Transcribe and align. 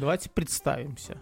Давайте 0.00 0.30
представимся. 0.30 1.18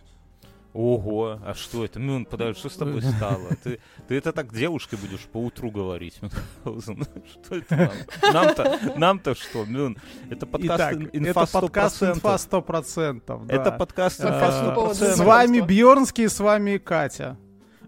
Ого, 0.72 1.40
а 1.44 1.54
что 1.54 1.84
это? 1.84 1.98
Мюн, 1.98 2.24
подожди, 2.24 2.60
что 2.60 2.68
с 2.68 2.76
тобой 2.76 3.02
стало? 3.16 3.48
Ты, 3.64 3.80
ты 4.06 4.14
это 4.14 4.32
так 4.32 4.54
девушкой 4.54 5.00
будешь 5.00 5.22
по 5.22 5.38
утру 5.38 5.72
говорить? 5.72 6.20
Что 6.62 7.56
это 7.56 7.76
нам? 7.76 7.90
Нам-то, 8.32 8.92
нам-то 8.96 9.34
что, 9.34 9.64
Мюн? 9.64 9.98
Это 10.30 10.46
подкаст 10.46 10.78
Итак, 10.78 11.10
инфа 11.12 11.42
это 11.42 11.52
подкаст 11.52 12.02
100%. 12.02 12.12
инфа 12.14 12.34
100%. 12.36 13.46
да. 13.46 13.54
Это 13.54 13.72
подкаст 13.72 14.20
А, 14.20 14.28
инфа 14.28 14.68
по 14.68 14.74
поводу 14.74 15.04
100%. 15.04 15.14
С 15.14 15.18
вами 15.18 15.60
Бьернский, 15.60 16.28
с 16.28 16.38
вами 16.38 16.78
Катя. 16.78 17.36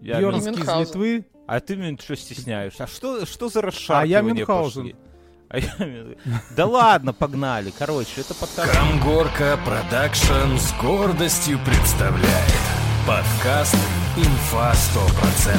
Я 0.01 0.19
Бьернский 0.19 0.61
из. 0.61 0.79
Литвы. 0.89 1.25
А 1.47 1.59
ты, 1.61 1.77
Мюн, 1.77 1.97
что 1.97 2.17
стесняешься? 2.17 2.83
А 2.83 2.87
что, 2.87 3.25
что 3.25 3.47
за 3.47 3.59
А 3.59 3.61
я 3.63 3.67
расшаркивание 3.67 4.33
Мюнхгаузен. 4.33 4.81
пошли? 4.83 4.95
А 5.51 5.59
я 5.59 5.75
Да 6.55 6.65
ладно, 6.65 7.11
погнали. 7.11 7.73
Короче, 7.77 8.21
это 8.21 8.33
подкаст... 8.33 8.71
Камгорка 8.71 9.59
Production 9.65 10.55
с 10.57 10.73
гордостью 10.81 11.59
представляет 11.65 12.61
подкаст 13.05 13.75
«Инфа 14.15 14.71
100%». 14.71 15.57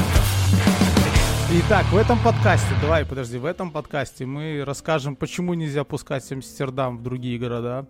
Итак, 1.59 1.85
в 1.91 1.97
этом 1.97 2.17
подкасте, 2.23 2.69
давай, 2.81 3.05
подожди, 3.05 3.37
в 3.37 3.45
этом 3.45 3.69
подкасте 3.69 4.25
мы 4.25 4.63
расскажем, 4.65 5.15
почему 5.15 5.53
нельзя 5.53 5.83
пускать 5.83 6.31
Амстердам 6.31 6.97
в 6.97 7.03
другие 7.03 7.37
города. 7.37 7.85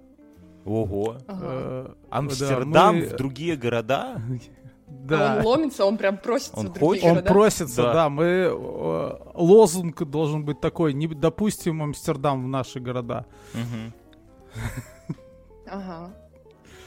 Ого. 0.66 1.20
Ага. 1.26 1.46
Э, 1.46 1.90
Амстердам 2.10 2.72
да, 2.74 2.92
мы- 2.92 3.06
в 3.06 3.16
другие 3.16 3.56
города? 3.56 4.22
Да. 4.88 5.36
А 5.36 5.40
Он 5.40 5.46
ломится, 5.46 5.86
он 5.86 5.98
прям 5.98 6.18
просится 6.18 6.58
Он 6.60 6.74
хочет? 6.74 7.04
Он 7.04 7.10
города. 7.16 7.30
просится, 7.34 7.82
Да. 7.84 7.94
да. 7.94 8.10
мы 8.10 8.24
э, 8.26 9.12
лозунг 9.34 10.04
должен 10.04 10.46
быть 10.46 10.60
такой: 10.62 10.94
не 10.94 11.08
допустим 11.08 11.82
Амстердам 11.82 12.44
в 12.44 12.48
наши 12.48 12.80
города. 12.80 13.26
Ага. 15.68 16.14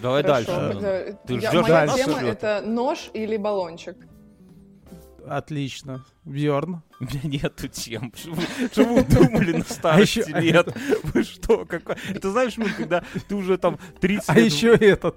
Давай 0.01 0.23
Хорошо. 0.23 0.47
дальше. 0.53 0.79
Это- 0.87 1.19
Ты 1.27 1.39
ждёшь 1.41 1.69
Моя 1.69 1.89
тема 1.89 2.19
это 2.21 2.63
нож 2.65 3.11
или 3.15 3.37
баллончик. 3.37 3.97
Отлично. 5.27 6.05
Бьорн. 6.25 6.83
У 7.01 7.05
меня 7.05 7.21
нету 7.25 7.67
тем. 7.67 8.13
Что 8.71 8.85
вы, 8.85 9.03
думали 9.03 9.53
на 9.57 9.65
старости 9.65 10.21
ещё- 10.21 10.39
лет? 10.39 10.69
Вы 11.03 11.25
что? 11.25 11.65
Какой... 11.65 11.97
Это 12.15 12.31
знаешь, 12.31 12.57
ну, 12.57 12.67
когда 12.77 13.03
ты 13.29 13.35
уже 13.35 13.59
там 13.59 13.77
30 14.01 14.29
А 14.29 14.35
лет... 14.35 14.45
еще 14.53 14.73
этот. 14.75 15.17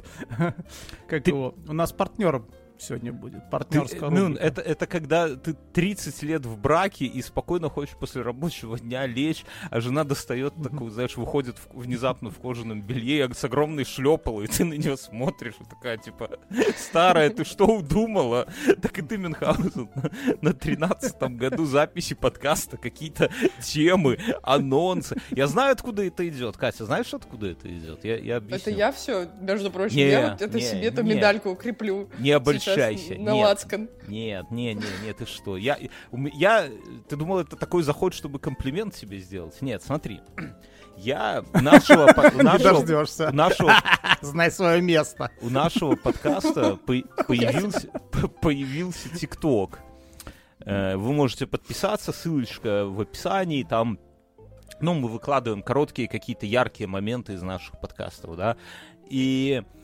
Как 1.08 1.24
Ты- 1.24 1.30
его? 1.30 1.54
У 1.68 1.74
нас 1.74 1.92
партнер 1.92 2.42
сегодня 2.82 3.12
будет. 3.14 3.44
Ты- 3.44 3.50
Партнерская 3.50 4.10
ну, 4.10 4.28
рубрика. 4.28 4.44
это, 4.44 4.62
это 4.62 4.88
когда 4.88 5.28
ты 5.36 5.54
30 5.74 6.24
лет 6.24 6.46
в 6.46 6.58
браке 6.58 7.06
и 7.06 7.22
спокойно 7.22 7.70
хочешь 7.70 7.96
после 8.00 8.22
рабочего 8.22 8.80
дня 8.80 9.06
лечь, 9.06 9.44
а 9.70 9.80
жена 9.82 10.04
достает 10.04 10.54
такую, 10.62 10.92
знаешь, 10.92 11.18
выходит 11.18 11.58
в- 11.58 11.80
внезапно 11.80 12.30
в 12.30 12.40
кожаном 12.40 12.82
белье 12.82 13.30
с 13.34 13.44
огромной 13.44 13.84
шлепалой, 13.86 14.46
и 14.46 14.48
ты 14.48 14.66
на 14.66 14.74
нее 14.74 14.98
смотришь, 14.98 15.56
и 15.60 15.64
такая, 15.70 15.98
типа, 15.98 16.40
старая, 16.78 17.30
ты 17.30 17.44
что 17.46 17.66
удумала? 17.66 18.48
Так 18.82 18.98
и 18.98 19.02
ты, 19.02 19.18
Мюнхгаузен, 19.18 19.90
на 20.42 20.54
13 20.54 21.22
году 21.38 21.66
записи 21.66 22.16
подкаста, 22.16 22.78
какие-то 22.78 23.30
темы, 23.62 24.18
анонсы. 24.44 25.16
Я 25.32 25.48
знаю, 25.48 25.74
откуда 25.74 26.04
это 26.06 26.28
идет. 26.28 26.58
Катя, 26.58 26.86
знаешь, 26.86 27.14
откуда 27.14 27.48
это 27.48 27.68
идет? 27.68 28.04
Я, 28.06 28.18
я 28.18 28.38
объясню. 28.38 28.58
Это 28.58 28.72
я 28.72 28.92
все, 28.92 29.28
между 29.42 29.70
прочим, 29.72 29.98
Не, 29.98 30.10
я 30.10 30.32
вот 30.32 30.42
это 30.42 30.56
не, 30.58 30.64
себе 30.64 30.88
эту 30.88 31.04
не. 31.04 31.16
медальку 31.16 31.50
укреплю. 31.50 32.10
Не 32.20 32.32
обольщайся. 32.74 33.16
На 33.16 33.34
нет. 33.34 33.46
лацкан. 33.46 33.90
Нет, 34.08 34.52
не, 34.52 34.74
не, 34.74 34.86
не, 35.04 35.14
ты 35.14 35.26
что? 35.26 35.58
Я, 35.58 35.78
я, 36.12 36.70
ты 37.08 37.16
думал, 37.16 37.40
это 37.40 37.56
такой 37.56 37.84
заход, 37.84 38.14
чтобы 38.14 38.40
комплимент 38.40 38.96
себе 38.96 39.20
сделать? 39.20 39.62
Нет, 39.62 39.84
смотри. 39.84 40.22
Я 40.98 41.44
у 41.54 41.62
нашего, 41.62 42.08
нашего, 42.44 43.32
нашего, 43.32 43.74
Знай 44.22 44.52
свое 44.52 44.82
место. 44.82 45.32
у 45.42 45.50
нашего 45.50 45.96
подкаста 45.96 46.76
по- 46.76 47.04
появился, 47.28 47.88
появился 48.42 49.10
ТикТок. 49.10 49.80
Э, 50.66 50.98
Вы 50.98 51.14
можете 51.14 51.48
подписаться, 51.48 52.12
ссылочка 52.12 52.86
в 52.86 53.00
описании, 53.00 53.64
там 53.64 54.00
ну, 54.82 54.94
мы 54.94 55.10
выкладываем 55.10 55.62
короткие 55.62 56.08
какие-то 56.08 56.46
яркие 56.46 56.88
моменты 56.88 57.34
из 57.34 57.42
наших 57.42 57.80
подкастов, 57.80 58.36
да. 58.38 58.56
И 59.10 59.64
э, 59.64 59.84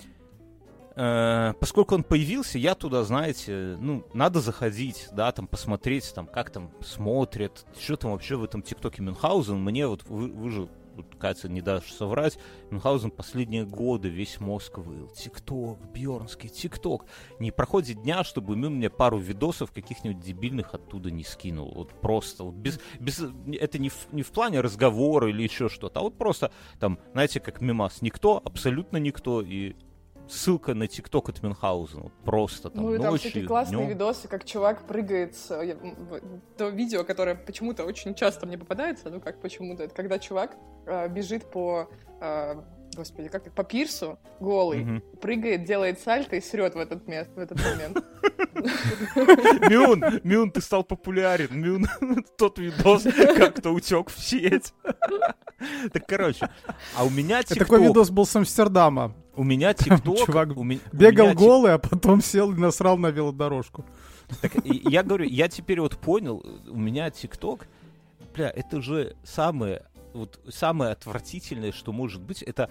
поскольку 0.95 1.95
он 1.95 2.03
появился, 2.03 2.57
я 2.57 2.73
туда, 2.73 3.03
знаете, 3.03 3.77
ну, 3.81 4.05
надо 4.13 4.39
заходить, 4.39 5.09
да, 5.11 5.31
там 5.33 5.45
посмотреть, 5.45 6.13
там, 6.15 6.25
как 6.25 6.51
там 6.51 6.71
смотрят, 6.81 7.65
что 7.77 7.97
там 7.97 8.11
вообще 8.11 8.37
в 8.37 8.43
этом 8.45 8.61
ТикТоке 8.61 9.01
Мюнхгаузен. 9.01 9.61
Мне 9.61 9.87
вот, 9.87 10.03
вы, 10.07 10.29
вы 10.29 10.51
же, 10.51 10.69
вот, 10.95 11.13
Катя, 11.19 11.49
не 11.49 11.59
дашь 11.59 11.91
соврать, 11.91 12.39
Мюнхгаузен 12.71 13.11
последние 13.11 13.65
годы 13.65 14.07
весь 14.07 14.39
мозг 14.39 14.77
выл. 14.77 15.09
ТикТок, 15.09 15.79
Бьернский, 15.91 16.47
ТикТок. 16.47 17.05
Не 17.39 17.51
проходит 17.51 18.01
дня, 18.03 18.23
чтобы 18.23 18.55
Мюн 18.55 18.75
мне 18.75 18.89
пару 18.89 19.17
видосов 19.17 19.73
каких-нибудь 19.73 20.23
дебильных 20.23 20.73
оттуда 20.73 21.11
не 21.11 21.25
скинул. 21.25 21.73
Вот 21.75 21.99
просто, 21.99 22.45
вот 22.45 22.55
без, 22.55 22.79
без, 23.01 23.21
это 23.59 23.79
не 23.79 23.89
в, 23.89 24.07
не 24.13 24.23
в 24.23 24.31
плане 24.31 24.61
разговора 24.61 25.29
или 25.29 25.43
еще 25.43 25.67
что-то, 25.67 25.99
а 25.99 26.03
вот 26.03 26.17
просто 26.17 26.53
там, 26.79 26.99
знаете, 27.11 27.41
как 27.41 27.59
мимас, 27.59 28.01
никто, 28.01 28.41
абсолютно 28.45 28.95
никто, 28.95 29.41
и 29.41 29.75
ссылка 30.29 30.73
на 30.73 30.87
ТикТок 30.87 31.29
от 31.29 31.41
Мюнхгаузена. 31.43 32.03
Вот 32.03 32.13
просто 32.23 32.69
там 32.69 32.83
Ну 32.83 32.93
и 32.95 32.97
там 32.97 33.11
ночью, 33.11 33.29
всякие 33.31 33.47
классные 33.47 33.77
днем. 33.79 33.89
видосы, 33.89 34.27
как 34.27 34.45
чувак 34.45 34.85
прыгает 34.87 35.35
с... 35.35 35.49
в- 35.49 36.21
То 36.57 36.69
видео, 36.69 37.03
которое 37.03 37.35
почему-то 37.35 37.83
очень 37.83 38.15
часто 38.15 38.45
мне 38.45 38.57
попадается, 38.57 39.09
ну 39.09 39.19
как 39.21 39.39
почему-то, 39.41 39.83
это 39.83 39.93
когда 39.95 40.19
чувак 40.19 40.55
э, 40.85 41.07
бежит 41.09 41.49
по... 41.51 41.89
э, 42.21 42.55
Господи, 42.95 43.27
как 43.27 43.41
это, 43.47 43.51
по 43.55 43.65
пирсу 43.65 44.17
голый, 44.39 44.85
Мгм. 44.85 45.03
прыгает, 45.19 45.65
делает 45.65 45.99
сальто 45.99 46.37
и 46.37 46.41
срет 46.41 46.75
в 46.75 46.77
этот, 46.79 47.05
мест, 47.07 47.29
в 47.35 47.39
этот 47.39 47.59
момент. 47.61 47.97
Мюн, 49.69 50.03
Мюн, 50.23 50.51
ты 50.51 50.61
стал 50.61 50.83
популярен. 50.83 51.47
Мюн, 51.51 51.87
тот 52.37 52.57
видос 52.59 53.03
как-то 53.37 53.71
утек 53.71 54.09
в 54.09 54.19
сеть. 54.19 54.73
Так, 55.93 56.05
короче, 56.05 56.49
а 56.97 57.05
у 57.05 57.09
меня 57.09 57.41
Такой 57.41 57.81
видос 57.81 58.09
был 58.09 58.25
с 58.25 58.35
Амстердама. 58.35 59.13
У 59.35 59.43
меня 59.43 59.73
ТикТок, 59.73 60.25
чувак 60.25 60.55
у 60.57 60.63
ме- 60.63 60.79
у 60.91 60.95
Бегал 60.95 61.27
меня 61.27 61.35
Тик- 61.35 61.39
голый, 61.39 61.73
а 61.73 61.77
потом 61.77 62.21
сел 62.21 62.51
и 62.51 62.55
насрал 62.55 62.97
на 62.97 63.07
велодорожку. 63.07 63.85
Так, 64.41 64.53
я 64.65 65.03
говорю, 65.03 65.25
я 65.25 65.47
теперь 65.47 65.79
вот 65.81 65.97
понял, 65.97 66.43
у 66.67 66.77
меня 66.77 67.09
ТикТок, 67.11 67.67
бля, 68.33 68.49
это 68.49 68.81
же 68.81 69.15
самое, 69.23 69.83
вот 70.13 70.39
самое 70.49 70.91
отвратительное, 70.91 71.71
что 71.71 71.91
может 71.91 72.21
быть, 72.21 72.41
это 72.41 72.69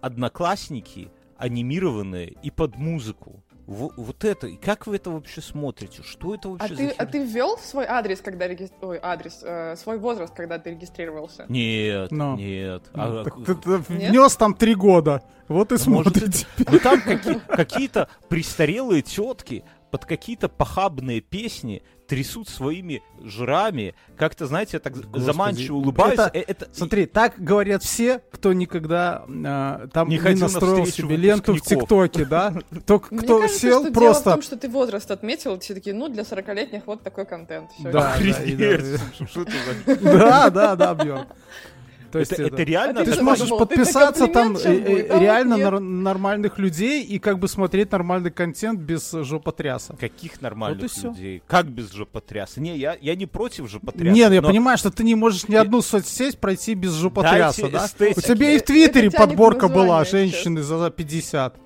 одноклассники 0.00 1.10
анимированные 1.36 2.34
и 2.42 2.50
под 2.50 2.76
музыку. 2.76 3.42
Во- 3.66 3.92
Вот 3.96 4.24
это, 4.24 4.46
и 4.46 4.56
как 4.56 4.86
вы 4.86 4.96
это 4.96 5.10
вообще 5.10 5.40
смотрите? 5.40 6.02
Что 6.02 6.34
это 6.34 6.48
А 6.48 6.52
вообще 6.52 6.68
ты, 6.68 6.76
за 6.76 6.90
а 6.90 6.94
херня? 7.06 7.06
ты 7.12 7.24
ввел 7.24 7.58
свой 7.58 7.86
адрес, 7.86 8.20
когда 8.20 8.46
регистрировался... 8.46 8.86
Ой, 8.86 9.00
адрес, 9.02 9.40
э, 9.42 9.76
свой 9.76 9.98
возраст, 9.98 10.34
когда 10.34 10.58
ты 10.58 10.70
регистрировался? 10.70 11.46
Нет, 11.48 12.10
Ну. 12.10 12.36
нет. 12.36 12.82
Ну, 12.92 13.20
А, 13.20 13.24
так 13.24 13.36
ты- 13.44 13.54
ты 13.54 13.70
Нет? 13.70 14.10
внес 14.10 14.36
там 14.36 14.54
три 14.54 14.74
года. 14.74 15.22
Вот 15.48 15.72
и 15.72 15.76
А 15.76 15.90
может, 15.90 16.14
смотрите. 16.16 16.46
Ну 16.70 16.78
там 16.78 17.00
какие- 17.00 17.38
какие-то 17.46 18.08
престарелые 18.28 19.02
тетки 19.02 19.64
под 19.90 20.04
какие-то 20.04 20.48
похабные 20.48 21.20
песни 21.20 21.82
трясут 22.06 22.48
своими 22.48 23.02
жирами, 23.22 23.94
как-то, 24.16 24.46
знаете, 24.46 24.78
так 24.78 24.94
Господи. 24.94 25.22
заманчиво 25.22 25.76
улыбаются. 25.76 26.30
Это- 26.32 26.38
Э, 26.38 26.44
это- 26.46 26.68
Смотри, 26.72 27.06
так 27.06 27.34
говорят 27.38 27.82
все, 27.82 28.20
кто 28.30 28.52
никогда 28.52 29.24
э, 29.28 29.88
там 29.92 30.08
Не 30.08 30.18
не, 30.18 30.34
настроил 30.34 30.86
себе 30.86 31.16
ленту 31.16 31.54
в. 31.54 31.60
ТикТоке, 31.60 32.24
да? 32.24 32.54
Только 32.86 33.14
Мне 33.14 33.22
кто 33.22 33.40
кажется, 33.40 33.60
сел 33.60 33.80
что 33.80 33.90
дело 33.90 33.90
в 33.90 33.92
просто... 34.12 34.30
том, 34.32 34.42
что 34.42 34.56
ты 34.56 34.68
возраст 34.68 35.10
отметил, 35.10 35.58
все 35.60 35.74
такие, 35.74 35.94
ну, 35.94 36.08
для 36.08 36.22
40-летних 36.22 36.82
вот 36.86 37.02
такой 37.02 37.26
контент. 37.26 37.70
Да, 37.78 38.16
да, 40.50 40.50
да. 40.50 40.76
Да, 40.76 40.94
да. 40.94 41.26
То 42.14 42.20
есть 42.20 42.30
Это 42.32 42.42
это 42.42 42.54
это... 42.54 42.62
реально... 42.62 43.00
А 43.00 43.04
Ты 43.04 43.12
же 43.12 43.22
можешь 43.22 43.48
подписаться 43.48 44.28
там 44.28 44.56
э, 44.56 44.60
э, 44.62 44.78
будет, 44.78 45.10
а 45.10 45.18
реально 45.18 45.56
нар- 45.56 45.80
нормальных 45.80 46.60
людей 46.60 47.02
и 47.02 47.18
как 47.18 47.40
бы 47.40 47.48
смотреть 47.48 47.90
нормальный 47.90 48.30
контент 48.30 48.78
без 48.78 49.10
жопотряса. 49.10 49.96
Каких 49.98 50.40
нормальных 50.40 50.92
Вот 50.94 51.16
людей? 51.16 51.42
Как 51.44 51.66
без 51.66 51.90
жопотряса? 51.90 52.60
Не, 52.60 52.78
я, 52.78 52.96
я 53.00 53.16
не 53.16 53.26
против 53.26 53.68
жопотряса. 53.68 54.14
Нет, 54.14 54.32
я 54.32 54.42
но 54.42 54.48
понимаю, 54.48 54.78
что 54.78 54.92
ты 54.92 55.02
не 55.02 55.16
можешь 55.16 55.48
ни 55.48 55.56
одну 55.56 55.82
соцсеть 55.82 56.38
пройти 56.38 56.74
без 56.74 56.92
жопотряса, 56.92 57.62
Дайте 57.62 57.76
да? 57.76 57.82
У 57.82 57.86
эстетики. 57.86 58.26
тебя 58.28 58.52
и 58.52 58.58
в 58.58 58.62
Твиттере 58.62 59.10
подборка 59.10 59.66
была 59.66 60.04
женщины 60.04 60.62
за 60.62 60.90
50. 60.90 61.63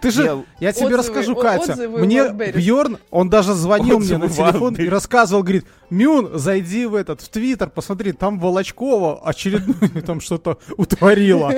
Ты 0.00 0.10
же, 0.10 0.22
Я- 0.24 0.44
я 0.60 0.72
тебе 0.72 0.86
Отзывы, 0.86 0.98
расскажу, 0.98 1.36
Катя. 1.36 1.72
отзывы 1.72 1.98
Мне. 2.00 2.28
Бьорн, 2.30 2.98
он 3.10 3.30
даже 3.30 3.54
звонил 3.54 3.98
мне 3.98 4.18
на 4.18 4.26
Отзывы 4.26 4.50
телефон 4.50 4.74
и 4.74 4.88
рассказывал, 4.88 5.42
говорит, 5.42 5.66
Мюн, 5.90 6.38
зайди 6.38 6.86
в 6.86 6.94
этот, 6.94 7.20
в 7.20 7.28
Твиттер, 7.28 7.70
посмотри, 7.70 8.12
там 8.12 8.38
Волочкова 8.38 9.20
очередную 9.26 10.02
там 10.02 10.20
что-то 10.20 10.58
утворила. 10.76 11.52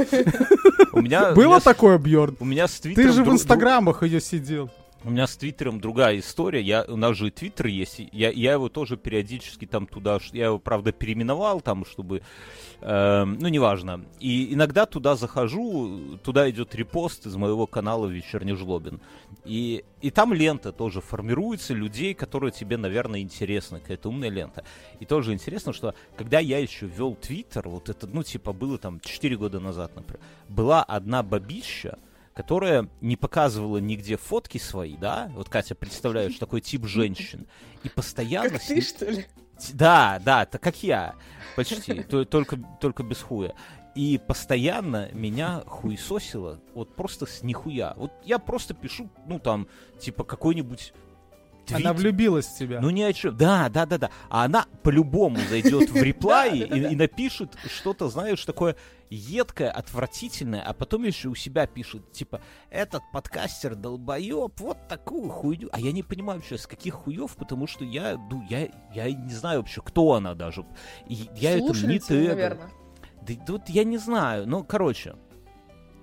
У 0.93 1.01
меня... 1.01 1.33
Было 1.33 1.61
такое, 1.61 1.99
Бьорн? 1.99 2.37
У 2.41 2.45
меня 2.45 2.69
с 2.69 2.81
Твиттером... 2.81 3.09
Ты 3.09 3.13
же 3.13 3.25
в 3.25 3.31
инстаграмах 3.33 4.03
ее 4.03 4.21
сидел. 4.21 4.71
У 5.03 5.11
меня 5.11 5.27
с 5.27 5.35
Твиттером 5.35 5.81
другая 5.81 6.19
история. 6.19 6.61
Я, 6.61 6.85
у 6.87 6.97
нас 6.97 7.17
же 7.17 7.31
Твиттер 7.31 7.69
есть. 7.69 8.03
Я, 8.13 8.31
я 8.31 8.53
его 8.53 8.69
тоже 8.69 8.99
периодически 8.99 9.65
там 9.65 9.87
туда... 9.87 10.19
Я 10.33 10.47
его, 10.47 10.59
правда, 10.59 10.93
переименовал 10.93 11.63
там, 11.63 11.87
чтобы... 11.87 12.21
э, 12.83 13.25
ну, 13.25 13.49
неважно. 13.49 14.05
И 14.19 14.53
иногда 14.53 14.85
туда 14.85 15.17
захожу, 15.17 16.19
туда 16.23 16.51
идет 16.51 16.75
репост 16.75 17.25
из 17.25 17.35
моего 17.37 17.67
канала 17.67 18.09
«Вечерний 18.09 18.53
жлобин». 18.53 19.01
И, 19.47 19.85
и 20.03 20.11
там 20.11 20.35
лента 20.35 20.71
тоже 20.71 21.01
формируется 21.01 21.73
людей, 21.73 22.13
которые 22.13 22.53
тебе, 22.53 22.77
наверное, 22.77 23.21
интересны. 23.21 23.81
Какая-то 23.81 24.11
умная 24.11 24.29
лента. 24.29 24.65
И 24.99 25.07
тоже 25.07 25.33
интересно, 25.33 25.73
что 25.73 25.95
когда 26.15 26.41
я 26.41 26.59
еще 26.59 26.87
вел 26.87 27.15
Твиттер, 27.15 27.71
вот 27.71 27.89
это, 27.89 28.07
ну, 28.07 28.23
типа, 28.23 28.53
было 28.53 28.77
там 28.77 29.01
4 29.01 29.37
года 29.39 29.61
назад, 29.61 29.97
например, 29.97 30.21
была 30.51 30.83
одна 30.83 31.23
бабища, 31.23 31.99
которая 32.41 32.89
не 33.03 33.17
показывала 33.17 33.77
нигде 33.77 34.17
фотки 34.17 34.57
свои, 34.57 34.97
да? 34.97 35.31
Вот 35.35 35.51
Катя 35.51 35.75
представляешь 35.75 36.37
такой 36.39 36.63
тип 36.63 36.87
женщин. 36.87 37.47
И 37.85 37.91
постоянно... 37.91 38.49
Как 38.49 38.63
ты, 38.63 38.81
что 38.81 39.05
ли? 39.11 39.27
Да, 39.75 40.19
да, 40.25 40.47
так 40.47 40.63
как 40.63 40.83
я. 40.83 41.17
Почти. 41.55 42.03
То- 42.03 42.25
Только, 42.25 42.57
только 42.81 43.03
без 43.03 43.21
хуя. 43.21 43.53
И 43.95 44.19
постоянно 44.27 45.11
меня 45.13 45.63
хуесосило 45.67 46.61
вот 46.75 46.97
просто 46.97 47.27
с 47.27 47.43
нихуя. 47.43 47.93
Вот 47.99 48.11
я 48.25 48.39
просто 48.39 48.73
пишу, 48.73 49.11
ну 49.27 49.39
там, 49.39 49.69
типа 50.01 50.25
какой-нибудь 50.25 50.95
твит. 51.67 51.85
Она 51.85 51.93
влюбилась 51.93 52.47
в 52.47 52.59
тебя. 52.59 52.81
Ну 52.81 52.91
ни 52.91 53.03
о 53.03 53.13
чем. 53.13 53.37
Да, 53.37 53.69
да, 53.69 53.87
да, 53.87 53.99
да. 53.99 54.11
А 54.29 54.45
она 54.45 54.67
по-любому 54.83 55.39
зайдет 55.49 55.91
в 55.91 55.97
реплай 56.03 56.59
и, 56.59 56.97
напишет 56.97 57.57
что-то, 57.67 58.09
знаешь, 58.09 58.45
такое 58.45 58.77
едкое, 59.11 59.71
отвратительное, 59.71 60.63
а 60.63 60.73
потом 60.73 61.05
еще 61.05 61.29
у 61.29 61.35
себя 61.35 61.67
пишет, 61.67 62.13
типа, 62.13 62.41
этот 62.71 63.03
подкастер 63.13 63.75
долбоеб, 63.75 64.59
вот 64.61 64.89
такую 64.89 65.29
хуйню. 65.29 65.69
А 65.73 65.81
я 65.81 65.93
не 65.93 66.03
понимаю 66.03 66.39
вообще, 66.39 66.57
с 66.59 66.67
каких 66.67 66.95
хуев, 66.95 67.37
потому 67.37 67.67
что 67.67 67.85
я, 67.85 68.17
ну, 68.31 68.45
я, 68.49 68.69
я 68.95 69.11
не 69.13 69.33
знаю 69.33 69.61
вообще, 69.61 69.83
кто 69.83 70.15
она 70.15 70.35
даже. 70.35 70.65
И 71.09 71.29
я 71.37 71.57
это 71.57 71.73
не 71.87 72.01
наверное. 72.09 72.71
Да 73.23 73.35
тут 73.47 73.69
я 73.69 73.85
не 73.85 73.99
знаю. 73.99 74.49
Ну, 74.49 74.65
короче. 74.65 75.17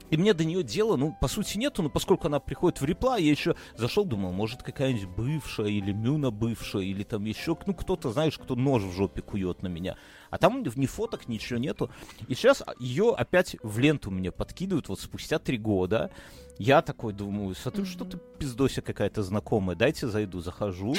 И 0.10 0.18
мне 0.18 0.34
до 0.34 0.46
нее 0.46 0.64
дела, 0.64 0.96
ну, 0.96 1.16
по 1.20 1.28
сути, 1.28 1.58
нету, 1.58 1.84
но 1.84 1.90
поскольку 1.90 2.28
она 2.28 2.40
приходит 2.40 2.80
в 2.80 2.86
реплай, 2.86 3.24
я 3.24 3.32
еще 3.32 3.56
зашел, 3.76 4.06
думал, 4.06 4.32
может, 4.32 4.64
какая-нибудь 4.64 5.08
бывшая, 5.08 5.68
или 5.68 5.92
Мюна 5.92 6.32
бывшая, 6.32 6.84
или 6.84 7.04
там 7.04 7.26
еще, 7.26 7.58
ну, 7.66 7.74
кто-то, 7.74 8.12
знаешь, 8.12 8.38
кто 8.38 8.56
нож 8.56 8.84
в 8.84 8.92
жопе 8.94 9.22
кует 9.22 9.62
на 9.62 9.68
меня. 9.68 9.98
А 10.30 10.38
там 10.38 10.64
ни 10.64 10.86
фоток, 10.86 11.28
ничего 11.28 11.60
нету. 11.60 11.90
И 12.28 12.36
сейчас 12.36 12.64
ее 12.80 13.14
опять 13.14 13.58
в 13.64 13.80
ленту 13.80 14.12
мне 14.12 14.32
подкидывают, 14.32 14.90
вот 14.90 15.00
спустя 15.00 15.40
три 15.40 15.58
года. 15.58 16.12
Я 16.58 16.82
такой 16.82 17.14
думаю, 17.14 17.54
смотрю, 17.56 17.84
Мгм. 17.84 17.92
что-то 17.92 18.18
пиздося 18.18 18.82
какая-то 18.82 19.24
знакомая, 19.24 19.76
дайте 19.76 20.08
зайду, 20.08 20.40
захожу. 20.40 20.96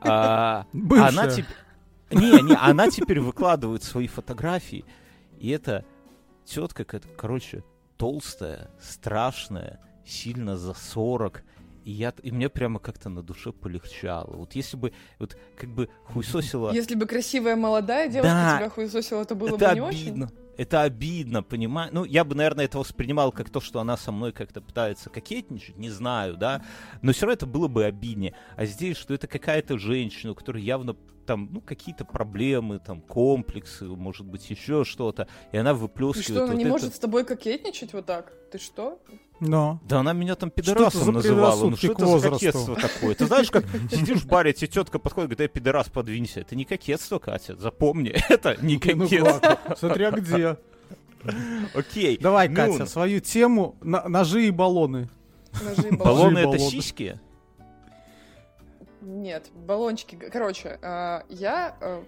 А, 0.00 0.66
она 0.72 1.28
теперь... 1.28 1.56
Не, 2.10 2.42
не, 2.42 2.54
она 2.56 2.90
теперь 2.90 3.20
выкладывает 3.20 3.84
свои 3.84 4.08
фотографии, 4.08 4.84
и 5.38 5.50
это 5.50 5.84
тетка, 6.44 6.84
какая-то, 6.84 7.08
короче, 7.16 7.62
толстая, 8.00 8.70
страшная, 8.80 9.78
сильно 10.06 10.56
за 10.56 10.72
40, 10.72 11.42
и, 11.84 11.90
я, 11.90 12.14
и 12.22 12.30
мне 12.30 12.48
прямо 12.48 12.78
как-то 12.78 13.10
на 13.10 13.22
душе 13.22 13.52
полегчало. 13.52 14.36
Вот 14.36 14.54
если 14.54 14.78
бы, 14.78 14.92
вот 15.18 15.36
как 15.54 15.68
бы 15.68 15.90
хуесосила... 16.06 16.72
Если 16.72 16.94
бы 16.94 17.04
красивая 17.06 17.56
молодая 17.56 18.08
девушка 18.08 18.32
Да. 18.32 18.56
тебя 18.58 18.70
хуесосила, 18.70 19.24
то 19.26 19.34
было 19.34 19.56
это 19.56 19.68
бы 19.68 19.74
не 19.74 19.80
очень. 19.82 20.28
Это 20.60 20.82
обидно, 20.82 21.42
понимаю. 21.42 21.88
Ну, 21.90 22.04
я 22.04 22.22
бы, 22.22 22.34
наверное, 22.34 22.66
это 22.66 22.78
воспринимал 22.78 23.32
как 23.32 23.48
то, 23.48 23.62
что 23.62 23.80
она 23.80 23.96
со 23.96 24.12
мной 24.12 24.30
как-то 24.30 24.60
пытается 24.60 25.08
кокетничать, 25.08 25.78
не 25.78 25.88
знаю, 25.88 26.36
да. 26.36 26.62
Но 27.00 27.12
все 27.12 27.22
равно 27.22 27.32
это 27.32 27.46
было 27.46 27.66
бы 27.66 27.86
обиднее. 27.86 28.34
А 28.56 28.66
здесь, 28.66 28.98
что 28.98 29.14
это 29.14 29.26
какая-то 29.26 29.78
женщина, 29.78 30.32
у 30.32 30.34
которой 30.34 30.62
явно 30.62 30.96
там, 31.24 31.48
ну, 31.50 31.62
какие-то 31.62 32.04
проблемы, 32.04 32.78
там, 32.78 33.00
комплексы, 33.00 33.86
может 33.86 34.26
быть, 34.26 34.50
еще 34.50 34.84
что-то. 34.84 35.28
И 35.50 35.56
она 35.56 35.72
выплескивает 35.72 36.24
что, 36.26 36.44
она 36.44 36.52
вот 36.52 36.58
не 36.58 36.64
это. 36.64 36.72
может 36.72 36.94
с 36.94 36.98
тобой 36.98 37.24
кокетничать 37.24 37.94
вот 37.94 38.04
так? 38.04 38.30
Ты 38.52 38.58
что? 38.58 39.00
Но. 39.40 39.80
Да 39.84 40.00
она 40.00 40.12
меня 40.12 40.34
там 40.34 40.50
Что 40.50 40.60
это 40.60 40.72
пидорасом 40.74 41.04
за 41.04 41.12
называла. 41.12 41.70
Ну 41.70 41.76
что 41.76 41.92
это 41.92 42.18
за 42.18 42.30
кокетство 42.30 42.76
такое? 42.76 43.14
Ты 43.14 43.26
знаешь, 43.26 43.50
как 43.50 43.64
сидишь 43.90 44.18
в 44.18 44.26
баре, 44.26 44.52
тебе 44.52 44.68
тетка 44.68 44.98
подходит, 44.98 45.30
говорит, 45.30 45.40
эй, 45.40 45.52
пидорас, 45.52 45.88
подвинься. 45.88 46.40
Это 46.40 46.54
не 46.54 46.64
кокетство, 46.66 47.18
Катя, 47.18 47.56
запомни, 47.56 48.10
это 48.28 48.56
не 48.62 48.74
Ну 48.74 48.80
кокетство. 48.80 49.58
Смотря 49.78 50.10
где. 50.10 50.58
Окей. 51.74 52.18
Давай, 52.18 52.48
Ну, 52.48 52.56
Катя, 52.56 52.86
свою 52.86 53.20
тему 53.20 53.76
на- 53.80 54.08
ножи 54.08 54.46
и 54.46 54.50
баллоны. 54.50 55.08
Ножи 55.62 55.88
и 55.88 55.96
баллончики. 55.96 55.96
Баллоны 55.96 56.38
это 56.38 56.58
сиськи? 56.58 57.20
Нет, 59.00 59.50
баллончики. 59.54 60.16
Короче, 60.16 60.78
а, 60.82 61.24
я 61.28 61.74
э, 61.80 62.02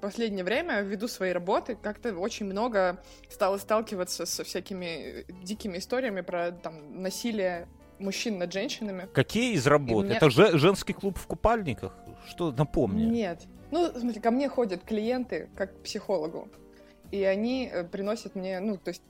последнее 0.00 0.44
время, 0.44 0.80
ввиду 0.82 1.08
своей 1.08 1.32
работы, 1.32 1.76
как-то 1.80 2.14
очень 2.16 2.46
много 2.46 3.02
стала 3.28 3.58
сталкиваться 3.58 4.26
со 4.26 4.44
всякими 4.44 4.86
э, 4.86 5.24
дикими 5.42 5.78
историями 5.78 6.20
про 6.20 6.52
там 6.52 7.02
насилие 7.02 7.66
мужчин 7.98 8.38
над 8.38 8.52
женщинами. 8.52 9.08
Какие 9.12 9.54
из 9.54 9.66
работ? 9.66 10.06
Мне- 10.06 10.16
Это 10.16 10.30
же 10.30 10.56
женский 10.58 10.92
клуб 10.92 11.18
в 11.18 11.26
купальниках? 11.26 11.92
Что, 12.28 12.52
напомни. 12.52 13.04
Нет. 13.04 13.42
Ну, 13.70 13.90
смотри, 13.98 14.20
ко 14.20 14.30
мне 14.30 14.48
ходят 14.48 14.82
клиенты 14.84 15.48
как 15.56 15.76
к 15.76 15.82
психологу, 15.82 16.48
и 17.10 17.22
они 17.24 17.68
э, 17.72 17.84
приносят 17.84 18.34
мне, 18.34 18.60
ну, 18.60 18.76
то 18.76 18.88
есть 18.90 19.02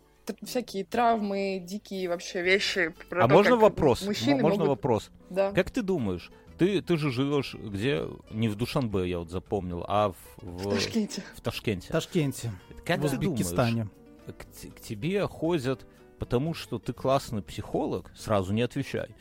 всякие 0.42 0.84
травмы, 0.84 1.58
дикие 1.64 2.08
вообще 2.08 2.42
вещи. 2.42 2.94
Про 3.08 3.24
А 3.24 3.28
то, 3.28 3.34
можно 3.34 3.56
вопрос? 3.56 4.04
Мужчины 4.04 4.42
Можно 4.42 4.64
могут... 4.64 4.68
вопрос? 4.68 5.10
Да. 5.30 5.52
Как 5.52 5.70
ты 5.70 5.82
думаешь, 5.82 6.30
ты, 6.58 6.82
ты 6.82 6.96
же 6.96 7.10
живешь 7.10 7.54
где? 7.54 8.04
Не 8.30 8.48
в 8.48 8.56
Душанбе, 8.56 9.08
я 9.08 9.18
вот 9.20 9.30
запомнил, 9.30 9.84
а 9.88 10.10
в, 10.10 10.16
в, 10.42 10.68
В 10.68 10.74
Ташкенте. 10.74 11.22
в 11.36 11.40
Ташкенте. 11.40 11.88
В 11.88 11.92
Ташкенте. 11.92 12.52
Как 12.84 12.98
в 13.00 13.02
ты 13.08 13.16
думаешь, 13.16 13.30
Узбекистане. 13.40 13.88
к, 14.26 14.76
к 14.76 14.80
тебе 14.80 15.26
ходят 15.26 15.86
потому, 16.18 16.54
что 16.54 16.78
ты 16.78 16.92
классный 16.92 17.42
психолог, 17.42 18.10
сразу 18.16 18.52
не 18.52 18.62
отвечай, 18.62 19.14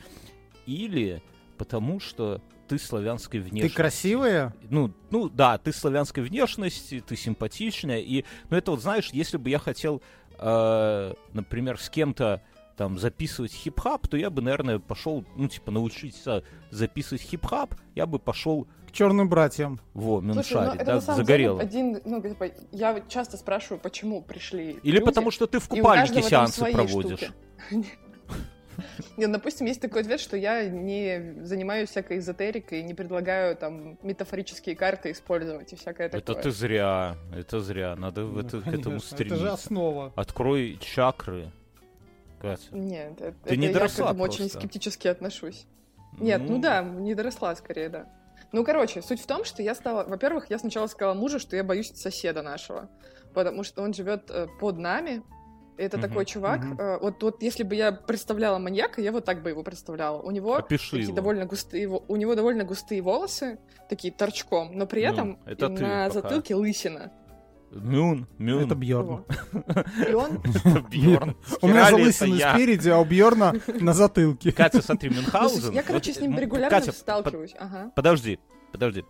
или 0.66 1.22
потому, 1.56 2.00
что 2.00 2.40
ты 2.66 2.78
славянской 2.78 3.40
Ты 3.40 3.48
внешности? 3.48 3.76
красивая? 3.76 4.54
Ну, 4.68 4.92
ну 5.10 5.28
да, 5.28 5.56
ты 5.58 5.72
славянской 5.72 6.22
внешности, 6.22 7.02
ты 7.06 7.16
симпатичная, 7.16 8.00
и, 8.00 8.24
ну 8.50 8.56
это 8.56 8.72
вот 8.72 8.82
знаешь, 8.82 9.10
если 9.12 9.38
бы 9.38 9.48
я 9.48 9.58
хотел, 9.58 10.02
э, 10.38 11.14
например, 11.32 11.80
с 11.80 11.88
кем-то 11.88 12.42
там 12.78 12.96
записывать 12.98 13.52
хип-хоп, 13.52 14.06
то 14.08 14.16
я 14.16 14.30
бы, 14.30 14.40
наверное, 14.40 14.78
пошел, 14.78 15.24
ну 15.36 15.48
типа 15.48 15.72
научиться 15.72 16.44
записывать 16.70 17.20
хип-хоп, 17.22 17.74
я 17.96 18.06
бы 18.06 18.18
пошел 18.20 18.66
К 18.86 18.92
черным 18.92 19.28
братьям. 19.28 19.80
во 19.94 20.22
Слушай, 20.32 20.66
ну, 20.68 20.72
это 20.74 20.84
да, 20.84 21.00
загорело. 21.00 21.58
деле 21.64 21.68
один, 21.68 22.00
ну, 22.04 22.22
типа, 22.22 22.50
я 22.72 23.02
часто 23.08 23.36
спрашиваю, 23.36 23.80
почему 23.80 24.22
пришли 24.22 24.78
Или 24.84 24.92
люди, 24.94 25.04
потому 25.04 25.30
что 25.32 25.46
ты 25.48 25.58
в 25.58 25.68
купальнике 25.68 26.22
сеансы 26.22 26.64
проводишь. 26.72 27.32
Нет, 29.16 29.32
допустим, 29.32 29.66
есть 29.66 29.80
такой 29.80 30.02
ответ, 30.02 30.20
что 30.20 30.36
я 30.36 30.68
не 30.68 31.34
занимаюсь 31.44 31.90
всякой 31.90 32.18
эзотерикой, 32.18 32.84
не 32.84 32.94
предлагаю 32.94 33.56
там 33.56 33.98
метафорические 34.04 34.76
карты 34.76 35.10
использовать 35.10 35.72
и 35.72 35.76
всякое 35.76 36.06
Это 36.06 36.20
такое. 36.20 36.42
ты 36.44 36.50
зря, 36.52 37.16
это 37.36 37.60
зря, 37.60 37.96
надо 37.96 38.24
в 38.24 38.34
Ну, 38.34 38.40
это- 38.40 38.60
к 38.60 38.68
этому 38.68 38.96
Это 38.98 39.04
же 39.04 39.10
стремиться. 39.10 39.52
основа. 39.52 40.12
Открой 40.14 40.78
чакры, 40.80 41.50
Катя. 42.40 42.62
Нет, 42.72 43.20
это, 43.20 43.36
Ты 43.48 43.56
не 43.56 43.66
это 43.66 43.72
я 43.74 43.78
доросла 43.80 44.06
к 44.06 44.10
этому 44.10 44.24
очень 44.24 44.38
просто. 44.38 44.58
скептически 44.58 45.08
отношусь. 45.08 45.66
Нет, 46.18 46.42
ну, 46.48 46.58
да, 46.58 46.82
не 46.82 47.14
доросла 47.14 47.54
скорее, 47.56 47.88
да. 47.88 48.06
Ну, 48.52 48.64
короче, 48.64 49.02
суть 49.02 49.20
в 49.20 49.26
том, 49.26 49.44
что 49.44 49.62
я 49.62 49.74
стала... 49.74 50.04
Во-первых, 50.04 50.48
я 50.50 50.58
сначала 50.58 50.86
сказала 50.86 51.14
мужу, 51.14 51.38
что 51.38 51.54
я 51.56 51.62
боюсь 51.64 51.92
соседа 51.94 52.42
нашего, 52.42 52.88
потому 53.34 53.62
что 53.62 53.82
он 53.82 53.92
живет 53.92 54.30
э, 54.30 54.46
под 54.60 54.78
нами. 54.78 55.22
Это 55.76 55.96
Мгм, 55.98 56.08
такой 56.08 56.24
чувак. 56.24 56.60
мгм. 56.64 56.80
э, 56.80 56.98
вот, 56.98 57.22
вот 57.22 57.42
если 57.42 57.62
бы 57.62 57.74
я 57.74 57.92
представляла 57.92 58.58
маньяка, 58.58 59.00
я 59.00 59.12
вот 59.12 59.24
так 59.24 59.42
бы 59.42 59.50
его 59.50 59.62
представляла. 59.62 60.20
У 60.22 60.30
него 60.30 60.56
Опиши 60.56 60.90
такие 60.92 61.04
его. 61.06 61.14
довольно 61.16 61.44
густые, 61.46 61.86
у 61.88 62.16
него 62.16 62.34
довольно 62.34 62.64
густые 62.64 63.00
волосы, 63.02 63.58
такие 63.88 64.12
торчком, 64.12 64.76
но 64.76 64.86
при 64.86 65.04
Ну, 65.06 65.12
этом 65.12 65.38
это 65.44 65.68
на 65.68 65.78
пока. 66.08 66.10
затылке 66.10 66.54
лысина. 66.54 67.12
Мюн, 67.70 68.26
Мюн. 68.38 68.64
Это 68.64 68.74
Бьорн. 68.74 69.24
Бьорн. 70.90 71.36
У 71.60 71.68
меня 71.68 71.90
залысины 71.90 72.38
спереди, 72.38 72.88
а 72.88 72.98
у 72.98 73.04
Бьорна 73.04 73.54
на 73.80 73.92
затылке. 73.92 74.52
Катя, 74.52 74.82
смотри, 74.82 75.10
Мюнхгаузен. 75.10 75.72
Я, 75.72 75.82
короче, 75.82 76.12
с 76.12 76.20
ним 76.20 76.38
регулярно 76.38 76.92
сталкиваюсь. 76.92 77.54
Подожди, 77.94 78.38
подожди. 78.72 79.04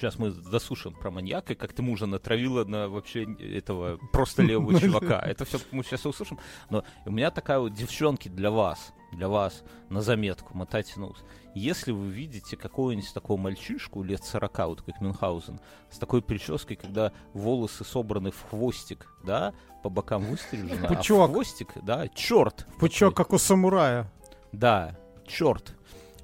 Сейчас 0.00 0.18
мы 0.18 0.30
засушим 0.30 0.94
про 0.94 1.10
маньяка, 1.10 1.54
как 1.54 1.74
ты 1.74 1.82
мужа 1.82 2.06
натравила 2.06 2.64
на 2.64 2.88
вообще 2.88 3.24
этого 3.38 3.98
просто 4.12 4.40
левого 4.42 4.80
чувака. 4.80 5.20
Это 5.20 5.44
все 5.44 5.58
мы 5.72 5.84
сейчас 5.84 6.06
услышим. 6.06 6.38
Но 6.70 6.84
у 7.04 7.10
меня 7.10 7.30
такая 7.30 7.58
вот 7.58 7.74
девчонки 7.74 8.30
для 8.30 8.50
вас, 8.50 8.94
для 9.12 9.28
вас 9.28 9.62
на 9.90 10.00
заметку, 10.00 10.56
мотайте 10.56 10.98
на 10.98 11.08
ус. 11.08 11.22
Если 11.54 11.92
вы 11.92 12.08
видите 12.08 12.56
какого-нибудь 12.56 13.12
такого 13.12 13.38
мальчишку 13.38 14.02
лет 14.02 14.24
40, 14.24 14.58
вот 14.68 14.80
как 14.80 15.02
Мюнхгаузен, 15.02 15.60
с 15.90 15.98
такой 15.98 16.22
прической, 16.22 16.76
когда 16.76 17.12
волосы 17.34 17.84
собраны 17.84 18.30
в 18.30 18.42
хвостик, 18.48 19.06
да, 19.22 19.52
по 19.82 19.90
бокам 19.90 20.22
выстрижены, 20.22 20.86
а 20.86 20.94
в 20.94 20.96
Пучок. 20.96 21.30
хвостик, 21.30 21.74
да, 21.82 22.08
черт. 22.08 22.66
Пучок, 22.78 23.14
как 23.14 23.34
у 23.34 23.38
самурая. 23.38 24.10
Да, 24.52 24.98
черт, 25.26 25.74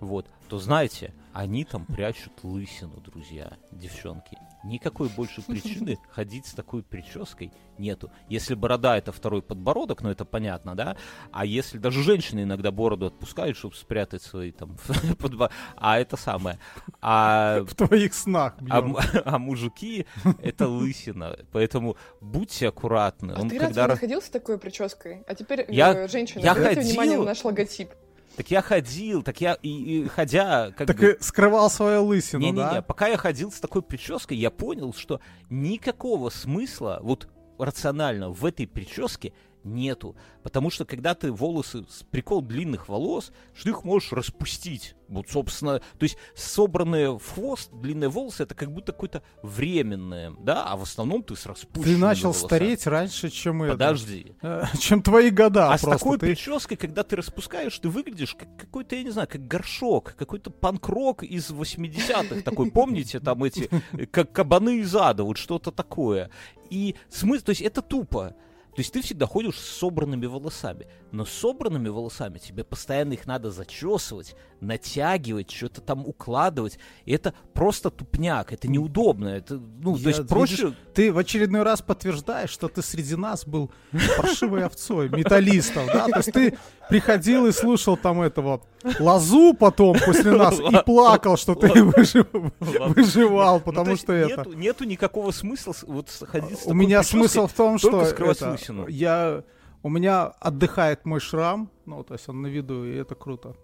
вот, 0.01 0.31
то 0.49 0.59
знаете, 0.59 1.13
они 1.39 1.65
там 1.67 1.85
прячут 1.85 2.33
лысину, 2.43 2.99
друзья, 3.01 3.59
девчонки. 3.71 4.39
Никакой 4.65 5.11
больше 5.11 5.43
причины 5.43 5.99
ходить 6.11 6.47
с 6.47 6.55
такой 6.55 6.83
прической 6.83 7.53
нету. 7.77 8.11
Если 8.31 8.55
борода 8.55 8.97
это 8.97 9.13
второй 9.13 9.43
подбородок, 9.43 10.01
ну 10.01 10.09
это 10.09 10.25
понятно, 10.25 10.75
да? 10.75 10.97
А 11.33 11.45
если 11.45 11.77
даже 11.77 12.03
женщины 12.03 12.45
иногда 12.45 12.71
бороду 12.71 13.05
отпускают, 13.07 13.59
чтобы 13.59 13.75
спрятать 13.75 14.23
свои 14.23 14.51
там 14.51 14.79
подбо... 15.19 15.51
А 15.77 15.99
это 15.99 16.17
самое. 16.17 16.59
А, 17.03 17.61
В 17.65 17.75
твоих 17.75 18.15
снах. 18.15 18.55
а, 18.71 18.83
а 19.27 19.39
мужики 19.39 20.07
это 20.43 20.69
лысина. 20.69 21.37
Поэтому 21.53 21.99
будьте 22.23 22.69
аккуратны. 22.69 23.33
А 23.33 23.43
Он 23.43 23.51
ты 23.51 23.59
когда 23.59 23.83
разве 23.83 23.83
раз- 23.83 23.97
не 23.97 24.01
ходил 24.01 24.23
с 24.23 24.31
такой 24.31 24.59
прической? 24.59 25.23
А 25.29 25.35
теперь, 25.35 25.67
Я- 25.69 25.93
э, 25.93 26.09
женщина, 26.09 26.41
я 26.43 26.53
обратите 26.53 26.77
ходил. 26.77 26.91
внимание 26.93 27.19
на 27.19 27.25
наш 27.27 27.45
логотип. 27.45 27.91
Так 28.37 28.51
я 28.51 28.61
ходил, 28.61 29.23
так 29.23 29.41
я 29.41 29.55
и, 29.55 29.69
и 30.05 30.09
ходя, 30.09 30.71
как 30.77 30.87
Так 30.87 30.97
бы, 30.99 31.17
и 31.19 31.23
скрывал 31.23 31.71
свою 31.71 32.05
лысину, 32.05 32.41
Не-не-не, 32.43 32.71
да? 32.71 32.83
пока 32.83 33.09
я 33.09 33.17
ходил 33.17 33.51
с 33.51 33.61
такой 33.61 33.83
прической, 33.83 34.37
я 34.37 34.51
понял, 34.51 34.93
что 34.93 35.21
никакого 35.49 36.29
смысла, 36.29 37.01
вот 37.03 37.29
рационально, 37.59 38.31
в 38.31 38.45
этой 38.45 38.67
прическе 38.67 39.33
нету. 39.67 40.17
Потому 40.43 40.71
что 40.71 40.85
когда 40.85 41.15
ты 41.15 41.31
волосы, 41.33 41.85
с- 41.89 42.03
прикол 42.05 42.41
длинных 42.43 42.89
волос, 42.89 43.33
что 43.55 43.65
ты 43.65 43.71
их 43.71 43.85
можешь 43.85 44.13
распустить. 44.13 44.95
Вот, 45.09 45.29
собственно, 45.29 45.79
то 45.79 46.03
есть 46.03 46.17
собранные 46.35 47.17
в 47.17 47.35
хвост 47.35 47.71
длинные 47.73 48.09
волосы, 48.09 48.43
это 48.43 48.55
как 48.57 48.73
будто 48.73 48.93
какое-то 48.93 49.23
временное, 49.43 50.33
да, 50.41 50.65
а 50.65 50.77
в 50.77 50.83
основном 50.83 51.23
ты 51.23 51.37
с 51.37 51.47
распущенными 51.47 51.95
Ты 51.95 52.01
начал 52.01 52.23
волосами. 52.33 52.47
стареть 52.49 52.87
раньше, 52.87 53.31
чем 53.31 53.63
это. 53.63 53.73
Подожди. 53.75 54.35
Э, 54.43 54.65
Чем 54.81 55.03
твои 55.03 55.31
года 55.31 55.73
А 55.73 55.79
с 55.79 55.83
просто. 55.83 55.99
такой 55.99 56.19
Ты- 56.19 56.27
прической, 56.27 56.77
когда 56.77 57.03
ты 57.05 57.17
распускаешь, 57.17 57.79
ты 57.79 57.89
выглядишь 57.89 58.35
как 58.35 58.57
какой-то, 58.57 58.97
я 58.97 59.03
не 59.05 59.11
знаю, 59.11 59.29
как 59.31 59.47
горшок, 59.47 60.15
какой-то 60.17 60.51
панк-рок 60.51 61.23
из 61.23 61.51
80-х 61.51 62.43
такой, 62.43 62.71
помните, 62.71 63.21
там 63.21 63.45
эти, 63.45 63.69
э, 63.93 64.07
как 64.07 64.33
кабаны 64.33 64.79
из 64.81 64.95
ада, 64.95 65.23
вот 65.25 65.39
что-то 65.39 65.71
такое. 65.71 66.31
И 66.69 66.97
смысл, 67.11 67.45
то 67.45 67.51
есть 67.51 67.63
это 67.63 67.81
тупо. 67.81 68.35
То 68.77 68.81
есть 68.81 68.93
ты 68.93 69.01
всегда 69.01 69.25
ходишь 69.25 69.59
с 69.59 69.79
собранными 69.79 70.27
волосами. 70.27 70.87
Но 71.11 71.25
с 71.25 71.31
собранными 71.31 71.89
волосами 71.89 72.37
тебе 72.37 72.63
постоянно 72.63 73.15
их 73.15 73.27
надо 73.27 73.51
зачесывать, 73.51 74.37
натягивать, 74.61 75.51
что-то 75.51 75.81
там 75.81 76.07
укладывать. 76.07 76.79
И 77.07 77.13
это 77.13 77.33
просто 77.55 77.89
тупняк, 77.89 78.53
это 78.53 78.69
неудобно. 78.69 79.29
Это, 79.29 79.55
ну, 79.55 79.97
то 79.97 80.03
Я, 80.03 80.09
есть 80.11 80.29
проще... 80.29 80.57
видишь, 80.57 80.79
Ты 80.93 81.11
в 81.11 81.17
очередной 81.17 81.63
раз 81.63 81.81
подтверждаешь, 81.81 82.51
что 82.51 82.69
ты 82.69 82.83
среди 82.83 83.17
нас 83.17 83.47
был 83.47 83.71
паршивой 84.19 84.65
овцой, 84.67 85.09
металлистов, 85.09 85.87
да? 85.87 86.09
То 86.09 86.19
есть 86.19 86.33
ты 86.33 86.59
приходил 86.89 87.47
и 87.47 87.53
слушал 87.53 87.97
там 87.97 88.21
этого 88.21 88.61
лазу 89.01 89.55
потом 89.55 89.97
после 90.05 90.33
нас 90.33 90.59
и 90.61 90.77
плакал, 90.85 91.37
что 91.37 91.55
ты 91.55 91.69
выжив- 91.83 92.27
выживал, 92.61 93.55
Ну, 93.55 93.61
то 93.61 93.65
потому 93.65 93.97
что 93.97 94.13
это... 94.13 94.49
Нету, 94.51 94.85
никакого 94.85 95.31
смысла 95.31 95.75
вот 95.87 96.11
ходить 96.11 96.59
с 96.61 96.67
У 96.67 96.75
меня 96.75 97.03
смысл 97.03 97.47
в 97.47 97.53
том, 97.53 97.79
что 97.79 98.05
я 98.89 99.43
у 99.83 99.89
меня 99.89 100.27
отдыхает 100.41 101.05
мой 101.05 101.21
шрам, 101.21 101.71
ну 101.85 102.03
то 102.03 102.15
есть 102.15 102.29
он 102.29 102.43
на 102.43 102.49
виду 102.49 102.85
и 102.85 102.97
это 102.97 103.15
круто. 103.15 103.55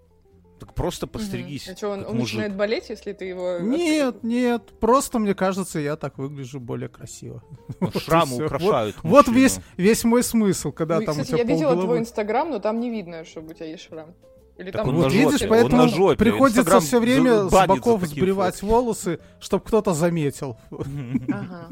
Так 0.63 0.75
просто 0.75 1.09
постригись. 1.09 1.69
А 1.69 1.77
что, 1.77 1.89
он, 1.89 2.01
он 2.07 2.17
мужик. 2.19 2.35
начинает 2.35 2.55
болеть, 2.55 2.89
если 2.89 3.13
ты 3.13 3.25
его... 3.25 3.59
Нет, 3.59 4.23
нет, 4.23 4.63
просто 4.79 5.19
мне 5.19 5.35
кажется, 5.35 5.81
я 5.81 5.97
так 5.97 6.19
выгляжу 6.19 6.61
более 6.61 6.89
красиво. 6.89 7.43
Ну, 7.81 7.91
Вот 7.93 8.01
Шрамы 8.01 8.47
украшают 8.47 8.97
Вот 9.03 9.27
весь 9.27 9.59
весь 9.77 10.05
мой 10.05 10.23
смысл, 10.23 10.71
когда 10.71 10.97
Ну, 10.97 11.03
и, 11.03 11.07
там 11.07 11.15
кстати, 11.17 11.33
у 11.33 11.39
тебя 11.39 11.49
я 11.49 11.55
видела 11.55 11.83
твой 11.83 11.99
инстаграм, 11.99 12.49
но 12.49 12.61
там 12.61 12.79
не 12.79 12.91
видно, 12.91 13.25
чтобы 13.25 13.51
у 13.51 13.55
тебя 13.55 13.67
есть 13.67 13.83
шрам. 13.89 14.15
Или 14.57 14.71
Так 14.71 14.83
там 14.83 14.91
он 14.91 14.95
Вот 14.97 15.05
на 15.05 15.11
жопе, 15.11 15.25
видишь, 15.25 15.43
он 15.43 15.49
поэтому 15.49 15.77
на 15.83 15.89
жопе. 15.89 16.17
приходится 16.17 16.61
Инстаграм 16.61 16.83
все 16.83 17.01
время 17.01 17.49
с 17.49 17.51
боков 17.51 18.05
сбривать 18.05 18.63
волосы, 18.63 19.19
чтобы 19.41 19.65
кто-то 19.65 19.95
заметил. 19.95 20.57
Ага, 20.71 21.71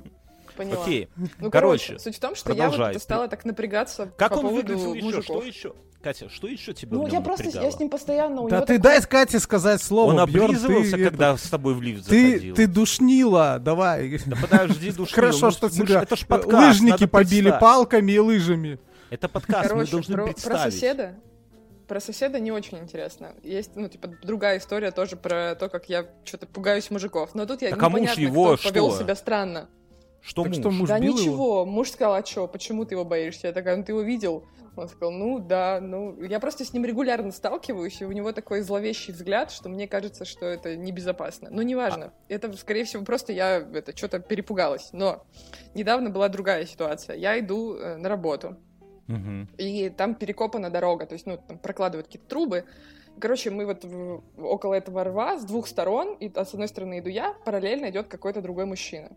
поняла. 0.65 0.83
Окей. 0.85 1.09
Ну, 1.17 1.51
Короче, 1.51 1.51
короче, 1.51 1.99
суть 1.99 2.17
в 2.17 2.21
том, 2.21 2.35
что 2.35 2.53
я 2.53 2.71
вот 2.71 3.03
стала 3.03 3.29
так 3.29 3.45
напрягаться 3.45 4.13
Как 4.17 4.31
по 4.31 4.35
он 4.37 4.41
поводу 4.43 4.57
выглядел 4.75 4.95
еще? 4.95 5.05
мужиков. 5.05 5.25
Что 5.25 5.43
еще? 5.43 5.75
Катя, 6.03 6.29
что 6.31 6.47
еще 6.47 6.73
тебя 6.73 6.97
Ну, 6.97 7.07
я 7.09 7.21
просто, 7.21 7.45
я 7.45 7.49
напрягало? 7.51 7.71
с 7.73 7.79
ним 7.79 7.91
постоянно, 7.91 8.41
у 8.43 8.49
Да 8.49 8.57
него 8.57 8.67
ты 8.67 8.79
такой- 8.79 8.83
дай 8.83 9.03
Кате 9.03 9.39
сказать 9.39 9.83
слово, 9.83 10.11
Он 10.13 10.21
облизывался, 10.21 10.97
ты 10.97 11.05
когда 11.05 11.35
это- 11.35 11.39
с 11.45 11.51
тобой 11.51 11.75
в 11.75 11.83
лифт 11.83 12.09
Ты, 12.09 12.27
заходил. 12.33 12.55
ты 12.55 12.67
душнила, 12.67 13.59
давай. 13.61 14.19
Да 14.27 14.37
подожди, 14.41 14.91
душнил. 14.93 15.07
Хорошо, 15.15 15.47
Мы 15.47 15.53
что 15.53 15.67
мы 15.67 15.73
тебя 15.87 16.03
Это 16.03 16.17
ж 16.17 16.27
подкаст, 16.27 16.53
лыжники 16.81 17.07
побили 17.07 17.55
палками 17.61 18.13
и 18.13 18.19
лыжами. 18.19 18.79
Это 19.11 19.29
подкаст, 19.29 19.65
мы 19.65 19.69
Короче, 19.71 19.91
должны 19.91 20.15
про, 20.15 20.23
про 20.25 20.33
представить. 20.33 20.73
соседа. 20.75 21.15
Про 21.87 21.99
соседа 22.01 22.39
не 22.39 22.53
очень 22.53 22.79
интересно. 22.79 23.35
Есть, 23.43 23.73
ну, 23.75 23.89
типа, 23.89 24.09
другая 24.23 24.59
история 24.59 24.93
тоже 24.93 25.17
про 25.17 25.57
то, 25.57 25.69
как 25.69 25.89
я 25.89 26.07
что-то 26.25 26.47
пугаюсь 26.47 26.89
мужиков. 26.91 27.35
Но 27.35 27.47
тут 27.47 27.63
я 27.63 27.71
Так 27.71 27.83
а 27.83 27.89
муж 27.89 28.01
непонятно, 28.03 28.21
его 28.23 28.57
кто 28.57 28.69
повел 28.69 28.91
что? 28.93 29.01
себя 29.03 29.17
странно. 29.17 29.69
Что 30.21 30.43
Так 30.43 30.51
муж? 30.53 30.61
что 30.61 30.71
муж 30.71 30.89
да 30.89 30.99
бил 31.01 31.13
его? 31.17 31.21
ничего, 31.21 31.65
муж 31.67 31.91
сказал, 31.91 32.15
а 32.15 32.25
что, 32.25 32.47
почему 32.47 32.85
ты 32.85 32.95
его 32.95 33.05
боишься? 33.05 33.47
Я 33.49 33.53
такая, 33.53 33.77
ну 33.77 33.85
ты 33.85 33.93
его 33.93 34.03
видел? 34.03 34.45
Он 34.77 34.89
сказал, 34.89 35.11
ну 35.11 35.39
да, 35.41 35.81
ну... 35.83 36.23
Я 36.23 36.39
просто 36.39 36.65
с 36.65 36.73
ним 36.73 36.85
регулярно 36.85 37.33
сталкиваюсь, 37.33 38.01
и 38.01 38.05
у 38.05 38.13
него 38.13 38.33
такой 38.33 38.61
зловещий 38.61 39.13
взгляд, 39.13 39.51
что 39.51 39.69
мне 39.69 39.89
кажется, 39.89 40.25
что 40.25 40.47
это 40.47 40.77
небезопасно. 40.77 41.49
Ну, 41.51 41.63
неважно. 41.63 42.13
Это, 42.29 42.53
скорее 42.57 42.85
всего, 42.85 43.05
просто 43.05 43.33
я 43.33 43.57
это 43.57 43.97
что-то 43.97 44.21
перепугалась. 44.21 44.91
Но 44.93 45.25
недавно 45.75 46.11
была 46.11 46.29
другая 46.29 46.67
ситуация. 46.67 47.17
Я 47.17 47.39
иду 47.41 47.75
э, 47.75 47.97
на 47.97 48.09
работу, 48.09 48.57
Мгм. 49.09 49.49
и 49.59 49.89
там 49.91 50.15
перекопана 50.15 50.71
дорога, 50.71 51.05
то 51.05 51.15
есть, 51.15 51.27
ну, 51.27 51.37
там 51.37 51.59
прокладывают 51.59 52.07
какие-то 52.07 52.29
трубы. 52.29 52.65
Короче, 53.19 53.51
мы 53.51 53.67
вот 53.67 53.85
в- 53.85 54.23
около 54.39 54.75
этого 54.75 55.03
рва 55.03 55.37
с 55.37 55.45
двух 55.45 55.67
сторон, 55.67 56.15
и 56.15 56.31
а 56.35 56.45
с 56.45 56.55
одной 56.55 56.69
стороны 56.69 57.01
иду 57.01 57.09
я, 57.09 57.35
параллельно 57.45 57.91
идет 57.91 58.07
какой-то 58.07 58.41
другой 58.41 58.67
мужчина. 58.67 59.11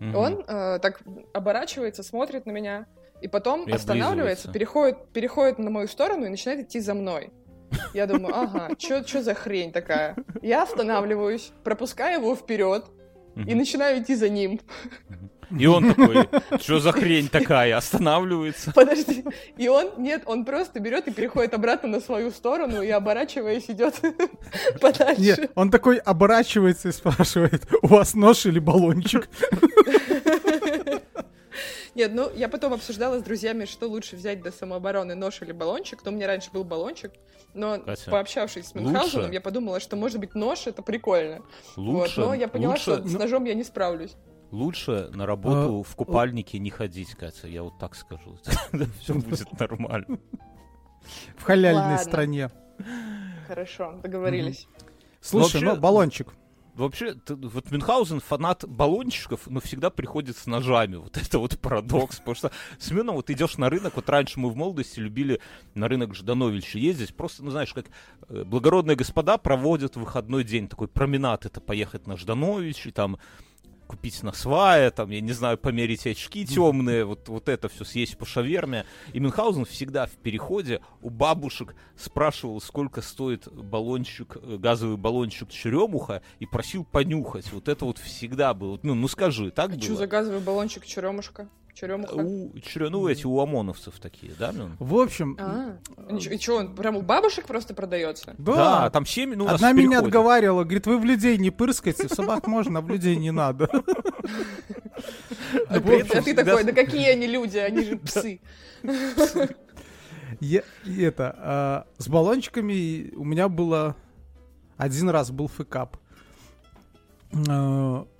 Мгм. 0.00 0.16
Он 0.16 0.44
э, 0.46 0.78
так 0.80 1.00
оборачивается, 1.32 2.02
смотрит 2.02 2.46
на 2.46 2.50
меня, 2.50 2.86
и 3.20 3.28
потом 3.28 3.66
И 3.66 3.72
останавливается, 3.72 4.50
переходит, 4.52 5.08
переходит 5.12 5.58
на 5.58 5.70
мою 5.70 5.88
сторону 5.88 6.26
и 6.26 6.28
начинает 6.28 6.60
идти 6.60 6.80
за 6.80 6.94
мной. 6.94 7.32
Я 7.92 8.06
думаю, 8.06 8.34
ага, 8.36 8.70
что 8.78 9.22
за 9.22 9.34
хрень 9.34 9.72
такая? 9.72 10.16
Я 10.42 10.62
останавливаюсь, 10.62 11.52
пропускаю 11.62 12.20
его 12.20 12.36
вперед 12.36 12.84
и 13.36 13.54
начинаю 13.54 14.02
идти 14.02 14.14
за 14.14 14.28
ним. 14.28 14.60
И 15.58 15.66
он 15.66 15.94
такой, 15.94 16.28
что 16.60 16.80
за 16.80 16.92
хрень 16.92 17.28
такая, 17.28 17.76
останавливается. 17.76 18.72
Подожди. 18.74 19.24
И 19.56 19.68
он, 19.68 19.92
нет, 19.98 20.22
он 20.26 20.44
просто 20.44 20.80
берет 20.80 21.08
и 21.08 21.10
переходит 21.12 21.54
обратно 21.54 21.88
на 21.88 22.00
свою 22.00 22.30
сторону 22.30 22.82
и, 22.82 22.90
оборачиваясь, 22.90 23.68
идет 23.68 24.00
подальше. 24.80 25.20
Нет, 25.20 25.50
он 25.54 25.70
такой 25.70 25.98
оборачивается 25.98 26.88
и 26.88 26.92
спрашивает, 26.92 27.62
у 27.82 27.86
вас 27.88 28.14
нож 28.14 28.46
или 28.46 28.58
баллончик? 28.58 29.28
Нет, 31.94 32.10
ну, 32.12 32.28
я 32.34 32.48
потом 32.48 32.72
обсуждала 32.72 33.20
с 33.20 33.22
друзьями, 33.22 33.66
что 33.66 33.86
лучше 33.86 34.16
взять 34.16 34.42
для 34.42 34.50
самообороны, 34.50 35.14
нож 35.14 35.40
или 35.42 35.52
баллончик. 35.52 36.00
Но 36.04 36.10
у 36.10 36.14
меня 36.14 36.26
раньше 36.26 36.50
был 36.52 36.64
баллончик, 36.64 37.12
но 37.54 37.78
Катя, 37.78 38.10
пообщавшись 38.10 38.66
с 38.66 38.74
Мюнхгаузеном, 38.74 39.30
я 39.30 39.40
подумала, 39.40 39.78
что, 39.78 39.94
может 39.94 40.18
быть, 40.18 40.34
нож— 40.34 40.66
это 40.66 40.82
прикольно. 40.82 41.42
Лучше, 41.76 42.20
вот, 42.20 42.26
но 42.26 42.34
я 42.34 42.48
поняла, 42.48 42.72
лучше, 42.72 42.82
что 42.82 43.08
с 43.08 43.12
ножом 43.12 43.44
я 43.44 43.54
не 43.54 43.62
справлюсь. 43.62 44.16
Лучше 44.54 45.10
на 45.12 45.26
работу 45.26 45.80
А, 45.80 45.82
в 45.82 45.96
купальнике 45.96 46.58
не 46.58 46.70
ходить, 46.70 47.14
Катя, 47.14 47.48
я 47.48 47.62
вот 47.62 47.78
так 47.78 47.94
скажу. 47.94 48.38
Все 49.00 49.14
будет 49.14 49.58
нормально. 49.58 50.18
В 51.36 51.42
халяльной 51.42 51.98
стране. 51.98 52.50
Хорошо, 53.46 53.98
договорились. 54.02 54.66
Слушай, 55.20 55.60
ну, 55.60 55.76
баллончик. 55.76 56.34
Вообще, 56.74 57.14
ты- 57.14 57.36
вот 57.36 57.70
Мюнхгаузен 57.70 58.18
фанат 58.18 58.64
баллончиков, 58.66 59.46
но 59.46 59.60
всегда 59.60 59.90
приходит 59.90 60.36
с 60.36 60.46
ножами. 60.46 60.96
Вот 60.96 61.16
это 61.16 61.38
вот 61.38 61.56
парадокс. 61.60 62.18
Потому 62.18 62.34
что 62.34 62.50
смена, 62.78 63.12
вот 63.12 63.30
идешь 63.30 63.58
на 63.58 63.70
рынок, 63.70 63.94
вот 63.94 64.08
раньше 64.08 64.40
мы 64.40 64.50
в 64.50 64.56
молодости 64.56 64.98
любили 64.98 65.40
на 65.74 65.86
рынок 65.86 66.14
Ждановича 66.16 66.80
ездить. 66.80 67.14
Просто, 67.14 67.44
ну 67.44 67.50
знаешь, 67.52 67.72
как 67.72 67.86
э, 68.28 68.42
благородные 68.42 68.96
господа 68.96 69.38
проводят 69.38 69.94
выходной 69.94 70.42
день. 70.42 70.66
Такой 70.66 70.88
променад 70.88 71.46
это 71.46 71.60
поехать 71.60 72.08
на 72.08 72.16
Жданович 72.16 72.86
и 72.88 72.90
там 72.90 73.18
купить 73.94 74.24
на 74.24 74.32
свае, 74.32 74.90
там, 74.90 75.10
я 75.10 75.20
не 75.20 75.30
знаю, 75.30 75.56
померить 75.56 76.04
очки 76.04 76.44
темные, 76.44 77.04
вот, 77.04 77.28
вот 77.28 77.48
это 77.48 77.68
все 77.68 77.84
съесть 77.84 78.18
по 78.18 78.26
шаверме. 78.26 78.86
И 79.12 79.20
Мюнхгаузен 79.20 79.64
всегда 79.66 80.06
в 80.06 80.10
переходе 80.10 80.80
у 81.00 81.10
бабушек 81.10 81.76
спрашивал, 81.96 82.60
сколько 82.60 83.02
стоит 83.02 83.46
баллончик, 83.46 84.36
э, 84.42 84.56
газовый 84.58 84.96
баллончик 84.96 85.48
черемуха, 85.48 86.22
и 86.40 86.46
просил 86.46 86.84
понюхать. 86.84 87.52
Вот 87.52 87.68
это 87.68 87.84
вот 87.84 87.98
всегда 87.98 88.52
было. 88.52 88.80
Ну, 88.82 88.94
ну 88.94 89.06
скажи, 89.06 89.52
так 89.52 89.66
А 89.66 89.74
было? 89.74 89.82
что 89.82 89.94
за 89.94 90.06
газовый 90.08 90.40
баллончик 90.40 90.84
черемушка? 90.84 91.48
Черемуха? 91.74 92.14
У, 92.14 92.52
черё- 92.60 92.88
ну, 92.88 93.08
эти 93.08 93.26
у 93.26 93.36
ОМОНовцев 93.40 93.98
такие, 93.98 94.32
да, 94.38 94.52
Мюн? 94.52 94.76
В 94.78 94.96
общем, 94.96 95.36
А, 95.40 95.76
ничего- 96.08 96.34
и 96.34 96.38
что, 96.38 96.56
он 96.58 96.74
прям 96.76 96.96
у 96.96 97.02
бабушек 97.02 97.46
просто 97.46 97.74
продается? 97.74 98.34
Да, 98.38 98.54
да, 98.82 98.90
там 98.90 99.04
семь, 99.04 99.34
ну, 99.34 99.44
у 99.46 99.48
Одна 99.48 99.72
меня 99.72 99.98
отговаривала, 99.98 100.62
говорит, 100.62 100.86
вы 100.86 100.98
в 100.98 101.04
людей 101.04 101.36
не 101.36 101.50
пырскайте, 101.50 102.06
в 102.06 102.12
собак 102.12 102.46
можно, 102.46 102.78
а 102.78 102.82
в 102.82 102.88
людей 102.88 103.16
не 103.16 103.32
надо. 103.32 103.68
А 105.68 105.80
при 105.80 106.02
ты, 106.04 106.32
а 106.32 106.44
такой, 106.44 106.64
да 106.64 106.72
какие 106.72 107.08
они 107.10 107.26
люди, 107.26 107.58
они 107.58 107.84
же 107.84 107.96
псы. 107.98 108.40
Это, 110.40 111.34
а, 111.38 111.86
с 111.98 112.08
баллончиками 112.08 113.12
у 113.16 113.24
меня 113.24 113.48
было... 113.48 113.96
Один 114.76 115.08
раз 115.10 115.30
был 115.30 115.48
фэкап. 115.48 115.96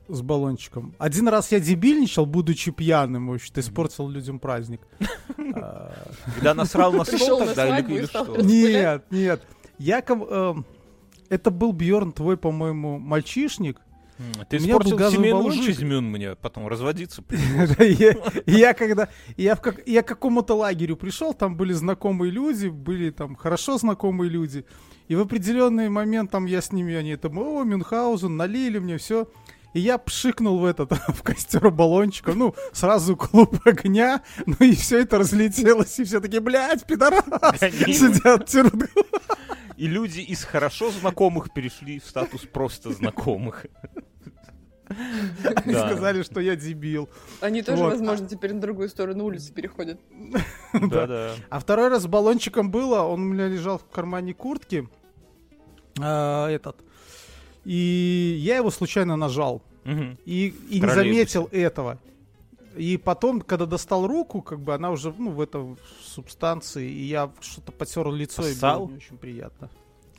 С 0.09 0.21
баллончиком. 0.21 0.95
Один 0.99 1.29
раз 1.29 1.51
я 1.53 1.61
дебильничал, 1.61 2.27
будучи 2.27 2.71
пьяным, 2.71 3.29
в 3.29 3.35
общем-то, 3.35 3.61
испортил 3.61 4.09
людям 4.09 4.39
праздник. 4.39 4.81
А, 5.57 5.93
Когда 6.35 6.55
насрал 6.55 6.93
на 6.93 7.05
стол 7.05 7.39
тогда 7.39 7.79
или 7.79 8.05
что? 8.07 8.37
Нет, 8.43 9.05
нет. 9.11 9.43
Я 9.79 10.03
ком- 10.03 10.25
эм, 10.29 10.67
Это 11.29 11.51
был 11.51 11.73
Бьорн, 11.73 12.13
твой, 12.13 12.37
по-моему, 12.37 12.99
мальчишник. 12.99 13.81
Ты 14.49 14.59
испортил 14.59 14.97
семейную 15.11 15.43
жизнь, 15.65 15.85
Мюн, 15.85 16.05
мне 16.05 16.35
потом 16.37 16.69
разводиться. 16.69 17.25
Я 18.47 18.75
когда 18.75 19.09
я 19.37 19.55
в 19.57 19.61
как- 19.61 19.87
я 19.87 20.03
к 20.03 20.07
какому-то 20.09 20.55
лагерю 20.55 20.97
пришел, 20.97 21.35
там 21.35 21.57
были 21.57 21.73
знакомые 21.73 22.31
люди, 22.31 22.69
были 22.69 23.11
там 23.11 23.35
хорошо 23.35 23.77
знакомые 23.79 24.31
люди. 24.31 24.65
И 25.09 25.17
в 25.17 25.21
определенный 25.21 25.89
момент 25.89 26.31
там 26.31 26.47
я 26.47 26.63
с 26.63 26.73
ними, 26.73 26.95
они 26.95 27.17
там, 27.17 27.39
о, 27.39 27.63
Мюнхгаузен, 27.65 28.37
налили 28.37 28.79
мне 28.79 28.99
все. 28.99 29.27
И 29.75 29.81
я 29.81 29.99
пшикнул 29.99 30.59
в 30.61 30.64
этот, 30.64 30.90
в 31.09 31.23
костер 31.23 31.71
баллончика, 31.71 32.33
ну, 32.33 32.54
сразу 32.73 33.16
клуб 33.16 33.59
огня, 33.66 34.23
ну 34.47 34.54
и 34.61 34.73
все 34.75 35.00
это 35.00 35.19
разлетелось, 35.19 35.99
и 35.99 36.04
все 36.04 36.21
такие, 36.21 36.40
блядь, 36.40 36.87
пидорас, 36.87 37.25
Они- 37.61 37.93
сидят, 37.93 38.47
тянут 38.47 38.75
И 39.76 39.87
люди 39.88 40.21
из 40.21 40.45
хорошо 40.45 40.90
знакомых 40.93 41.52
перешли 41.52 41.99
в 41.99 42.07
статус 42.07 42.43
просто 42.43 42.93
знакомых. 42.93 43.66
и 45.66 45.73
Да. 45.73 45.88
сказали, 45.88 46.23
что 46.23 46.40
я 46.40 46.54
дебил. 46.57 47.09
Они 47.40 47.62
тоже, 47.62 47.83
Вот. 47.83 47.93
возможно, 47.93 48.28
теперь 48.28 48.52
на 48.54 48.61
другую 48.61 48.88
сторону 48.88 49.25
улицы 49.25 49.52
переходят. 49.52 49.99
Да-да. 50.73 51.33
А 51.50 51.59
второй 51.59 51.88
раз 51.88 52.02
с 52.02 52.07
баллончиком 52.07 52.71
было, 52.71 53.02
он 53.02 53.21
у 53.23 53.25
меня 53.25 53.49
лежал 53.49 53.78
в 53.78 53.87
кармане 53.87 54.35
куртки, 54.35 54.88
а, 56.00 56.49
этот, 56.49 56.76
и 57.64 58.37
я 58.40 58.56
его 58.56 58.71
случайно 58.71 59.16
нажал, 59.16 59.62
Мгм. 59.85 60.18
и, 60.25 60.54
и 60.71 60.80
не 60.80 60.88
заметил 60.88 61.49
этого. 61.52 61.99
И 62.76 62.97
потом, 62.97 63.40
когда 63.40 63.66
достал 63.66 64.06
руку, 64.06 64.42
как 64.42 64.61
бы 64.61 64.75
она 64.75 64.90
уже, 64.90 65.14
ну, 65.16 65.30
в 65.30 65.40
этом 65.40 65.78
субстанции, 66.02 66.90
и 66.90 67.04
я 67.04 67.30
что-то 67.40 67.71
потер 67.73 68.11
лицо, 68.11 68.42
и 68.42 68.52
Поссал? 68.52 68.80
было 68.80 68.90
не 68.90 68.97
очень 68.97 69.16
приятно. 69.16 69.71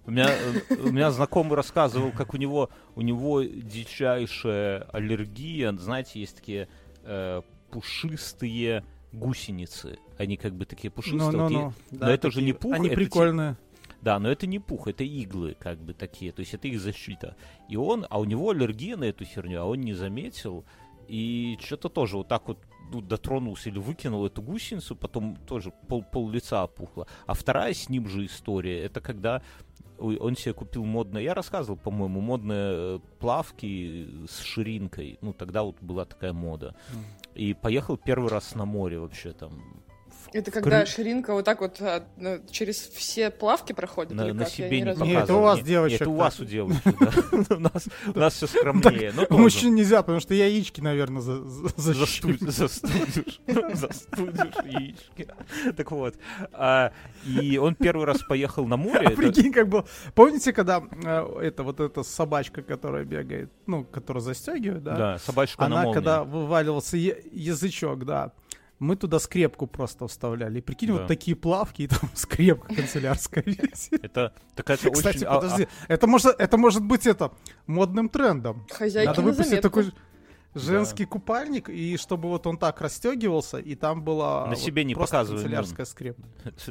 У 0.06 0.12
меня, 0.12 0.30
э, 0.30 0.76
у 0.84 0.92
меня 0.92 1.12
знакомый 1.12 1.56
рассказывал, 1.56 2.12
как 2.12 2.34
у 2.34 2.38
него, 2.38 2.70
у 2.96 3.02
него 3.02 3.42
дичайшая 3.42 4.84
аллергия. 4.94 5.74
Знаете, 5.78 6.20
есть 6.20 6.36
такие 6.38 6.68
э, 7.04 7.42
пушистые 7.72 8.84
гусеницы. 9.12 9.98
Они 10.18 10.38
как 10.38 10.54
бы 10.54 10.66
такие 10.66 10.92
пушистые. 10.92 11.32
Ну, 11.32 11.32
ну, 11.32 11.44
вот 11.44 11.52
и- 11.52 11.56
ну. 11.56 11.74
но 12.00 12.10
это 12.10 12.32
же 12.32 12.42
не 12.42 12.54
пух, 12.54 12.74
Они 12.74 12.88
это 12.88 12.96
прикольные. 12.96 13.58
Да, 14.06 14.20
но 14.20 14.30
это 14.30 14.46
не 14.46 14.60
пух, 14.60 14.88
это 14.88 15.04
иглы 15.04 15.56
как 15.60 15.80
бы 15.80 15.96
такие. 15.96 16.32
То 16.32 16.42
есть 16.42 16.54
это 16.54 16.68
их 16.68 16.80
защита. 16.80 17.36
И 17.68 17.76
он, 17.76 18.06
а 18.08 18.20
у 18.20 18.26
него 18.26 18.52
аллергия 18.52 18.98
на 18.98 19.06
эту 19.06 19.26
херню, 19.26 19.62
а 19.62 19.66
он 19.66 19.82
не 19.82 19.94
заметил. 19.94 20.64
И 21.08 21.58
что-то 21.60 21.90
тоже 21.90 22.18
вот 22.18 22.28
так 22.28 22.48
вот 22.48 22.60
ну, 22.92 23.02
дотронулся 23.02 23.70
или 23.70 23.80
выкинул 23.80 24.24
эту 24.28 24.44
гусеницу, 24.44 24.96
потом 24.96 25.36
тоже 25.48 25.74
пол, 25.88 26.04
пол 26.04 26.30
лица 26.30 26.64
опухло. 26.64 27.08
А 27.26 27.34
вторая 27.34 27.74
с 27.74 27.90
ним 27.90 28.08
же 28.08 28.28
история, 28.28 28.84
это 28.84 29.02
когда 29.02 29.42
он 29.98 30.36
себе 30.36 30.54
купил 30.54 30.86
модные, 30.86 31.24
я 31.24 31.34
рассказывал, 31.34 31.78
по-моему, 31.78 32.22
модные 32.22 32.98
э, 32.98 33.00
плавки 33.18 34.08
с 34.30 34.42
ширинкой. 34.42 35.18
Ну, 35.22 35.34
тогда 35.34 35.64
вот 35.64 35.78
была 35.82 36.06
такая 36.06 36.32
мода. 36.34 36.76
И 37.34 37.56
поехал 37.56 37.98
первый 37.98 38.30
раз 38.30 38.54
на 38.54 38.66
море 38.66 39.00
вообще 39.00 39.32
там. 39.32 39.84
Это 40.36 40.52
когда 40.52 40.84
Кры- 40.84 40.86
ширинка 40.86 41.34
вот 41.34 41.46
так 41.46 41.62
вот 41.62 41.78
а, 41.80 42.04
ну, 42.18 42.42
через 42.52 42.76
все 42.76 43.32
плавки 43.32 43.72
проходит? 43.72 44.12
на, 44.12 44.26
или 44.26 44.32
на 44.34 44.44
как? 44.44 44.50
Я 44.50 44.68
себе 44.68 44.70
ни 44.70 44.82
не 44.82 44.84
разу 44.84 45.06
Нет, 45.06 45.24
это 45.24 45.34
у 45.34 45.40
вас 45.40 45.58
Нет, 45.60 45.66
девочек 45.66 46.02
Это 46.02 46.10
у 46.10 46.16
вас 46.16 46.40
у 46.42 46.46
девочек, 46.46 46.82
да. 46.84 47.56
У 48.14 48.20
нас- 48.20 48.34
все 48.34 48.48
скромнее. 48.48 49.14
Мужчин 49.30 49.76
нельзя, 49.76 50.02
потому 50.02 50.20
что 50.20 50.34
яички, 50.34 50.82
наверное, 50.82 51.22
Застудишь. 51.22 52.22
Застудишь 52.52 53.40
яички. 54.66 55.28
Так 55.78 55.92
вот. 55.92 56.16
а, 56.52 56.92
И 57.26 57.58
он 57.58 57.76
первый 57.76 58.06
раз 58.06 58.22
поехал 58.22 58.68
на 58.68 58.76
море. 58.76 59.10
Прикинь, 59.16 59.54
как 59.54 59.70
было. 59.70 59.86
Помните, 60.16 60.52
когда 60.52 60.84
э, 60.92 61.40
это 61.44 61.64
вот 61.64 61.80
эта 61.80 62.04
собачка, 62.04 62.62
которая 62.62 63.06
бегает, 63.06 63.52
ну, 63.68 63.86
которая 63.86 64.22
застегивает, 64.22 64.84
да? 64.84 64.96
Да, 64.98 65.18
собачка 65.18 65.66
на 65.70 65.84
Она, 65.84 65.94
когда 65.94 66.26
вываливался 66.26 66.98
язычок, 66.98 68.04
да, 68.04 68.34
мы 68.80 68.96
туда 68.96 69.20
скрепку 69.20 69.68
просто 69.68 70.08
вставляли. 70.08 70.60
И 70.60 70.62
прикинь, 70.62 70.90
Да. 70.90 70.96
вот 70.96 71.08
такие 71.08 71.36
плавки, 71.36 71.84
и 71.84 71.88
там 71.88 72.10
скрепка 72.14 72.74
канцелярская 72.76 73.44
висит. 73.46 74.04
Это 74.04 74.34
такая 74.56 74.78
очень... 74.78 74.92
Кстати, 74.92 75.24
а- 75.24 75.32
а- 75.32 75.42
подожди, 75.42 75.68
это 75.88 76.08
может, 76.08 76.36
это 76.40 76.58
может 76.58 76.84
быть 76.84 77.08
это 77.08 77.32
модным 77.68 78.10
трендом. 78.10 78.66
Хозяйки 78.72 79.08
Надо 79.08 79.22
на 79.22 79.28
выпустить 79.28 79.50
заметку. 79.50 79.70
такой 79.70 79.94
женский 80.56 81.06
купальник, 81.06 81.70
и 81.70 81.98
чтобы 81.98 82.30
вот 82.30 82.48
он 82.48 82.58
так 82.58 82.82
расстегивался, 82.82 83.58
и 83.58 83.76
там 83.76 84.04
была 84.04 84.46
На 84.46 84.52
вот 84.52 84.60
себе 84.60 84.84
не 84.84 84.96
просто 84.96 85.26
канцелярская 85.26 85.86
скрепка. 85.86 86.24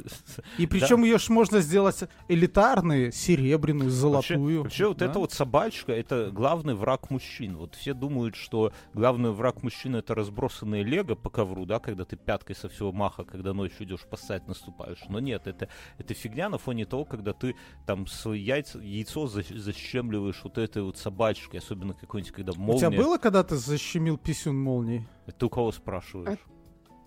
И 0.57 0.67
причем 0.67 1.03
ее 1.03 1.17
ж 1.17 1.29
можно 1.29 1.61
сделать 1.61 2.03
элитарные, 2.27 3.11
серебряную, 3.11 3.89
золотую. 3.89 4.39
Вообще, 4.39 4.63
вообще 4.63 4.87
вот 4.87 4.97
да? 4.97 5.05
эта 5.05 5.19
вот 5.19 5.31
собачка, 5.31 5.91
это 5.93 6.31
главный 6.31 6.73
враг 6.73 7.09
мужчин. 7.09 7.57
Вот 7.57 7.75
все 7.75 7.93
думают, 7.93 8.35
что 8.35 8.73
главный 8.93 9.31
враг 9.31 9.63
мужчин 9.63 9.95
это 9.95 10.15
разбросанные 10.15 10.83
лего 10.83 11.15
по 11.15 11.29
ковру, 11.29 11.65
да, 11.65 11.79
когда 11.79 12.05
ты 12.05 12.15
пяткой 12.15 12.55
со 12.55 12.69
всего 12.69 12.91
маха, 12.91 13.23
когда 13.23 13.53
ночью 13.53 13.85
идешь 13.85 14.05
поссать, 14.09 14.47
наступаешь. 14.47 14.99
Но 15.09 15.19
нет, 15.19 15.47
это, 15.47 15.69
это 15.97 16.13
фигня 16.13 16.49
на 16.49 16.57
фоне 16.57 16.85
того, 16.85 17.05
когда 17.05 17.33
ты 17.33 17.55
там 17.85 18.07
свои 18.07 18.41
яйца, 18.41 18.79
яйцо 18.79 19.25
защ- 19.25 19.57
защемливаешь 19.57 20.41
вот 20.43 20.57
этой 20.57 20.81
вот 20.81 20.97
собачкой, 20.97 21.59
особенно 21.59 21.93
какой-нибудь, 21.93 22.33
когда 22.33 22.51
У 22.53 22.55
молния. 22.55 22.79
тебя 22.79 22.91
было, 22.91 23.17
когда 23.17 23.43
ты 23.43 23.55
защемил 23.77 24.17
писюн 24.17 24.57
молнией? 24.57 25.07
Ты 25.37 25.45
у 25.45 25.49
кого 25.49 25.71
спрашиваешь? 25.71 26.39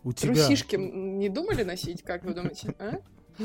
У 0.04 0.12
тебя. 0.12 0.34
Трусишки 0.34 0.76
не 0.76 1.28
думали 1.28 1.62
носить, 1.62 2.02
как 2.02 2.24
вы 2.24 2.34
думаете? 2.34 2.74
а? 2.78 2.98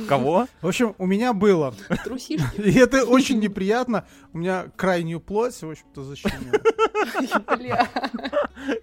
Кого? 0.08 0.48
В 0.62 0.68
общем, 0.68 0.96
у 0.98 1.06
меня 1.06 1.34
было. 1.34 1.74
Трусишки? 2.04 2.62
И 2.62 2.78
это 2.80 3.06
очень 3.06 3.40
неприятно. 3.40 4.06
У 4.34 4.40
меня 4.40 4.68
крайнюю 4.76 5.20
плоть, 5.20 5.54
в 5.62 5.70
общем-то, 5.70 6.04
защемило. 6.04 6.60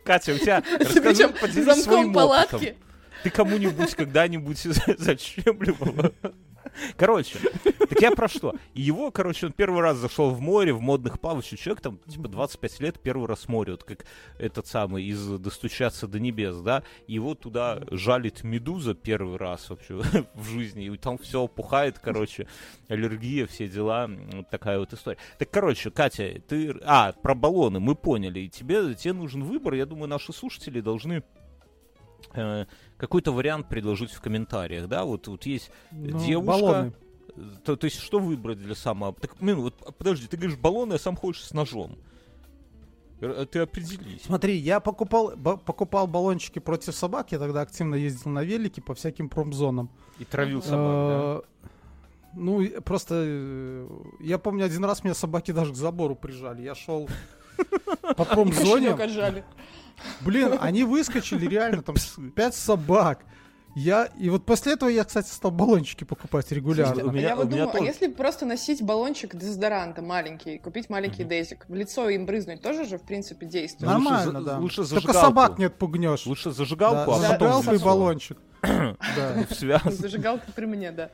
Катя, 0.04 0.34
у 0.34 0.38
тебя 0.38 0.62
Причем 0.62 1.04
расскажи, 1.04 1.28
поделись 1.28 1.64
замком 1.64 1.82
своим 1.82 2.12
палатки. 2.14 2.54
опытом. 2.54 2.74
Ты 3.22 3.30
кому-нибудь 3.30 3.94
когда-нибудь 3.94 4.58
защемливала? 4.98 6.12
Короче, 6.96 7.38
так 7.64 8.00
я 8.00 8.10
про 8.12 8.28
что? 8.28 8.54
И 8.74 8.82
его, 8.82 9.10
короче, 9.10 9.46
он 9.46 9.52
первый 9.52 9.82
раз 9.82 9.96
зашел 9.96 10.30
в 10.30 10.40
море, 10.40 10.72
в 10.72 10.80
модных 10.80 11.20
плавающих 11.20 11.58
человек, 11.58 11.82
там, 11.82 11.98
типа, 12.06 12.28
25 12.28 12.80
лет, 12.80 13.00
первый 13.00 13.26
раз 13.26 13.40
в 13.40 13.48
море, 13.48 13.72
вот 13.72 13.84
как 13.84 14.04
этот 14.38 14.66
самый 14.66 15.04
из 15.04 15.38
«Достучаться 15.38 16.06
до 16.06 16.18
небес», 16.20 16.56
да, 16.56 16.82
его 17.06 17.34
туда 17.34 17.82
жалит 17.90 18.44
медуза 18.44 18.94
первый 18.94 19.36
раз 19.36 19.68
вообще 19.70 20.00
в 20.34 20.48
жизни, 20.48 20.86
и 20.86 20.96
там 20.96 21.18
все 21.18 21.42
опухает, 21.42 21.98
короче, 21.98 22.46
аллергия, 22.88 23.46
все 23.46 23.68
дела, 23.68 24.08
вот 24.32 24.48
такая 24.50 24.78
вот 24.78 24.92
история. 24.92 25.18
Так, 25.38 25.50
короче, 25.50 25.90
Катя, 25.90 26.40
ты... 26.46 26.76
А, 26.84 27.12
про 27.12 27.34
баллоны, 27.34 27.80
мы 27.80 27.94
поняли, 27.94 28.40
и 28.40 28.48
тебе, 28.48 28.94
тебе 28.94 29.12
нужен 29.12 29.42
выбор, 29.42 29.74
я 29.74 29.86
думаю, 29.86 30.08
наши 30.08 30.32
слушатели 30.32 30.80
должны 30.80 31.22
э, 32.34 32.66
какой-то 33.00 33.32
вариант 33.32 33.68
предложить 33.68 34.12
в 34.12 34.20
комментариях, 34.20 34.86
да, 34.86 35.04
вот, 35.04 35.26
вот 35.26 35.46
есть 35.46 35.70
Ну, 35.90 36.18
Девушка- 36.24 36.46
баллоны. 36.62 36.92
то, 37.64 37.74
то 37.76 37.86
есть 37.86 37.98
что 37.98 38.18
выбрать 38.18 38.58
для 38.58 38.74
самого... 38.74 39.14
Так, 39.14 39.40
Мин, 39.40 39.60
вот 39.60 39.74
а, 39.86 39.90
подожди, 39.92 40.26
ты 40.26 40.36
говоришь 40.36 40.58
баллоны, 40.58 40.94
а 40.94 40.98
сам 40.98 41.16
ходишь 41.16 41.42
с 41.44 41.52
ножом. 41.54 41.96
Р- 43.22 43.46
Ты 43.46 43.58
определись. 43.60 44.22
Смотри, 44.24 44.56
я 44.56 44.80
покупал, 44.80 45.32
покупал 45.36 46.06
баллончики 46.06 46.58
против 46.58 46.94
собак. 46.94 47.32
Я 47.32 47.38
тогда 47.38 47.60
активно 47.62 47.94
ездил 47.94 48.30
на 48.30 48.42
велике 48.44 48.80
по 48.80 48.94
всяким 48.94 49.28
промзонам. 49.28 49.90
И 50.18 50.24
травил 50.24 50.62
собак, 50.62 51.44
Э, 51.52 51.66
Ну, 52.34 52.66
просто... 52.82 53.14
э, 53.26 53.88
Я 54.20 54.38
помню, 54.38 54.64
один 54.64 54.84
раз 54.84 55.04
меня 55.04 55.14
собаки 55.14 55.52
даже 55.52 55.72
к 55.72 55.76
забору 55.76 56.14
прижали. 56.16 56.62
Я 56.62 56.74
шел 56.74 57.08
по 58.16 58.24
промзоне. 58.24 58.96
Блин, 60.20 60.56
они 60.60 60.84
выскочили 60.84 61.46
реально, 61.46 61.82
там 61.82 61.96
пять 62.34 62.54
собак. 62.54 63.20
Я, 63.76 64.06
и 64.18 64.28
вот 64.30 64.44
после 64.46 64.72
этого 64.72 64.88
я, 64.88 65.04
кстати, 65.04 65.28
стал 65.30 65.52
баллончики 65.52 66.02
покупать 66.02 66.50
регулярно. 66.50 66.86
Слушайте, 66.92 67.08
У 67.08 67.12
меня- 67.12 67.28
я 67.28 67.36
вот 67.36 67.44
у 67.44 67.48
меня 67.48 67.56
думаю, 67.66 67.70
а 67.70 67.78
тоже. 67.78 67.84
если 67.88 68.08
просто 68.08 68.44
носить 68.44 68.82
баллончик 68.82 69.36
дезодоранта 69.36 70.02
маленький, 70.02 70.58
купить 70.58 70.90
маленький 70.90 71.22
дезик, 71.22 71.66
в 71.68 71.74
лицо 71.76 72.08
им 72.08 72.26
брызнуть, 72.26 72.62
тоже 72.62 72.84
же, 72.84 72.98
в 72.98 73.02
принципе, 73.02 73.46
действует? 73.46 73.92
Лучше 73.92 74.04
Нормально, 74.10 74.40
за- 74.40 74.44
да. 74.46 74.58
лучше 74.58 74.76
Только 74.78 74.94
зажигалку. 74.94 75.20
собак 75.20 75.58
не 75.58 75.64
отпугнешь. 75.66 76.26
Лучше 76.26 76.50
зажигалку, 76.50 77.12
Да, 77.12 77.28
а 77.28 77.32
потом 77.34 77.62
зажигалку 77.62 77.74
и 77.74 77.78
баллончик. 77.78 78.38
Да. 78.62 79.80
Зажигалка 79.90 80.46
при 80.54 80.66
мне, 80.66 80.90
да. 80.90 81.10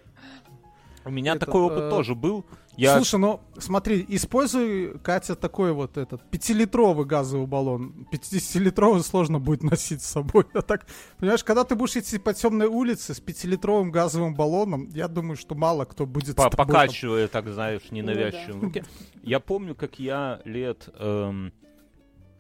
У 1.06 1.10
меня 1.10 1.34
Этот, 1.34 1.46
такой 1.46 1.62
опыт 1.62 1.84
э, 1.84 1.90
тоже 1.90 2.16
был. 2.16 2.44
Я 2.76 2.96
Слушай, 2.96 3.20
ну 3.20 3.40
смотри, 3.58 4.04
используй, 4.08 4.98
Катя, 4.98 5.36
такой 5.36 5.72
вот 5.72 5.96
этот 5.96 6.28
пятилитровый 6.30 7.06
газовый 7.06 7.46
баллон. 7.46 8.08
50-литровый 8.10 9.02
сложно 9.02 9.38
будет 9.38 9.62
носить 9.62 10.02
с 10.02 10.06
собой. 10.06 10.46
А 10.54 10.62
так, 10.62 10.84
понимаешь, 11.18 11.44
когда 11.44 11.62
ты 11.62 11.76
будешь 11.76 11.96
идти 11.96 12.18
по 12.18 12.34
темной 12.34 12.66
улице 12.66 13.14
с 13.14 13.20
пятилитровым 13.20 13.92
газовым 13.92 14.34
баллоном, 14.34 14.88
я 14.88 15.06
думаю, 15.06 15.36
что 15.36 15.54
мало 15.54 15.84
кто 15.84 16.06
будет 16.06 16.34
по- 16.34 16.50
там- 16.50 16.66
покачивая, 16.66 17.28
так 17.28 17.48
знаешь, 17.48 17.82
ненавязчиво 17.92 18.56
Ну 18.56 18.60
руке. 18.62 18.84
Я 19.22 19.38
помню, 19.38 19.74
как 19.74 19.98
я 19.98 20.40
лет 20.44 20.88
эм, 20.98 21.52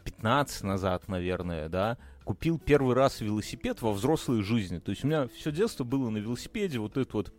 15 0.04 0.64
назад, 0.64 1.06
наверное, 1.08 1.68
да, 1.68 1.98
купил 2.24 2.58
первый 2.58 2.94
раз 2.96 3.20
велосипед 3.20 3.80
во 3.80 3.92
взрослой 3.92 4.42
жизни. 4.42 4.78
То 4.78 4.90
есть 4.90 5.04
у 5.04 5.06
меня 5.06 5.28
все 5.28 5.52
детство 5.52 5.84
было 5.84 6.10
на 6.10 6.18
велосипеде, 6.18 6.78
вот 6.80 6.96
это 6.96 7.16
вот, 7.16 7.32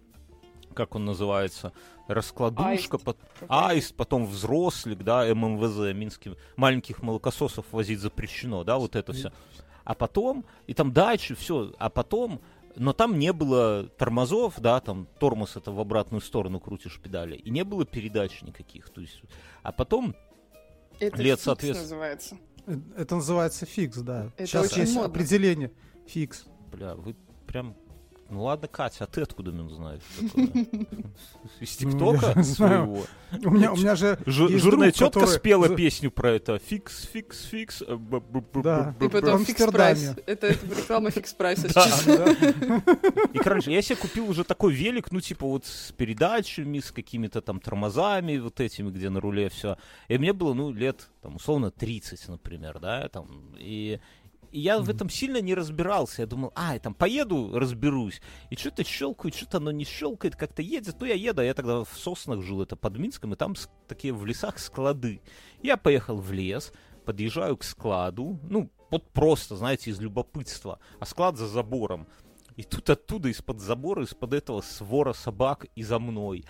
как 0.78 0.96
он 0.96 1.06
называется, 1.06 1.74
раскладушка, 2.08 2.70
Аист. 2.98 3.04
пот- 3.04 3.18
аист, 3.50 3.96
потом 3.96 4.26
взрослик, 4.28 5.00
да, 5.04 5.26
ММВЗ, 5.34 5.94
Минским, 5.96 6.36
маленьких 6.56 7.02
молокососов 7.02 7.66
возить 7.72 8.00
запрещено, 8.00 8.64
да, 8.64 8.78
вот 8.78 8.96
это 8.96 9.12
все. 9.12 9.32
А 9.84 9.94
потом, 9.96 10.46
и 10.68 10.74
там 10.74 10.94
дальше 10.94 11.36
все, 11.36 11.74
а 11.80 11.90
потом, 11.90 12.40
но 12.76 12.94
там 12.94 13.18
не 13.18 13.34
было 13.34 13.88
тормозов, 13.98 14.60
да, 14.60 14.80
там 14.80 15.08
тормоз 15.20 15.56
это 15.56 15.72
в 15.72 15.80
обратную 15.80 16.22
сторону 16.22 16.60
крутишь 16.60 17.00
педали, 17.02 17.36
и 17.36 17.50
не 17.50 17.64
было 17.64 17.86
передач 17.86 18.42
никаких, 18.44 18.90
то 18.90 19.02
есть, 19.02 19.22
а 19.64 19.72
потом, 19.72 20.14
Это 21.00 21.22
Лет, 21.22 21.36
фикс 21.40 21.44
соответственно. 21.44 21.82
называется. 21.84 22.38
Э, 22.68 22.78
Это 22.98 23.16
называется 23.16 23.66
фикс, 23.66 23.98
да. 23.98 24.32
Это 24.38 24.46
Сейчас 24.48 24.66
очень 24.72 24.82
есть 24.82 24.94
модно. 24.96 25.10
определение. 25.10 25.72
Fix. 26.08 26.46
бля, 26.72 26.96
вы 26.96 27.16
прям, 27.48 27.76
ну 28.30 28.44
ладно, 28.44 28.68
Катя, 28.68 29.06
а 29.06 29.08
ты 29.08 29.22
откуда 29.22 29.52
меня 29.52 29.70
знаешь? 29.70 30.02
Из 31.60 31.78
ТикТока 31.78 32.44
своего? 32.44 33.04
У 33.44 33.50
меня, 33.50 33.74
у 33.74 33.78
меня 33.78 33.96
же 33.96 34.18
Жирная 34.26 34.92
тетка 34.92 35.26
спела 35.28 35.70
песню 35.70 36.12
про 36.12 36.32
это. 36.32 36.60
Fix, 36.60 37.06
fix, 37.06 37.44
fix. 37.46 37.82
э, 37.82 37.98
Да. 38.64 38.96
И 39.00 39.08
потом 39.08 39.46
Fix 39.46 39.66
Price. 39.66 40.16
Это, 40.26 40.48
реклама 40.48 41.12
Fix 41.12 41.34
Price 41.34 41.59
'а. 41.59 41.74
Да. 41.74 41.86
сейчас. 41.88 42.06
И, 43.34 43.38
короче, 43.40 43.72
я 43.72 43.82
себе 43.82 43.96
купил 43.98 44.30
уже 44.30 44.44
такой 44.44 44.74
велик, 44.74 45.12
ну, 45.12 45.22
типа, 45.22 45.46
вот 45.46 45.66
с 45.66 45.92
передачами, 45.92 46.80
с 46.80 46.92
какими-то 46.92 47.42
там 47.42 47.60
тормозами, 47.60 48.38
вот 48.38 48.60
этими, 48.60 48.90
где 48.90 49.10
на 49.10 49.20
руле 49.20 49.50
все. 49.50 49.78
И 50.08 50.18
мне 50.18 50.34
было, 50.34 50.54
ну, 50.54 50.72
лет, 50.72 51.10
там, 51.22 51.36
условно, 51.36 51.72
30, 51.72 52.28
например, 52.30 52.80
да, 52.80 53.08
там, 53.10 53.56
и... 53.58 54.00
И 54.52 54.60
я 54.60 54.80
в 54.80 54.90
этом 54.90 55.10
сильно 55.10 55.42
не 55.42 55.54
разбирался. 55.54 56.22
Я 56.22 56.28
думал, 56.28 56.52
а, 56.56 56.74
я 56.74 56.80
там 56.80 56.94
поеду, 56.94 57.52
разберусь. 57.54 58.22
И 58.50 58.56
что-то 58.56 58.84
щелкает, 58.84 59.36
что-то 59.36 59.58
оно 59.58 59.72
не 59.72 59.84
щелкает, 59.84 60.36
как-то 60.36 60.62
едет. 60.62 60.96
Ну, 61.00 61.06
я 61.06 61.16
еду, 61.16 61.42
а 61.42 61.46
я 61.46 61.54
тогда 61.54 61.84
в 61.84 61.94
Соснах 61.94 62.42
жил, 62.42 62.62
это 62.62 62.76
под 62.76 62.98
Минском, 62.98 63.34
и 63.34 63.36
там 63.36 63.56
такие 63.88 64.14
в 64.14 64.26
лесах 64.26 64.60
склады. 64.60 65.22
Я 65.62 65.78
поехал 65.78 66.18
в 66.18 66.32
лес, 66.32 66.72
подъезжаю 67.06 67.58
к 67.58 67.64
складу, 67.64 68.40
ну, 68.44 68.70
вот 68.90 69.10
просто, 69.12 69.56
знаете, 69.56 69.92
из 69.92 70.00
любопытства. 70.00 70.80
А 71.00 71.06
склад 71.06 71.38
за 71.38 71.48
забором. 71.48 72.08
И 72.56 72.64
тут 72.64 72.90
оттуда, 72.90 73.30
из-под 73.30 73.60
забора, 73.60 74.04
из-под 74.04 74.34
этого 74.34 74.62
свора 74.62 75.14
собак 75.14 75.68
и 75.76 75.84
за 75.84 76.00
мной. 76.00 76.46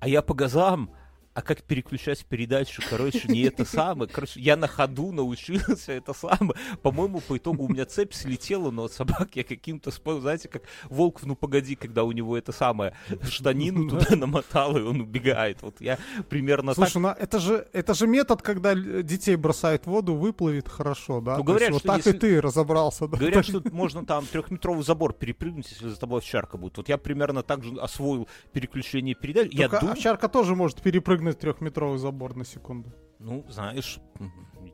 А 0.00 0.08
я 0.08 0.22
по 0.22 0.34
газам, 0.34 0.90
а 1.34 1.40
как 1.40 1.62
переключать 1.62 2.24
передачу, 2.26 2.82
короче, 2.88 3.22
не 3.28 3.42
это 3.42 3.64
самое. 3.64 4.10
Короче, 4.10 4.38
я 4.38 4.56
на 4.56 4.68
ходу 4.68 5.12
научился 5.12 5.92
это 5.92 6.12
самое. 6.12 6.54
По-моему, 6.82 7.20
по 7.20 7.38
итогу 7.38 7.64
у 7.64 7.68
меня 7.68 7.86
цепь 7.86 8.12
слетела, 8.12 8.70
но 8.70 8.84
от 8.84 8.92
собак 8.92 9.30
я 9.34 9.42
каким-то 9.44 9.90
способом, 9.90 10.22
знаете, 10.22 10.48
как 10.48 10.64
волк 10.90 11.22
«Ну 11.22 11.34
погоди», 11.34 11.74
когда 11.74 12.04
у 12.04 12.12
него 12.12 12.36
это 12.36 12.52
самое 12.52 12.94
штанину 13.28 13.88
туда 13.88 14.14
намотал, 14.16 14.76
и 14.76 14.82
он 14.82 15.00
убегает. 15.00 15.62
Вот 15.62 15.80
я 15.80 15.98
примерно 16.28 16.74
так 16.74 16.88
Слушай, 16.88 17.02
ну 17.02 17.08
это 17.08 17.38
же, 17.38 17.66
это 17.72 17.94
же 17.94 18.06
метод, 18.06 18.42
когда 18.42 18.74
детей 18.74 19.36
бросают 19.36 19.84
в 19.84 19.86
воду, 19.86 20.14
выплывет 20.14 20.68
хорошо, 20.68 21.20
да? 21.20 21.32
Ну, 21.32 21.38
есть 21.38 21.46
говорят, 21.46 21.70
вот 21.70 21.78
что 21.78 21.88
так 21.88 21.96
если- 21.98 22.16
и 22.16 22.18
ты 22.18 22.40
разобрался, 22.40 23.08
да? 23.08 23.16
Говорят, 23.16 23.46
что 23.46 23.62
можно 23.72 24.04
там 24.04 24.26
трехметровый 24.26 24.84
забор 24.84 25.14
перепрыгнуть, 25.14 25.70
если 25.70 25.88
за 25.88 25.98
тобой 25.98 26.18
овчарка 26.18 26.58
будет. 26.58 26.76
Вот 26.76 26.90
я 26.90 26.98
примерно 26.98 27.42
так 27.42 27.64
же 27.64 27.74
освоил 27.80 28.28
переключение 28.52 29.14
передач. 29.14 29.50
Я 29.52 29.68
Только 29.68 29.80
думаю, 29.80 29.92
овчарка 29.94 30.28
тоже 30.28 30.54
может 30.54 30.82
перепрыгнуть 30.82 31.21
трехметровый 31.30 31.98
забор 31.98 32.34
на 32.34 32.44
секунду. 32.44 32.92
ну, 33.20 33.46
знаешь, 33.48 33.98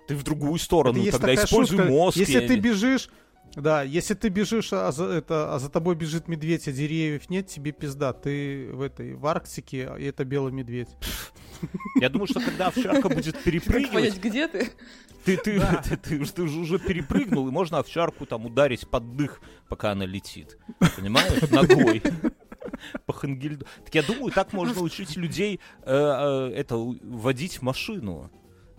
ты 0.07 0.17
в 0.17 0.23
другую 0.23 0.59
сторону, 0.59 1.03
Это 1.03 1.19
тогда 1.19 1.35
используй 1.35 1.77
шутка, 1.79 1.93
мозг. 1.93 2.17
Если 2.17 2.41
я 2.41 2.49
ты 2.49 2.55
не- 2.55 2.61
бежишь, 2.61 3.11
да, 3.55 3.83
если 3.83 4.15
ты 4.15 4.29
бежишь, 4.31 4.73
а 4.73 4.91
за, 4.91 5.05
это, 5.05 5.55
а 5.55 5.59
за 5.59 5.69
тобой 5.69 5.95
бежит 5.97 6.29
медведь, 6.29 6.67
а 6.69 6.73
деревьев 6.73 7.29
нет, 7.29 7.47
тебе 7.49 7.73
пизда. 7.73 8.13
Ты 8.15 8.71
в 8.73 8.81
этой, 8.81 9.15
в 9.15 9.27
Арктике, 9.27 9.91
и 9.99 10.05
это 10.05 10.25
белый 10.25 10.53
медведь. 10.53 10.89
Я 12.01 12.09
думаю, 12.09 12.27
что 12.29 12.41
когда 12.41 12.69
овчарка 12.69 13.09
будет 13.09 13.43
перепрыгивать, 13.43 13.93
понять, 13.93 14.19
где 14.23 14.47
ты? 14.49 14.71
ты, 15.25 15.37
ты, 15.37 15.61
ты, 15.85 15.97
ты 15.97 16.21
уж- 16.21 16.31
ты 16.31 16.43
уже- 16.43 16.59
уже 16.61 16.79
перепрыгнул, 16.79 17.49
и 17.49 17.51
можно 17.51 17.79
овчарку 17.79 18.25
там 18.27 18.47
ударить 18.47 18.89
под 18.89 19.17
дых, 19.17 19.41
пока 19.69 19.91
она 19.93 20.07
летит. 20.07 20.57
Понимаешь? 20.97 21.51
Ногой. 21.51 22.03
По 23.07 23.13
Хангельду. 23.13 23.67
Так 23.85 23.95
я 23.95 24.03
думаю, 24.03 24.33
так 24.33 24.53
можно 24.53 24.83
учить 24.83 25.17
людей 25.17 25.61
э, 25.83 25.93
э, 25.93 26.53
это 26.55 26.77
водить 26.77 27.63
машину. 27.63 28.31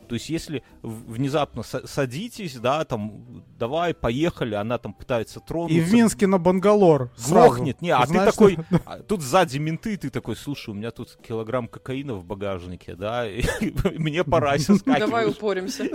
То 0.10 0.16
есть, 0.16 0.30
если 0.30 0.64
внезапно 0.82 1.62
са- 1.62 1.88
садитесь, 1.88 2.56
да, 2.56 2.84
там, 2.84 3.44
давай, 3.60 3.94
поехали, 3.94 4.56
она 4.56 4.80
там 4.80 4.92
пытается 4.94 5.40
тронуться. 5.40 5.78
И 5.78 5.82
в 5.82 5.94
Минске 5.94 6.26
на 6.26 6.40
Бангалор. 6.40 7.12
сразу. 7.16 7.34
Грохнет, 7.54 7.82
не, 7.82 7.92
а 7.92 8.02
ты 8.02 8.08
Знаешь, 8.08 8.32
такой, 8.34 8.54
что- 8.54 8.82
а 8.86 8.98
тут 9.04 9.22
сзади 9.22 9.60
менты, 9.60 9.96
ты 9.98 10.10
такой, 10.10 10.36
слушай, 10.36 10.72
у 10.72 10.74
меня 10.74 10.90
тут 10.90 11.16
килограмм 11.26 11.68
кокаина 11.68 12.16
в 12.16 12.26
багажнике, 12.26 12.96
да, 12.96 13.26
мне 13.98 14.24
пора 14.24 14.58
соскакивать. 14.58 15.00
Давай 15.00 15.28
упоримся. 15.30 15.84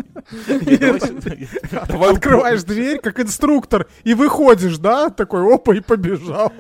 Открываешь 1.73 2.63
дверь, 2.63 2.99
как 3.01 3.21
инструктор, 3.21 3.89
и 4.05 4.15
выходишь, 4.15 4.79
да? 4.79 5.11
Такой, 5.11 5.53
опа, 5.55 5.75
и 5.75 5.81
побежал. 5.81 6.53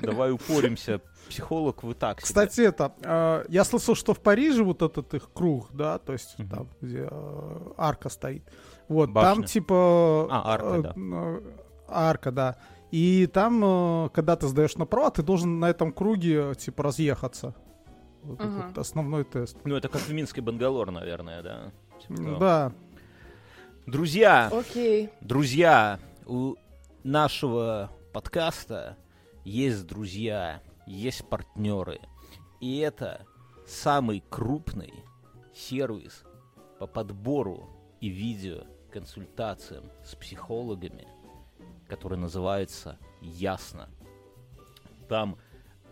Давай 0.00 0.32
упоримся. 0.32 1.00
Психолог 1.28 1.82
вы 1.82 1.94
так 1.94 2.20
себе. 2.20 2.26
Кстати, 2.26 2.60
это, 2.62 2.92
э, 3.02 3.44
я 3.48 3.64
слышал, 3.64 3.94
что 3.94 4.14
в 4.14 4.20
Париже 4.20 4.62
вот 4.64 4.82
этот 4.82 5.12
их 5.14 5.30
круг, 5.32 5.68
да, 5.72 5.98
то 5.98 6.12
есть 6.12 6.38
Мгм. 6.38 6.48
там, 6.48 6.68
где 6.80 7.08
э, 7.10 7.58
арка 7.76 8.08
стоит. 8.08 8.42
Вот, 8.88 9.10
Башня. 9.10 9.34
там 9.34 9.44
типа... 9.44 10.28
А, 10.30 10.54
арка, 10.54 10.66
э, 10.76 10.82
да. 10.82 10.94
э, 10.96 11.40
арка, 11.88 12.32
да. 12.32 12.56
И 12.90 13.26
там, 13.26 13.62
э, 13.62 14.08
когда 14.14 14.36
ты 14.36 14.48
сдаешь 14.48 14.76
направо, 14.76 15.10
ты 15.10 15.22
должен 15.22 15.60
на 15.60 15.68
этом 15.68 15.92
круге, 15.92 16.54
типа, 16.54 16.84
разъехаться. 16.84 17.54
Вот 18.22 18.40
Ага. 18.40 18.64
этот 18.66 18.78
основной 18.78 19.24
тест. 19.24 19.56
Ну, 19.64 19.76
это 19.76 19.88
как 19.88 20.00
в 20.00 20.12
Минске 20.12 20.40
Бангалор, 20.40 20.90
наверное, 20.90 21.42
да. 21.42 21.72
Типа. 22.00 22.36
Да. 22.40 22.72
Друзья, 23.86 24.48
Окей. 24.52 25.10
друзья, 25.20 25.98
у 26.26 26.56
нашего 27.04 27.90
подкаста 28.12 28.96
есть 29.44 29.86
друзья, 29.86 30.60
есть 30.88 31.28
партнеры. 31.28 32.00
И 32.60 32.78
это 32.78 33.26
самый 33.66 34.22
крупный 34.28 34.92
сервис 35.54 36.24
по 36.78 36.86
подбору 36.86 37.68
и 38.00 38.08
видеоконсультациям 38.08 39.90
с 40.04 40.14
психологами, 40.14 41.06
который 41.88 42.18
называется 42.18 42.98
Ясно. 43.20 43.88
Там 45.08 45.38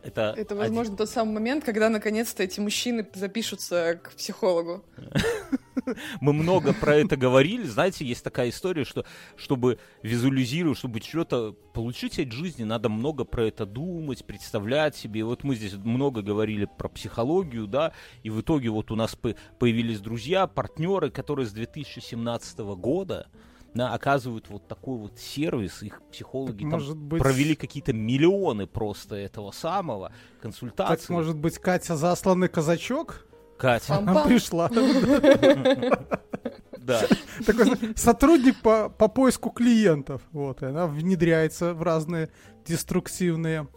это, 0.07 0.35
Это, 0.37 0.55
один- 0.55 0.59
возможно, 0.59 0.97
тот 0.97 1.09
самый 1.11 1.35
момент, 1.35 1.64
когда 1.64 1.88
наконец-то 1.88 2.42
эти 2.42 2.61
мужчины 2.61 3.07
запишутся 3.14 4.01
к 4.03 4.12
психологу. 4.14 4.85
Мы 6.21 6.33
много 6.33 6.73
про 6.73 6.97
это 6.97 7.16
говорили. 7.16 7.64
Знаете, 7.64 8.05
есть 8.05 8.25
такая 8.25 8.49
история, 8.49 8.85
что 8.85 9.05
чтобы 9.37 9.79
визуализировать, 10.03 10.79
чтобы 10.79 11.01
что-то 11.01 11.53
получить 11.75 12.19
от 12.19 12.33
жизни, 12.33 12.64
надо 12.64 12.88
много 12.88 13.25
про 13.25 13.47
это 13.47 13.66
думать, 13.66 14.25
представлять 14.25 14.97
себе. 14.97 15.23
Вот 15.25 15.45
мы 15.45 15.55
здесь 15.55 15.75
много 15.75 16.23
говорили 16.23 16.66
про 16.79 16.88
психологию, 16.88 17.66
да, 17.66 17.92
и 18.25 18.31
в 18.31 18.40
итоге 18.40 18.71
вот 18.71 18.90
у 18.90 18.97
нас 18.97 19.14
по- 19.14 19.37
появились 19.59 20.01
друзья, 20.01 20.47
партнеры, 20.47 21.11
которые 21.11 21.47
с 21.47 21.53
2017 21.53 22.59
года 22.77 23.29
да, 23.77 23.93
оказывают 23.93 24.49
вот 24.49 24.67
такой 24.67 24.99
вот 24.99 25.19
сервис, 25.19 25.83
их 25.83 26.01
психологи 26.11 26.62
там 26.62 26.71
Может 26.71 26.97
быть, 26.97 27.21
провели 27.21 27.55
какие-то 27.55 27.93
миллионы 27.93 28.67
просто 28.67 29.17
этого 29.17 29.51
самого, 29.51 30.12
консультаций. 30.41 30.97
так, 30.97 31.09
может 31.11 31.37
быть, 31.37 31.59
Катя 31.59 31.97
засланный 31.97 32.49
казачок? 32.49 33.27
Катя, 33.59 33.97
Она 33.97 34.25
пришла. 34.25 34.69
да. 36.79 37.03
Такой 37.45 37.97
сотрудник 37.97 38.61
по, 38.61 38.89
по 38.89 39.09
поиску 39.09 39.51
клиентов. 39.51 40.23
Вот, 40.33 40.62
и 40.62 40.67
она 40.67 40.87
внедряется 40.87 41.75
в 41.75 41.83
разные 41.83 42.31
деструктивные 42.67 43.69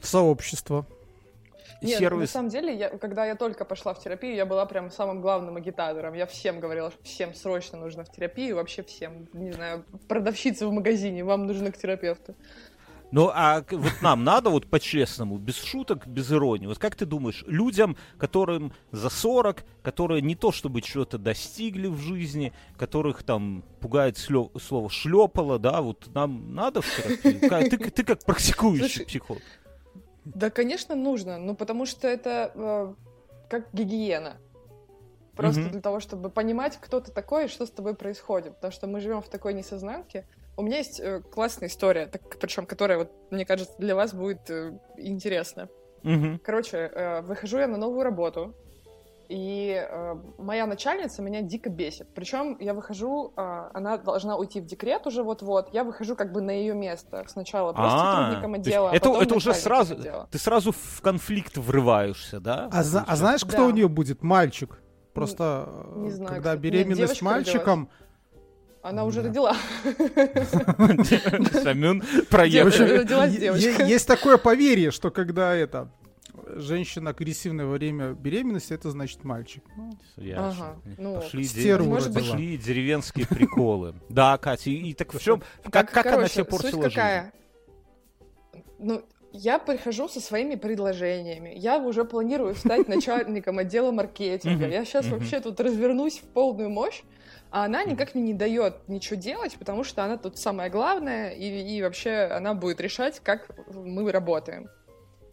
сообщества. 0.00 0.86
Нет, 1.84 2.00
на 2.00 2.08
сервис 2.08 2.30
самом 2.30 2.48
деле, 2.48 2.74
я, 2.74 2.90
когда 2.90 3.26
я 3.26 3.34
только 3.34 3.64
пошла 3.64 3.94
в 3.94 4.02
терапию, 4.02 4.34
я 4.34 4.46
была 4.46 4.66
прям 4.66 4.90
самым 4.90 5.20
главным 5.20 5.56
агитатором. 5.56 6.14
Я 6.14 6.26
всем 6.26 6.60
говорила, 6.60 6.90
что 6.90 7.02
всем 7.04 7.34
срочно 7.34 7.78
нужно 7.78 8.04
в 8.04 8.10
терапию, 8.10 8.56
вообще 8.56 8.82
всем. 8.82 9.28
Не 9.32 9.52
знаю, 9.52 9.84
продавщица 10.08 10.66
в 10.66 10.72
магазине, 10.72 11.24
вам 11.24 11.46
нужно 11.46 11.70
к 11.72 11.76
терапевту. 11.76 12.34
Ну, 13.14 13.30
а 13.32 13.64
вот 13.70 13.92
нам 14.02 14.24
надо 14.24 14.50
вот 14.50 14.66
по-честному, 14.66 15.38
без 15.38 15.56
шуток, 15.62 16.04
без 16.04 16.32
иронии. 16.32 16.66
Вот 16.66 16.78
как 16.78 16.96
ты 16.96 17.06
думаешь, 17.06 17.44
людям, 17.46 17.96
которым 18.18 18.72
за 18.90 19.08
40, 19.08 19.64
которые 19.82 20.20
не 20.20 20.34
то 20.34 20.50
чтобы 20.50 20.80
что-то 20.80 21.16
достигли 21.16 21.86
в 21.86 21.98
жизни, 22.00 22.52
которых 22.76 23.22
там 23.22 23.62
пугает 23.80 24.16
слё- 24.16 24.50
слово 24.58 24.90
шлепало, 24.90 25.60
да, 25.60 25.80
вот 25.80 26.12
нам 26.12 26.56
надо 26.56 26.80
в 26.82 26.86
терапию? 26.86 27.70
Ты, 27.70 27.78
ты 27.90 28.02
как 28.02 28.24
практикующий 28.24 28.88
Слушай, 28.88 29.06
психолог. 29.06 29.42
Да, 30.24 30.50
конечно, 30.50 30.94
нужно. 30.94 31.38
Ну, 31.38 31.54
потому 31.54 31.86
что 31.86 32.08
это 32.08 32.50
э, 32.54 32.94
как 33.48 33.72
гигиена. 33.72 34.36
Просто 35.36 35.62
Мгм. 35.62 35.70
для 35.72 35.80
того, 35.80 36.00
чтобы 36.00 36.30
понимать, 36.30 36.78
кто 36.80 37.00
ты 37.00 37.10
такой 37.10 37.46
и 37.46 37.48
что 37.48 37.66
с 37.66 37.70
тобой 37.70 37.94
происходит. 37.94 38.54
Потому 38.54 38.72
что 38.72 38.86
мы 38.86 39.00
живем 39.00 39.20
в 39.20 39.28
такой 39.28 39.52
несознанке. 39.52 40.26
У 40.56 40.62
меня 40.62 40.78
есть 40.78 41.00
э, 41.00 41.20
классная 41.20 41.68
история, 41.68 42.06
так, 42.06 42.22
причем 42.38 42.66
которая, 42.66 42.98
вот, 42.98 43.10
мне 43.30 43.44
кажется, 43.44 43.74
для 43.78 43.96
вас 43.96 44.14
будет 44.14 44.48
э, 44.48 44.78
интересна. 44.96 45.68
Мгм. 46.04 46.40
Короче, 46.44 46.76
э, 46.76 47.20
выхожу 47.22 47.58
я 47.58 47.66
на 47.66 47.76
новую 47.76 48.04
работу, 48.04 48.54
и 49.28 49.74
э, 49.88 50.14
моя 50.38 50.66
начальница 50.66 51.22
меня 51.22 51.42
дико 51.42 51.70
бесит. 51.70 52.08
Причем 52.14 52.56
я 52.60 52.74
выхожу, 52.74 53.32
э, 53.36 53.70
она 53.72 53.96
должна 53.98 54.36
уйти 54.36 54.60
в 54.60 54.66
декрет 54.66 55.06
уже 55.06 55.22
вот-вот, 55.22 55.72
я 55.72 55.84
выхожу 55.84 56.14
как 56.16 56.32
бы 56.32 56.40
на 56.40 56.50
ее 56.50 56.74
место. 56.74 57.24
Сначала 57.28 57.72
просто 57.72 57.96
А, 57.96 58.16
сотрудником 58.22 58.54
отдела, 58.54 58.90
а 58.90 58.94
это, 58.94 59.08
потом 59.08 59.22
это 59.22 59.34
уже 59.34 59.54
сразу, 59.54 59.94
отдела. 59.94 60.28
ты 60.30 60.38
сразу 60.38 60.72
в 60.72 61.00
конфликт 61.02 61.56
врываешься, 61.56 62.40
да? 62.40 62.68
А, 62.72 62.82
зна- 62.82 63.04
а 63.06 63.16
знаешь, 63.16 63.44
кто 63.44 63.56
Да. 63.58 63.64
у 63.64 63.70
нее 63.70 63.88
будет? 63.88 64.22
Мальчик. 64.22 64.78
Просто, 65.14 65.68
э, 65.94 65.98
не 66.00 66.10
знаю, 66.10 66.28
когда 66.30 66.50
кстати. 66.56 66.56
Нет, 66.56 66.72
беременность 66.72 66.98
девочка 66.98 67.24
мальчиком... 67.24 67.88
Она 68.82 69.04
уже 69.04 69.22
Да. 69.22 69.28
родила. 69.28 69.54
Семен 71.04 72.02
В 72.02 72.28
проехал. 72.28 72.70
Родилась 72.86 73.78
Есть 73.88 74.06
такое 74.06 74.36
поверье, 74.36 74.90
что 74.90 75.10
когда 75.10 75.54
это 75.54 75.88
женщина 76.56 77.10
агрессивная 77.10 77.66
во 77.66 77.72
время 77.72 78.12
беременности, 78.12 78.72
это 78.72 78.90
значит 78.90 79.24
мальчик. 79.24 79.62
Ну, 79.76 79.92
Ясно. 80.16 80.48
Ага, 80.48 80.80
ну, 80.98 81.14
Пошли, 81.20 81.46
де- 81.46 81.78
может 81.78 82.12
быть- 82.12 82.30
пошли 82.30 82.56
деревенские 82.56 83.26
приколы. 83.26 83.94
Да, 84.08 84.38
Катя, 84.38 84.70
и, 84.70 84.90
и 84.90 84.94
так 84.94 85.12
в 85.12 85.20
чем, 85.20 85.42
как, 85.70 85.90
как 85.90 86.06
она 86.06 86.16
короче, 86.16 86.34
суть 86.34 86.48
портила 86.48 86.82
жизнь? 86.84 86.94
какая? 86.94 87.32
Ну, 88.78 89.02
я 89.32 89.58
прихожу 89.58 90.08
со 90.08 90.20
своими 90.20 90.54
предложениями. 90.54 91.52
Я 91.56 91.78
уже 91.78 92.04
планирую 92.04 92.54
стать 92.54 92.86
начальником 92.88 93.58
отдела 93.58 93.90
маркетинга. 93.90 94.68
Я 94.68 94.84
сейчас 94.84 95.06
вообще 95.06 95.40
тут 95.40 95.58
развернусь 95.60 96.18
в 96.18 96.22
полную 96.22 96.70
мощь, 96.70 97.02
а 97.50 97.64
она 97.64 97.84
никак 97.84 98.14
мне 98.14 98.22
не 98.24 98.34
дает 98.34 98.88
ничего 98.88 99.16
делать, 99.18 99.56
потому 99.58 99.84
что 99.84 100.04
она 100.04 100.16
тут 100.18 100.38
самая 100.38 100.70
главная, 100.70 101.30
и, 101.30 101.76
и 101.76 101.82
вообще 101.82 102.28
она 102.30 102.54
будет 102.54 102.80
решать, 102.80 103.20
как 103.20 103.48
мы 103.72 104.10
работаем. 104.12 104.68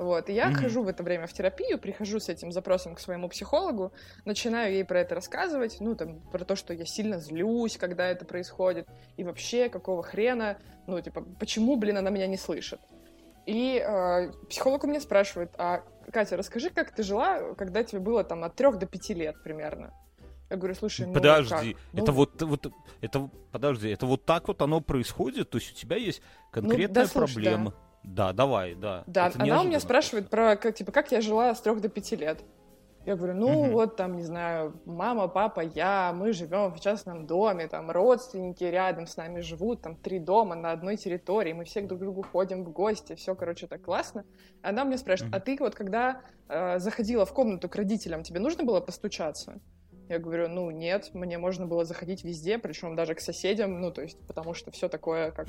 Вот, 0.02 0.30
и 0.30 0.34
я 0.34 0.48
Мгм. 0.48 0.56
хожу 0.56 0.82
в 0.82 0.88
это 0.88 1.04
время 1.04 1.28
в 1.28 1.34
терапию, 1.34 1.78
прихожу 1.78 2.20
с 2.20 2.28
этим 2.28 2.52
запросом 2.52 2.96
к 2.96 3.00
своему 3.00 3.30
психологу, 3.30 3.94
начинаю 4.26 4.74
ей 4.74 4.84
про 4.84 5.02
это 5.02 5.14
рассказывать, 5.14 5.78
ну, 5.80 5.96
там, 5.96 6.22
про 6.32 6.44
то, 6.44 6.56
что 6.56 6.74
я 6.74 6.86
сильно 6.88 7.20
злюсь, 7.20 7.78
когда 7.78 8.08
это 8.08 8.26
происходит, 8.26 8.88
и 9.18 9.24
вообще, 9.24 9.70
какого 9.70 10.02
хрена, 10.02 10.58
ну, 10.88 11.00
типа, 11.00 11.24
почему, 11.40 11.76
блин, 11.76 12.00
она 12.00 12.10
меня 12.10 12.26
не 12.26 12.38
слышит. 12.38 12.82
И 13.46 13.78
э, 13.78 14.32
психолог 14.50 14.86
у 14.86 14.88
меня 14.88 15.02
спрашивает, 15.02 15.54
а, 15.60 15.84
Катя, 16.12 16.36
расскажи, 16.36 16.72
как 16.72 16.96
ты 16.96 17.04
жила, 17.04 17.54
когда 17.54 17.84
тебе 17.84 18.00
было 18.00 18.24
там 18.24 18.44
от 18.44 18.56
трех 18.56 18.80
до 18.80 18.88
пяти 18.88 19.14
лет 19.14 19.36
примерно? 19.44 19.94
Я 20.50 20.58
говорю, 20.58 20.74
слушай, 20.74 21.06
ну 21.06 21.14
Подожди, 21.14 21.74
как? 21.74 21.82
Ну, 21.94 22.02
это 22.02 22.12
вот, 22.12 22.42
вот, 22.42 22.74
это, 23.02 23.30
подожди, 23.52 23.90
это 23.90 24.08
вот 24.08 24.26
так 24.26 24.48
вот 24.48 24.64
оно 24.64 24.82
происходит? 24.82 25.52
То 25.52 25.60
есть 25.60 25.74
у 25.74 25.76
тебя 25.76 25.96
есть 25.96 26.24
конкретная 26.52 27.04
да, 27.04 27.08
слушай, 27.08 27.34
проблема? 27.34 27.72
Да, 27.72 27.91
давай, 28.04 28.76
да. 28.76 29.04
Да, 29.08 29.28
Это 29.28 29.42
она 29.42 29.62
у 29.62 29.66
меня 29.66 29.80
спрашивает 29.80 30.30
про, 30.30 30.56
как, 30.56 30.76
типа, 30.76 30.92
как 30.92 31.12
я 31.12 31.22
жила 31.22 31.54
с 31.54 31.62
трех 31.62 31.82
до 31.82 31.90
пяти 31.90 32.16
лет. 32.16 32.44
Я 33.06 33.16
говорю, 33.16 33.34
ну 33.34 33.64
Мгм. 33.64 33.72
вот 33.72 33.96
там, 33.96 34.16
не 34.16 34.24
знаю, 34.24 34.80
мама, 34.86 35.28
папа, 35.28 35.62
я, 35.62 36.14
мы 36.14 36.34
живем 36.34 36.72
в 36.72 36.80
частном 36.80 37.26
доме, 37.26 37.68
там 37.68 37.90
родственники 37.90 38.64
рядом 38.64 39.08
с 39.08 39.18
нами 39.18 39.40
живут, 39.40 39.82
там 39.82 39.96
три 39.96 40.20
дома 40.20 40.54
на 40.54 40.72
одной 40.72 40.98
территории, 40.98 41.54
мы 41.54 41.64
все 41.64 41.82
друг 41.82 42.00
к 42.00 42.04
другу 42.04 42.22
ходим 42.22 42.64
в 42.64 42.72
гости, 42.72 43.16
все, 43.16 43.34
короче, 43.34 43.66
так 43.66 43.82
классно. 43.82 44.24
Она 44.62 44.86
мне 44.86 45.00
спрашивает, 45.00 45.34
а 45.34 45.40
ты 45.40 45.58
вот 45.60 45.74
когда 45.74 46.22
э, 46.48 46.78
заходила 46.78 47.26
в 47.26 47.34
комнату 47.34 47.68
к 47.70 47.76
родителям, 47.76 48.22
тебе 48.22 48.40
нужно 48.40 48.64
было 48.64 48.82
постучаться? 48.82 49.60
Я 50.12 50.20
говорю, 50.20 50.50
ну 50.50 50.70
нет, 50.72 51.12
мне 51.14 51.38
можно 51.38 51.66
было 51.66 51.86
заходить 51.86 52.26
везде, 52.26 52.58
причем 52.58 52.98
даже 52.98 53.16
к 53.16 53.22
соседям, 53.22 53.80
ну 53.80 53.92
то 53.92 54.02
есть 54.02 54.18
потому 54.28 54.54
что 54.54 54.70
все 54.70 54.90
такое, 54.90 55.32
как, 55.32 55.48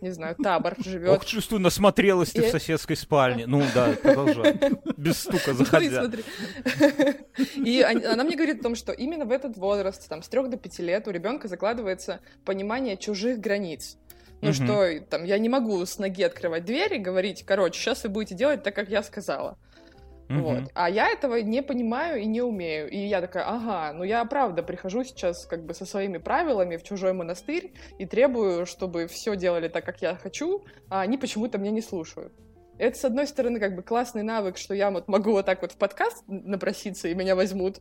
не 0.00 0.10
знаю, 0.10 0.36
табор 0.36 0.76
живет. 0.78 1.10
Ох, 1.10 1.24
чувствую, 1.24 1.60
насмотрелась 1.60 2.30
ты 2.30 2.42
в 2.42 2.50
соседской 2.50 2.94
спальне. 2.94 3.46
Ну 3.48 3.60
да, 3.74 3.92
продолжай. 4.00 4.56
Без 4.96 5.18
стука 5.18 5.50
и 5.50 5.54
заходя. 5.54 6.10
И 7.56 7.82
она 7.82 8.22
мне 8.22 8.36
говорит 8.36 8.60
о 8.60 8.62
том, 8.62 8.76
что 8.76 8.92
именно 8.92 9.24
в 9.24 9.32
этот 9.32 9.56
возраст, 9.56 10.08
там, 10.08 10.22
с 10.22 10.28
трех 10.28 10.48
до 10.48 10.56
пяти 10.56 10.84
лет, 10.84 11.08
у 11.08 11.10
ребенка 11.10 11.48
закладывается 11.48 12.20
понимание 12.44 12.96
чужих 12.96 13.40
границ. 13.40 13.96
Ну 14.42 14.50
Мгм. 14.50 14.54
что, 14.54 15.00
там, 15.10 15.24
я 15.24 15.38
не 15.38 15.48
могу 15.48 15.84
с 15.84 15.98
ноги 15.98 16.22
открывать 16.22 16.64
дверь 16.64 16.94
и 16.94 16.98
говорить, 16.98 17.42
короче, 17.44 17.80
сейчас 17.80 18.04
вы 18.04 18.10
будете 18.10 18.36
делать 18.36 18.62
так, 18.62 18.76
как 18.76 18.90
я 18.90 19.02
сказала. 19.02 19.58
Мгм. 20.28 20.42
Вот. 20.42 20.70
А 20.74 20.88
я 20.88 21.08
этого 21.08 21.36
не 21.36 21.62
понимаю 21.62 22.20
и 22.20 22.26
не 22.26 22.42
умею. 22.42 22.88
И 22.90 22.98
я 22.98 23.20
такая, 23.20 23.44
ага, 23.46 23.92
ну 23.92 24.04
я 24.04 24.24
правда 24.24 24.62
прихожу 24.62 25.04
сейчас 25.04 25.46
как 25.46 25.64
бы 25.64 25.74
со 25.74 25.84
своими 25.86 26.18
правилами 26.18 26.76
в 26.76 26.82
чужой 26.82 27.12
монастырь 27.12 27.72
и 27.98 28.06
требую, 28.06 28.66
чтобы 28.66 29.06
все 29.06 29.36
делали 29.36 29.68
так, 29.68 29.84
как 29.84 30.00
я 30.02 30.16
хочу, 30.16 30.64
а 30.88 31.02
они 31.02 31.18
почему-то 31.18 31.58
меня 31.58 31.70
не 31.70 31.82
слушают. 31.82 32.32
Это, 32.76 32.98
с 32.98 33.04
одной 33.04 33.28
стороны, 33.28 33.60
как 33.60 33.76
бы 33.76 33.82
классный 33.82 34.24
навык, 34.24 34.56
что 34.56 34.74
я 34.74 34.90
вот 34.90 35.06
могу 35.06 35.30
вот 35.30 35.46
так 35.46 35.62
вот 35.62 35.70
в 35.70 35.76
подкаст 35.76 36.24
напроситься, 36.26 37.06
и 37.06 37.14
меня 37.14 37.36
возьмут. 37.36 37.80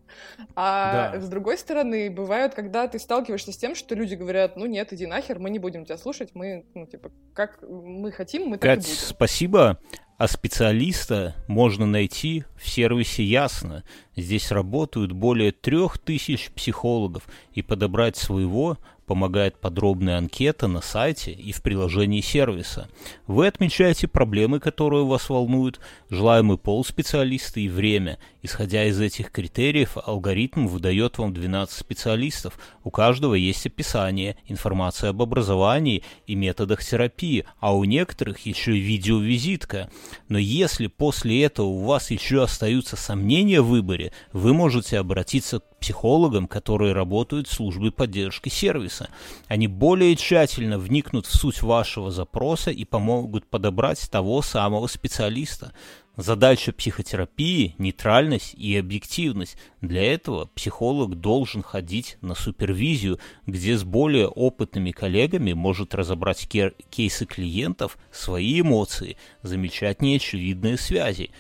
А 0.56 1.14
Да. 1.14 1.20
с 1.20 1.28
другой 1.30 1.58
стороны, 1.58 2.12
бывают, 2.12 2.54
когда 2.54 2.88
ты 2.88 3.00
сталкиваешься 3.00 3.52
с 3.52 3.58
тем, 3.58 3.74
что 3.74 3.96
люди 3.96 4.14
говорят, 4.14 4.56
ну 4.56 4.68
нет, 4.68 4.94
иди 4.94 5.08
нахер, 5.08 5.40
мы 5.40 5.50
не 5.50 5.58
будем 5.58 5.86
тебя 5.86 5.98
слушать, 5.98 6.30
мы, 6.36 6.66
ну, 6.76 6.86
типа, 6.86 7.10
как 7.34 7.64
мы 7.64 8.12
хотим, 8.12 8.44
мы 8.50 8.58
так 8.60 8.72
и 8.72 8.76
Кать, 8.76 8.86
будем. 8.86 8.98
спасибо. 8.98 9.80
А 10.24 10.28
специалиста 10.30 11.36
можно 11.50 11.86
найти 11.86 12.46
в 12.56 12.70
сервисе 12.70 13.26
Ясно. 13.26 13.84
Здесь 14.16 14.52
работают 14.52 15.12
более 15.12 15.52
трех 15.52 15.98
тысяч 15.98 16.50
психологов, 16.52 17.24
и 17.54 17.62
подобрать 17.62 18.16
своего 18.16 18.78
помогает 19.06 19.60
подробная 19.60 20.18
анкета 20.18 20.68
на 20.68 20.80
сайте 20.80 21.34
и 21.34 21.52
в 21.52 21.62
приложении 21.62 22.22
сервиса. 22.22 22.88
Вы 23.28 23.48
отмечаете 23.48 24.08
проблемы, 24.08 24.62
которые 24.62 25.04
вас 25.04 25.28
волнуют, 25.28 25.82
желаемый 26.10 26.58
пол 26.58 26.86
специалиста 26.86 27.60
и 27.60 27.68
время. 27.68 28.18
Исходя 28.46 28.84
из 28.84 29.00
этих 29.00 29.32
критериев, 29.32 29.98
алгоритм 30.06 30.68
выдает 30.68 31.18
вам 31.18 31.34
12 31.34 31.74
специалистов. 31.74 32.60
У 32.84 32.92
каждого 32.92 33.36
есть 33.36 33.66
описание, 33.66 34.36
информация 34.48 35.12
об 35.12 35.22
образовании 35.22 36.04
и 36.28 36.36
методах 36.36 36.84
терапии, 36.84 37.46
а 37.62 37.74
у 37.74 37.86
некоторых 37.86 38.46
еще 38.46 38.78
и 38.78 38.82
видеовизитка. 38.82 39.90
Но 40.28 40.38
если 40.38 40.88
после 40.88 41.42
этого 41.44 41.68
у 41.68 41.86
вас 41.86 42.12
еще 42.12 42.44
остаются 42.44 42.98
сомнения 42.98 43.62
в 43.62 43.68
выборе, 43.68 44.12
вы 44.34 44.54
можете 44.54 45.00
обратиться 45.00 45.62
к 45.62 45.80
психологам, 45.80 46.48
которые 46.48 46.94
работают 46.94 47.48
в 47.48 47.54
службе 47.54 47.92
поддержки 47.92 48.50
сервиса. 48.50 49.10
Они 49.48 49.68
более 49.68 50.18
тщательно 50.18 50.78
вникнут 50.78 51.28
в 51.28 51.34
суть 51.34 51.62
вашего 51.62 52.12
запроса 52.12 52.72
и 52.72 52.84
помогут 52.84 53.46
подобрать 53.46 54.10
того 54.10 54.42
самого 54.42 54.88
специалиста. 54.88 55.74
Задача 56.16 56.72
психотерапии– 56.72 57.74
нейтральность 57.80 58.54
и 58.54 58.78
объективность. 58.78 59.58
Для 59.82 60.14
этого 60.14 60.46
психолог 60.54 61.20
должен 61.20 61.64
ходить 61.64 62.18
на 62.22 62.36
супервизию, 62.36 63.20
где 63.48 63.76
с 63.76 63.84
более 63.84 64.28
опытными 64.28 64.92
коллегами 64.92 65.54
может 65.54 65.96
разобрать 65.96 66.48
кейсы 66.48 67.26
клиентов, 67.26 67.98
свои 68.12 68.62
эмоции, 68.62 69.18
замечать 69.42 70.04
неочевидные 70.04 70.78
связи. 70.78 71.32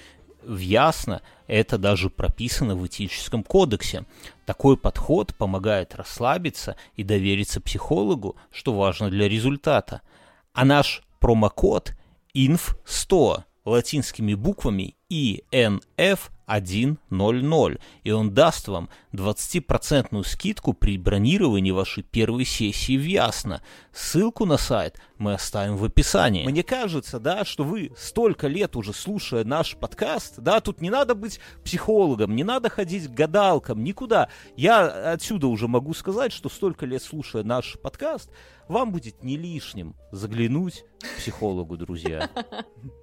В 0.41 0.57
ясно 0.57 1.21
это 1.45 1.77
даже 1.77 2.09
прописано 2.09 2.75
в 2.75 2.87
этическом 2.87 3.43
кодексе. 3.43 4.05
Такой 4.47 4.75
подход 4.75 5.35
помогает 5.35 5.93
расслабиться 5.93 6.77
и 6.95 7.03
довериться 7.03 7.61
психологу, 7.61 8.37
что 8.51 8.73
важно 8.73 9.11
для 9.11 9.29
результата. 9.29 10.01
А 10.51 10.65
наш 10.65 11.03
промокод 11.19 11.93
INF100 12.35 13.43
латинскими 13.65 14.33
буквами 14.33 14.95
INF100, 15.09 17.79
и 18.03 18.11
он 18.11 18.33
даст 18.33 18.67
вам 18.67 18.89
20% 19.13 20.23
скидку 20.23 20.73
при 20.73 20.97
бронировании 20.97 21.71
вашей 21.71 22.03
первой 22.03 22.43
сессии 22.45 22.97
в 22.97 23.03
Ясно. 23.03 23.61
Ссылку 23.93 24.45
на 24.45 24.57
сайт 24.57 24.99
мы 25.17 25.33
оставим 25.33 25.77
в 25.77 25.85
описании. 25.85 26.45
Мне 26.45 26.63
кажется, 26.63 27.19
да, 27.19 27.45
что 27.45 27.63
вы 27.63 27.93
столько 27.97 28.47
лет 28.47 28.75
уже 28.75 28.93
слушая 28.93 29.45
наш 29.45 29.77
подкаст, 29.77 30.39
да, 30.39 30.59
тут 30.59 30.81
не 30.81 30.89
надо 30.89 31.15
быть 31.15 31.39
психологом, 31.63 32.35
не 32.35 32.43
надо 32.43 32.69
ходить 32.69 33.07
к 33.07 33.11
гадалкам, 33.11 33.83
никуда. 33.83 34.29
Я 34.57 35.13
отсюда 35.13 35.47
уже 35.47 35.67
могу 35.67 35.93
сказать, 35.93 36.33
что 36.33 36.49
столько 36.49 36.85
лет 36.85 37.03
слушая 37.03 37.43
наш 37.43 37.77
подкаст, 37.79 38.29
вам 38.67 38.91
будет 38.91 39.23
не 39.23 39.37
лишним 39.37 39.95
заглянуть 40.11 40.83
к 40.99 41.17
психологу, 41.17 41.77
друзья. 41.77 42.29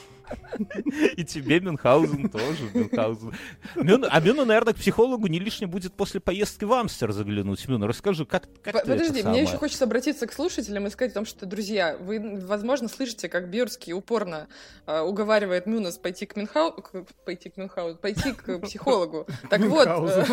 И 1.17 1.23
тебе 1.23 1.59
Мюнхгаузен 1.59 2.29
тоже, 2.29 2.69
Мюнхгаузен. 2.73 3.33
Мюн, 3.75 4.05
а 4.09 4.19
Мюну, 4.19 4.45
наверное, 4.45 4.73
к 4.73 4.77
психологу 4.77 5.27
не 5.27 5.39
лишнее 5.39 5.67
будет 5.67 5.93
после 5.93 6.19
поездки 6.19 6.65
в 6.65 6.73
Амстер 6.73 7.11
заглянуть. 7.11 7.67
Мюн, 7.67 7.83
расскажи, 7.83 8.25
как, 8.25 8.43
как 8.63 8.81
ты 8.83 8.91
Подожди, 8.91 9.05
это 9.05 9.13
мне 9.13 9.21
самое? 9.23 9.43
еще 9.43 9.57
хочется 9.57 9.83
обратиться 9.85 10.27
к 10.27 10.33
слушателям 10.33 10.87
и 10.87 10.89
сказать 10.89 11.11
о 11.11 11.15
том, 11.15 11.25
что, 11.25 11.45
друзья, 11.45 11.97
вы, 11.99 12.39
возможно, 12.45 12.87
слышите, 12.87 13.29
как 13.29 13.49
Бьерский 13.49 13.93
упорно 13.93 14.47
э, 14.87 14.99
уговаривает 15.01 15.65
Мюнас 15.65 15.97
пойти 15.97 16.25
к 16.25 16.35
Мюнхау... 16.35 16.71
к- 16.73 17.05
пойти 17.25 17.49
к 17.49 17.57
Мюнхаузу, 17.57 17.97
пойти 17.97 18.33
к 18.33 18.59
психологу. 18.63 19.27
Так 19.49 19.61
вот, 19.61 19.87
э, 19.87 20.25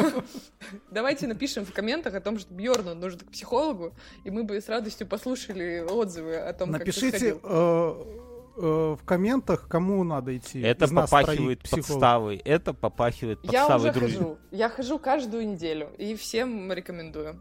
давайте 0.91 1.27
напишем 1.27 1.65
в 1.65 1.73
комментах 1.73 2.15
о 2.15 2.21
том, 2.21 2.39
что 2.39 2.53
Бьорну 2.53 2.95
нужен 2.95 3.21
к 3.21 3.31
психологу, 3.31 3.95
и 4.25 4.31
мы 4.31 4.45
бы 4.45 4.61
с 4.61 4.69
радостью 4.69 5.07
послушали 5.07 5.85
отзывы 5.89 6.37
о 6.37 6.53
том, 6.53 6.73
как 6.73 6.81
ты 6.85 6.87
Напишите 6.89 7.19
сходил. 7.19 7.41
э, 7.43 8.05
э, 8.59 8.97
в 9.01 9.05
комментах, 9.05 9.69
кому 9.69 10.05
надо 10.05 10.37
идти. 10.37 10.61
Это 10.61 10.89
попахивает 10.89 11.69
подставой. 11.69 12.37
Это 12.37 12.75
попахивает 12.75 13.39
Я 13.45 13.67
подставой, 13.67 13.91
уже 13.91 13.99
друзья. 13.99 14.19
хожу. 14.19 14.39
Я 14.51 14.69
хожу 14.69 14.99
каждую 14.99 15.49
неделю, 15.49 15.91
и 15.99 16.15
всем 16.17 16.73
рекомендую. 16.73 17.41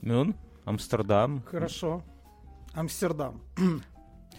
Мюн, 0.00 0.34
Амстердам. 0.64 1.42
Хорошо. 1.46 2.02
Амстердам. 2.74 3.42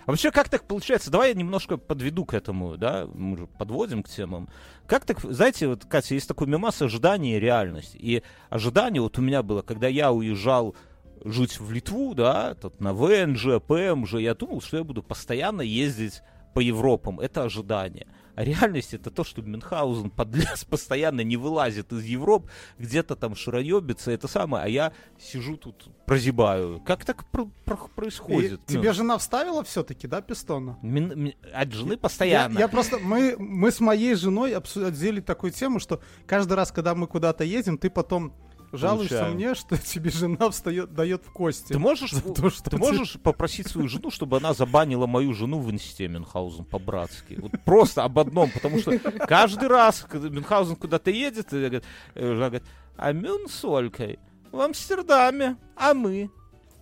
А 0.06 0.12
Вообще, 0.12 0.32
как 0.32 0.50
так 0.50 0.68
получается? 0.68 1.10
Давай 1.12 1.30
я 1.30 1.36
немножко 1.36 1.78
подведу 1.78 2.26
к 2.26 2.34
этому, 2.34 2.76
да? 2.78 3.08
Мы 3.14 3.38
же 3.38 3.48
подводим 3.48 4.04
к 4.04 4.10
темам. 4.10 4.50
Как 4.86 5.06
так, 5.06 5.22
знаете, 5.22 5.68
вот, 5.68 5.86
Катя, 5.86 6.16
есть 6.16 6.28
такой 6.28 6.48
мемас 6.48 6.82
ожидание 6.82 7.38
и 7.38 7.40
реальность. 7.40 7.96
И 7.96 8.22
ожидание 8.50 9.02
вот 9.02 9.18
у 9.18 9.22
меня 9.22 9.44
было, 9.44 9.62
когда 9.62 9.88
я 9.88 10.12
уезжал 10.12 10.76
жить 11.24 11.60
в 11.60 11.72
Литву, 11.72 12.14
да, 12.16 12.54
тут 12.56 12.80
на 12.82 12.94
ВНЖ, 12.94 13.60
ПМЖ, 13.66 14.14
я 14.16 14.34
думал, 14.36 14.62
что 14.62 14.78
я 14.78 14.84
буду 14.84 15.04
постоянно 15.04 15.62
ездить 15.62 16.22
по 16.54 16.60
Европам. 16.60 17.20
Это 17.20 17.44
ожидание. 17.44 18.08
А 18.36 18.44
реальность 18.44 18.96
это 18.96 19.12
то, 19.12 19.24
что 19.24 19.44
Мюнхгаузен 19.44 20.10
подлез 20.10 20.64
постоянно 20.70 21.22
не 21.22 21.38
вылазит 21.38 21.94
из 21.94 22.04
Европ, 22.04 22.50
где-то 22.80 23.16
там 23.16 23.36
шароебится, 23.36 24.10
это 24.12 24.28
самое, 24.28 24.66
а 24.66 24.68
я 24.68 24.94
сижу 25.20 25.56
тут, 25.56 25.86
прозябаю. 26.08 26.80
Как 26.82 27.06
так 27.06 27.30
про- 27.30 27.46
про- 27.64 27.76
И 27.76 27.90
происходит? 27.96 28.62
Ну, 28.68 28.74
тебе 28.74 28.92
жена 28.94 29.20
вставила 29.20 29.64
все-таки, 29.64 30.08
да, 30.08 30.22
пистона? 30.22 30.80
Мин- 30.82 31.14
ми- 31.16 31.38
от 31.54 31.72
жены 31.74 31.92
Я, 31.94 31.98
постоянно. 32.00 32.58
я 32.58 32.68
просто, 32.68 32.98
мы, 32.98 33.36
мы 33.38 33.70
с 33.72 33.80
моей 33.80 34.16
женой 34.16 34.56
обсудили 34.56 35.22
такую 35.22 35.52
тему, 35.52 35.80
что 35.80 36.02
каждый 36.26 36.54
раз, 36.54 36.72
когда 36.72 36.96
мы 36.96 37.06
куда-то 37.06 37.44
едем, 37.44 37.78
ты 37.78 37.92
потом 37.92 38.34
жалуешься 38.74 39.16
Получаю. 39.20 39.36
мне, 39.36 39.56
что 39.56 39.78
тебе 39.94 40.10
жена 40.10 40.50
встает, 40.50 40.94
дает 40.94 41.24
в 41.26 41.32
кости. 41.32 41.74
Ты 41.74 41.80
можешь, 41.80 42.12
то, 42.12 42.50
что 42.50 42.70
ты 42.70 42.78
можешь 42.78 43.20
попросить 43.22 43.68
свою 43.68 43.88
жену, 43.88 44.12
чтобы 44.12 44.38
она 44.38 44.54
забанила 44.54 45.06
мою 45.08 45.34
жену 45.34 45.60
в 45.60 45.72
институте 45.72 46.08
Мюнхгаузен 46.08 46.66
по-братски? 46.66 47.36
Вот 47.40 47.52
просто 47.64 48.04
об 48.04 48.20
одном, 48.20 48.50
потому 48.52 48.80
что 48.80 48.98
каждый 49.00 49.70
раз, 49.70 50.06
когда 50.10 50.30
Мюнхгаузен 50.30 50.76
куда-то 50.76 51.12
едет, 51.12 51.54
и 51.54 51.58
говорит, 51.58 51.84
э, 52.16 52.26
жена 52.34 52.48
говорит, 52.50 52.68
а 52.98 53.12
Мюн 53.14 53.48
с 53.48 53.64
Олькой 53.64 54.20
в 54.52 54.60
Амстердаме, 54.60 55.56
а 55.76 55.94
мы? 55.94 56.30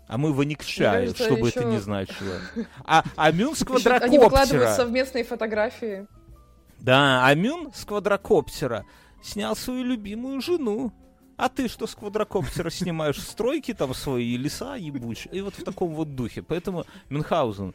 А 0.08 0.18
мы 0.18 0.34
в 0.34 0.42
Аникшае, 0.42 0.92
кажется, 0.92 1.24
чтобы 1.24 1.48
это 1.48 1.60
еще- 1.60 1.70
не 1.70 1.80
значило. 1.80 2.36
А, 2.84 3.04
а 3.16 3.32
Мюн 3.32 3.56
с 3.56 3.62
Ещё 3.62 3.70
Они 3.74 4.18
выкладывают 4.18 4.30
квадрокоптера. 4.50 4.74
совместные 4.76 5.24
фотографии. 5.24 6.08
Да, 6.80 7.26
а 7.26 7.34
Мюн 7.36 7.72
с 7.74 7.86
квадрокоптера 7.86 8.86
снял 9.24 9.56
свою 9.56 9.84
любимую 9.84 10.42
жену. 10.42 10.92
А 11.42 11.50
ты 11.50 11.68
что 11.68 11.88
с 11.88 11.96
квадрокоптера 11.96 12.70
снимаешь 12.70 13.20
стройки 13.20 13.74
там 13.74 13.96
свои, 13.96 14.38
леса 14.38 14.76
ебучие? 14.76 15.34
И 15.34 15.42
вот 15.42 15.56
в 15.56 15.64
таком 15.64 15.96
вот 15.96 16.16
духе. 16.16 16.44
Поэтому, 16.44 16.86
Мюнхгаузен, 17.10 17.74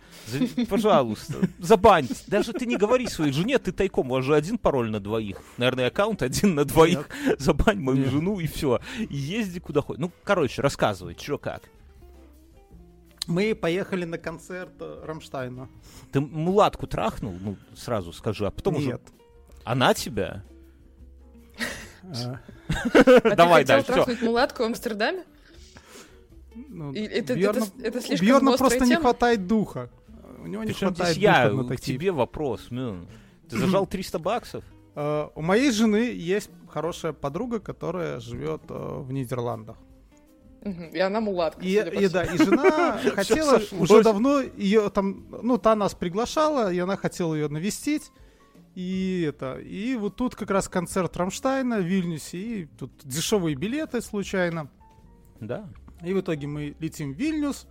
пожалуйста, 0.71 1.35
забань. 1.59 2.07
Даже 2.29 2.53
ты 2.53 2.65
не 2.65 2.77
говори 2.77 3.09
своей 3.09 3.33
жене, 3.33 3.59
ты 3.59 3.73
тайком, 3.73 4.13
у 4.13 4.15
вас 4.15 4.25
же 4.25 4.37
один 4.37 4.57
пароль 4.59 4.89
на 4.91 5.01
двоих. 5.01 5.43
Наверное, 5.57 5.89
аккаунт 5.89 6.23
один 6.23 6.55
на 6.55 6.65
двоих. 6.65 7.09
Забань 7.39 7.81
мою 7.81 7.99
Нет. 7.99 8.11
жену 8.13 8.39
и 8.39 8.47
все. 8.47 8.79
И 9.01 9.17
езди 9.17 9.59
куда 9.59 9.81
хочешь. 9.81 10.01
Ну, 10.01 10.13
короче, 10.23 10.63
рассказывай, 10.63 11.17
что 11.21 11.37
как. 11.37 11.63
Мы 13.27 13.53
поехали 13.57 14.05
на 14.05 14.19
концерт 14.19 14.75
э, 14.79 15.03
Рамштайна. 15.05 15.69
Ты 16.13 16.21
мулатку 16.21 16.87
трахнул? 16.87 17.35
Ну, 17.41 17.57
сразу 17.75 18.13
скажи, 18.13 18.47
а 18.47 18.53
потом 18.53 18.77
уже... 18.77 18.87
Нет. 18.87 19.03
Она 19.65 19.93
тебя? 19.93 20.45
А, 22.13 22.41
А 23.25 23.35
Давай 23.37 23.65
ты 23.65 23.73
хотел 23.73 23.77
дальше, 23.77 23.83
всё. 23.85 23.95
трахнуть 23.95 24.23
мулатку 24.23 24.63
в 24.63 24.67
Амстердаме? 24.67 25.25
ну, 26.55 26.93
это- 26.93 27.35
слишком 28.01 28.49
острая 28.49 28.57
просто 28.57 28.85
не 28.87 28.97
хватает 28.97 29.47
духа. 29.47 29.91
У 30.43 30.47
него 30.47 30.65
не 30.65 30.73
хватает 30.73 31.17
духа 31.19 31.51
на 31.51 31.69
такие. 31.69 31.99
тебе 31.99 32.13
вопрос. 32.13 32.69
Ты 32.69 33.57
зажал 33.59 33.87
300 33.87 34.19
баксов? 34.19 34.65
У 34.95 35.43
моей 35.43 35.71
жены 35.73 36.11
есть 36.15 36.51
хорошая 36.71 37.13
подруга, 37.13 37.61
которая 37.61 38.19
живет 38.19 38.63
э, 38.71 38.99
в 39.03 39.13
Нидерландах. 39.13 39.77
И 40.93 40.99
она 40.99 41.21
мулатка. 41.21 41.63
И, 41.63 41.75
и 41.75 42.09
да, 42.09 42.25
и 42.25 42.39
жена 42.39 42.99
хотела 43.15 43.61
уже 43.79 44.03
давно 44.03 44.41
ее 44.41 44.89
там, 44.91 45.27
ну, 45.43 45.59
та 45.59 45.77
нас 45.77 45.95
приглашала, 45.95 46.73
и 46.73 46.79
она 46.79 46.97
хотела 46.97 47.35
ее 47.35 47.49
навестить. 47.49 48.11
И 48.77 49.25
это, 49.27 49.59
и 49.59 49.97
вот 49.97 50.17
тут 50.17 50.37
как 50.37 50.51
раз 50.51 50.69
концерт 50.69 51.17
Рамштайна 51.17 51.79
в 51.79 51.85
Вильнюсе, 51.85 52.39
и 52.39 52.67
тут 52.67 52.93
дешевые 53.05 53.57
билеты 53.57 54.03
случайно. 54.03 54.69
Да. 55.41 55.67
И 56.05 56.13
в 56.13 56.21
итоге 56.21 56.47
мы 56.47 56.77
летим 56.79 57.15
в 57.15 57.17
Вильнюс, 57.17 57.67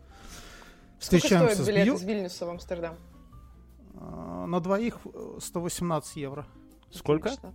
Сколько 0.98 0.98
встречаемся 0.98 1.54
стоит 1.54 1.66
с 1.66 1.68
билет 1.68 1.86
Бью- 1.86 1.96
из 1.98 2.04
Вильнюса 2.04 2.46
в 2.48 2.50
Амстердам? 2.50 2.96
А, 4.00 4.48
на 4.48 4.60
двоих 4.60 4.98
э, 5.06 5.38
118 5.40 6.16
евро. 6.16 6.48
Сколько? 6.90 7.30
Отлично. 7.30 7.54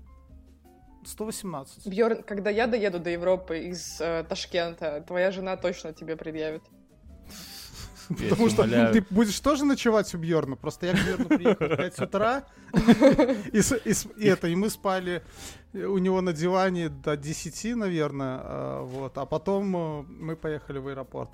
118. 1.04 1.88
Бьорн, 1.88 2.22
когда 2.22 2.50
я 2.50 2.68
доеду 2.68 3.00
до 3.00 3.10
Европы 3.10 3.58
из 3.58 4.00
э, 4.00 4.24
Ташкента, 4.28 5.02
твоя 5.08 5.32
жена 5.32 5.56
точно 5.56 5.92
тебе 5.92 6.16
предъявит. 6.16 6.62
Потому 8.30 8.48
что 8.48 8.62
умоляю. 8.62 8.92
ты 8.92 9.04
будешь 9.10 9.38
тоже 9.40 9.64
ночевать 9.64 10.12
у 10.14 10.18
Бьорна. 10.18 10.56
Просто 10.56 10.86
я 10.86 10.92
к 10.94 11.06
Бьорну 11.06 11.24
приехал 11.26 11.66
в 11.66 11.76
5 11.76 11.98
утра. 12.00 12.44
И, 13.52 13.58
и 13.60 13.94
и 14.16 14.26
это, 14.26 14.48
и 14.48 14.54
мы 14.54 14.70
спали 14.70 15.22
у 15.72 15.98
него 15.98 16.20
на 16.20 16.32
диване 16.32 16.88
до 16.88 17.16
10, 17.16 17.76
наверное. 17.76 18.40
а, 18.42 18.82
Вот. 18.84 19.16
А 19.18 19.26
потом 19.26 19.76
э, 19.76 20.02
мы 20.08 20.36
поехали 20.36 20.78
в 20.78 20.88
аэропорт. 20.88 21.30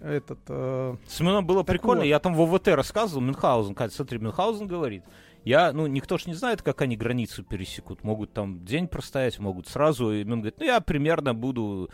Этот... 0.00 0.38
э, 0.48 0.96
С 1.06 1.20
Мюном 1.20 1.46
было 1.46 1.62
прикольно. 1.62 2.02
вот. 2.02 2.08
Я 2.08 2.18
там 2.18 2.34
в 2.34 2.40
ОВТ 2.42 2.68
рассказывал. 2.68 3.22
Мюнхгаузен, 3.22 3.76
смотри, 3.90 4.18
Мюнхгаузен 4.18 4.66
говорит. 4.66 5.04
Я, 5.44 5.72
ну, 5.72 5.86
никто 5.86 6.18
ж 6.18 6.26
не 6.26 6.34
знает, 6.34 6.62
как 6.62 6.82
они 6.82 6.96
границу 6.96 7.42
пересекут. 7.42 8.04
Могут 8.04 8.32
там 8.32 8.64
день 8.64 8.88
простоять, 8.88 9.38
могут 9.38 9.68
сразу. 9.68 10.12
И 10.12 10.22
Мюн 10.24 10.40
говорит, 10.40 10.58
ну, 10.58 10.66
я 10.66 10.80
примерно 10.80 11.34
буду 11.34 11.90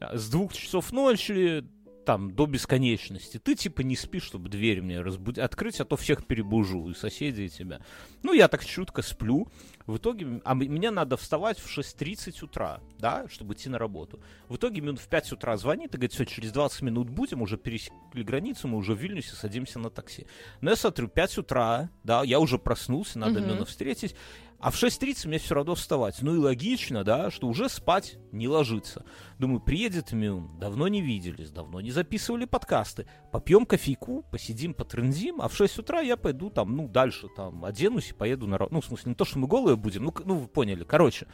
а, 0.00 0.16
с 0.16 0.28
двух 0.30 0.52
часов 0.52 0.92
ночи 0.92 1.64
там 2.06 2.30
до 2.30 2.46
бесконечности. 2.46 3.38
Ты 3.38 3.56
типа 3.56 3.82
не 3.82 3.96
спишь, 3.96 4.22
чтобы 4.22 4.48
дверь 4.48 4.80
мне 4.80 5.00
разбудить, 5.00 5.42
открыть, 5.42 5.80
а 5.80 5.84
то 5.84 5.96
всех 5.96 6.24
перебужу, 6.24 6.88
и 6.88 6.94
соседей, 6.94 7.46
и 7.46 7.48
тебя. 7.48 7.80
Ну, 8.22 8.32
я 8.32 8.48
так 8.48 8.64
чутко 8.64 9.02
сплю. 9.02 9.48
В 9.86 9.98
итоге, 9.98 10.40
а 10.44 10.54
мне 10.54 10.90
надо 10.90 11.16
вставать 11.16 11.58
в 11.58 11.66
6.30 11.66 12.44
утра, 12.44 12.80
да, 12.98 13.26
чтобы 13.28 13.54
идти 13.54 13.68
на 13.68 13.78
работу. 13.78 14.20
В 14.48 14.56
итоге 14.56 14.80
минут 14.80 15.00
в 15.00 15.08
5 15.08 15.32
утра 15.32 15.56
звонит 15.56 15.94
и 15.94 15.96
говорит, 15.96 16.12
все, 16.12 16.24
через 16.24 16.50
20 16.52 16.82
минут 16.82 17.10
будем, 17.10 17.42
уже 17.42 17.56
пересекли 17.56 18.24
границу, 18.24 18.66
мы 18.68 18.78
уже 18.78 18.94
в 18.94 18.98
Вильнюсе 18.98 19.34
садимся 19.36 19.78
на 19.78 19.90
такси. 19.90 20.26
Но 20.60 20.70
я 20.70 20.76
смотрю, 20.76 21.08
5 21.08 21.38
утра, 21.38 21.90
да, 22.02 22.24
я 22.24 22.40
уже 22.40 22.58
проснулся, 22.58 23.18
надо 23.18 23.40
Мгм. 23.40 23.48
Мюна 23.48 23.64
встретить, 23.64 24.16
а 24.58 24.70
в 24.70 24.74
6.30 24.74 25.28
мне 25.28 25.38
все 25.38 25.54
равно 25.54 25.74
вставать. 25.74 26.22
Ну 26.22 26.34
и 26.34 26.38
логично, 26.38 27.04
да, 27.04 27.30
что 27.30 27.46
уже 27.46 27.68
спать 27.68 28.18
не 28.32 28.48
ложится. 28.48 29.04
Думаю, 29.38 29.60
приедет 29.60 30.12
Мюн, 30.12 30.58
давно 30.58 30.88
не 30.88 31.02
виделись, 31.02 31.50
давно 31.50 31.80
не 31.80 31.90
записывали 31.90 32.44
подкасты. 32.44 33.06
Попьем 33.32 33.66
кофейку, 33.66 34.24
посидим, 34.30 34.74
потрындим, 34.74 35.40
а 35.40 35.48
в 35.48 35.54
6 35.54 35.78
утра 35.78 36.00
я 36.00 36.16
пойду 36.16 36.50
там, 36.50 36.76
ну, 36.76 36.88
дальше 36.88 37.28
там 37.36 37.64
оденусь 37.64 38.10
и 38.10 38.14
поеду 38.14 38.46
на. 38.46 38.58
Ну, 38.70 38.80
в 38.80 38.84
смысле, 38.86 39.10
не 39.10 39.14
то, 39.14 39.24
что 39.24 39.38
мы 39.38 39.46
голые 39.46 39.76
будем, 39.76 40.04
ну, 40.04 40.14
ну 40.24 40.36
вы 40.36 40.48
поняли. 40.48 40.84
Короче, 40.84 41.26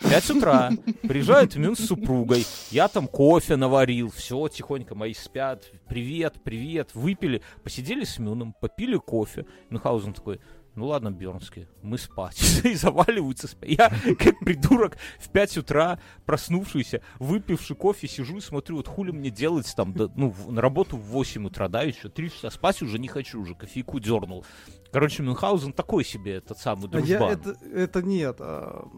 5 0.00 0.30
утра, 0.30 0.70
приезжает 1.02 1.54
Мюн 1.56 1.76
с 1.76 1.86
супругой, 1.86 2.44
я 2.70 2.88
там 2.88 3.06
кофе 3.06 3.56
наварил, 3.56 4.10
все, 4.10 4.48
тихонько 4.48 4.94
мои 4.94 5.14
спят, 5.14 5.70
привет, 5.88 6.34
привет, 6.42 6.90
выпили, 6.94 7.42
посидели 7.62 8.04
с 8.04 8.18
Мюном, 8.18 8.54
попили 8.60 8.96
кофе. 8.96 9.46
Мюнхгаузен 9.70 10.12
такой, 10.12 10.40
ну 10.74 10.86
ладно, 10.86 11.10
Бернский, 11.10 11.68
мы 11.82 11.98
спать. 11.98 12.40
И 12.64 12.74
заваливаются 12.74 13.48
спать. 13.48 13.70
Я, 13.70 13.90
как 14.18 14.38
придурок, 14.40 14.96
в 15.18 15.28
5 15.30 15.58
утра, 15.58 15.98
проснувшийся, 16.26 17.00
выпивший 17.18 17.76
кофе, 17.76 18.08
сижу 18.08 18.38
и 18.38 18.40
смотрю, 18.40 18.76
вот 18.76 18.88
хули 18.88 19.10
мне 19.12 19.30
делать 19.30 19.72
там, 19.76 19.92
да, 19.92 20.08
ну, 20.16 20.34
на 20.48 20.60
работу 20.60 20.96
в 20.96 21.02
8 21.02 21.46
утра, 21.46 21.68
да, 21.68 21.82
еще 21.82 22.08
3 22.08 22.30
часа 22.30 22.50
спать 22.50 22.82
уже 22.82 22.98
не 22.98 23.08
хочу, 23.08 23.40
уже 23.40 23.54
кофейку 23.54 24.00
дернул. 24.00 24.44
Короче, 24.92 25.22
Мюнхгаузен 25.22 25.72
такой 25.72 26.04
себе, 26.04 26.34
этот 26.36 26.58
самый 26.58 26.88
А 26.92 27.00
я, 27.00 27.18
дружбан. 27.18 27.30
это, 27.30 27.56
это 27.72 28.02
нет. 28.02 28.36
а, 28.40 28.88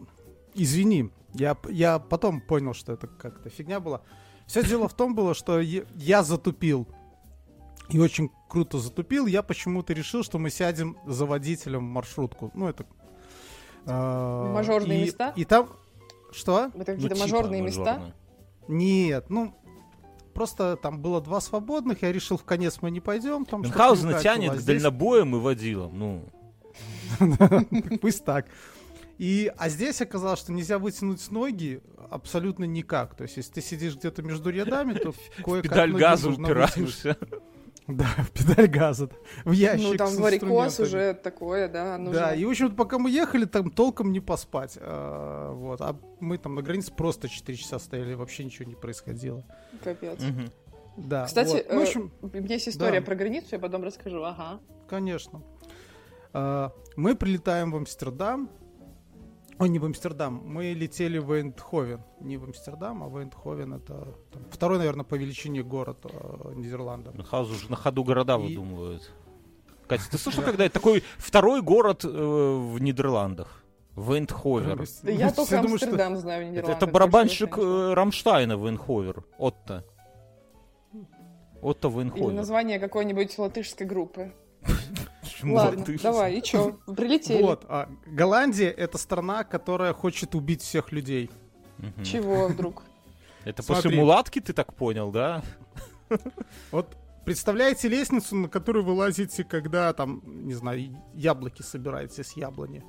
извини. 0.53 1.11
Я, 1.33 1.57
я 1.69 1.99
потом 1.99 2.41
понял, 2.41 2.73
что 2.73 2.93
это 2.93 3.07
как-то 3.07 3.49
фигня 3.49 3.79
была. 3.79 4.01
Все 4.47 4.63
дело 4.63 4.87
в 4.87 4.93
том 4.95 5.13
было, 5.13 5.33
что 5.35 5.59
я, 5.59 5.83
я 5.95 6.23
затупил. 6.23 6.87
И 7.89 7.99
очень 7.99 8.31
круто 8.49 8.79
затупил. 8.79 9.27
Я 9.27 9.43
почему-то 9.43 9.93
решил, 9.93 10.23
что 10.23 10.39
мы 10.39 10.49
сядем 10.49 10.97
за 11.05 11.25
водителем 11.25 11.79
в 11.79 11.89
маршрутку. 11.89 12.51
Ну, 12.53 12.67
это... 12.67 12.85
а, 13.85 14.53
Мажорные 14.53 15.01
и- 15.01 15.05
места? 15.05 15.33
И 15.35 15.45
там... 15.45 15.69
Что? 16.31 16.65
Это 16.65 16.77
Ну, 16.77 16.85
какие-то 16.85 17.15
типа 17.15 17.19
мажорные 17.21 17.61
места? 17.61 17.83
мажорные. 17.83 18.13
Нет, 18.67 19.29
ну... 19.29 19.53
Просто 20.33 20.75
там 20.75 21.01
было 21.01 21.19
два 21.19 21.41
свободных, 21.41 22.03
я 22.03 22.11
решил, 22.11 22.37
в 22.37 22.43
конец 22.43 22.77
мы 22.81 22.91
не 22.91 22.99
пойдем. 22.99 23.43
Там 23.43 23.63
Мюнхгаузена 23.63 24.21
тянет 24.21 24.51
а 24.51 24.55
к 24.57 24.63
дальнобоям 24.63 25.35
и 25.35 25.39
водилам, 25.39 25.97
ну. 25.97 26.25
Пусть 28.01 28.23
так. 28.23 28.45
И, 29.17 29.51
а 29.57 29.69
здесь 29.69 29.99
оказалось, 29.99 30.39
что 30.39 30.53
нельзя 30.53 30.77
вытянуть 30.77 31.31
ноги 31.31 31.81
абсолютно 32.11 32.65
никак. 32.65 33.15
То 33.15 33.23
есть, 33.23 33.37
если 33.37 33.53
ты 33.53 33.61
сидишь 33.61 33.95
где-то 33.95 34.21
между 34.21 34.51
рядами, 34.51 34.93
то 34.93 35.11
кое-как 35.43 35.63
Педаль 35.63 35.93
газа 35.93 36.29
нужно 36.29 36.47
вытянуть. 36.49 37.17
Да, 37.97 38.05
в 38.17 38.31
педаль 38.31 38.67
газа. 38.67 39.09
В 39.45 39.51
ящик 39.51 39.91
Ну, 39.91 39.97
там 39.97 40.09
с 40.09 40.17
варикоз 40.17 40.79
уже 40.79 41.13
такое, 41.13 41.69
да, 41.69 41.97
нужно. 41.97 42.19
Да, 42.19 42.35
и, 42.35 42.43
в 42.43 42.49
общем 42.49 42.75
пока 42.75 42.99
мы 42.99 43.09
ехали, 43.09 43.45
там 43.45 43.71
толком 43.71 44.11
не 44.11 44.19
поспать. 44.19 44.77
А, 44.81 45.53
вот. 45.53 45.79
А 45.79 45.97
мы 46.19 46.37
там 46.37 46.55
на 46.55 46.61
границе 46.61 46.93
просто 46.93 47.29
4 47.29 47.57
часа 47.57 47.79
стояли, 47.79 48.13
вообще 48.13 48.43
ничего 48.43 48.67
не 48.67 48.75
происходило. 48.75 49.45
Капец. 49.83 50.19
Мгм. 50.19 50.51
Да, 50.97 51.25
Кстати, 51.25 51.53
вот. 51.53 51.65
Ну, 51.69 51.75
в 51.75 51.79
э, 51.79 51.83
общем, 51.83 52.11
У 52.21 52.27
меня 52.27 52.55
есть 52.55 52.67
история 52.67 52.99
Да. 52.99 53.05
про 53.05 53.15
границу, 53.15 53.47
я 53.51 53.59
потом 53.59 53.83
расскажу. 53.83 54.21
Ага. 54.23 54.59
Конечно. 54.89 55.41
А, 56.33 56.73
Мы 56.97 57.15
прилетаем 57.15 57.71
в 57.71 57.77
Амстердам. 57.77 58.49
Ой, 59.59 59.69
не 59.69 59.79
в 59.79 59.85
Амстердам. 59.85 60.41
Мы 60.45 60.73
летели 60.73 61.17
в 61.17 61.31
Эйндховен. 61.31 62.01
Не 62.21 62.37
в 62.37 62.43
Амстердам, 62.43 63.03
а 63.03 63.07
в 63.07 63.17
Эйндховен. 63.17 63.73
Это 63.73 64.13
там, 64.31 64.43
второй, 64.51 64.77
наверное, 64.77 65.03
по 65.03 65.15
величине 65.15 65.63
город 65.63 66.05
э, 66.05 66.51
Нидерландов. 66.55 67.15
Мюнхгаузен 67.15 67.55
уже 67.55 67.69
на 67.71 67.75
ходу 67.75 68.03
города 68.03 68.35
И- 68.37 68.41
выдумывают. 68.55 69.11
Катя, 69.87 70.03
ты 70.11 70.17
слышал, 70.17 70.43
когда 70.43 70.65
это 70.65 70.73
такой 70.75 71.03
второй 71.17 71.61
город 71.61 72.03
э, 72.03 72.07
в 72.09 72.77
Нидерландах? 72.79 73.63
Вейндховер. 73.95 74.85
Да 75.01 75.11
я 75.11 75.31
только 75.31 75.45
что- 75.47 75.59
Амстердам 75.59 76.17
знаю, 76.17 76.41
Это, 76.43 76.51
Нидерланды. 76.51 76.71
это 76.73 76.85
больше 76.85 76.93
барабанщик 76.93 77.57
э, 77.57 77.93
Рамштайна 77.95 78.57
Вейнховер. 78.57 79.23
Отто. 79.39 79.83
Отто 81.61 81.87
Или 81.87 81.95
Вейнховер. 81.97 82.33
название 82.33 82.77
какой-нибудь 82.79 83.35
латышской 83.39 83.87
группы. 83.87 84.33
Ладно, 85.43 85.79
латыш? 85.79 86.01
давай, 86.01 86.37
и 86.37 86.43
чё? 86.43 86.79
Прилетели. 86.95 87.41
Вот. 87.41 87.65
а 87.67 87.89
Голландия— 88.05 88.69
это 88.77 88.97
страна, 88.97 89.43
которая 89.43 89.93
хочет 89.93 90.35
убить 90.35 90.61
всех 90.61 90.91
людей. 90.91 91.29
Чего 92.03 92.47
вдруг? 92.47 92.83
Это 93.45 93.61
Смотри. 93.63 93.83
после 93.83 93.97
мулатки 94.01 94.39
ты 94.41 94.51
так 94.53 94.73
понял, 94.73 95.11
да? 95.11 95.41
Вот 96.71 96.97
представляете 97.25 97.87
лестницу, 97.87 98.35
на 98.35 98.49
которую 98.49 98.83
вы 98.85 98.93
лазите, 98.93 99.43
когда 99.43 99.93
там, 99.93 100.21
не 100.25 100.53
знаю, 100.53 100.97
яблоки 101.13 101.61
собираете 101.61 102.23
с 102.23 102.33
яблони? 102.33 102.83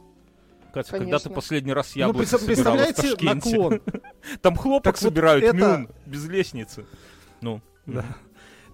Катя, 0.73 0.91
когда 0.99 1.19
ты 1.19 1.31
последний 1.31 1.73
раз 1.73 1.95
Ну, 1.95 2.01
яблоки 2.01 2.27
в 2.37 2.45
представляете 2.47 3.03
Ташкенте? 3.15 3.51
наклон? 3.57 3.83
Там 4.43 4.57
хлопок 4.57 4.85
Так 4.95 5.03
вот 5.03 5.09
собирают, 5.09 5.45
это- 5.45 5.57
Мюн, 5.57 5.91
без 6.07 6.27
лестницы. 6.29 6.85
Ну, 7.41 7.61
Да. 7.87 8.05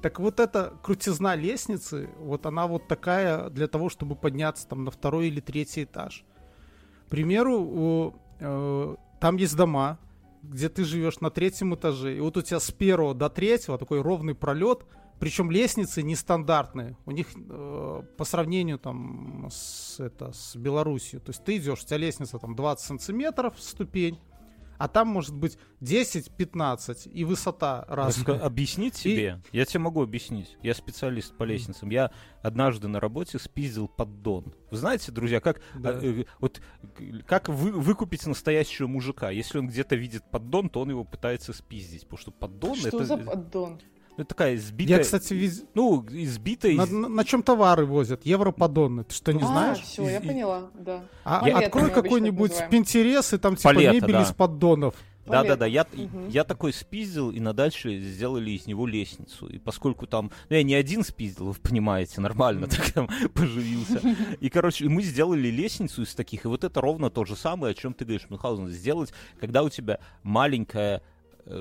Так 0.05 0.21
вот 0.21 0.39
эта 0.39 0.75
крутизна 0.83 1.35
лестницы, 1.35 2.11
вот 2.19 2.45
она 2.45 2.67
вот 2.67 2.89
такая 2.89 3.49
для 3.49 3.69
того, 3.69 3.89
чтобы 3.89 4.17
подняться 4.17 4.69
там 4.69 4.85
на 4.85 4.91
второй 4.91 5.29
или 5.29 5.41
третий 5.41 5.85
этаж. 5.85 6.27
К 7.07 7.09
примеру, 7.09 8.21
э, 8.39 8.97
там 9.19 9.37
есть 9.37 9.57
дома, 9.57 9.99
где 10.43 10.69
ты 10.69 10.85
живешь 10.85 11.21
на 11.21 11.31
третьем 11.31 11.75
этаже, 11.75 12.19
и 12.19 12.21
вот 12.21 12.37
у 12.37 12.43
тебя 12.43 12.61
с 12.61 12.71
первого 12.71 13.15
до 13.15 13.31
третьего 13.31 13.79
такой 13.79 14.03
ровный 14.03 14.35
пролет, 14.35 14.85
причем 15.21 15.51
лестницы 15.51 16.03
нестандартные. 16.03 16.99
У 17.07 17.11
них 17.11 17.29
э, 17.35 18.03
по 18.19 18.25
сравнению 18.25 18.79
там 18.79 19.49
с, 19.51 20.01
это, 20.01 20.33
с 20.35 20.55
Белоруссией, 20.55 21.23
то 21.23 21.31
есть 21.31 21.43
ты 21.45 21.57
идешь, 21.57 21.83
у 21.83 21.87
тебя 21.87 21.97
лестница 21.97 22.39
там 22.39 22.55
20 22.55 22.85
сантиметров 22.85 23.55
ступень, 23.59 24.19
а 24.79 24.89
там 24.89 25.09
может 25.09 25.35
быть 25.35 25.59
10-15, 25.81 27.09
и 27.11 27.25
высота 27.25 27.85
разная. 27.89 28.37
Раска- 28.37 28.41
Объяснить 28.41 28.95
тебе? 28.95 29.41
Я 29.53 29.65
тебе 29.65 29.81
могу 29.81 30.03
объяснить. 30.03 30.57
Я 30.63 30.75
специалист 30.75 31.37
по 31.37 31.45
лестницам. 31.45 31.91
Я 31.91 32.11
однажды 32.43 32.89
на 32.89 33.01
работе 33.01 33.39
спиздил 33.39 33.89
поддон. 33.89 34.55
Вы 34.71 34.77
знаете, 34.77 35.13
друзья, 35.13 35.41
как, 35.41 35.61
Да. 35.75 35.91
а, 35.91 36.01
э, 36.03 36.25
вот, 36.41 36.61
как 37.27 37.49
вы, 37.49 37.73
выкупить 37.73 38.27
настоящего 38.27 38.87
мужика? 38.87 39.31
Если 39.31 39.59
он 39.59 39.69
где-то 39.69 39.97
видит 39.97 40.23
поддон, 40.31 40.69
то 40.69 40.81
он 40.81 40.91
его 40.91 41.05
пытается 41.05 41.53
спиздить. 41.53 42.03
Потому 42.03 42.19
что 42.19 42.31
поддон 42.33 42.75
Что 42.77 42.89
это, 42.89 43.05
за 43.05 43.17
поддон? 43.17 43.81
Ну, 44.17 44.25
такая 44.25 44.55
избитая... 44.57 44.99
Я, 44.99 45.03
кстати, 45.03 45.33
виз- 45.33 45.67
Ну, 45.75 46.05
избитая... 46.11 46.75
на, 46.87 47.23
из- 47.23 47.27
чем 47.27 47.43
товары 47.43 47.85
возят? 47.85 48.25
Европодонны. 48.25 49.05
Ты 49.05 49.15
что, 49.15 49.33
не 49.33 49.43
а, 49.43 49.47
знаешь? 49.47 49.81
все, 49.81 50.09
я 50.09 50.21
поняла, 50.21 50.71
да. 50.75 51.05
А, 51.25 51.41
Палеты 51.41 51.65
открой 51.65 51.91
какой-нибудь. 51.91 52.53
Пинтерес 52.71 53.33
и 53.33 53.39
там 53.39 53.57
типа 53.57 53.71
Палета, 53.75 53.95
мебель 53.95 54.13
да. 54.13 54.23
из 54.23 54.33
поддонов. 54.33 54.95
Да-да-да, 55.27 55.65
я, 55.67 55.87
Мгм. 55.93 56.29
я 56.29 56.45
такой 56.45 56.73
спиздил, 56.73 57.31
и 57.31 57.41
на 57.41 57.55
дальше 57.55 57.99
сделали 57.99 58.51
из 58.51 58.67
него 58.67 58.87
лестницу. 58.87 59.47
И 59.47 59.59
поскольку 59.59 60.07
там... 60.07 60.31
Ну, 60.51 60.57
я 60.57 60.63
не 60.63 60.75
один 60.75 61.03
спиздил, 61.03 61.47
вы 61.47 61.55
понимаете, 61.55 62.21
нормально 62.21 62.67
так 62.67 62.91
там 62.93 63.09
поживился. 63.35 64.01
И, 64.41 64.49
короче, 64.51 64.87
мы 64.89 65.03
сделали 65.03 65.49
лестницу 65.49 66.03
из 66.03 66.15
таких, 66.15 66.45
и 66.45 66.49
вот 66.49 66.63
это 66.63 66.81
ровно 66.81 67.09
то 67.11 67.25
же 67.25 67.37
самое, 67.37 67.73
о 67.73 67.75
чем 67.75 67.95
ты 67.95 68.05
говоришь, 68.05 68.29
Мюнхгаузен, 68.29 68.69
сделать, 68.69 69.13
когда 69.41 69.63
у 69.63 69.71
тебя 69.71 69.99
маленькая 70.23 71.03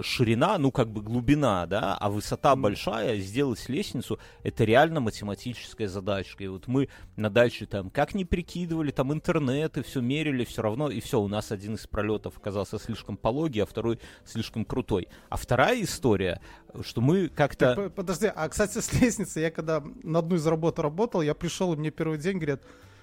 ширина, 0.01 0.57
ну, 0.57 0.71
как 0.71 0.89
бы 0.89 1.01
глубина, 1.01 1.65
да, 1.65 1.97
а 1.97 2.09
высота 2.09 2.55
большая, 2.55 3.19
сделать 3.19 3.67
лестницу, 3.67 4.19
это 4.43 4.63
реально 4.63 4.99
математическая 4.99 5.87
задачка. 5.87 6.43
И 6.43 6.47
вот 6.47 6.67
мы 6.67 6.89
на 7.15 7.29
дальше 7.29 7.65
там, 7.65 7.89
как 7.89 8.15
не 8.15 8.25
прикидывали, 8.25 8.91
там 8.91 9.13
интернет, 9.13 9.77
и 9.77 9.83
все 9.83 10.01
мерили, 10.01 10.45
все 10.45 10.61
равно, 10.61 10.89
и 10.89 10.99
все, 10.99 11.19
у 11.19 11.27
нас 11.27 11.51
один 11.51 11.75
из 11.75 11.85
пролетов 11.87 12.37
оказался 12.37 12.79
слишком 12.79 13.17
пологий, 13.17 13.63
а 13.63 13.65
второй 13.65 13.99
слишком 14.25 14.65
крутой. 14.65 15.07
А 15.29 15.37
вторая 15.37 15.81
история, 15.81 16.41
что 16.81 17.01
мы 17.01 17.27
как-то... 17.27 17.91
Подожди, 17.95 18.31
а, 18.33 18.47
кстати, 18.49 18.79
с 18.79 18.93
лестницы, 18.93 19.39
я 19.39 19.51
когда 19.51 19.83
на 20.03 20.19
одну 20.19 20.35
из 20.35 20.47
работ 20.47 20.79
работал, 20.79 21.21
я 21.21 21.33
пришел, 21.33 21.73
и 21.73 21.77
мне 21.77 21.91
первый 21.91 22.17
день 22.17 22.37
говорят, 22.37 22.61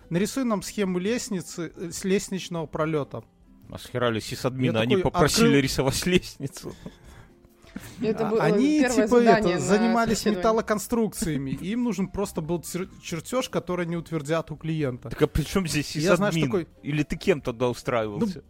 нарисуй 0.09 0.45
нам 0.45 0.63
схему 0.63 0.99
лестницы, 0.99 1.73
э, 1.77 1.91
с 1.91 2.05
лестничного 2.05 2.67
пролета. 2.67 3.23
Асхерали 3.73 4.21
сисадмина, 4.21 4.77
Я 4.79 4.81
они 4.83 4.97
такой 4.97 5.11
попросили 5.13 5.47
открыл- 5.49 5.61
рисовать 5.63 6.07
лестницу. 6.07 6.75
Это 8.03 8.25
было 8.27 8.43
Они, 8.43 8.81
типа, 8.81 9.17
это, 9.17 9.59
занимались 9.61 10.25
металлоконструкциями, 10.25 11.51
им 11.51 11.85
нужен 11.85 12.09
просто 12.09 12.41
был 12.41 12.59
чер- 12.61 12.89
чертеж, 13.03 13.49
который 13.49 13.87
они 13.87 13.97
утвердят 13.97 14.51
у 14.51 14.57
клиента. 14.57 15.09
Так 15.11 15.23
а 15.23 15.27
при 15.27 15.43
чем 15.45 15.67
здесь 15.69 15.95
Я, 15.95 16.17
знаешь, 16.17 16.35
такой- 16.35 16.67
Или 16.83 17.03
ты 17.05 17.17
кем 17.17 17.41
тогда 17.41 17.69
устраивался? 17.69 18.43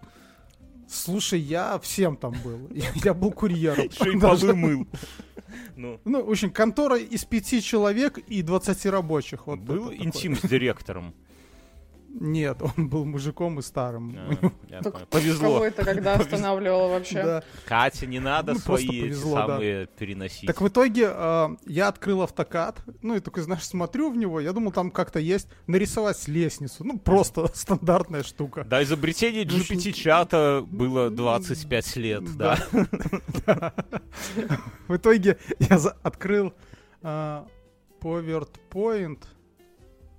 Слушай, 0.89 1.39
я 1.41 1.79
всем 1.79 2.17
там 2.17 2.35
был. 2.43 2.69
Я, 2.75 2.91
я 3.05 3.15
был 3.15 3.31
курьером. 3.31 3.85
Еще 3.87 4.13
и 4.15 4.19
Даже- 4.19 4.49
полы 4.49 4.55
мыл. 4.57 4.89
Ну, 5.77 6.01
Ну, 6.05 6.25
в 6.25 6.31
общем, 6.31 6.51
контора 6.51 6.97
из 6.99 7.25
пяти 7.25 7.63
человек 7.63 8.19
и 8.19 8.43
20 8.43 8.87
рабочих. 8.87 9.47
Вот 9.47 9.61
был 9.61 9.93
интим 9.93 10.37
с 10.37 10.41
директором. 10.43 11.15
Нет, 12.13 12.61
он 12.77 12.89
был 12.89 13.05
мужиком 13.05 13.59
и 13.61 13.63
старым. 13.63 14.17
А, 14.19 14.35
Так 14.83 14.83
понял. 14.83 14.83
Кого 14.93 15.07
Повезло. 15.11 15.65
это 15.65 15.85
когда 15.85 16.15
останавливало 16.17 16.89
вообще? 16.89 17.23
Да. 17.23 17.43
Катя, 17.67 18.07
не 18.07 18.19
надо 18.19 18.55
Ну, 18.55 18.59
свои 18.59 18.85
эти 18.85 19.01
повезло, 19.03 19.35
да. 19.37 19.47
самые 19.47 19.87
переносить. 19.87 20.47
Так 20.47 20.61
в 20.61 20.67
итоге 20.69 21.09
э, 21.09 21.49
я 21.67 21.87
открыл 21.89 22.23
автокад, 22.23 22.83
ну 23.03 23.15
и 23.15 23.21
такой, 23.21 23.43
знаешь, 23.45 23.65
смотрю 23.65 24.11
в 24.11 24.17
него, 24.17 24.41
я 24.41 24.53
думал, 24.53 24.73
там 24.73 24.91
как-то 24.91 25.21
есть 25.21 25.49
нарисовать 25.69 26.27
лестницу. 26.27 26.85
Ну, 26.85 26.99
просто 26.99 27.47
стандартная 27.55 28.25
штука. 28.25 28.65
Да, 28.65 28.83
изобретение 28.83 29.45
GPT-чата 29.45 30.67
было 30.69 31.11
25 31.11 31.97
лет, 31.97 32.37
да. 32.37 32.59
В 34.89 34.97
итоге 34.97 35.39
я 35.59 35.79
за- 35.79 35.97
открыл 36.03 36.53
э, 37.03 37.45
PowerPoint, 38.01 39.23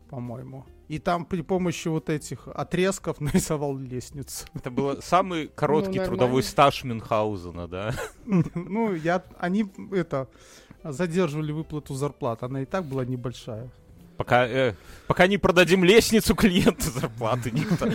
по-моему, 0.10 0.66
и 0.92 1.00
там 1.00 1.24
при 1.26 1.42
помощи 1.42 1.88
вот 1.88 2.10
этих 2.10 2.50
отрезков 2.50 3.22
нарисовал 3.22 3.78
лестницу. 3.78 4.46
Это 4.54 4.70
был 4.70 5.02
самый 5.02 5.48
короткий 5.48 6.00
Ну, 6.00 6.06
трудовой 6.06 6.44
стаж 6.44 6.84
Мюнхгаузена, 6.84 7.68
да? 7.70 7.96
Ну, 8.26 8.94
я, 8.94 9.24
они, 9.40 9.72
это, 9.94 10.28
задерживали 10.84 11.54
выплату 11.54 11.94
зарплат, 11.94 12.44
она 12.44 12.64
и 12.64 12.66
так 12.66 12.84
была 12.84 13.06
небольшая. 13.06 13.70
Пока, 14.24 14.46
э, 14.48 14.74
пока 15.08 15.26
не 15.26 15.38
продадим 15.40 15.84
лестницу 15.84 16.36
клиенту 16.36 16.92
зарплаты 16.92 17.50
никто. 17.52 17.88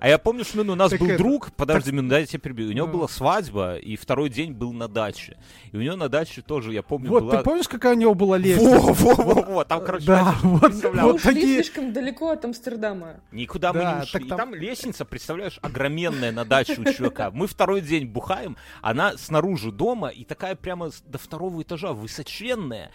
А 0.00 0.08
я 0.08 0.16
помню, 0.16 0.42
что 0.44 0.64
ну, 0.64 0.72
у 0.72 0.76
нас 0.76 0.90
Так 0.90 1.00
был 1.00 1.08
это- 1.08 1.18
друг, 1.18 1.52
подожди, 1.52 1.92
минуту, 1.92 2.08
дай 2.08 2.20
я 2.22 2.26
тебя 2.26 2.40
перебью. 2.40 2.68
У 2.70 2.72
него 2.72 2.86
Ну. 2.86 2.92
была 2.94 3.08
свадьба, 3.08 3.76
и 3.76 3.94
второй 3.96 4.30
день 4.30 4.52
был 4.52 4.72
на 4.72 4.88
даче. 4.88 5.36
И 5.72 5.76
у 5.76 5.80
него 5.82 5.96
на 5.96 6.08
даче 6.08 6.40
тоже, 6.40 6.72
я 6.72 6.82
помню, 6.82 7.10
Вот, 7.10 7.24
была... 7.24 7.36
ты 7.36 7.42
помнишь, 7.44 7.68
какая 7.68 7.94
у 7.94 7.98
него 7.98 8.14
была 8.14 8.38
лестница? 8.38 8.78
Во, 8.78 8.92
во, 8.92 9.14
во, 9.34 9.42
во, 9.42 9.64
там, 9.64 9.84
короче, 9.84 10.06
Да, 10.06 10.34
вот, 10.42 10.60
представляла. 10.62 11.06
Мы 11.08 11.12
вот 11.12 11.20
ушли 11.20 11.34
такие... 11.34 11.54
слишком 11.62 11.92
далеко 11.92 12.30
от 12.30 12.44
Амстердама. 12.46 13.16
Никуда 13.32 13.72
мы 13.74 13.80
Да, 13.80 13.92
не 13.96 14.02
ушли. 14.04 14.12
так 14.12 14.22
И 14.22 14.28
там- 14.28 14.38
там 14.38 14.54
лестница, 14.54 15.04
представляешь, 15.04 15.58
огроменная 15.60 16.32
на 16.32 16.44
даче 16.46 16.80
у 16.80 16.84
чувака. 16.90 17.30
Мы 17.30 17.46
второй 17.48 17.82
день 17.82 18.06
бухаем, 18.06 18.56
она 18.80 19.18
снаружи 19.18 19.70
дома 19.70 20.08
и 20.08 20.24
такая 20.24 20.54
прямо 20.56 20.90
до 21.06 21.18
второго 21.18 21.60
этажа, 21.62 21.92
высоченная 21.92 22.90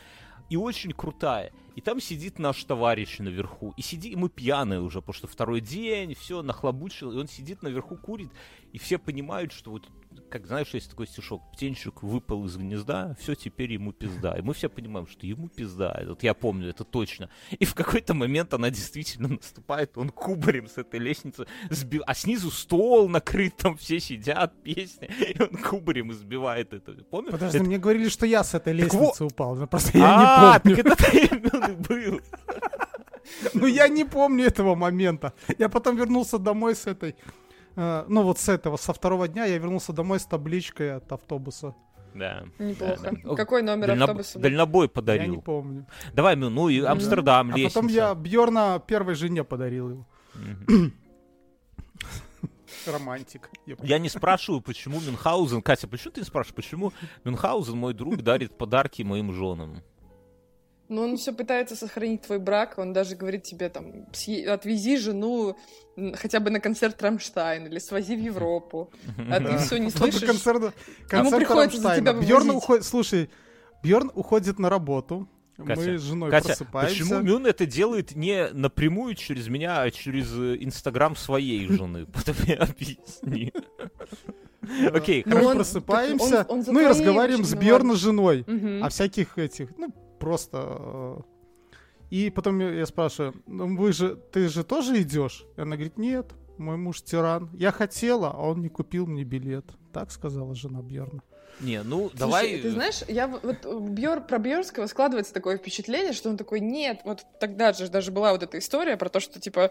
и 0.49 0.57
очень 0.57 0.91
крутая. 0.91 1.51
И 1.75 1.81
там 1.81 2.01
сидит 2.01 2.37
наш 2.39 2.63
товарищ 2.63 3.19
наверху. 3.19 3.73
И 3.77 3.81
сидит, 3.81 4.13
и 4.13 4.15
мы 4.15 4.29
пьяные 4.29 4.81
уже, 4.81 4.99
потому 4.99 5.13
что 5.13 5.27
второй 5.27 5.61
день, 5.61 6.15
все, 6.15 6.41
нахлобучил. 6.41 7.11
И 7.11 7.17
он 7.17 7.27
сидит 7.27 7.63
наверху, 7.63 7.95
курит. 7.95 8.29
И 8.73 8.77
все 8.77 8.97
понимают, 8.97 9.53
что 9.53 9.71
вот, 9.71 9.87
как 10.29 10.47
знаешь, 10.47 10.69
есть 10.73 10.89
такой 10.89 11.07
стишок, 11.07 11.41
птенчик 11.51 12.03
выпал 12.03 12.45
из 12.45 12.55
гнезда, 12.57 13.15
все, 13.19 13.35
теперь 13.35 13.73
ему 13.73 13.91
пизда. 13.91 14.33
И 14.37 14.41
мы 14.41 14.53
все 14.53 14.69
понимаем, 14.69 15.07
что 15.07 15.25
ему 15.25 15.49
пизда. 15.49 16.01
Вот 16.07 16.23
я 16.23 16.33
помню 16.33 16.69
это 16.69 16.83
точно. 16.83 17.29
И 17.59 17.65
в 17.65 17.73
какой-то 17.75 18.13
момент 18.13 18.53
она 18.53 18.69
действительно 18.69 19.27
наступает, 19.29 19.97
он 19.97 20.09
кубарем 20.09 20.67
с 20.67 20.77
этой 20.77 20.99
лестницы 20.99 21.47
сбил, 21.69 22.03
а 22.07 22.13
снизу 22.13 22.51
стол 22.51 23.09
накрыт, 23.09 23.57
там 23.57 23.75
все 23.77 23.99
сидят, 23.99 24.53
песни, 24.63 25.09
и 25.19 25.41
он 25.41 25.57
кубарем 25.57 26.11
избивает 26.11 26.73
это. 26.73 26.93
Помнишь? 27.09 27.31
Подожди, 27.31 27.57
Это- 27.57 27.65
мне 27.67 27.77
говорили, 27.77 28.09
что 28.09 28.25
я 28.25 28.43
с 28.43 28.53
этой 28.53 28.73
лестницы 28.73 29.25
упал. 29.25 29.55
но 29.55 29.67
Просто 29.67 29.97
я 29.97 30.53
А, 30.55 30.61
не 30.63 30.75
помню. 30.75 30.95
так 30.95 31.13
это 31.13 31.73
был. 31.89 32.21
Ну, 33.53 33.67
я 33.67 33.87
не 33.87 34.03
помню 34.05 34.45
этого 34.45 34.75
момента. 34.75 35.33
Я 35.57 35.69
потом 35.69 35.95
вернулся 35.97 36.37
домой 36.37 36.75
с 36.75 36.85
этой... 36.87 37.15
э, 37.75 38.05
ну, 38.07 38.23
вот 38.23 38.37
с 38.39 38.49
этого, 38.49 38.77
со 38.77 38.93
второго 38.93 39.27
дня 39.27 39.45
я 39.45 39.57
вернулся 39.57 39.93
домой 39.93 40.19
с 40.19 40.25
табличкой 40.25 40.95
от 40.97 41.11
автобуса. 41.11 41.73
Да. 42.13 42.43
Неплохо. 42.59 42.99
Да, 43.03 43.11
да. 43.23 43.35
Какой 43.35 43.61
номер 43.61 43.89
Дальноб- 43.91 44.01
автобуса? 44.03 44.37
был? 44.37 44.43
Дальнобой 44.43 44.81
Я 44.81 44.87
не 44.87 44.93
подарил. 44.93 45.41
помню. 45.41 45.85
Давай, 46.13 46.35
Мю, 46.35 46.49
ну 46.49 46.67
и 46.69 46.81
Амстердам, 46.81 47.51
А 47.53 47.57
лестница. 47.57 47.73
потом 47.75 47.87
я 47.89 48.13
Бьорна 48.15 48.81
первой 48.85 49.15
жене 49.15 49.43
подарил 49.43 49.89
его. 49.89 50.07
Мгм. 50.35 50.93
Романтик. 52.87 53.49
Я 53.65 53.75
Я 53.83 53.99
не 53.99 54.09
спрашиваю, 54.09 54.61
почему 54.61 54.99
Мюнхгаузен... 55.01 55.61
Катя, 55.61 55.87
почему 55.87 56.13
ты 56.13 56.21
не 56.21 56.25
спрашиваешь, 56.25 56.55
почему 56.55 56.93
Мюнхгаузен, 57.23 57.77
мой 57.77 57.93
друг, 57.93 58.17
дарит 58.23 58.57
подарки 58.57 59.03
моим 59.03 59.31
женам? 59.33 59.81
Ну, 60.91 61.03
он 61.03 61.15
все 61.15 61.31
пытается 61.31 61.75
сохранить 61.75 62.23
твой 62.23 62.37
брак, 62.39 62.77
он 62.77 62.91
даже 62.91 63.15
говорит 63.15 63.43
тебе 63.43 63.69
там, 63.69 64.05
«Съе- 64.11 64.45
отвези 64.47 64.97
жену 64.97 65.55
хотя 66.15 66.39
бы 66.41 66.49
на 66.49 66.59
концерт 66.59 67.01
Рамштайн 67.01 67.67
или 67.67 67.79
свози 67.79 68.15
в 68.15 68.19
Европу. 68.19 68.91
А 69.29 69.39
ты 69.39 69.57
все 69.57 69.77
не 69.77 69.89
слышишь. 70.11 70.21
концерт, 70.25 70.73
концерт 71.07 71.37
приходится 71.37 71.79
за 71.81 71.95
тебя 71.95 72.13
уходит, 72.57 72.83
слушай, 72.85 73.29
Бьорн 73.83 74.11
уходит 74.15 74.59
на 74.59 74.69
работу. 74.69 75.27
Катя, 75.57 75.79
Мы 75.81 75.97
с 75.97 76.01
женой 76.01 76.29
Катя, 76.31 76.47
просыпаемся. 76.47 76.93
почему 77.03 77.19
Мюн 77.21 77.45
это 77.45 77.65
делает 77.65 78.15
не 78.15 78.49
напрямую 78.51 79.13
через 79.15 79.47
меня, 79.47 79.81
а 79.83 79.91
через 79.91 80.31
э, 80.35 80.57
Инстаграм 80.59 81.15
своей 81.15 81.67
жены? 81.67 82.05
Потом 82.13 82.35
мне 82.43 82.55
объясни. 82.55 83.53
Окей, 84.93 85.23
Ну, 85.25 85.37
Мы 85.37 85.45
он- 85.45 85.55
просыпаемся, 85.57 86.45
ну 86.49 86.79
и 86.81 86.85
разговариваем 86.85 87.43
с 87.43 87.53
Бьорна 87.53 87.93
виноват. 87.93 87.97
женой. 87.99 88.45
О 88.81 88.89
всяких 88.89 89.37
этих, 89.37 89.69
ну, 89.77 89.93
просто... 90.21 90.57
э, 90.57 91.17
И 92.09 92.29
потом 92.29 92.59
я 92.59 92.85
спрашиваю, 92.85 93.33
ну 93.47 93.75
вы 93.75 93.91
же, 93.93 94.15
ты 94.31 94.47
же 94.47 94.63
тоже 94.63 95.01
идешь? 95.01 95.45
И 95.57 95.61
она 95.61 95.75
говорит, 95.75 95.97
нет, 95.97 96.31
мой 96.57 96.77
муж 96.77 97.01
тиран. 97.01 97.49
Я 97.53 97.71
хотела, 97.71 98.31
а 98.31 98.49
он 98.49 98.61
не 98.61 98.69
купил 98.69 99.07
мне 99.07 99.23
билет. 99.23 99.65
Так 99.93 100.11
сказала 100.11 100.55
жена 100.55 100.81
Бьорна. 100.81 101.21
Не, 101.59 101.83
ну 101.83 102.09
Слушай, 102.09 102.17
давай... 102.17 102.57
ты 102.61 102.71
знаешь, 102.71 103.03
я 103.07 103.27
вот 103.27 103.65
э, 103.65 103.79
Бьор, 103.79 104.21
про 104.21 104.39
Бьорского 104.39 104.87
складывается 104.87 105.33
такое 105.33 105.57
впечатление, 105.57 106.13
что 106.13 106.29
он 106.29 106.37
такой, 106.37 106.59
нет, 106.59 107.01
вот 107.03 107.25
тогда 107.39 107.73
же 107.73 107.87
даже 107.89 108.11
была 108.11 108.31
вот 108.31 108.43
эта 108.43 108.57
история 108.57 108.97
про 108.97 109.09
то, 109.09 109.19
что 109.19 109.39
типа 109.39 109.69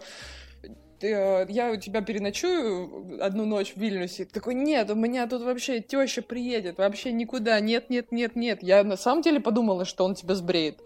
э, 1.03 1.45
я 1.49 1.71
у 1.71 1.75
тебя 1.77 2.01
переночую 2.01 3.23
одну 3.23 3.45
ночь 3.45 3.73
в 3.75 3.79
Вильнюсе. 3.79 4.25
Такой, 4.25 4.55
нет, 4.55 4.89
у 4.89 4.95
меня 4.95 5.27
тут 5.27 5.41
вообще 5.43 5.81
теща 5.81 6.21
приедет, 6.21 6.77
вообще 6.77 7.11
никуда, 7.11 7.59
нет, 7.59 7.89
нет, 7.89 8.11
нет, 8.11 8.35
нет. 8.35 8.63
Я 8.63 8.83
на 8.83 8.97
самом 8.97 9.21
деле 9.21 9.39
подумала, 9.39 9.85
что 9.85 10.05
он 10.05 10.15
тебя 10.15 10.35
сбреет. 10.35 10.79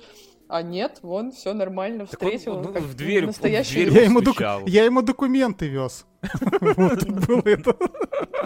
А 0.47 0.61
нет, 0.61 0.99
вон, 1.01 1.31
все 1.31 1.53
нормально, 1.53 2.05
Так 2.05 2.21
он- 2.21 2.27
встретил. 2.29 2.57
он 2.57 2.71
как 2.71 2.83
в 2.83 2.95
дверь- 2.95 3.19
он 3.21 3.23
в 3.25 3.27
настоящий 3.27 3.85
дверь. 3.85 3.93
Я 3.93 4.03
ему, 4.03 4.21
доку- 4.21 4.43
я 4.67 4.83
ему 4.85 5.01
документы 5.01 5.67
вез. 5.67 6.05
Вот 6.61 7.03
было 7.03 7.41
это. 7.45 7.75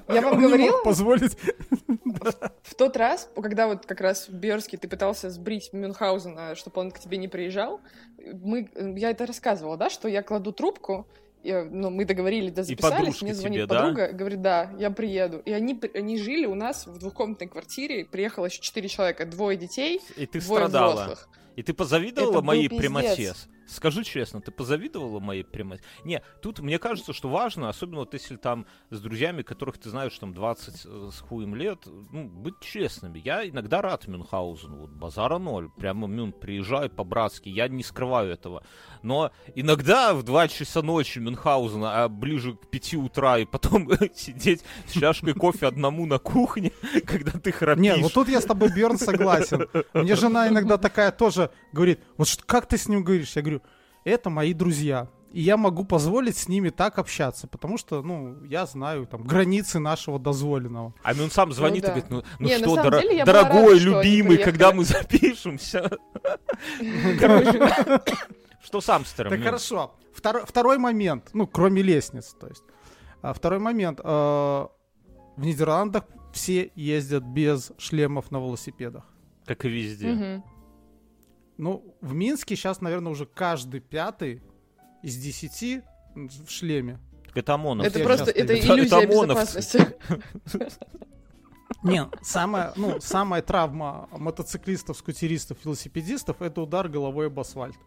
Я 0.08 0.22
вам 0.22 0.40
говорила, 0.42 0.82
позволить. 0.84 1.36
В 2.64 2.76
тот 2.76 2.96
раз, 2.98 3.30
когда 3.36 3.68
вот 3.68 3.86
как 3.86 4.02
раз 4.02 4.28
в 4.30 4.34
Бьорске 4.34 4.78
ты 4.78 4.88
пытался 4.88 5.30
сбрить 5.30 5.72
Мюнхгаузена, 5.74 6.56
чтобы 6.56 6.82
он 6.82 6.92
к 6.92 7.00
тебе 7.00 7.18
не 7.18 7.28
приезжал, 7.28 7.82
мы, 8.18 8.70
я 8.98 9.12
это 9.12 9.26
рассказывала, 9.26 9.78
да, 9.78 9.90
что 9.90 10.08
я 10.08 10.22
кладу 10.24 10.52
трубку, 10.52 11.08
и, 11.44 11.54
ну, 11.72 11.90
мы 11.90 12.06
договорились, 12.06 12.52
да, 12.52 12.64
записались, 12.64 13.22
мне 13.22 13.34
звонит 13.34 13.60
тебе, 13.60 13.66
да? 13.68 13.82
подруга, 13.82 14.12
говорит, 14.12 14.42
да, 14.42 14.72
я 14.78 14.92
приеду. 14.92 15.40
И 15.40 15.52
они, 15.52 15.80
они 15.94 16.18
жили 16.18 16.46
у 16.46 16.56
нас 16.56 16.86
в 16.86 16.98
двухкомнатной 17.00 17.48
квартире, 17.48 18.06
приехало 18.06 18.48
еще 18.48 18.62
четыре 18.62 18.90
человека, 18.90 19.26
двое 19.26 19.58
детей, 19.58 20.02
И 20.18 20.26
ты 20.26 20.42
двое 20.42 20.68
страдала. 20.68 21.04
взрослых. 21.04 21.30
И 21.56 21.64
ты 21.64 21.74
позавидовала 21.74 22.38
Это 22.38 22.42
моей 22.42 22.70
прямоте? 22.70 23.34
Скажи 23.68 24.04
честно, 24.04 24.42
ты 24.42 24.50
позавидовала 24.50 25.20
моей 25.20 25.44
прямоте? 25.44 25.84
Не, 26.04 26.24
тут 26.42 26.60
мне 26.60 26.80
кажется, 26.80 27.14
что 27.14 27.30
важно, 27.30 27.70
особенно 27.70 28.00
вот 28.00 28.14
если 28.14 28.36
там 28.36 28.66
с 28.90 29.00
друзьями, 29.00 29.44
которых 29.44 29.78
ты 29.78 29.90
знаешь 29.90 30.18
там 30.18 30.34
20 30.34 30.86
э, 30.86 31.10
с 31.14 31.20
хуем 31.20 31.54
лет, 31.54 31.86
ну, 31.86 32.28
быть 32.28 32.60
честными. 32.62 33.22
Я 33.24 33.48
иногда 33.48 33.82
рад 33.82 34.08
Мюнхгаузену, 34.08 34.78
вот 34.78 34.90
базара 34.92 35.38
ноль. 35.38 35.70
Прямо 35.78 36.08
Мюн, 36.08 36.32
приезжай 36.32 36.90
по-братски, 36.90 37.50
я 37.50 37.68
не 37.68 37.84
скрываю 37.84 38.32
этого. 38.32 38.64
Но 39.02 39.32
иногда 39.56 40.14
в 40.14 40.24
2 40.24 40.48
часа 40.48 40.82
ночи 40.82 41.20
Мюнхгаузена, 41.20 42.04
а 42.04 42.10
ближе 42.10 42.54
к 42.54 42.68
5 42.68 42.94
утра, 42.96 43.38
и 43.40 43.46
потом 43.46 43.90
сидеть 44.16 44.64
с 44.88 44.92
чашкой 45.00 45.34
кофе 45.34 45.68
одному 45.68 46.06
на 46.06 46.20
кухне, 46.20 46.72
когда 47.06 47.32
ты 47.32 47.52
храпишь. 47.52 47.82
Нет, 47.82 48.00
вот 48.00 48.14
тут 48.14 48.30
я 48.30 48.42
с 48.42 48.46
тобой, 48.46 48.70
Бьорн, 48.74 48.98
согласен. 48.98 49.68
Мне 49.94 50.16
жена 50.16 50.48
иногда 50.48 50.78
такая 50.78 51.12
тоже 51.12 51.52
говорит, 51.72 52.00
вот 52.18 52.28
что- 52.28 52.44
как 52.46 52.68
ты 52.68 52.78
с 52.78 52.88
ним 52.88 53.04
говоришь? 53.04 53.36
Я 53.36 53.42
говорю, 53.42 53.62
это 54.04 54.30
мои 54.30 54.54
друзья. 54.54 55.08
И 55.32 55.42
я 55.42 55.58
могу 55.58 55.86
позволить 55.86 56.38
с 56.38 56.48
ними 56.48 56.70
так 56.70 56.98
общаться, 56.98 57.48
потому 57.48 57.78
что, 57.78 58.02
ну, 58.02 58.44
я 58.46 58.66
знаю 58.66 59.06
там 59.06 59.24
границы 59.24 59.78
нашего 59.78 60.18
дозволенного. 60.18 60.96
А 61.04 61.12
он 61.12 61.30
сам 61.30 61.52
звонит 61.54 61.84
да. 61.84 61.90
и 61.90 61.92
говорит, 61.92 62.10
ну, 62.10 62.24
ну 62.40 62.48
Не, 62.48 62.58
что, 62.58 62.76
дора- 62.76 63.00
деле 63.02 63.24
дорогой, 63.24 63.74
рада, 63.74 63.84
любимый, 63.84 64.38
когда 64.38 64.72
мы 64.72 64.84
запишемся. 64.86 65.92
Что 68.62 68.82
с 68.82 68.90
Амстером? 68.90 69.32
Так 69.32 69.42
хорошо. 69.42 69.96
Второй, 70.14 70.46
второй 70.46 70.78
момент, 70.78 71.30
ну, 71.34 71.48
кроме 71.48 71.82
лестниц, 71.82 72.36
то 72.40 72.48
есть. 72.48 72.64
А, 73.22 73.34
второй 73.34 73.60
момент. 73.60 74.00
э, 74.04 74.04
в 74.04 75.46
Нидерландах 75.46 76.04
все 76.34 76.72
ездят 76.76 77.24
без 77.24 77.72
шлемов 77.78 78.32
на 78.32 78.38
велосипедах. 78.38 79.04
Как 79.46 79.66
и 79.66 79.70
везде. 79.70 80.08
мгм. 80.12 80.44
Ну, 81.58 81.96
в 82.02 82.14
Минске 82.14 82.56
сейчас, 82.56 82.82
наверное, 82.82 83.12
уже 83.12 83.26
каждый 83.26 83.80
пятый 83.82 84.42
из 85.04 85.18
десяти 85.18 85.82
в 86.16 86.50
шлеме. 86.50 87.00
Так 87.28 87.38
Это 87.38 87.54
ОМОНовцы. 87.56 87.90
это 87.90 88.00
я 88.00 88.06
просто, 88.06 88.32
это 88.32 88.54
иллюзия 88.60 88.98
это 89.04 89.08
безопасности. 89.08 89.88
Не, 91.84 92.08
самая, 92.22 92.74
ну, 92.76 93.00
самая 93.00 93.42
травма 93.42 94.10
мотоциклистов, 94.12 94.98
скутеристов, 94.98 95.58
велосипедистов 95.64 96.42
это 96.42 96.62
удар 96.62 96.90
головой 96.90 97.28
об 97.28 97.40
асфальт. 97.40 97.78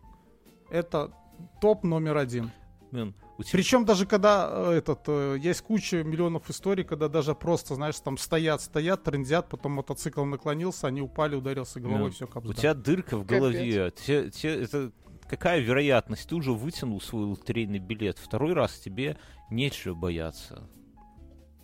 Это 0.73 1.13
топ 1.61 1.85
номер 1.85 2.17
один. 2.17 2.51
Мюн, 2.93 3.15
у 3.39 3.43
тебя- 3.43 3.53
Причем 3.53 3.85
даже 3.85 4.07
когда 4.07 4.49
э, 4.51 4.73
этот 4.73 5.01
э, 5.07 5.37
есть 5.41 5.61
куча 5.63 6.03
миллионов 6.03 6.49
историй, 6.51 6.83
когда 6.85 7.09
даже 7.09 7.35
просто, 7.35 7.75
знаешь, 7.75 7.99
там 8.01 8.17
стоят, 8.19 8.61
стоят, 8.63 9.03
трендят, 9.03 9.49
потом 9.49 9.73
мотоцикл 9.73 10.25
наклонился, 10.25 10.87
они 10.89 11.01
упали, 11.03 11.35
ударился 11.35 11.79
головой, 11.81 12.01
Мюн, 12.05 12.11
все 12.13 12.25
У 12.25 12.29
капсда. 12.29 12.55
тебя 12.55 12.75
дырка 12.75 13.17
в 13.19 13.25
голове. 13.27 13.91
Те- 13.91 14.31
те- 14.31 14.63
это 14.63 14.93
какая 15.29 15.61
вероятность? 15.61 16.29
Ты 16.29 16.35
уже 16.37 16.53
вытянул 16.53 17.01
свой 17.01 17.25
лотерейный 17.25 17.79
билет. 17.79 18.19
Второй 18.19 18.53
раз 18.55 18.79
тебе 18.79 19.17
нечего 19.51 19.95
бояться. 19.95 20.69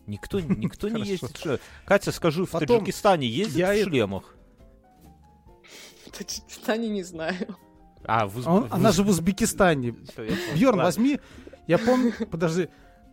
Никто, 0.06 0.40
никто 0.40 0.88
не 0.88 1.02
ездит. 1.02 1.36
в 1.36 1.40
шлемах. 1.40 1.60
Катя, 1.84 2.12
скажи, 2.12 2.44
в 2.46 2.50
Таджикистане 2.50 3.26
ездят 3.26 3.70
в 3.74 3.82
шлемах? 3.84 4.34
В 6.06 6.10
Таджикистане 6.10 6.88
не 6.88 7.02
знаю. 7.02 7.56
А, 8.08 8.26
в 8.26 8.46
А 8.46 8.52
он- 8.54 8.68
в 8.68 8.74
она 8.74 8.90
же 8.90 9.02
в 9.04 9.08
Узбекистане. 9.10 9.94
Ладно. 10.70 10.82
возьми. 10.84 11.20
Я 11.66 11.78
помню, 11.78 12.12
подожди, 12.30 12.68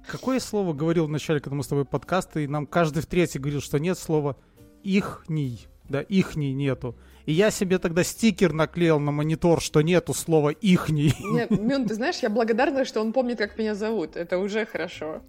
какое 0.07 0.39
слово 0.39 0.73
говорил 0.73 1.05
вначале, 1.07 1.41
когда 1.41 1.57
мы 1.57 1.63
с 1.63 1.67
тобой 1.67 1.83
подкасты, 1.85 2.45
и 2.45 2.47
нам 2.47 2.65
каждый 2.65 3.03
в 3.03 3.05
третий 3.05 3.37
говорил, 3.37 3.59
что 3.61 3.77
нет 3.77 3.99
слова 3.99 4.37
ихний, 4.83 5.67
да, 5.89 6.01
ихний 6.01 6.53
нету. 6.53 6.95
И 7.25 7.33
я 7.33 7.49
себе 7.49 7.79
тогда 7.79 8.03
стикер 8.03 8.53
наклеил 8.53 8.99
на 8.99 9.11
монитор, 9.11 9.59
что 9.59 9.81
нету 9.81 10.13
слова 10.13 10.49
ихний. 10.49 11.13
Нет, 11.19 11.49
Мюн, 11.59 11.87
ты 11.87 11.95
знаешь, 11.95 12.17
я 12.19 12.29
благодарна, 12.29 12.85
что 12.85 13.01
он 13.01 13.13
помнит, 13.13 13.39
как 13.39 13.57
меня 13.57 13.73
зовут. 13.73 14.15
Это 14.15 14.37
уже 14.37 14.65
хорошо. 14.65 15.23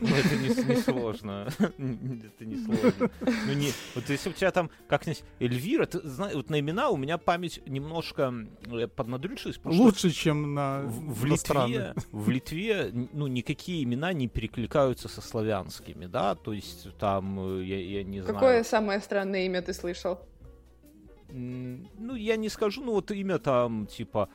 Ну, 0.00 0.08
это 0.08 0.36
не, 0.36 0.74
не 0.74 0.80
сложно. 0.80 1.48
это 1.58 2.44
не 2.44 2.64
сложно. 2.64 3.10
Ну, 3.20 3.52
не, 3.54 3.72
вот 3.94 4.08
если 4.08 4.30
у 4.30 4.32
тебя 4.32 4.52
там 4.52 4.70
как-нибудь 4.86 5.24
Эльвира, 5.40 5.86
ты 5.86 6.00
знаешь, 6.08 6.34
вот 6.34 6.48
на 6.48 6.60
имена 6.60 6.90
у 6.90 6.96
меня 6.96 7.18
память 7.18 7.60
немножко 7.66 8.32
э, 8.70 8.86
поднадрючилась, 8.86 9.58
Лучше, 9.64 10.10
чем 10.10 10.54
на 10.54 10.82
в. 10.84 11.24
Литве, 11.24 11.94
в 12.12 12.28
Литве, 12.28 12.92
ну, 13.12 13.26
никакие 13.26 13.82
имена 13.82 14.12
не 14.12 14.28
перекликаются 14.28 15.08
со 15.08 15.20
славянскими, 15.20 16.06
да, 16.06 16.34
то 16.34 16.52
есть 16.52 16.88
там, 16.98 17.58
э, 17.58 17.64
я, 17.64 17.78
я 17.78 18.04
не 18.04 18.20
знаю. 18.20 18.34
Какое 18.34 18.64
самое 18.64 19.00
странное 19.00 19.46
имя 19.46 19.62
ты 19.62 19.72
слышал? 19.72 19.91
М, 21.30 21.88
Ну, 21.98 22.14
я 22.14 22.36
не 22.36 22.48
скажу, 22.48 22.82
ну 22.82 22.92
вот 22.92 23.10
имя 23.10 23.38
там 23.38 23.86
типа 23.86 24.28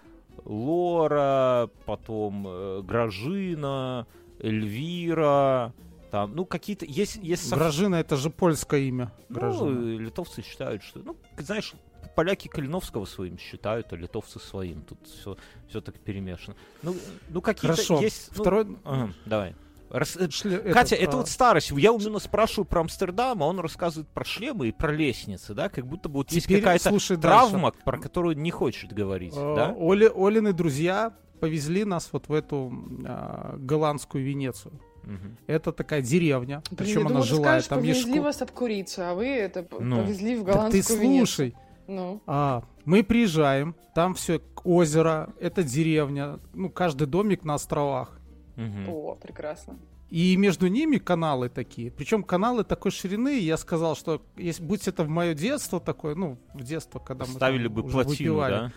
Лора, 0.46 1.70
потом 1.86 2.46
э, 2.48 2.82
Гражина, 2.84 4.08
Эльвира, 4.40 5.74
там, 6.12 6.36
ну 6.36 6.46
какие-то 6.46 6.86
есть 6.86 7.18
есть 7.18 7.52
Гражина 7.54 7.96
это 7.96 8.16
же 8.18 8.30
польское 8.30 8.82
имя. 8.82 9.12
ну, 9.30 9.36
Гражина. 9.36 9.80
э, 9.96 9.98
литовцы 9.98 10.42
считают, 10.42 10.84
что, 10.84 11.00
ну, 11.00 11.16
знаешь, 11.38 11.74
поляки 12.16 12.48
Калиновского 12.48 13.06
своим 13.06 13.38
считают, 13.38 13.94
а 13.94 13.96
литовцы 13.96 14.40
своим. 14.40 14.82
Тут 14.82 14.98
все 15.08 15.38
все 15.68 15.82
так 15.82 16.00
перемешано. 16.00 16.56
Ну, 16.82 16.96
ну 17.30 17.42
какие-то 17.42 17.76
Хорошо. 17.76 18.00
есть. 18.02 18.32
ну, 18.36 18.44
Второй. 18.44 18.78
ага, 18.84 19.14
давай. 19.26 19.56
Рас- 19.90 20.16
э, 20.18 20.28
Шли- 20.28 20.72
Катя, 20.72 20.96
этот, 20.96 21.08
это 21.08 21.14
а, 21.14 21.20
вот 21.20 21.30
старость. 21.30 21.72
Я 21.72 21.92
у 21.92 22.00
Мина 22.00 22.20
спрашиваю 22.20 22.66
про 22.66 22.82
Амстердам, 22.82 23.42
а 23.44 23.48
он 23.48 23.60
рассказывает 23.60 24.08
про 24.10 24.24
шлемы 24.26 24.68
и 24.68 24.72
про 24.72 24.92
лестницы, 24.92 25.54
да, 25.54 25.70
как 25.70 25.86
будто 25.88 26.10
бы 26.10 26.18
вот 26.18 26.32
есть 26.32 26.46
теперь 26.48 26.60
какая-то 26.62 26.90
слушай 26.90 27.18
дальше. 27.18 27.50
травма, 27.50 27.72
про 27.86 27.98
которую 27.98 28.38
не 28.38 28.52
хочет 28.52 28.92
говорить, 28.94 29.34
Э, 29.36 29.56
да? 29.56 29.76
Оли, 29.78 30.12
Олины 30.14 30.54
друзья 30.54 31.14
повезли 31.40 31.86
нас 31.86 32.10
вот 32.12 32.28
в 32.30 32.34
эту 32.34 32.74
а, 33.06 33.56
голландскую 33.58 34.24
Венецию. 34.24 34.74
Мгм. 35.04 35.38
Это 35.48 35.72
такая 35.72 36.02
деревня, 36.02 36.62
Блин, 36.70 36.78
причем 36.78 37.00
она 37.02 37.10
думала, 37.10 37.24
ты 37.24 37.30
жилая. 37.30 37.44
скажешь, 37.62 37.68
Там 37.70 37.84
есть 37.84 38.02
повезли 38.04 38.20
шко- 38.20 38.24
вас 38.24 38.42
обкуриться, 38.42 39.12
а 39.12 39.14
вы 39.14 39.28
это 39.28 39.66
Ну. 39.80 39.98
повезли 40.04 40.36
в 40.36 40.44
Так 40.44 40.54
голландскую 40.56 40.84
ты 40.84 40.94
Венецию. 41.04 41.28
слушай, 41.28 41.56
Ну, 41.88 42.22
а, 42.28 42.64
мы 42.84 43.04
приезжаем, 43.04 43.74
там 43.96 44.14
все 44.16 44.42
озеро, 44.66 45.30
это 45.40 45.64
деревня, 45.64 46.40
ну 46.54 46.70
каждый 46.70 47.08
домик 47.08 47.46
на 47.46 47.54
островах. 47.54 48.17
Мгм. 48.58 48.90
о, 48.90 49.16
прекрасно. 49.16 49.78
И 50.10 50.36
между 50.38 50.68
ними 50.68 50.98
каналы 50.98 51.48
такие. 51.50 51.92
Причем 51.92 52.24
каналы 52.24 52.64
такой 52.64 52.92
ширины. 52.92 53.40
Я 53.40 53.58
сказал, 53.58 53.96
что 53.96 54.22
если 54.38 54.64
будь 54.64 54.88
это 54.88 55.04
в 55.04 55.10
мое 55.10 55.34
детство 55.34 55.80
такое, 55.80 56.16
ну, 56.16 56.38
в 56.54 56.64
детство, 56.64 57.00
когда 57.00 57.26
мы 57.26 57.32
Ставили 57.34 57.66
там 57.68 57.74
бы 57.74 57.82
уже 57.84 57.94
плотину, 57.94 58.14
выпивали. 58.36 58.52
да? 58.54 58.72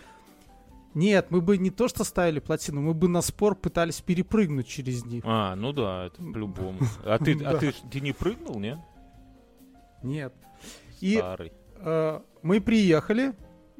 Нет, 0.93 1.27
мы 1.31 1.39
бы 1.39 1.57
не 1.57 1.69
то 1.69 1.87
что 1.87 2.03
ставили 2.03 2.39
плотину, 2.39 2.81
мы 2.81 2.93
бы 2.93 3.07
на 3.07 3.21
спор 3.21 3.55
пытались 3.55 4.01
перепрыгнуть 4.01 4.67
через 4.67 5.05
них. 5.05 5.23
А, 5.25 5.55
ну 5.55 5.71
да, 5.71 6.07
это 6.07 6.17
по-любому. 6.21 6.79
А 7.05 7.17
ты, 7.17 7.41
а 7.45 7.57
ты, 7.59 7.73
ты 7.89 8.01
не 8.01 8.11
прыгнул, 8.11 8.59
не? 8.59 8.77
Нет. 10.03 10.33
И 10.99 11.15
Старый. 11.15 11.53
э, 11.77 12.19
мы 12.43 12.59
приехали 12.59 13.33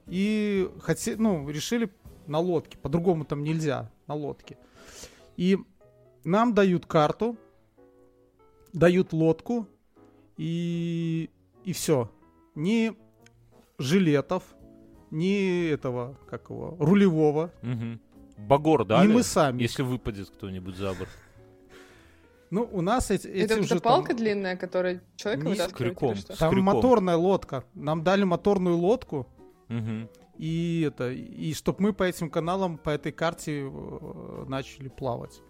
и 0.07 0.69
хоте, 0.79 1.15
ну, 1.17 1.49
решили 1.49 1.91
на 2.27 2.39
лодке. 2.39 2.77
По-другому 2.77 3.25
там 3.25 3.43
нельзя, 3.43 3.91
на 4.07 4.15
лодке. 4.15 4.57
И 5.35 5.57
нам 6.24 6.53
дают 6.53 6.86
карту, 6.86 7.38
дают 8.74 9.13
лодку, 9.13 9.67
и, 10.38 11.30
и 11.63 11.74
все. 11.74 12.09
Ни 12.55 12.93
жилетов, 13.78 14.43
ни 15.09 15.67
этого, 15.69 16.17
как 16.30 16.49
его, 16.49 16.76
рулевого. 16.80 17.51
Мгм. 17.61 17.99
Багор, 18.38 18.86
да? 18.86 19.03
и 19.03 19.07
мы 19.07 19.24
сами. 19.24 19.61
Если 19.61 19.84
выпадет 19.84 20.30
кто-нибудь 20.30 20.76
за 20.76 20.93
борт. 20.93 21.09
Ну, 22.49 22.67
у 22.72 22.82
нас 22.82 23.11
эти, 23.11 23.28
эти 23.28 23.45
Это 23.45 23.59
уже 23.59 23.76
эта 23.76 23.80
там- 23.80 23.93
палка 23.93 24.13
длинная, 24.13 24.57
которая 24.57 25.01
человека 25.15 25.47
не 25.47 25.55
с 25.55 25.67
крюком. 25.72 26.15
что? 26.15 26.34
С 26.36 26.38
Там 26.38 26.49
крюком. 26.51 26.65
моторная 26.76 27.15
лодка. 27.15 27.63
Нам 27.74 28.03
дали 28.03 28.24
моторную 28.24 28.76
лодку, 28.78 29.28
Мгм. 29.69 30.09
и 30.38 30.86
это, 30.88 31.11
и 31.11 31.53
чтоб 31.53 31.80
мы 31.80 31.93
по 31.93 32.03
этим 32.03 32.30
каналам, 32.30 32.78
по 32.78 32.89
этой 32.89 33.11
карте 33.13 33.61
э, 33.72 34.45
начали 34.49 34.89
плавать. 34.89 35.41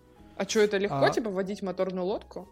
А 0.42 0.50
что, 0.50 0.60
это 0.62 0.78
легко, 0.78 1.04
А- 1.04 1.10
типа, 1.10 1.30
водить 1.30 1.62
моторную 1.62 2.06
лодку? 2.06 2.48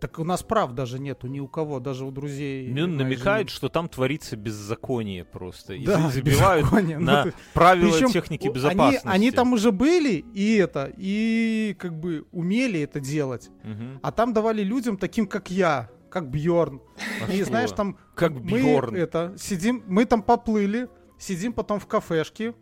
Так 0.00 0.20
у 0.20 0.24
нас 0.24 0.44
прав 0.44 0.74
даже 0.74 1.00
нету 1.00 1.26
ни 1.26 1.40
у 1.40 1.48
кого, 1.48 1.80
даже 1.80 2.04
у 2.04 2.12
друзей. 2.12 2.70
Моей 2.72 2.86
намекает, 2.86 3.48
жены. 3.48 3.56
что 3.56 3.68
там 3.68 3.88
творится 3.88 4.36
беззаконие 4.36 5.24
просто. 5.24 5.74
И 5.74 5.84
Да, 5.84 6.08
забивают 6.08 6.62
беззаконие. 6.66 6.98
Ну, 6.98 7.04
на 7.04 7.22
ты- 7.24 7.34
правила 7.52 7.90
Причем 7.90 8.10
техники 8.12 8.46
безопасности. 8.46 9.04
Они, 9.08 9.14
они 9.26 9.30
там 9.32 9.52
уже 9.54 9.72
были, 9.72 10.24
и 10.34 10.54
это, 10.54 10.92
и 10.96 11.74
как 11.80 11.98
бы 11.98 12.26
умели 12.30 12.80
это 12.80 13.00
делать. 13.00 13.50
Мгм. 13.64 13.98
А 14.00 14.12
там 14.12 14.32
давали 14.32 14.62
людям 14.62 14.98
таким, 14.98 15.26
как 15.26 15.50
я, 15.50 15.90
как 16.10 16.30
Бьорн. 16.30 16.80
А 17.26 17.32
И 17.32 17.38
что? 17.38 17.46
знаешь, 17.46 17.72
там 17.72 17.98
Как 18.14 18.30
мы 18.30 18.62
Бьорн. 18.62 18.94
это 18.94 19.34
сидим, 19.36 19.82
мы 19.88 20.04
там 20.04 20.22
поплыли, 20.22 20.88
сидим 21.18 21.52
потом 21.52 21.80
в 21.80 21.88
кафешке 21.88 22.54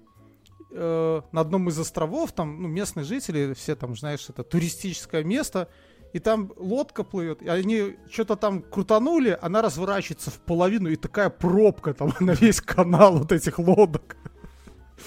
э, 0.76 1.22
на 1.32 1.40
одном 1.40 1.68
из 1.68 1.78
островов, 1.78 2.32
там 2.32 2.62
ну, 2.62 2.68
местные 2.68 3.04
жители, 3.04 3.54
все 3.54 3.74
там, 3.74 3.96
знаешь, 3.96 4.28
это 4.28 4.42
туристическое 4.44 5.24
место, 5.24 5.68
и 6.12 6.18
там 6.18 6.52
лодка 6.56 7.04
плывет, 7.04 7.42
и 7.42 7.48
они 7.48 7.96
что-то 8.10 8.36
там 8.36 8.62
крутанули, 8.62 9.38
она 9.42 9.62
разворачивается 9.62 10.30
в 10.30 10.38
половину, 10.40 10.88
и 10.88 10.96
такая 10.96 11.30
пробка 11.30 11.92
там 11.94 12.12
на 12.20 12.32
весь 12.32 12.60
канал 12.60 13.18
вот 13.18 13.32
этих 13.32 13.58
лодок. 13.58 14.16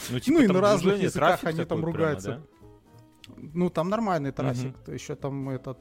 Ну, 0.10 0.20
ну 0.28 0.40
и 0.42 0.48
там 0.48 0.56
на 0.56 0.62
разных 0.62 1.02
языках 1.02 1.44
они 1.44 1.66
там 1.66 1.80
такой 1.80 1.94
прямо, 1.94 1.98
ругаются. 1.98 2.30
да? 2.32 2.42
Ну, 3.54 3.70
там 3.70 3.90
нормальный 3.90 4.32
трафик, 4.32 4.76
еще 4.88 5.16
там 5.16 5.50
этот... 5.50 5.80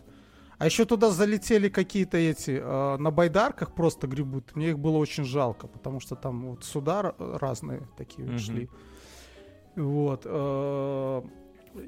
А 0.58 0.66
еще 0.66 0.84
туда 0.84 1.10
залетели 1.10 1.68
какие-то 1.68 2.16
эти, 2.16 2.60
э, 2.60 2.96
на 2.96 3.12
байдарках 3.12 3.74
просто 3.74 4.08
гребут. 4.08 4.56
Мне 4.56 4.70
их 4.70 4.78
было 4.78 4.96
очень 4.96 5.24
жалко, 5.24 5.68
потому 5.68 6.00
что 6.00 6.16
там 6.16 6.50
вот 6.50 6.64
суда 6.64 7.14
разные 7.18 7.86
такие 7.96 8.26
Мгм. 8.26 8.38
шли. 8.38 8.68
Вот. 9.78 10.22
э, 10.24 11.22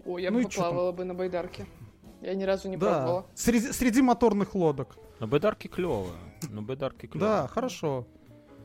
О, 0.06 0.18
я 0.18 0.30
Ну 0.30 0.38
бы 0.38 0.44
поплавала 0.44 0.92
бы 0.92 1.04
на 1.04 1.14
байдарке. 1.14 1.66
Я 2.22 2.34
ни 2.34 2.44
разу 2.44 2.68
не 2.68 2.76
да. 2.76 2.86
пробовала. 2.98 3.26
Среди, 3.34 3.72
среди 3.72 4.02
моторных 4.02 4.54
лодок. 4.54 4.96
На 5.20 5.26
Бедарке 5.26 5.68
клево. 5.68 6.06
На 6.48 6.60
Бедарке 6.62 7.06
клево. 7.06 7.26
Да, 7.26 7.48
хорошо. 7.48 8.06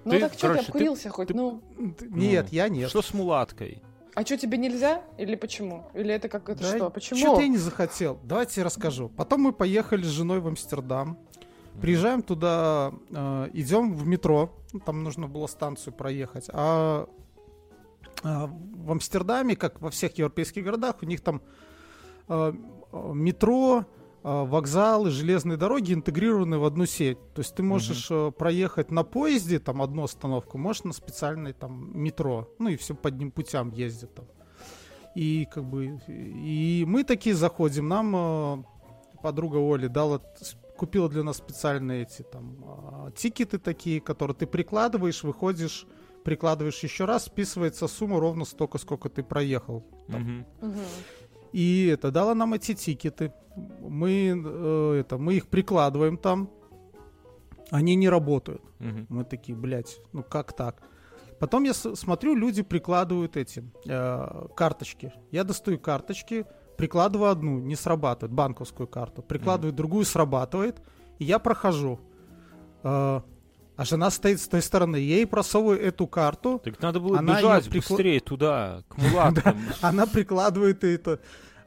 Ну 0.03 0.11
Ты, 0.11 0.19
так 0.19 0.33
что, 0.33 0.41
ты 0.41 0.47
короче, 0.47 0.63
ты- 0.63 0.67
обкурился 0.71 1.09
хоть, 1.09 1.27
ты- 1.29 1.33
ну? 1.33 1.61
Нет, 2.01 2.49
я 2.49 2.69
нет. 2.69 2.89
Что 2.89 3.01
с 3.01 3.13
мулаткой? 3.13 3.81
А 4.13 4.23
что, 4.23 4.37
тебе 4.37 4.57
нельзя? 4.57 5.01
Или 5.17 5.35
почему? 5.35 5.85
Или 5.93 6.13
это 6.13 6.29
как 6.29 6.47
это 6.49 6.61
Да 6.61 6.75
что? 6.75 6.89
Почему? 6.89 7.19
Что-то 7.19 7.41
я 7.41 7.47
не 7.47 7.57
захотел. 7.57 8.19
Давайте 8.23 8.61
я 8.61 8.65
расскажу. 8.65 9.09
Потом 9.09 9.41
мы 9.41 9.51
поехали 9.53 10.03
с 10.03 10.07
женой 10.07 10.39
в 10.39 10.47
Амстердам. 10.47 11.17
Приезжаем 11.81 12.21
туда, 12.21 12.93
э, 13.09 13.49
идем 13.53 13.93
в 13.93 14.05
метро. 14.07 14.49
Там 14.85 15.03
нужно 15.03 15.27
было 15.27 15.47
станцию 15.47 15.93
проехать. 15.93 16.49
А, 16.53 17.07
а 17.07 17.09
в 18.25 18.91
Амстердаме, 18.91 19.55
как 19.55 19.81
во 19.81 19.89
всех 19.89 20.17
европейских 20.17 20.63
городах, 20.63 20.97
у 21.01 21.05
них 21.05 21.21
там 21.21 21.41
э, 22.27 22.53
метро, 22.91 23.81
э, 23.81 23.83
вокзалы, 24.23 25.11
железные 25.11 25.57
дороги 25.57 25.93
интегрированы 25.93 26.57
в 26.57 26.65
одну 26.65 26.85
сеть. 26.85 27.19
То 27.33 27.41
есть 27.41 27.55
ты 27.55 27.61
можешь 27.61 28.07
э, 28.09 28.31
проехать 28.31 28.89
на 28.91 29.03
поезде, 29.03 29.59
там 29.59 29.81
одну 29.81 30.03
остановку, 30.03 30.57
можешь 30.57 30.83
на 30.83 30.93
специальной 30.93 31.53
там 31.53 31.91
метро. 31.93 32.49
Ну 32.57 32.69
и 32.69 32.77
все 32.77 32.95
по 32.95 33.09
одним 33.09 33.31
путям 33.31 33.71
ездят 33.71 34.15
там. 34.15 34.25
И 35.13 35.47
как 35.53 35.63
бы 35.63 35.99
и 36.07 36.83
мы 36.87 37.03
такие 37.03 37.35
заходим. 37.35 37.87
Нам 37.87 38.65
подруга 39.21 39.57
Оли 39.57 39.87
дала 39.87 40.19
купила 40.75 41.07
для 41.07 41.23
нас 41.23 41.37
специальные 41.37 42.01
эти 42.01 42.21
там 42.21 43.13
тикеты 43.15 43.59
такие, 43.59 44.01
которые 44.01 44.35
ты 44.35 44.45
прикладываешь, 44.45 45.23
выходишь, 45.23 45.87
прикладываешь 46.25 46.83
еще 46.83 47.05
раз, 47.05 47.25
списывается 47.25 47.87
сумма 47.87 48.19
ровно 48.19 48.43
столько, 48.45 48.77
сколько 48.79 49.07
ты 49.09 49.23
проехал. 49.23 49.85
Мгм. 50.09 50.45
Мгм. 50.61 50.79
И 51.53 51.87
это 51.87 52.11
дала 52.11 52.35
нам 52.35 52.53
эти 52.53 52.73
тикеты. 52.73 53.31
Мы 53.79 54.33
э, 54.45 54.97
это 54.99 55.17
мы 55.17 55.35
их 55.35 55.47
прикладываем 55.47 56.17
там, 56.17 56.49
они 57.71 57.95
не 57.95 58.09
работают. 58.09 58.61
Мгм. 58.79 59.05
Мы 59.09 59.23
такие, 59.23 59.57
блядь, 59.57 59.97
ну 60.13 60.23
как 60.23 60.53
так? 60.53 60.81
Потом 61.39 61.63
я 61.63 61.73
с- 61.73 61.95
смотрю, 61.95 62.35
люди 62.35 62.63
прикладывают 62.63 63.37
эти 63.37 63.63
э, 63.87 64.47
карточки. 64.55 65.13
Я 65.31 65.43
достаю 65.43 65.79
карточки, 65.79 66.45
прикладываю 66.77 67.29
одну, 67.31 67.59
не 67.59 67.75
срабатывает, 67.75 68.33
банковскую 68.33 68.87
карту. 68.87 69.21
Прикладываю 69.21 69.73
другую, 69.73 70.05
срабатывает, 70.05 70.81
и 71.19 71.25
я 71.25 71.39
прохожу. 71.39 71.99
Э, 72.83 73.21
А 73.77 73.83
жена 73.85 74.09
стоит 74.09 74.39
с 74.39 74.47
той 74.47 74.61
стороны, 74.61 74.95
я 74.97 75.15
ей 75.17 75.27
просовываю 75.27 75.81
эту 75.81 76.07
карту, 76.07 76.61
Так 76.63 76.81
надо 76.81 76.99
было 76.99 77.19
Она 77.19 77.37
бежать 77.39 77.67
прикла- 77.67 77.89
быстрее 77.89 78.19
туда, 78.21 78.83
к 78.87 78.97
мулаткам. 79.01 79.57
она 79.81 80.05
прикладывает 80.05 80.83
это, 80.83 81.19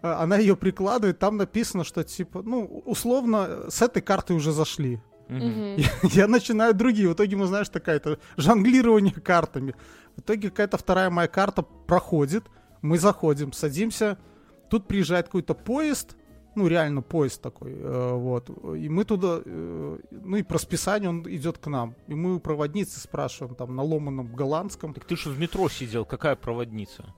э, 0.02 0.08
она 0.10 0.38
ее 0.38 0.56
прикладывает, 0.56 1.18
там 1.18 1.36
написано, 1.36 1.84
что 1.84 2.02
типа, 2.04 2.42
ну, 2.42 2.82
условно, 2.86 3.68
с 3.68 3.82
этой 3.82 4.00
карты 4.00 4.32
уже 4.34 4.52
зашли. 4.52 5.00
Мгм. 5.28 5.76
Я 6.04 6.26
начинаю 6.28 6.72
другие. 6.72 7.08
В 7.10 7.12
итоге 7.12 7.36
мы, 7.36 7.44
знаешь, 7.46 7.68
такая-то 7.68 8.18
жонглирование 8.38 9.12
картами. 9.12 9.74
В 10.16 10.20
итоге 10.20 10.48
какая-то 10.48 10.78
вторая 10.78 11.10
моя 11.10 11.28
карта 11.28 11.60
проходит. 11.62 12.44
Мы 12.80 12.98
заходим, 12.98 13.52
садимся. 13.52 14.16
Тут 14.70 14.88
приезжает 14.88 15.26
какой-то 15.26 15.52
поезд. 15.52 16.16
Ну, 16.58 16.66
реально 16.66 17.02
поезд 17.02 17.40
такой. 17.40 17.72
э, 17.72 18.12
вот. 18.14 18.50
И 18.76 18.88
мы 18.88 19.04
туда... 19.04 19.40
э, 19.44 19.98
ну, 20.10 20.36
и 20.36 20.42
по 20.42 20.54
расписанию 20.54 21.10
он 21.10 21.22
идет 21.28 21.58
к 21.58 21.68
нам. 21.68 21.94
И 22.08 22.14
мы 22.14 22.34
у 22.34 22.40
проводницы 22.40 22.98
спрашиваем 22.98 23.54
там 23.54 23.76
на 23.76 23.84
ломаном 23.84 24.34
голландском. 24.34 24.92
Так 24.92 25.04
ты 25.04 25.16
же 25.16 25.30
в 25.30 25.38
метро 25.38 25.68
сидел, 25.68 26.04
какая 26.04 26.34
проводница? 26.34 27.14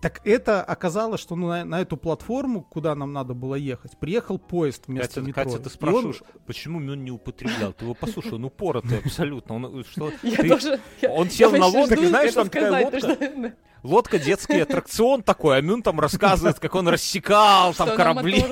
Так 0.00 0.22
это 0.24 0.62
оказалось, 0.62 1.20
что 1.20 1.36
ну, 1.36 1.48
на, 1.48 1.64
на 1.64 1.80
эту 1.82 1.96
платформу, 1.98 2.62
куда 2.62 2.94
нам 2.94 3.12
надо 3.12 3.34
было 3.34 3.54
ехать, 3.54 3.98
приехал 3.98 4.38
поезд 4.38 4.84
вместо 4.86 5.16
Катя, 5.16 5.20
метро. 5.26 5.44
Катя, 5.44 5.56
ты 5.58 5.62
И 5.62 5.66
он- 5.66 5.70
спрашиваешь, 5.70 6.22
почему 6.46 6.78
Мюн 6.78 7.04
не 7.04 7.10
употреблял? 7.10 7.72
Ты 7.74 7.84
его 7.84 7.94
послушай, 7.94 8.34
он 8.34 8.44
упоротый 8.46 8.98
абсолютно. 9.04 9.56
Он, 9.56 9.84
что, 9.84 10.10
Я 10.22 10.36
ты- 10.36 10.48
тоже... 10.48 10.80
я- 11.02 11.10
он 11.10 11.24
я 11.26 11.30
сел 11.30 11.50
на 11.52 11.58
почти 11.58 11.76
лодке, 11.78 11.96
жду 11.96 12.06
знаешь, 12.06 12.32
там 12.34 12.48
такая 12.48 12.88
сказать, 12.88 13.02
лодка. 13.04 13.26
что- 13.26 13.52
Лодка 13.82 14.18
детский 14.18 14.60
аттракцион 14.60 15.22
такой, 15.22 15.56
а 15.56 15.60
Мюн 15.62 15.82
там 15.82 16.00
рассказывает, 16.00 16.58
как 16.58 16.74
он 16.74 16.88
рассекал 16.88 17.72
там 17.72 17.96
корабли. 17.96 18.44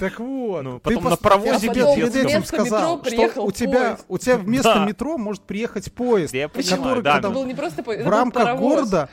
Так 0.00 0.20
вот. 0.20 0.62
Ну, 0.62 0.78
ты 0.78 0.94
потом 0.94 1.10
на 1.10 1.16
паровозе 1.16 1.66
я 1.66 2.08
детском. 2.08 2.44
сказал, 2.44 3.04
что 3.04 3.42
у 3.44 3.50
тебя, 3.50 3.98
у 4.08 4.18
тебя 4.18 4.36
вместо 4.38 4.84
метро 4.84 5.18
может 5.18 5.42
приехать 5.42 5.92
поезд, 5.92 6.32
Я 6.34 6.48
понимаю, 6.48 7.02
да, 7.02 7.14
когда 7.14 7.30
был 7.30 7.44
не 7.44 7.54
просто 7.54 7.82
поезд, 7.82 8.04
в 8.06 8.08
рамках 8.08 8.56
города 8.58 9.08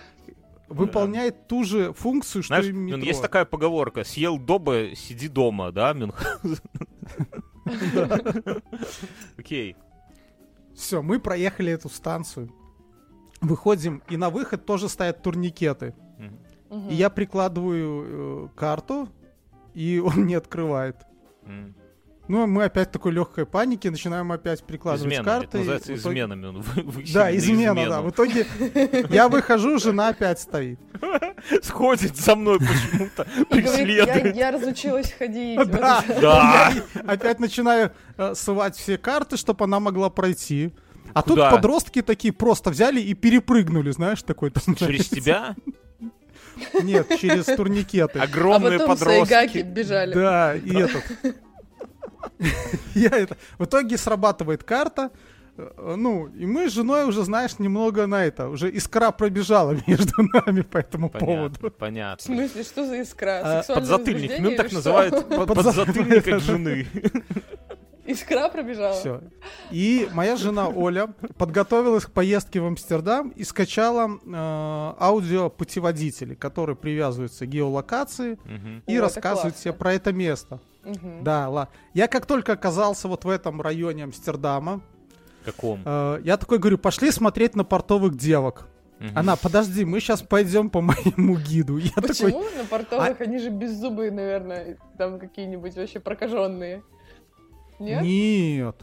выполняет 0.70 1.48
ту 1.48 1.64
же 1.64 1.94
функцию, 1.94 2.44
что 2.44 2.56
Знаешь, 2.56 2.68
и 2.68 2.72
метро. 2.72 3.02
есть 3.02 3.22
такая 3.22 3.46
поговорка, 3.46 4.04
съел 4.04 4.38
доба, 4.38 4.96
сиди 4.96 5.28
дома, 5.28 5.72
да, 5.72 5.94
Мюнхгаузен? 5.94 6.60
Окей. 9.38 9.76
Все, 10.76 11.02
мы 11.02 11.20
проехали 11.20 11.72
эту 11.72 11.90
станцию. 11.90 12.54
Выходим, 13.42 14.02
и 14.10 14.18
на 14.18 14.30
выход 14.30 14.66
тоже 14.66 14.90
стоят 14.90 15.22
турникеты. 15.22 15.94
И 16.90 16.94
я 16.94 17.10
прикладываю 17.10 18.04
э, 18.06 18.50
карту, 18.56 19.10
и 19.74 20.00
он 20.00 20.28
не 20.28 20.36
открывает. 20.36 20.98
Ну, 22.30 22.46
мы 22.46 22.66
опять 22.66 22.90
в 22.90 22.92
такой 22.92 23.12
легкой 23.12 23.48
панике 23.48 23.90
начинаем 23.90 24.32
опять 24.32 24.64
прикладывать 24.64 25.12
Измена, 25.12 25.24
карты. 25.24 25.48
это 25.48 25.58
называется 25.58 25.92
в 25.94 25.96
итоге- 25.98 26.14
измена, 26.20 26.34
Мюн. 26.36 26.62
Вы- 26.62 26.82
вы 26.84 27.04
Да, 27.12 27.36
измена, 27.36 27.86
да. 27.90 28.02
В 28.04 28.12
итоге 28.12 28.46
я 29.10 29.28
выхожу, 29.30 29.80
жена 29.80 30.10
опять 30.10 30.40
стоит. 30.40 30.80
Сходит 31.64 32.16
за 32.16 32.36
мной 32.36 32.60
почему-то, 32.60 33.26
преследует. 33.50 34.36
я 34.36 34.52
разучилась 34.52 35.12
ходить. 35.12 35.58
Да, 35.72 36.04
Да. 36.22 36.72
Опять 37.08 37.40
начинаю 37.40 37.92
э, 38.18 38.36
ссылать 38.36 38.76
все 38.78 39.00
карты, 39.00 39.36
чтобы 39.36 39.66
она 39.66 39.80
могла 39.80 40.12
пройти. 40.12 40.72
А 41.16 41.24
Куда? 41.24 41.50
тут 41.50 41.56
подростки 41.58 42.04
такие 42.04 42.32
просто 42.32 42.70
взяли 42.70 43.02
и 43.02 43.16
перепрыгнули, 43.16 43.90
знаешь, 43.90 44.22
такой 44.22 44.52
там. 44.52 44.76
Через 44.76 45.10
тебя 45.10 45.56
Нет, 46.84 47.08
через 47.20 47.46
турникеты. 47.46 48.20
А 48.20 48.24
огромные 48.24 48.78
потом 48.78 48.98
сайгаки 48.98 49.24
подростки. 49.26 49.62
бежали. 49.62 50.14
Да, 50.14 50.56
и 50.56 50.76
этот. 50.76 51.04
Я 52.96 53.10
это. 53.10 53.38
В 53.58 53.66
итоге 53.66 53.98
срабатывает 53.98 54.64
карта. 54.64 55.10
э, 55.58 55.96
Ну, 55.98 56.28
и 56.28 56.46
мы 56.46 56.70
с 56.70 56.74
женой 56.74 57.06
уже, 57.06 57.24
знаешь, 57.24 57.60
немного 57.60 58.08
на 58.08 58.26
это, 58.26 58.48
уже 58.50 58.70
искра 58.72 59.12
пробежала 59.12 59.76
между 59.88 60.14
нами 60.34 60.62
по 60.62 60.78
этому 60.80 61.10
Понятно, 61.10 61.36
поводу. 61.36 61.70
В 61.70 61.74
понятно. 61.74 62.24
смысле, 62.24 62.64
что 62.64 62.86
за 62.88 63.02
искра? 63.02 63.42
А, 63.44 63.74
Подзатыльник. 63.74 64.40
Мюн 64.40 64.56
так 64.56 64.70
под- 64.70 65.54
подзатыльник 65.54 66.28
от 66.28 66.42
жены. 66.44 66.88
Искра 68.10 68.50
пробежала? 68.50 68.94
Все. 68.96 69.22
И 69.70 70.10
моя 70.14 70.36
жена 70.36 70.68
Оля 70.68 71.08
подготовилась 71.38 72.06
к 72.06 72.12
поездке 72.12 72.60
в 72.60 72.66
Амстердам 72.66 73.30
и 73.30 73.44
скачала 73.44 74.10
э, 74.10 74.94
аудиопутеводители, 75.00 76.34
которые 76.34 76.76
привязываются 76.76 77.46
к 77.46 77.50
геолокации 77.50 78.40
Мгм. 78.46 78.84
и 78.88 78.98
О, 78.98 79.02
рассказывают 79.02 79.56
тебе 79.58 79.74
про 79.74 79.94
это 79.94 80.12
место. 80.12 80.60
Мгм. 80.84 81.24
Да, 81.24 81.50
ла. 81.50 81.70
Я 81.94 82.08
как 82.08 82.26
только 82.26 82.54
оказался 82.54 83.08
вот 83.08 83.26
в 83.26 83.30
этом 83.30 83.62
районе 83.62 84.06
Амстердама, 84.06 84.82
Каком? 85.46 85.82
э, 85.86 86.22
я 86.24 86.38
такой 86.38 86.58
говорю, 86.58 86.78
пошли 86.80 87.12
смотреть 87.12 87.56
на 87.56 87.64
портовых 87.64 88.18
девок. 88.18 88.68
Мгм. 89.00 89.18
Она, 89.18 89.36
подожди, 89.36 89.86
мы 89.86 90.00
сейчас 90.00 90.22
пойдем 90.22 90.70
по 90.70 90.82
моему 90.82 91.38
гиду. 91.38 91.78
Я 91.78 91.92
такой, 91.92 92.08
Почему 92.08 92.44
на 92.58 92.66
портовых 92.70 93.22
они 93.22 93.38
же 93.38 93.50
беззубые, 93.50 94.12
наверное, 94.12 94.78
там 94.98 95.20
какие-нибудь 95.20 95.76
вообще 95.76 96.00
прокаженные? 96.00 96.82
Нет? 97.80 98.04
нет. 98.04 98.76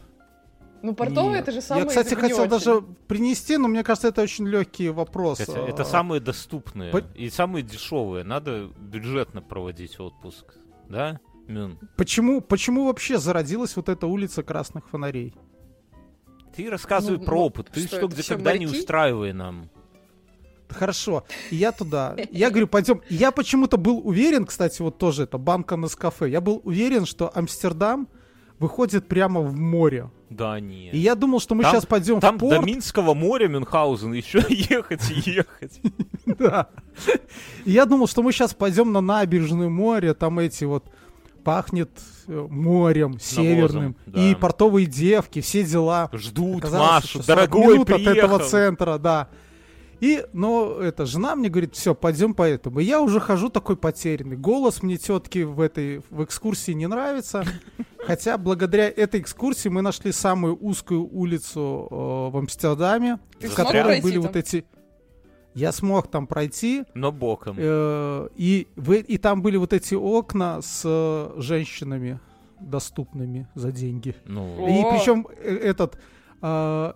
Ну, 0.83 0.95
портовые 0.95 1.33
нет. 1.39 1.43
это 1.43 1.53
же 1.53 1.63
самые 1.63 1.85
Я, 1.85 1.89
кстати, 1.89 2.11
не 2.11 2.21
хотел 2.21 2.41
очень. 2.41 2.51
даже 2.51 2.83
принести, 3.09 3.57
но 3.57 3.67
мне 3.67 3.83
кажется, 3.83 4.09
это 4.09 4.23
очень 4.23 4.47
легкий 4.47 4.89
вопрос. 4.91 5.41
Это, 5.41 5.59
это 5.61 5.83
А, 5.83 5.85
самые 5.85 6.21
доступные 6.21 6.93
по- 6.93 6.99
и 7.15 7.29
самые 7.31 7.63
дешевые. 7.63 8.25
Надо 8.25 8.69
бюджетно 8.79 9.43
проводить 9.43 9.99
отпуск. 9.99 10.55
Да, 10.89 11.19
Мюн? 11.49 11.79
Почему, 11.97 12.41
почему 12.41 12.87
вообще 12.87 13.19
зародилась 13.19 13.75
вот 13.77 13.89
эта 13.89 14.07
улица 14.07 14.43
красных 14.43 14.89
фонарей? 14.89 15.35
Ты 16.55 16.71
рассказывай 16.71 17.19
Ну, 17.19 17.25
про 17.25 17.35
ну, 17.37 17.43
опыт. 17.43 17.71
Ты 17.73 17.81
что 17.87 17.97
что, 17.99 18.09
где 18.09 18.23
когда 18.23 18.57
не 18.57 18.67
моряки? 18.67 18.81
устраивай 18.81 19.33
нам. 19.33 19.69
Хорошо, 20.69 21.25
и 21.51 21.57
я 21.57 21.71
туда. 21.73 22.17
Я 22.31 22.51
говорю, 22.51 22.67
пойдем. 22.67 23.01
Я 23.09 23.31
почему-то 23.31 23.77
был 23.77 24.01
уверен, 24.07 24.45
кстати, 24.47 24.83
вот 24.83 24.99
тоже 24.99 25.25
это 25.25 25.39
банка 25.39 25.77
на 25.77 25.89
кафе. 25.89 26.29
Я 26.29 26.41
был 26.41 26.61
уверен, 26.65 27.07
что 27.07 27.31
Амстердам 27.37 28.09
выходит 28.59 29.07
прямо 29.09 29.41
в 29.41 29.55
море. 29.55 30.11
Да, 30.31 30.59
нет. 30.59 30.93
И 30.93 30.99
я 30.99 31.15
думал, 31.15 31.41
что 31.41 31.55
мы 31.55 31.63
Там- 31.63 31.73
сейчас 31.73 31.87
пойдем 31.87 32.21
Там 32.21 32.37
в 32.37 32.41
порт. 32.41 32.61
до 32.61 32.67
Минского 32.67 33.15
моря 33.15 33.49
Мюнхгаузен 33.49 34.13
еще 34.13 34.39
ехать 34.49 35.11
и 35.11 35.31
ехать. 35.31 35.81
Да. 36.39 36.69
И 37.65 37.71
я 37.71 37.87
думал, 37.87 38.09
что 38.09 38.23
мы 38.23 38.33
сейчас 38.33 38.53
пойдем 38.53 38.93
на 38.93 39.01
набережную 39.01 39.71
море, 39.71 40.13
там 40.13 40.41
эти 40.41 40.65
вот 40.65 40.85
пахнет 41.45 41.91
э, 42.27 42.47
морем 42.51 43.21
северным, 43.21 43.95
да. 44.07 44.21
и 44.21 44.35
портовые 44.35 44.87
девки, 44.87 45.41
все 45.41 45.63
дела. 45.63 46.11
Ждут 46.13 46.65
Оказалось, 46.65 46.91
Машу, 46.91 47.09
что 47.09 47.23
40 47.23 47.27
дорогой 47.27 47.75
минут 47.75 47.91
от 47.91 48.01
этого 48.01 48.11
приехал. 48.39 48.41
центра, 48.41 48.99
да. 48.99 49.29
И, 50.01 50.25
но 50.33 50.79
эта 50.81 51.07
жена 51.07 51.35
мне 51.35 51.49
говорит, 51.49 51.75
все, 51.75 51.95
пойдем 51.95 52.35
по 52.35 52.43
этому. 52.43 52.81
И 52.81 52.85
я 52.85 53.01
уже 53.01 53.19
хожу 53.21 53.49
такой 53.49 53.77
потерянный. 53.77 54.37
Голос 54.37 54.83
мне 54.83 54.97
тетки 54.99 55.39
в 55.45 55.61
этой 55.61 56.03
в 56.11 56.23
экскурсии 56.25 56.73
не 56.73 56.87
нравится. 56.87 57.45
Хотя 58.07 58.37
благодаря 58.39 58.89
этой 58.89 59.21
экскурсии 59.21 59.69
мы 59.69 59.83
нашли 59.83 60.13
самую 60.13 60.57
узкую 60.57 61.09
улицу 61.13 61.89
э, 61.91 61.95
в 62.31 62.37
Амстердаме, 62.37 63.19
Ты 63.41 63.49
в 63.49 63.55
которой 63.55 64.01
были 64.03 64.15
там? 64.15 64.23
вот 64.23 64.37
эти... 64.37 64.65
Я 65.55 65.73
смог 65.73 66.09
там 66.11 66.27
пройти, 66.27 66.85
Но 66.93 67.11
боком. 67.13 67.57
э, 67.59 68.29
и, 68.37 68.69
вы- 68.77 68.99
и 68.99 69.17
там 69.17 69.41
были 69.41 69.57
вот 69.57 69.73
эти 69.73 69.95
окна 69.95 70.61
с 70.61 70.83
э, 70.85 71.41
женщинами 71.41 72.21
доступными 72.61 73.49
за 73.55 73.73
деньги. 73.73 74.15
Ну, 74.27 74.67
И 74.69 74.83
причем 74.99 75.27
э, 75.39 75.57
этот 75.57 75.99
э, 76.43 76.93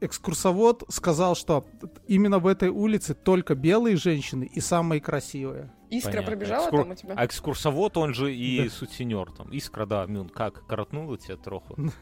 экскурсовод 0.00 0.84
сказал, 0.88 1.34
что 1.36 1.64
именно 2.06 2.38
в 2.38 2.46
этой 2.46 2.68
улице 2.68 3.14
только 3.14 3.54
белые 3.54 3.96
женщины 3.96 4.44
и 4.44 4.60
самые 4.60 5.00
красивые. 5.00 5.72
Искра 5.90 6.10
понятно. 6.12 6.30
пробежала 6.30 6.66
Экскур- 6.68 6.82
там 6.82 6.90
у 6.90 6.94
тебя? 6.94 7.14
А 7.16 7.26
экскурсовод, 7.26 7.96
он 7.96 8.14
же 8.14 8.34
и 8.34 8.64
Да. 8.64 8.70
сутенер 8.70 9.30
там. 9.32 9.50
Искра, 9.50 9.86
да, 9.86 10.04
Мюн, 10.06 10.28
как, 10.28 10.66
коротнула 10.66 11.16
тебя 11.18 11.36
троху? 11.36 11.76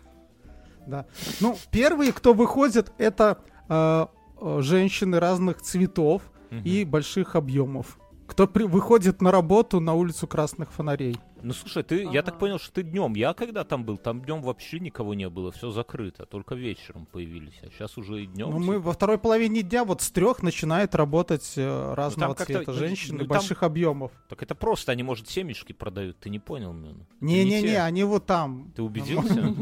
Да. 0.86 1.06
Ну, 1.40 1.56
первые, 1.70 2.12
кто 2.12 2.34
выходит, 2.34 2.92
это 2.98 3.38
э, 3.70 4.06
э, 4.38 4.58
женщины 4.60 5.18
разных 5.18 5.62
цветов 5.62 6.20
и 6.62 6.84
больших 6.84 7.36
объемов. 7.36 7.98
Кто 8.26 8.46
при- 8.46 8.64
выходит 8.64 9.22
на 9.22 9.30
работу 9.32 9.80
на 9.80 9.94
улицу 9.94 10.26
красных 10.26 10.70
фонарей. 10.72 11.18
Ну 11.44 11.52
слушай, 11.52 11.82
ты, 11.82 12.04
я 12.04 12.22
так 12.22 12.34
Ага. 12.34 12.40
понял, 12.40 12.58
что 12.58 12.72
ты 12.72 12.82
днем. 12.82 13.12
Я 13.14 13.34
когда 13.34 13.64
там 13.64 13.84
был, 13.84 13.98
там 13.98 14.22
днем 14.22 14.40
вообще 14.40 14.80
никого 14.80 15.12
не 15.12 15.28
было, 15.28 15.52
все 15.52 15.70
закрыто, 15.70 16.24
только 16.24 16.54
вечером 16.54 17.04
появились. 17.04 17.52
А 17.62 17.68
сейчас 17.68 17.98
уже 17.98 18.22
и 18.22 18.26
днем. 18.26 18.50
Ну, 18.50 18.58
мы 18.58 18.80
во 18.80 18.94
второй 18.94 19.18
половине 19.18 19.60
дня 19.62 19.84
вот 19.84 20.00
с 20.00 20.10
трех 20.10 20.42
начинает 20.42 20.94
работать 20.94 21.52
э, 21.56 21.94
разного 21.94 22.32
как-то, 22.32 22.54
цвета 22.54 22.72
ну, 22.72 22.78
женщины, 22.78 23.18
ну, 23.18 23.18
там- 23.26 23.28
больших 23.28 23.62
объемов. 23.62 24.10
Так 24.30 24.42
это 24.42 24.54
просто, 24.54 24.92
они, 24.92 25.02
может, 25.02 25.28
семечки 25.28 25.74
продают, 25.74 26.18
ты 26.18 26.30
не 26.30 26.38
понял, 26.38 26.72
Мюн? 26.72 27.02
Это 27.02 27.24
Не-не-не, 27.26 27.68
те. 27.68 27.78
они 27.80 28.04
вот 28.04 28.24
там. 28.24 28.72
Ты 28.74 28.82
убедился? 28.82 29.54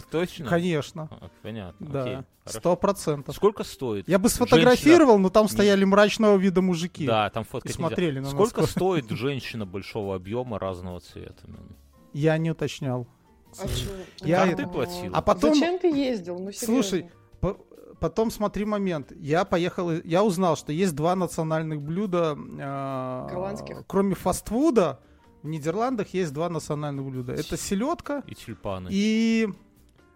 Точно? 0.10 0.46
Конечно. 0.46 1.08
А, 1.12 1.30
Понятно, 1.42 1.86
Да, 1.86 2.24
сто 2.44 2.74
процентов. 2.74 3.36
Сколько 3.36 3.62
стоит? 3.62 4.08
Я 4.08 4.18
бы 4.18 4.28
сфотографировал, 4.28 5.18
но 5.18 5.30
там 5.30 5.44
Не- 5.44 5.50
стояли 5.50 5.84
мрачного 5.84 6.36
вида 6.36 6.60
мужики. 6.60 7.06
Да, 7.06 7.30
там 7.30 7.44
фоткать 7.44 7.72
смотрели 7.72 8.18
на 8.18 8.30
Сколько 8.30 8.66
стоит 8.66 9.08
женщина 9.10 9.64
большого 9.64 10.16
объема 10.16 10.58
разного 10.58 10.98
цвета? 10.98 11.19
Мюн? 11.46 11.76
Я 12.12 12.38
не 12.38 12.50
уточнял. 12.50 13.06
А? 13.58 13.66
Я 14.24 14.46
Ну, 14.46 14.52
это- 14.52 14.68
платила. 14.68 15.16
А 15.16 15.22
потом- 15.22 15.54
Зачем 15.54 15.78
ты 15.78 15.88
ездил? 15.88 16.38
Ну, 16.38 16.52
Слушай, 16.52 17.10
по- 17.40 17.56
потом 17.98 18.30
смотри 18.30 18.64
момент. 18.64 19.12
Я 19.16 19.44
поехал, 19.44 19.90
и- 19.90 20.00
я 20.08 20.22
узнал, 20.24 20.56
что 20.56 20.72
есть 20.72 20.94
два 20.94 21.16
национальных 21.16 21.80
блюда. 21.82 22.36
э, 22.38 23.26
Голландских? 23.32 23.84
Кроме 23.86 24.14
фастфуда, 24.14 25.00
в 25.42 25.48
Нидерландах 25.48 26.14
есть 26.14 26.32
два 26.32 26.48
национальных 26.48 27.04
блюда. 27.04 27.32
Это 27.32 27.56
селедка 27.56 28.22
И 28.26 28.34
тюльпаны. 28.34 28.88
и... 28.92 29.48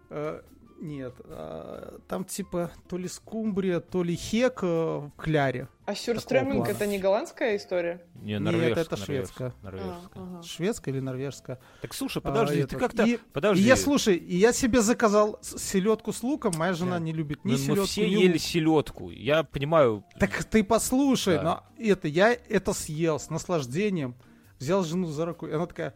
э, 0.09 0.41
нет, 0.79 1.13
э, 1.23 1.99
там 2.07 2.25
типа 2.25 2.71
то 2.89 2.97
ли 2.97 3.07
скумбрия, 3.07 3.79
то 3.79 4.03
ли 4.03 4.15
хек 4.15 4.59
э, 4.61 4.65
в 4.67 5.11
кляре. 5.17 5.67
А 5.85 5.95
сюрстреминг 5.95 6.57
плана. 6.65 6.69
это 6.71 6.85
не 6.87 6.99
голландская 6.99 7.55
история? 7.57 8.05
Не, 8.15 8.33
Нет, 8.33 8.41
норвежская, 8.41 8.83
это 8.83 8.97
норвежская, 8.97 9.05
шведская. 9.05 9.53
норвежская. 9.61 10.09
А, 10.15 10.19
ага. 10.37 10.43
Шведская 10.43 10.91
или 10.91 10.99
норвежская? 10.99 11.59
Так 11.81 11.93
слушай, 11.93 12.17
А, 12.17 12.21
подожди, 12.21 12.55
ты 12.63 12.75
этот, 12.75 12.79
как-то... 12.79 13.03
и- 13.03 13.17
Подожди. 13.33 13.63
И 13.63 13.67
я, 13.67 13.75
слушай, 13.75 14.15
и 14.15 14.35
я 14.37 14.51
себе 14.53 14.81
заказал 14.81 15.39
селедку 15.41 16.11
с 16.11 16.23
луком, 16.23 16.53
моя 16.57 16.73
жена 16.73 16.97
Да. 16.97 16.99
не 16.99 17.13
любит 17.13 17.45
ни 17.45 17.51
Ну, 17.51 17.57
мы 17.57 17.63
селедку, 17.63 17.85
все 17.85 18.07
ни 18.07 18.13
ели 18.21 18.33
лук. 18.33 18.41
селедку. 18.41 19.09
Я 19.11 19.43
понимаю, 19.43 20.03
Так 20.19 20.43
ты 20.45 20.63
послушай, 20.63 21.35
Да. 21.37 21.43
но 21.43 21.63
это 21.77 22.07
я 22.07 22.33
это 22.33 22.73
съел 22.73 23.19
с 23.19 23.29
наслаждением, 23.29 24.15
взял 24.59 24.83
жену 24.83 25.07
за 25.07 25.25
руку, 25.25 25.45
и 25.47 25.51
она 25.53 25.67
такая, 25.67 25.93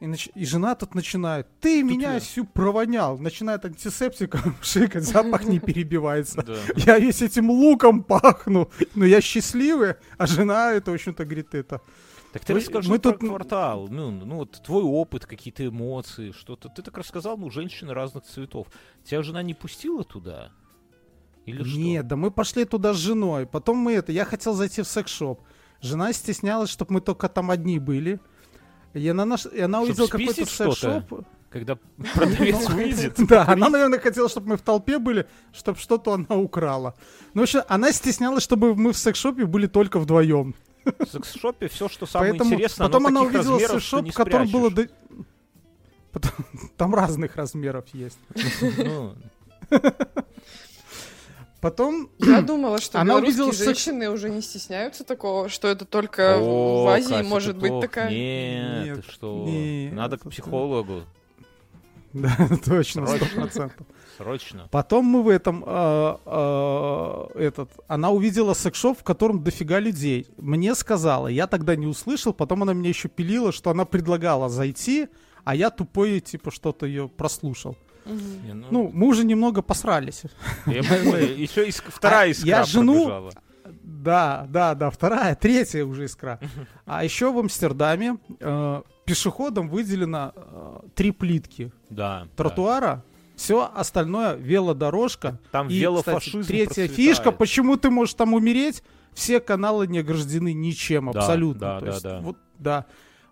и, 0.00 0.06
нач- 0.06 0.30
и 0.34 0.44
жена 0.44 0.74
тут 0.74 0.94
начинает, 0.94 1.46
ты 1.60 1.82
меня 1.82 2.14
я. 2.14 2.20
всю 2.20 2.44
провонял, 2.44 3.16
начинает 3.18 3.64
антисептиком 3.64 4.54
шикать, 4.62 5.04
запах 5.04 5.44
не 5.44 5.58
перебивается. 5.60 6.42
да. 6.42 6.56
Я 6.76 6.98
весь 6.98 7.22
этим 7.22 7.50
луком 7.50 8.02
пахну, 8.02 8.70
но 8.94 9.04
я 9.04 9.20
счастливый, 9.20 9.94
а 10.18 10.26
жена 10.26 10.72
это, 10.72 10.90
в 10.90 10.94
общем-то, 10.94 11.24
говорит 11.24 11.54
это. 11.54 11.80
Так 12.32 12.44
ты 12.44 12.52
Мы- 12.52 12.60
расскажи 12.60 12.90
мы 12.90 12.98
про 12.98 13.12
тут- 13.12 13.20
квартал. 13.28 13.86
Ну, 13.88 14.10
ну, 14.10 14.36
вот 14.36 14.60
твой 14.64 14.82
опыт, 14.82 15.24
какие-то 15.24 15.66
эмоции, 15.66 16.32
что-то. 16.32 16.68
Ты 16.68 16.82
так 16.82 16.98
рассказал, 16.98 17.36
ну, 17.38 17.48
женщины 17.48 17.94
разных 17.94 18.24
цветов. 18.24 18.66
Тебя 19.04 19.22
жена 19.22 19.42
не 19.44 19.54
пустила 19.54 20.02
туда? 20.02 20.50
Или 21.46 21.62
что? 21.62 21.78
Нет, 21.78 22.06
да 22.08 22.16
мы 22.16 22.30
пошли 22.32 22.64
туда 22.64 22.92
с 22.92 22.96
женой. 22.96 23.46
Потом 23.46 23.76
мы 23.76 23.92
это, 23.92 24.10
я 24.12 24.24
хотел 24.24 24.54
зайти 24.54 24.82
в 24.82 24.88
секс-шоп. 24.88 25.42
Жена 25.80 26.12
стеснялась, 26.12 26.70
чтобы 26.70 26.94
мы 26.94 27.00
только 27.00 27.28
там 27.28 27.50
одни 27.50 27.78
были. 27.78 28.18
И 28.94 29.08
она, 29.08 29.24
наш, 29.24 29.46
и 29.46 29.60
она 29.60 29.80
увидела 29.80 30.06
какой-то 30.06 30.46
секс-шоп. 30.46 31.26
Когда 31.50 31.78
продавец 32.14 32.68
выйдет. 32.68 33.14
Да, 33.28 33.46
она, 33.46 33.68
наверное, 33.68 34.00
хотела, 34.00 34.28
чтобы 34.28 34.48
мы 34.48 34.56
в 34.56 34.62
толпе 34.62 34.98
были, 34.98 35.26
чтобы 35.52 35.78
что-то 35.78 36.14
она 36.14 36.36
украла. 36.36 36.94
Ну, 37.32 37.42
в 37.42 37.44
общем, 37.44 37.62
она 37.68 37.92
стеснялась, 37.92 38.42
чтобы 38.42 38.74
мы 38.74 38.92
в 38.92 38.98
секс-шопе 38.98 39.46
были 39.46 39.66
только 39.66 40.00
вдвоем. 40.00 40.54
В 40.84 41.06
секс-шопе 41.06 41.68
все, 41.68 41.88
что 41.88 42.06
самое 42.06 42.32
Поэтому 42.32 42.54
интересное, 42.54 42.86
потом 42.86 43.06
она 43.06 43.22
увидела 43.22 43.58
секс-шоп, 43.58 44.08
в 44.08 44.14
котором 44.14 44.48
было... 44.48 44.72
Там 46.76 46.94
разных 46.94 47.36
размеров 47.36 47.84
есть. 47.92 48.18
Потом 51.64 52.10
Я 52.18 52.42
думала, 52.42 52.78
что 52.78 53.00
Она 53.00 53.14
белорусские 53.14 53.44
увидела 53.46 53.52
секс- 53.52 53.84
женщины 53.86 54.10
уже 54.10 54.28
не 54.28 54.42
стесняются 54.42 55.02
такого, 55.02 55.48
что 55.48 55.66
это 55.66 55.86
только 55.86 56.36
о, 56.36 56.84
в 56.84 56.88
Азии 56.88 57.08
Катя, 57.08 57.26
может 57.26 57.56
быть 57.56 57.80
такая. 57.80 58.10
Нет, 58.10 59.02
что? 59.08 59.46
нет, 59.48 59.94
Надо 59.94 60.18
к 60.18 60.28
психологу. 60.28 61.04
Да, 62.12 62.36
точно, 62.64 63.06
сто 63.06 63.16
Срочно. 63.16 63.40
процентов. 63.40 63.86
Срочно. 64.18 64.68
Потом 64.70 65.06
мы 65.06 65.22
в 65.24 65.28
этом, 65.28 65.64
э, 65.66 66.16
э, 66.26 67.26
этот, 67.34 67.70
она 67.88 68.10
увидела 68.10 68.52
секс-шоп, 68.54 69.00
в 69.00 69.02
котором 69.02 69.42
дофига 69.42 69.80
людей. 69.80 70.28
Мне 70.36 70.76
сказала, 70.76 71.26
я 71.26 71.46
тогда 71.48 71.74
не 71.74 71.86
услышал, 71.86 72.32
потом 72.32 72.62
она 72.62 72.72
меня 72.74 72.90
еще 72.90 73.08
пилила, 73.08 73.50
что 73.50 73.70
она 73.70 73.84
предлагала 73.84 74.48
зайти, 74.48 75.08
а 75.42 75.56
я 75.56 75.70
тупой, 75.70 76.20
типа, 76.20 76.52
что-то 76.52 76.86
ее 76.86 77.08
прослушал. 77.08 77.74
Не, 78.06 78.52
ну, 78.54 78.66
Ну, 78.70 78.90
мы 78.92 79.06
уже 79.08 79.24
немного 79.24 79.62
посрались. 79.62 80.22
я 80.66 80.82
понимаю, 80.82 81.38
еще 81.40 81.66
иск- 81.68 81.90
вторая 81.90 82.28
А 82.28 82.30
искра 82.30 82.48
я 82.48 82.64
жену- 82.64 82.94
пробежала. 83.06 83.32
Да, 83.82 84.46
да, 84.50 84.74
да, 84.74 84.90
вторая, 84.90 85.34
третья 85.34 85.84
уже 85.84 86.04
искра. 86.04 86.38
А 86.84 87.02
еще 87.04 87.32
в 87.32 87.38
Амстердаме 87.38 88.18
э, 88.40 88.82
пешеходам 89.06 89.68
выделено 89.70 90.32
э, 90.36 90.78
три 90.94 91.10
плитки 91.10 91.72
Да. 91.88 92.26
тротуара, 92.36 93.02
все 93.36 93.70
остальное 93.74 94.34
велодорожка. 94.36 95.38
Там 95.50 95.68
И, 95.68 95.78
велофашизм 95.78 96.40
кстати, 96.40 96.46
третья 96.46 96.66
процветает. 96.86 96.92
фишка, 96.92 97.32
почему 97.32 97.76
ты 97.76 97.90
можешь 97.90 98.14
там 98.14 98.34
умереть, 98.34 98.82
все 99.14 99.40
каналы 99.40 99.86
не 99.86 99.98
ограждены 100.00 100.52
ничем 100.52 101.10
Да, 101.12 101.20
абсолютно. 101.20 101.60
да, 101.60 101.78
То 101.80 101.86
да, 101.86 101.90
есть, 101.92 102.02
да. 102.04 102.20
Вот, 102.20 102.36
да. 102.58 102.86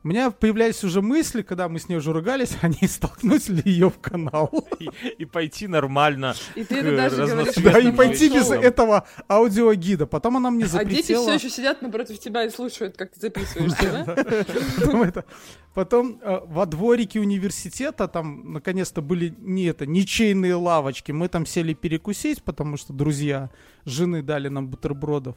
У 0.05 0.09
меня 0.09 0.33
появлялись 0.33 0.83
уже 0.83 1.01
мысли, 1.01 1.43
когда 1.43 1.69
мы 1.69 1.79
с 1.79 1.89
ней 1.89 1.95
уже 1.97 2.13
ругались, 2.13 2.57
а 2.63 2.69
не 2.69 2.89
столкнуть 2.89 3.49
ли 3.49 3.63
ее 3.65 3.89
в 3.89 3.99
канал. 4.01 4.51
И, 4.81 4.89
и 5.19 5.25
пойти 5.25 5.69
нормально. 5.69 6.35
И 6.57 6.65
ты 6.65 6.77
это 6.77 6.97
даже 6.97 7.27
говоришь. 7.27 7.55
Да, 7.55 7.79
и 7.79 7.93
пойти 7.93 8.29
без 8.29 8.51
этого 8.51 9.07
аудиогида. 9.29 10.07
Потом 10.07 10.37
она 10.39 10.51
мне 10.51 10.65
А 10.65 10.85
дети 10.85 11.03
все 11.03 11.15
запретила... 11.17 11.35
еще 11.35 11.51
сидят 11.51 11.83
напротив 11.83 12.19
тебя 12.19 12.45
и 12.45 12.51
слушают, 12.51 12.97
как 12.97 13.13
ты 13.13 13.21
записываешься, 13.21 14.05
да? 14.05 14.45
Потом, 14.81 15.03
это- 15.03 15.25
потом 15.73 16.21
э, 16.21 16.41
во 16.47 16.67
дворике 16.67 17.21
университета 17.21 18.09
там 18.09 18.53
наконец-то 18.55 19.03
были 19.03 19.35
не 19.39 19.67
это, 19.67 19.87
ничейные 19.87 20.57
лавочки. 20.57 21.13
Мы 21.13 21.29
там 21.29 21.47
сели 21.47 21.75
перекусить, 21.75 22.43
потому 22.43 22.77
что 22.77 22.93
друзья 22.93 23.51
жены 23.85 24.23
дали 24.23 24.49
нам 24.49 24.67
бутербродов. 24.69 25.37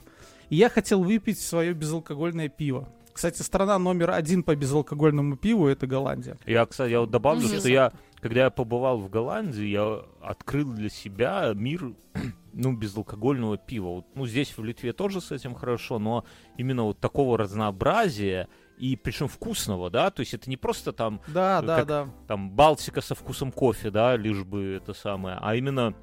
И 0.49 0.55
я 0.55 0.69
хотел 0.69 1.03
выпить 1.03 1.39
свое 1.39 1.73
безалкогольное 1.73 2.49
пиво. 2.49 2.89
Кстати, 3.15 3.41
страна 3.43 3.79
номер 3.79 4.11
один 4.11 4.43
по 4.43 4.53
безалкогольному 4.57 5.37
пиву 5.37 5.67
это 5.67 5.87
Голландия. 5.87 6.35
Я, 6.45 6.65
кстати, 6.65 6.91
я 6.91 6.99
вот 6.99 7.11
добавлю, 7.11 7.47
Мгм. 7.47 7.59
что 7.59 7.69
я, 7.69 7.93
когда 8.19 8.41
я 8.41 8.49
побывал 8.49 8.97
в 8.99 9.09
Голландии, 9.09 9.63
я 9.67 10.01
открыл 10.21 10.73
для 10.73 10.89
себя 10.89 11.53
мир, 11.55 11.93
ну, 12.53 12.73
безалкогольного 12.73 13.57
пива. 13.57 13.87
Вот, 13.87 14.05
ну, 14.15 14.27
здесь 14.27 14.57
в 14.57 14.61
Литве 14.65 14.91
тоже 14.91 15.21
с 15.21 15.31
этим 15.31 15.55
хорошо, 15.55 15.97
но 15.97 16.25
именно 16.57 16.83
вот 16.83 16.99
такого 16.99 17.37
разнообразия 17.37 18.49
и 18.77 18.97
причем 18.97 19.29
вкусного, 19.29 19.89
да, 19.89 20.11
то 20.11 20.19
есть 20.19 20.33
это 20.33 20.49
не 20.49 20.57
просто 20.57 20.91
там 20.91 21.21
Да, 21.29 21.61
да, 21.61 21.77
как- 21.77 21.87
да. 21.87 22.09
там 22.27 22.51
Балтика 22.51 22.99
со 22.99 23.15
вкусом 23.15 23.53
кофе, 23.53 23.91
да, 23.91 24.17
лишь 24.17 24.43
бы 24.43 24.73
это 24.73 24.93
самое, 24.93 25.37
а 25.41 25.55
именно 25.55 25.93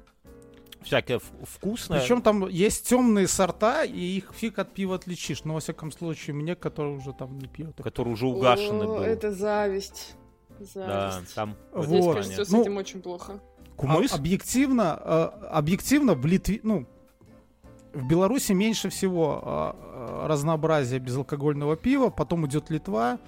всякое 0.83 1.19
вкусное. 1.43 1.99
Причем 1.99 2.21
там 2.21 2.47
есть 2.47 2.87
темные 2.87 3.27
сорта, 3.27 3.83
и 3.83 3.99
их 3.99 4.31
фиг 4.33 4.59
от 4.59 4.73
пива 4.73 4.95
отличишь. 4.95 5.43
Но, 5.43 5.53
во 5.55 5.59
всяком 5.59 5.91
случае, 5.91 6.35
мне, 6.35 6.55
который 6.55 6.95
уже 6.95 7.13
там 7.13 7.37
не 7.39 7.47
пьет. 7.47 7.75
который 7.81 8.13
уже 8.13 8.25
угашенный 8.27 8.85
О, 8.85 8.87
был. 8.87 8.97
Это 9.01 9.31
зависть. 9.31 10.15
Да, 10.75 11.19
там 11.35 11.55
в 11.73 11.85
Здесь, 11.85 12.05
Вот. 12.05 12.15
кажется, 12.15 12.45
с 12.45 12.49
Ну, 12.51 12.61
этим 12.61 12.77
очень 12.77 13.01
плохо. 13.01 13.39
кумыс. 13.75 14.13
А- 14.13 14.15
объективно, 14.15 14.99
э, 15.03 15.23
объективно 15.49 16.13
в 16.13 16.25
Литве, 16.25 16.59
ну, 16.63 16.85
в 17.93 18.07
Беларуси 18.07 18.53
меньше 18.53 18.89
всего 18.89 19.41
э, 19.43 20.23
э, 20.23 20.27
разнообразия 20.27 20.99
безалкогольного 20.99 21.75
пива, 21.75 22.09
потом 22.09 22.45
идет 22.47 22.69
Литва, 22.69 23.19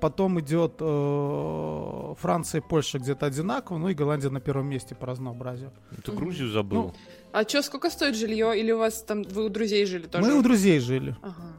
потом 0.00 0.40
идет 0.40 0.74
э, 0.80 2.14
Франция 2.18 2.60
и 2.60 2.64
Польша 2.68 2.98
где-то 2.98 3.26
одинаково, 3.26 3.78
ну 3.78 3.88
и 3.88 3.94
Голландия 3.94 4.30
на 4.30 4.40
первом 4.40 4.66
месте 4.68 4.94
по 4.94 5.06
разнообразию. 5.06 5.70
Ты 6.04 6.12
Грузию 6.12 6.50
забыл. 6.50 6.82
Ну, 6.82 6.94
А 7.32 7.44
чё, 7.44 7.62
сколько 7.62 7.90
стоит 7.90 8.16
жилье? 8.16 8.58
Или 8.58 8.72
у 8.72 8.78
вас 8.78 9.02
там, 9.02 9.22
вы 9.22 9.44
у 9.44 9.48
друзей 9.48 9.86
жили 9.86 10.06
тоже? 10.06 10.26
Мы 10.26 10.38
у 10.38 10.42
друзей 10.42 10.80
жили. 10.80 11.14
Ага. 11.22 11.52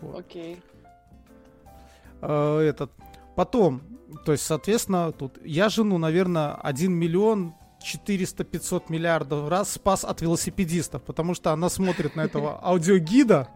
Вот. 0.00 0.18
Окей. 0.20 0.60
Э, 2.22 2.58
этот. 2.60 2.90
Потом, 3.36 3.82
то 4.24 4.32
есть, 4.32 4.44
соответственно, 4.44 5.12
тут 5.12 5.38
я 5.44 5.68
жену, 5.68 5.98
наверное, 5.98 6.54
1 6.54 6.92
миллион 6.92 7.54
400-500 7.80 8.84
миллиардов 8.88 9.48
раз 9.48 9.72
спас 9.72 10.04
от 10.04 10.20
велосипедистов, 10.20 11.02
потому 11.02 11.34
что 11.34 11.52
она 11.52 11.68
смотрит 11.68 12.16
на 12.16 12.22
этого 12.22 12.58
аудиогида, 12.62 13.48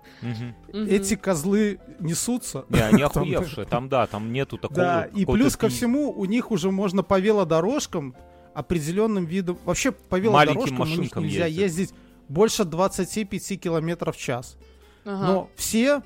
эти 0.72 1.16
козлы 1.16 1.80
несутся. 1.98 2.64
Не, 2.68 2.80
они 2.80 2.98
Там- 3.12 3.22
охуевшие. 3.22 3.66
Там, 3.66 3.88
да, 3.88 4.06
там 4.06 4.32
нету 4.32 4.58
такого... 4.58 4.76
Да, 4.76 5.04
и 5.04 5.24
плюс 5.24 5.56
ко 5.56 5.68
всему, 5.68 6.12
у 6.12 6.24
них 6.24 6.50
уже 6.50 6.70
можно 6.70 7.02
по 7.02 7.18
велодорожкам 7.18 8.14
определенным 8.54 9.24
видом... 9.24 9.58
Вообще, 9.64 9.92
по 9.92 10.18
велодорожкам 10.18 10.80
у 10.82 10.86
них 10.86 11.14
нельзя 11.16 11.46
ездить 11.46 11.92
больше 12.28 12.64
25 12.64 13.60
километров 13.60 14.16
в 14.16 14.20
час. 14.20 14.56
Но 15.04 15.50
все, 15.56 16.02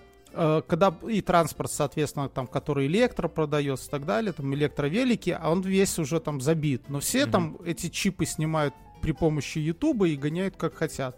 когда 0.68 0.95
и 1.09 1.20
транспорт, 1.20 1.70
соответственно, 1.70 2.28
там, 2.28 2.47
который 2.47 2.87
электро 2.87 3.28
продается 3.28 3.89
и 3.89 3.91
так 3.91 4.05
далее, 4.05 4.32
там 4.32 4.55
электровелики, 4.55 5.37
а 5.39 5.51
он 5.51 5.62
весь 5.62 5.99
уже 5.99 6.20
там 6.20 6.41
забит. 6.41 6.89
Но 6.89 7.01
все 7.01 7.24
Мгм. 7.24 7.32
там 7.32 7.59
эти 7.64 7.89
чипы 7.89 8.26
снимают 8.26 8.74
при 9.03 9.12
помощи 9.12 9.59
Ютуба 9.59 10.09
и 10.09 10.16
гоняют 10.16 10.57
как 10.57 10.74
хотят. 10.74 11.16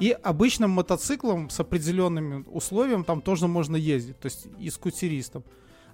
И 0.00 0.16
обычным 0.22 0.70
мотоциклом 0.70 1.50
с 1.50 1.58
определенными 1.58 2.44
условиями 2.52 3.02
там 3.02 3.20
тоже 3.20 3.48
можно 3.48 3.74
ездить, 3.74 4.20
то 4.20 4.26
есть 4.26 4.46
и 4.60 4.70
скутеристом. 4.70 5.42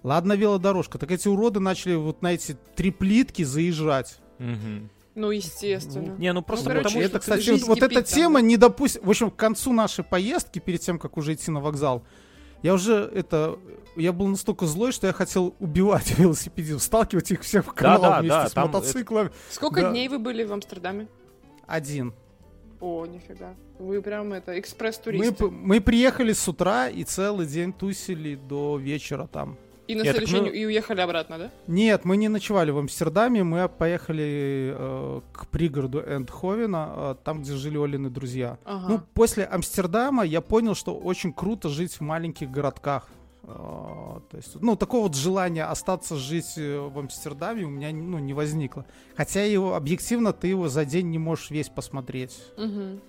Ладно, 0.03 0.35
велодорожка. 0.35 0.99
Так 0.99 1.11
эти 1.11 1.29
уроды 1.29 1.61
начали 1.61 1.95
вот 1.95 2.21
на 2.21 2.35
эти 2.35 2.59
три 2.77 2.91
плитки 2.91 3.43
заезжать. 3.43 4.19
Ну, 5.15 5.31
естественно. 5.31 6.15
Не, 6.19 6.33
ну 6.33 6.43
просто 6.43 6.67
Ну, 6.67 6.71
короче, 6.71 6.89
потому 6.89 7.05
это, 7.05 7.19
кстати, 7.19 7.51
вот, 7.51 7.63
вот 7.63 7.75
кипит 7.79 7.93
эта 7.93 8.03
там, 8.03 8.05
тема 8.05 8.41
не 8.41 8.57
допустим. 8.57 9.03
В 9.03 9.11
общем, 9.11 9.31
к 9.31 9.37
концу 9.37 9.73
нашей 9.73 10.05
поездки, 10.05 10.59
перед 10.59 10.81
тем, 10.81 10.99
как 10.99 11.17
уже 11.17 11.35
идти 11.35 11.51
на 11.51 11.61
вокзал, 11.61 12.05
Я 12.63 12.75
уже 12.75 12.95
это... 13.15 13.59
Я 13.97 14.13
был 14.13 14.29
настолько 14.29 14.67
злой, 14.67 14.93
что 14.93 15.07
я 15.09 15.13
хотел 15.13 15.55
убивать 15.59 16.11
велосипедистов, 16.19 16.83
сталкивать 16.83 17.31
их 17.33 17.41
всех 17.43 17.67
в 17.67 17.73
канал 17.73 18.03
да, 18.03 18.21
вместе 18.21 18.39
да, 18.39 18.49
с 18.49 18.53
там 18.53 18.67
мотоциклами. 18.69 19.31
Сколько 19.51 19.81
Да. 19.83 19.91
дней 19.91 20.09
вы 20.09 20.19
были 20.19 20.45
в 20.45 20.53
Амстердаме? 20.53 21.09
Один. 21.67 22.15
О, 22.81 23.05
нифига. 23.07 23.55
Вы 23.79 24.01
прям 24.01 24.33
это, 24.33 24.53
Мы, 24.53 24.59
экспресс-туристы. 24.61 25.35
п- 25.35 25.51
мы 25.51 25.81
приехали 25.81 26.33
с 26.33 26.47
утра 26.49 26.89
и 26.89 27.05
целый 27.05 27.47
день 27.47 27.73
тусили 27.73 28.37
до 28.37 28.79
вечера 28.79 29.27
там. 29.27 29.57
И 29.91 29.95
на 29.95 30.05
так, 30.05 30.13
следующий 30.13 30.37
ну- 30.37 30.45
день 30.45 30.57
и 30.57 30.67
уехали 30.67 31.01
обратно, 31.01 31.39
да? 31.39 31.51
Нет, 31.67 32.05
мы 32.05 32.17
не 32.17 32.29
ночевали 32.29 32.71
в 32.71 32.79
Амстердаме, 32.79 33.43
мы 33.43 33.69
поехали 33.69 34.75
э, 34.77 35.21
к 35.33 35.47
пригороду 35.49 36.01
Эндховена, 36.01 36.93
э, 36.97 37.15
там, 37.25 37.43
где 37.43 37.55
жили 37.55 37.77
Олины 37.77 38.09
друзья. 38.11 38.59
Ага. 38.65 38.87
Ну, 38.89 39.01
после 39.15 39.45
Амстердама 39.45 40.25
я 40.25 40.41
понял, 40.41 40.75
что 40.75 40.97
очень 40.97 41.33
круто 41.33 41.69
жить 41.69 41.95
в 41.95 42.01
маленьких 42.03 42.51
городках. 42.51 43.09
Э, 43.43 44.21
То 44.31 44.37
есть, 44.37 44.61
ну, 44.61 44.77
такого 44.77 45.03
вот 45.05 45.17
желания 45.17 45.65
остаться 45.65 46.17
жить 46.17 46.53
э, 46.57 46.79
в 46.79 46.99
Амстердаме 46.99 47.65
у 47.65 47.71
меня 47.71 47.91
ну, 47.93 48.19
не 48.19 48.33
возникло. 48.33 48.87
Хотя 49.17 49.43
его 49.43 49.75
объективно 49.75 50.33
ты 50.33 50.49
его 50.49 50.69
за 50.69 50.85
день 50.85 51.11
не 51.11 51.19
можешь 51.19 51.51
весь 51.51 51.69
посмотреть. 51.69 52.39
Мгм. 52.57 53.01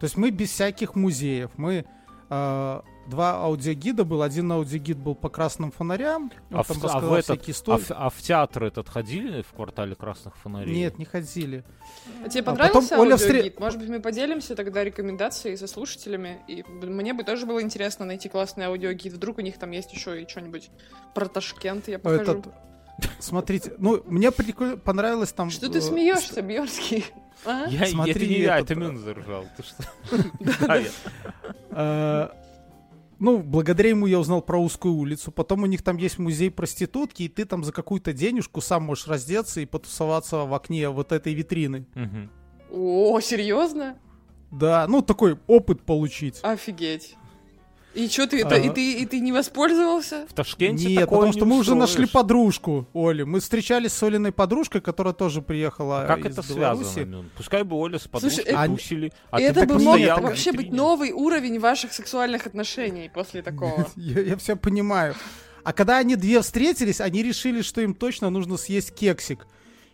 То 0.00 0.04
есть 0.04 0.16
мы 0.16 0.30
без 0.30 0.50
всяких 0.50 0.94
музеев. 0.94 1.50
Мы 1.56 1.84
э, 2.30 2.80
два 3.06 3.42
аудиогида 3.42 4.04
был. 4.04 4.22
Один 4.22 4.50
аудиогид 4.52 4.98
был 4.98 5.14
по 5.14 5.28
красным 5.28 5.70
фонарям. 5.70 6.32
Он 6.50 6.60
А 6.60 6.64
там 6.64 6.78
в, 6.78 6.84
а 6.86 7.00
в 7.00 7.12
этот, 7.12 7.48
а, 7.68 7.78
в, 7.78 7.90
а 7.90 8.10
в 8.10 8.20
театр 8.20 8.64
этот 8.64 8.88
ходили 8.88 9.42
в 9.42 9.52
квартале 9.52 9.94
красных 9.94 10.36
фонарей? 10.36 10.74
Нет, 10.74 10.98
не 10.98 11.04
ходили. 11.04 11.64
А 12.24 12.28
тебе 12.28 12.42
А 12.42 12.44
понравился 12.44 12.88
потом 12.90 13.00
Оля 13.00 13.16
встре- 13.16 13.36
аудиогид? 13.36 13.60
Может 13.60 13.78
быть, 13.80 13.88
мы 13.88 14.00
поделимся 14.00 14.54
тогда 14.56 14.84
рекомендацией 14.84 15.56
со 15.56 15.66
слушателями? 15.66 16.40
И 16.48 16.64
мне 16.64 17.14
бы 17.14 17.24
тоже 17.24 17.46
было 17.46 17.62
интересно 17.62 18.04
найти 18.04 18.28
классный 18.28 18.66
аудиогид. 18.66 19.12
Вдруг 19.12 19.38
у 19.38 19.40
них 19.40 19.58
там 19.58 19.70
есть 19.70 19.92
еще 19.92 20.22
и 20.22 20.28
что-нибудь 20.28 20.70
про 21.14 21.26
Ташкент, 21.26 21.88
я 21.88 21.98
покажу. 21.98 22.22
Этот, 22.32 22.54
смотрите, 23.18 23.74
ну, 23.78 24.02
мне 24.06 24.30
прикольно 24.30 24.76
понравилось 24.76 25.32
там... 25.32 25.50
Что 25.50 25.68
ты 25.68 25.78
э, 25.78 25.82
смеешься, 25.82 26.42
Бьерский? 26.42 27.04
А? 27.44 27.66
Я, 27.66 27.86
Смотри, 27.86 28.12
это 28.12 28.26
не 28.26 28.40
я, 28.40 28.58
это 28.60 28.74
э, 28.74 28.76
Мюнзер 28.76 29.18
ржал. 29.18 29.46
Ты 29.56 29.62
что? 29.64 29.82
Ну, 33.22 33.38
благодаря 33.38 33.90
ему 33.90 34.06
я 34.06 34.18
узнал 34.18 34.42
про 34.42 34.58
узкую 34.58 34.94
улицу. 34.94 35.30
Потом 35.30 35.62
у 35.62 35.66
них 35.66 35.82
там 35.82 35.96
есть 35.96 36.18
музей 36.18 36.50
проститутки, 36.50 37.22
и 37.22 37.28
ты 37.28 37.44
там 37.44 37.62
за 37.62 37.70
какую-то 37.70 38.12
денежку 38.12 38.60
сам 38.60 38.82
можешь 38.82 39.06
раздеться 39.06 39.60
и 39.60 39.64
потусоваться 39.64 40.38
в 40.38 40.52
окне 40.52 40.88
вот 40.88 41.12
этой 41.12 41.32
витрины. 41.32 41.86
Мгм. 41.94 42.32
О, 42.72 43.20
серьезно? 43.20 43.96
Да, 44.50 44.88
ну 44.88 45.02
такой 45.02 45.38
опыт 45.46 45.82
получить. 45.82 46.40
Офигеть. 46.42 47.16
И 47.94 48.08
что 48.08 48.26
ты, 48.26 48.40
это, 48.40 48.54
и 48.56 48.70
ты, 48.70 48.92
и 49.00 49.06
ты 49.06 49.20
не 49.20 49.32
воспользовался? 49.32 50.26
В 50.28 50.32
Ташкенте 50.32 50.86
Нет, 50.88 51.00
такое 51.00 51.18
потому 51.18 51.26
не 51.26 51.32
что 51.38 51.44
мы 51.46 51.58
уже 51.58 51.74
нашли 51.74 52.06
подружку, 52.06 52.86
Оли. 52.94 53.22
Мы 53.24 53.40
встречались 53.40 53.92
с 53.92 54.02
Олиной 54.02 54.32
подружкой, 54.32 54.80
которая 54.80 55.12
тоже 55.12 55.42
приехала 55.42 56.02
А 56.02 56.06
Как 56.06 56.20
из 56.24 56.38
это 56.38 56.48
Беларуси. 56.48 56.84
связано, 56.84 57.16
Мюн? 57.16 57.30
Пускай 57.36 57.62
бы 57.64 57.76
Оля 57.76 57.98
с 57.98 58.08
подружкой 58.08 58.44
это- 58.44 58.66
тусили, 58.66 59.12
а 59.30 59.36
ты 59.38 59.44
это 59.44 59.60
так 59.60 59.68
бы 59.68 59.78
мог 59.78 59.98
вообще 60.22 60.52
быть 60.52 60.72
новый 60.72 61.12
уровень 61.12 61.58
ваших 61.58 61.92
сексуальных 61.92 62.46
отношений 62.46 63.10
после 63.12 63.42
такого. 63.42 63.86
Я, 63.96 64.36
все 64.36 64.56
понимаю. 64.56 65.14
А 65.64 65.72
когда 65.72 65.98
они 65.98 66.16
две 66.16 66.40
встретились, 66.40 67.00
они 67.00 67.22
решили, 67.22 67.62
что 67.62 67.80
им 67.82 67.94
точно 67.94 68.30
нужно 68.30 68.56
съесть 68.56 68.94
кексик. 68.94 69.46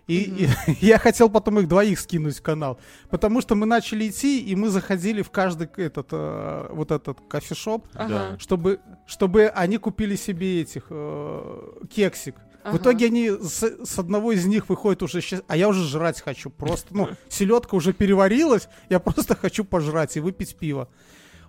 И, 0.09 0.47
и 0.47 0.49
я 0.87 0.99
хотел 0.99 1.29
потом 1.31 1.61
их 1.61 1.69
двоих 1.69 2.01
скинуть 2.01 2.39
в 2.39 2.43
канал. 2.43 2.81
Потому 3.11 3.41
что 3.43 3.55
мы 3.55 3.67
начали 3.67 4.09
идти, 4.09 4.41
и 4.41 4.57
мы 4.57 4.71
заходили 4.71 5.23
в 5.23 5.31
каждый 5.31 5.69
этот, 5.77 6.09
э, 6.13 6.69
вот 6.73 6.91
этот 6.91 7.21
кофешоп, 7.29 7.87
Ага. 7.95 8.37
чтобы, 8.41 8.81
чтобы 9.07 9.47
они 9.49 9.77
купили 9.79 10.17
себе 10.17 10.63
этих 10.63 10.87
э, 10.91 11.63
кексик. 11.95 12.35
В 12.65 12.71
Ага. 12.71 12.79
итоге 12.79 13.07
они 13.07 13.31
с, 13.31 13.63
с 13.85 13.99
одного 13.99 14.33
из 14.33 14.45
них 14.47 14.69
выходят 14.69 15.03
уже 15.03 15.21
сейчас, 15.21 15.43
а 15.47 15.57
я 15.57 15.69
уже 15.69 15.87
жрать 15.87 16.21
хочу. 16.23 16.51
Просто, 16.51 16.89
ну, 16.97 17.09
селедка 17.29 17.77
уже 17.77 17.93
переварилась, 17.93 18.69
я 18.89 18.99
просто 19.01 19.37
хочу 19.37 19.65
пожрать 19.65 20.17
и 20.17 20.21
выпить 20.21 20.57
пиво. 20.57 20.89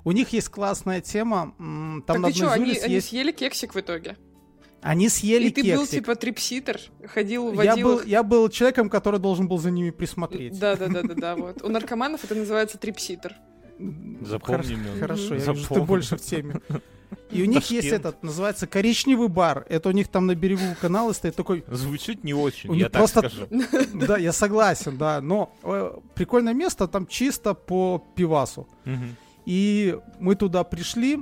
У 0.06 0.12
них 0.12 0.30
есть 0.34 0.50
классная 0.50 1.02
тема. 1.02 1.54
Там 1.58 2.04
Так 2.06 2.18
на 2.20 2.28
ты 2.28 2.34
одной 2.34 2.48
что, 2.48 2.52
они, 2.54 2.72
улиц 2.72 2.84
они 2.84 2.94
есть... 2.96 3.08
съели 3.08 3.32
кексик 3.32 3.76
в 3.76 3.80
итоге? 3.80 4.18
Они 4.82 5.10
съели 5.10 5.48
И 5.48 5.50
ты 5.50 5.62
кексик. 5.62 5.78
был 5.78 5.88
типа 5.88 6.16
трипситер, 6.16 6.80
ходил, 7.08 7.52
я, 7.52 7.72
водил 7.72 7.88
был, 7.88 8.00
их. 8.00 8.08
я 8.08 8.24
был 8.24 8.48
человеком, 8.50 8.90
который 8.90 9.20
должен 9.20 9.48
был 9.48 9.58
за 9.58 9.72
ними 9.72 9.90
присмотреть. 9.90 10.58
Да, 10.58 10.76
да, 10.76 10.88
да, 10.88 11.02
да, 11.04 11.14
да, 11.16 11.36
вот. 11.36 11.62
У 11.64 11.68
наркоманов 11.70 12.24
это 12.24 12.36
называется 12.36 12.78
трипситер. 12.78 13.36
Запомни, 14.22 14.76
Мюн. 14.76 15.00
Хорошо, 15.00 15.36
я 15.36 15.54
вижу, 15.54 15.74
ты 15.74 15.82
больше 15.82 16.18
в 16.18 16.22
теме. 16.22 16.62
И 17.32 17.42
у 17.42 17.46
них 17.46 17.66
есть 17.72 17.88
этот, 17.88 18.22
называется 18.24 18.68
коричневый 18.68 19.28
бар. 19.30 19.66
Это 19.70 19.90
у 19.90 19.92
них 19.92 20.08
там 20.08 20.28
на 20.28 20.36
берегу 20.36 20.64
канала 20.82 21.12
стоит 21.14 21.36
такой 21.36 21.64
Звучит 21.68 22.24
не 22.24 22.34
очень, 22.34 22.70
У 22.70 22.74
я 22.74 22.90
так 22.90 23.00
просто- 23.00 23.20
скажу. 23.30 23.48
Да, 23.94 24.18
я 24.18 24.32
согласен, 24.32 24.98
да. 24.98 25.20
Но 25.22 25.52
э, 25.64 25.92
прикольное 26.16 26.54
место 26.54 26.88
там 26.88 27.08
чисто 27.08 27.54
по 27.54 28.04
пивасу. 28.16 28.68
И 29.46 29.98
мы 30.20 30.36
туда 30.36 30.64
пришли. 30.64 31.20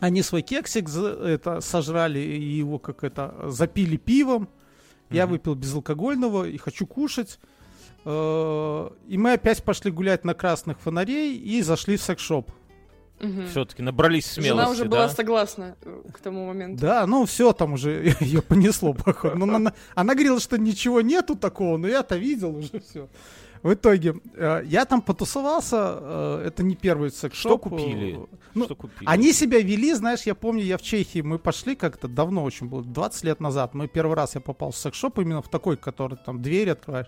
Они 0.00 0.22
свой 0.22 0.42
кексик 0.42 0.88
это, 0.90 1.60
сожрали 1.60 2.18
и 2.18 2.42
его 2.58 2.78
как 2.78 3.02
это 3.04 3.34
запили 3.50 3.96
пивом. 3.96 4.48
Я 5.10 5.24
Мгм. 5.24 5.32
выпил 5.32 5.54
безалкогольного 5.54 6.48
и 6.48 6.56
хочу 6.58 6.86
кушать. 6.86 7.38
Э, 8.04 8.88
И 9.08 9.16
мы 9.18 9.32
опять 9.32 9.62
пошли 9.62 9.90
гулять 9.90 10.24
на 10.24 10.34
красных 10.34 10.78
фонарей 10.80 11.36
и 11.36 11.62
зашли 11.62 11.96
в 11.96 12.02
секс-шоп. 12.02 12.50
Мгм. 13.20 13.46
Все-таки 13.48 13.82
набрались 13.82 14.26
смелости, 14.26 14.50
Жена 14.50 14.68
уже 14.70 14.84
была 14.84 15.08
да? 15.08 15.14
согласна 15.14 15.76
э, 15.82 16.02
к 16.12 16.18
тому 16.18 16.46
моменту. 16.46 16.82
Да, 16.82 17.06
ну 17.06 17.24
все, 17.24 17.52
там 17.54 17.72
уже 17.72 18.14
ее 18.20 18.42
понесло, 18.42 18.92
походу. 18.92 19.36
Ну, 19.36 19.54
она, 19.54 19.72
она 19.94 20.12
говорила, 20.14 20.38
что 20.38 20.58
ничего 20.58 21.00
нету 21.00 21.34
такого, 21.34 21.78
но 21.78 21.88
я-то 21.88 22.16
видел 22.16 22.54
уже 22.54 22.78
все. 22.80 23.08
В 23.62 23.72
итоге, 23.74 24.14
э, 24.34 24.62
я 24.66 24.84
там 24.84 25.00
потусовался, 25.02 25.98
э, 26.00 26.44
это 26.46 26.62
не 26.62 26.76
первый 26.76 27.10
секс-шоп. 27.10 27.40
Что 27.40 27.58
купили? 27.58 28.16
э, 28.16 28.36
ну, 28.54 28.64
Что 28.64 28.74
купили? 28.74 29.08
Они 29.08 29.32
себя 29.32 29.60
вели, 29.60 29.92
знаешь, 29.94 30.22
я 30.22 30.34
помню, 30.34 30.62
я 30.62 30.78
в 30.78 30.82
Чехии, 30.82 31.20
мы 31.20 31.38
пошли 31.38 31.74
как-то 31.74 32.08
давно 32.08 32.44
очень 32.44 32.68
было, 32.68 32.82
20 32.82 33.24
лет 33.24 33.40
назад. 33.40 33.74
Мы 33.74 33.88
первый 33.88 34.14
раз 34.16 34.34
я 34.34 34.40
попал 34.40 34.70
в 34.70 34.76
секс-шоп 34.76 35.18
именно 35.18 35.42
в 35.42 35.48
такой, 35.48 35.76
который 35.76 36.18
там 36.24 36.42
двери 36.42 36.70
открываешь. 36.70 37.06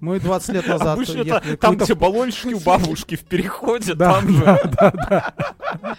Мы 0.00 0.18
20 0.18 0.48
лет 0.50 0.66
назад 0.66 0.88
Обычно 0.88 1.18
ехали 1.18 1.52
это 1.52 1.56
там, 1.56 1.76
где 1.76 1.94
баллончики 1.94 2.52
у 2.52 2.58
бабушки 2.64 3.14
в 3.14 3.24
переходе, 3.24 3.94
Да, 3.94 4.14
там 4.14 4.28
же. 4.28 4.44
да, 4.44 4.60
да, 4.64 4.90
да. 5.70 5.96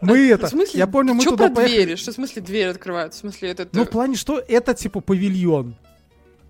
Мы 0.00 0.28
это, 0.28 0.46
В 0.46 0.50
смысле, 0.50 0.78
я 0.78 0.86
помню, 0.86 1.14
мы 1.14 1.20
что 1.20 1.32
туда 1.32 1.46
про 1.48 1.56
поехали. 1.56 1.76
двери? 1.84 1.96
Что 1.96 2.10
в 2.12 2.14
смысле 2.14 2.42
дверь 2.42 2.68
открывают? 2.68 3.12
В 3.14 3.16
смысле 3.18 3.50
это... 3.50 3.68
Ну, 3.72 3.84
в 3.84 3.90
плане, 3.90 4.16
что 4.16 4.38
это 4.38 4.74
типа 4.74 5.00
павильон. 5.00 5.76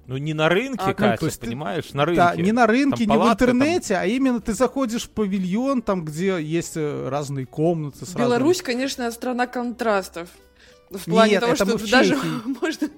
Ну 0.06 0.16
не 0.18 0.34
на 0.34 0.48
рынке, 0.48 0.82
А, 0.84 0.88
ну, 0.88 0.94
Катя, 0.94 1.20
то 1.20 1.26
есть 1.26 1.40
ты- 1.40 1.46
понимаешь, 1.46 1.92
на 1.94 2.04
рынке. 2.04 2.16
Да, 2.20 2.36
не 2.36 2.52
на 2.52 2.66
рынке, 2.66 2.90
Там 2.90 3.00
не 3.00 3.06
в 3.06 3.08
палатка, 3.20 3.46
там- 3.46 3.56
интернете, 3.56 3.96
а 3.96 4.04
именно 4.06 4.40
ты 4.40 4.52
заходишь 4.52 5.04
в 5.04 5.10
павильон, 5.10 5.80
там, 5.82 6.04
где 6.04 6.40
есть 6.42 6.76
э, 6.76 7.08
разные 7.08 7.46
комнаты. 7.46 8.04
С 8.04 8.14
Беларусь, 8.14 8.60
конечно, 8.62 9.10
страна 9.10 9.46
контрастов. 9.46 10.28
В 10.90 11.04
плане 11.06 11.32
Нет, 11.32 11.40
того, 11.40 11.52
это 11.54 11.64
что 11.64 11.72
мы 11.72 11.78
в 11.78 11.90
даже 11.90 12.16
можно 12.60 12.88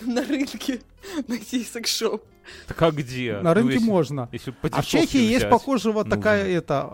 на 0.00 0.24
рынке 0.24 0.80
найти 1.28 1.62
секс-шоп. 1.64 2.22
Так 2.66 2.80
а 2.82 2.90
где? 2.90 3.32
разными- 3.32 3.42
На 3.42 3.50
Ну, 3.50 3.54
рынке 3.54 3.74
если- 3.74 3.86
можно. 3.86 4.28
Если 4.32 4.50
по 4.50 4.68
А 4.72 4.82
в 4.82 4.86
Чехии 4.86 5.20
есть 5.20 5.38
взять. 5.38 5.50
похожая 5.50 5.92
вот 5.92 6.06
нужно. 6.06 6.16
такая, 6.16 6.46
это, 6.48 6.88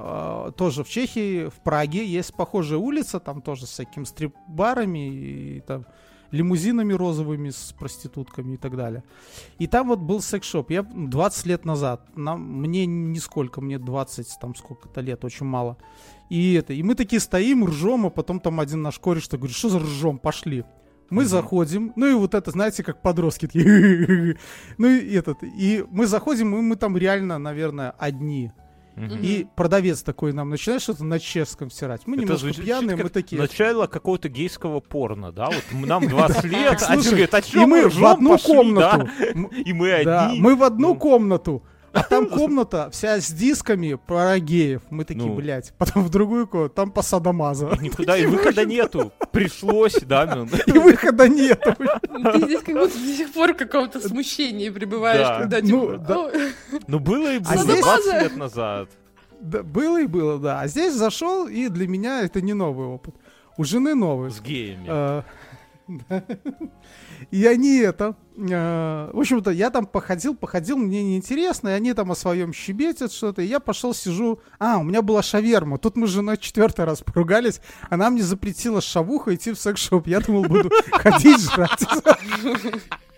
э, 0.48 0.52
тоже 0.56 0.84
в 0.84 0.88
Чехии, 0.88 1.48
в 1.48 1.62
Праге 1.64 2.04
есть 2.04 2.34
похожая 2.34 2.78
улица, 2.78 3.18
там 3.20 3.40
тоже 3.42 3.66
с 3.66 3.70
всякими 3.70 4.04
стрип-барами 4.04 5.08
и 5.12 5.60
там 5.60 5.86
лимузинами 6.30 6.92
розовыми 6.92 7.50
с 7.50 7.74
проститутками 7.78 8.54
и 8.54 8.56
так 8.56 8.76
далее. 8.76 9.02
И 9.58 9.66
там 9.66 9.88
вот 9.88 9.98
был 9.98 10.20
секс-шоп. 10.20 10.70
Я 10.70 10.82
20 10.82 11.46
лет 11.46 11.64
назад. 11.64 12.16
Нам, 12.16 12.42
мне 12.42 12.86
нисколько, 12.86 13.60
мне 13.60 13.78
20, 13.78 14.38
там 14.40 14.54
сколько-то 14.54 15.00
лет, 15.00 15.24
очень 15.24 15.46
мало. 15.46 15.76
И 16.28 16.54
это, 16.54 16.72
и 16.72 16.82
мы 16.82 16.94
такие 16.94 17.20
стоим, 17.20 17.64
ржем, 17.64 18.06
а 18.06 18.10
потом 18.10 18.38
там 18.40 18.60
один 18.60 18.82
наш 18.82 18.98
кореш 18.98 19.24
что 19.24 19.36
говорит, 19.36 19.56
что 19.56 19.68
за 19.68 19.78
ржем, 19.80 20.18
пошли. 20.18 20.64
Мы 21.10 21.22
Мгм. 21.22 21.28
заходим, 21.28 21.92
ну 21.96 22.06
и 22.06 22.14
вот 22.14 22.34
это, 22.34 22.52
знаете, 22.52 22.84
как 22.84 23.02
подростки 23.02 23.46
такие. 23.46 24.36
Ну 24.78 24.86
и 24.86 25.12
этот, 25.14 25.38
и 25.42 25.84
мы 25.90 26.06
заходим, 26.06 26.56
и 26.56 26.60
мы 26.60 26.76
там 26.76 26.96
реально, 26.96 27.38
наверное, 27.38 27.90
одни. 27.98 28.52
И 29.08 29.46
продавец 29.56 30.02
такой 30.02 30.32
нам 30.32 30.50
начинает 30.50 30.82
что-то 30.82 31.04
на 31.04 31.18
чешском 31.18 31.70
стирать. 31.70 32.02
Мы 32.06 32.14
Это 32.16 32.22
немножко 32.22 32.46
звучит 32.46 32.64
пьяные, 32.64 32.96
мы 32.96 33.08
такие. 33.08 33.40
Начало 33.40 33.86
какого-то 33.86 34.28
гейского 34.28 34.80
порно, 34.80 35.32
да? 35.32 35.46
Вот 35.46 35.64
нам 35.86 36.08
20 36.08 36.44
лет, 36.44 36.80
слушай, 36.80 37.08
говорит, 37.10 37.34
а 37.34 37.38
И 37.38 37.66
мы 37.66 37.88
в 37.88 38.04
одну 38.04 38.38
комнату. 38.38 39.08
И 39.64 39.72
мы 39.72 39.92
одни. 39.92 40.40
мы 40.40 40.56
в 40.56 40.62
одну 40.62 40.88
Ну. 40.88 40.94
комнату. 40.96 41.62
А 41.92 42.02
там 42.02 42.28
комната 42.30 42.88
вся 42.90 43.20
с 43.20 43.30
дисками 43.32 43.94
про 44.06 44.38
геев. 44.38 44.82
Мы 44.90 45.04
такие, 45.04 45.26
Ну. 45.26 45.34
блядь. 45.34 45.72
Потом 45.78 46.04
в 46.04 46.10
другую 46.10 46.46
комнату, 46.46 46.74
там 46.74 46.90
по 46.90 47.02
Садомазу. 47.02 47.70
И 47.80 47.84
Никуда 47.84 48.16
и 48.18 48.26
выхода 48.26 48.64
нету. 48.64 49.12
Пришлось, 49.32 49.94
да, 50.02 50.24
Мюн? 50.26 50.48
И 50.66 50.72
выхода 50.72 51.28
нет. 51.28 51.60
Ты 51.62 52.38
здесь 52.44 52.60
как 52.62 52.74
будто 52.76 52.94
до 52.98 53.14
сих 53.16 53.32
пор 53.32 53.54
в 53.54 53.56
каком-то 53.56 54.00
смущении 54.00 54.70
пребываешь, 54.70 55.26
Да. 55.26 55.38
когда 55.40 55.58
Ну, 55.62 55.66
типа... 55.92 55.98
да. 56.06 56.16
«О, 56.18 56.30
Ну 56.86 56.98
было 57.00 57.32
и 57.34 57.38
было, 57.38 57.52
А 57.52 57.56
здесь- 57.56 57.82
20 57.82 58.22
лет 58.22 58.36
назад. 58.36 58.88
Да, 59.40 59.62
было 59.62 60.00
и 60.02 60.06
было, 60.06 60.38
да. 60.38 60.60
А 60.60 60.66
здесь 60.68 60.94
зашел, 60.94 61.46
и 61.48 61.68
для 61.68 61.88
меня 61.88 62.22
это 62.22 62.40
не 62.42 62.52
новый 62.52 62.86
опыт. 62.88 63.14
У 63.56 63.64
жены 63.64 63.94
новый. 63.94 64.30
С 64.30 64.40
геями. 64.40 65.24
И 67.30 67.46
они 67.46 67.78
это... 67.78 68.16
э, 68.36 69.10
В 69.12 69.18
общем-то, 69.18 69.50
я 69.50 69.70
там 69.70 69.86
походил, 69.86 70.34
походил, 70.34 70.76
мне 70.76 71.02
неинтересно, 71.02 71.68
и 71.68 71.72
они 71.72 71.92
там 71.92 72.10
о 72.10 72.14
своем 72.14 72.52
щебетят 72.52 73.12
что-то, 73.12 73.42
и 73.42 73.46
я 73.46 73.60
пошел, 73.60 73.92
сижу... 73.94 74.40
А, 74.58 74.78
у 74.78 74.82
меня 74.82 75.02
была 75.02 75.22
шаверма. 75.22 75.78
Тут 75.78 75.96
мы 75.96 76.06
с 76.06 76.10
женой 76.10 76.38
четвертый 76.38 76.84
раз 76.84 77.02
поругались. 77.02 77.60
Она 77.88 78.10
мне 78.10 78.22
запретила 78.22 78.80
с 78.80 78.84
шавуха 78.84 79.34
идти 79.34 79.52
в 79.52 79.58
секс-шоп. 79.58 80.06
Я 80.06 80.20
думал, 80.20 80.44
буду 80.44 80.70
ходить 80.92 81.40
жрать. 81.40 81.84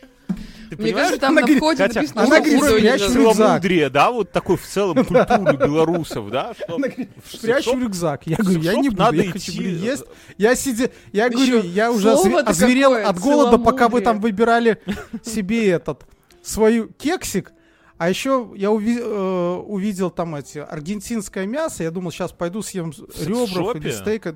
Ты 0.77 0.83
Мне 0.83 0.87
понимаешь, 0.93 1.07
кажется, 1.09 1.21
там 1.21 1.31
она 1.33 1.41
на 1.41 1.47
говорит, 1.47 1.59
входе 1.59 1.77
Катя, 1.79 1.95
написано, 1.97 2.23
она 2.23 2.37
что 2.37 2.45
говорит, 2.57 2.79
спрячь 2.79 3.01
рюкзак. 3.15 3.35
целомудрие, 3.37 3.91
да, 3.91 4.11
вот 4.11 4.33
такой 4.33 4.57
в 4.57 4.67
целом 4.67 5.05
культуру 5.05 5.57
белорусов, 5.59 6.31
да, 6.31 6.55
что 6.55 6.75
Она 6.77 6.89
говорит, 6.89 7.11
в 7.25 7.37
Спрячь 7.37 7.65
секс-шоп- 7.67 7.81
рюкзак. 7.81 8.27
Я 8.27 8.37
говорю, 8.39 8.61
я 8.61 8.75
не 8.77 8.89
буду, 8.89 9.03
надо 9.03 9.17
я 9.17 9.31
хочу 9.33 9.53
идти, 9.53 9.63
есть. 9.63 10.05
Я 10.39 10.55
сидя, 10.57 10.91
я 11.13 11.29
говорю, 11.29 11.63
я 11.63 11.93
уже 11.93 12.11
озверел 12.13 12.91
какое, 12.93 13.07
от 13.07 13.19
голода, 13.19 13.59
пока 13.59 13.89
вы 13.89 14.01
там 14.01 14.21
выбирали 14.21 14.79
себе 15.23 15.69
этот, 15.69 16.07
свою 16.43 16.89
кексик. 16.89 17.53
А 17.99 18.09
еще 18.09 18.51
я 18.57 18.71
уви- 18.71 18.99
э, 19.01 19.55
увидел 19.67 20.11
там 20.11 20.35
эти 20.35 20.59
аргентинское 20.59 21.47
мясо. 21.47 21.85
Я 21.85 21.91
думал, 21.91 22.11
сейчас 22.11 22.33
пойду 22.33 22.61
съем 22.63 22.91
ребров 23.21 23.49
секс-шопе? 23.51 23.79
или 23.79 23.91
стейка. 23.91 24.35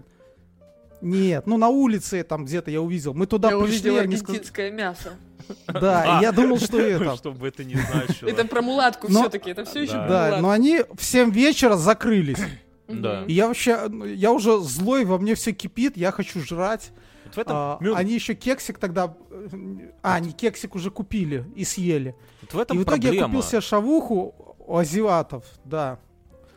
Нет, 1.01 1.47
ну 1.47 1.57
на 1.59 1.69
улице 1.69 2.23
там 2.25 2.45
где-то 2.45 2.71
я 2.71 2.81
увидел. 2.81 3.15
Мы 3.15 3.27
туда 3.27 3.51
Я 3.51 3.59
пришли, 3.59 3.97
они 3.97 4.17
сказали- 4.17 4.39
аргентинское 4.39 4.71
мясо. 4.71 5.13
да, 5.69 6.19
и 6.19 6.23
я 6.23 6.33
думал, 6.33 6.59
что 6.59 6.79
это. 6.81 7.17
Чтобы 7.17 7.49
это 7.49 7.65
не 7.65 7.75
значило. 7.77 8.29
Это 8.29 8.45
про 8.47 8.63
мулатку 8.63 9.07
Но- 9.11 9.21
все-таки, 9.21 9.51
это 9.51 9.65
все 9.65 9.83
еще 9.83 9.93
Да. 9.93 10.39
но 10.41 10.51
они 10.51 10.83
в 10.95 11.03
7 11.05 11.31
вечера 11.31 11.77
закрылись. 11.77 12.39
Да. 12.89 13.25
И 13.27 13.33
я 13.33 13.49
вообще, 13.49 13.91
я 14.15 14.33
уже 14.33 14.59
злой, 14.61 15.05
во 15.05 15.19
мне 15.19 15.35
все 15.35 15.53
кипит, 15.53 15.97
я 15.97 16.13
хочу 16.13 16.41
жрать. 16.41 16.91
Вот 17.25 17.35
в 17.35 17.39
этом, 17.39 17.57
А, 17.57 17.79
Мюн, 17.81 17.97
они 17.97 18.15
еще 18.15 18.35
кексик 18.35 18.79
тогда... 18.79 19.15
А, 20.03 20.15
они 20.15 20.31
кексик 20.33 20.75
уже 20.77 20.91
купили 20.93 21.45
и 21.57 21.65
съели. 21.65 22.15
вот 22.43 22.55
в 22.55 22.59
этом 22.61 22.77
и 22.77 22.81
в 22.81 22.85
итоге 22.85 23.09
я 23.09 23.13
проблема. 23.21 23.27
купил 23.29 23.43
себе 23.43 23.61
шавуху 23.61 24.57
у 24.67 24.77
азиатов, 24.77 25.45
да. 25.65 25.99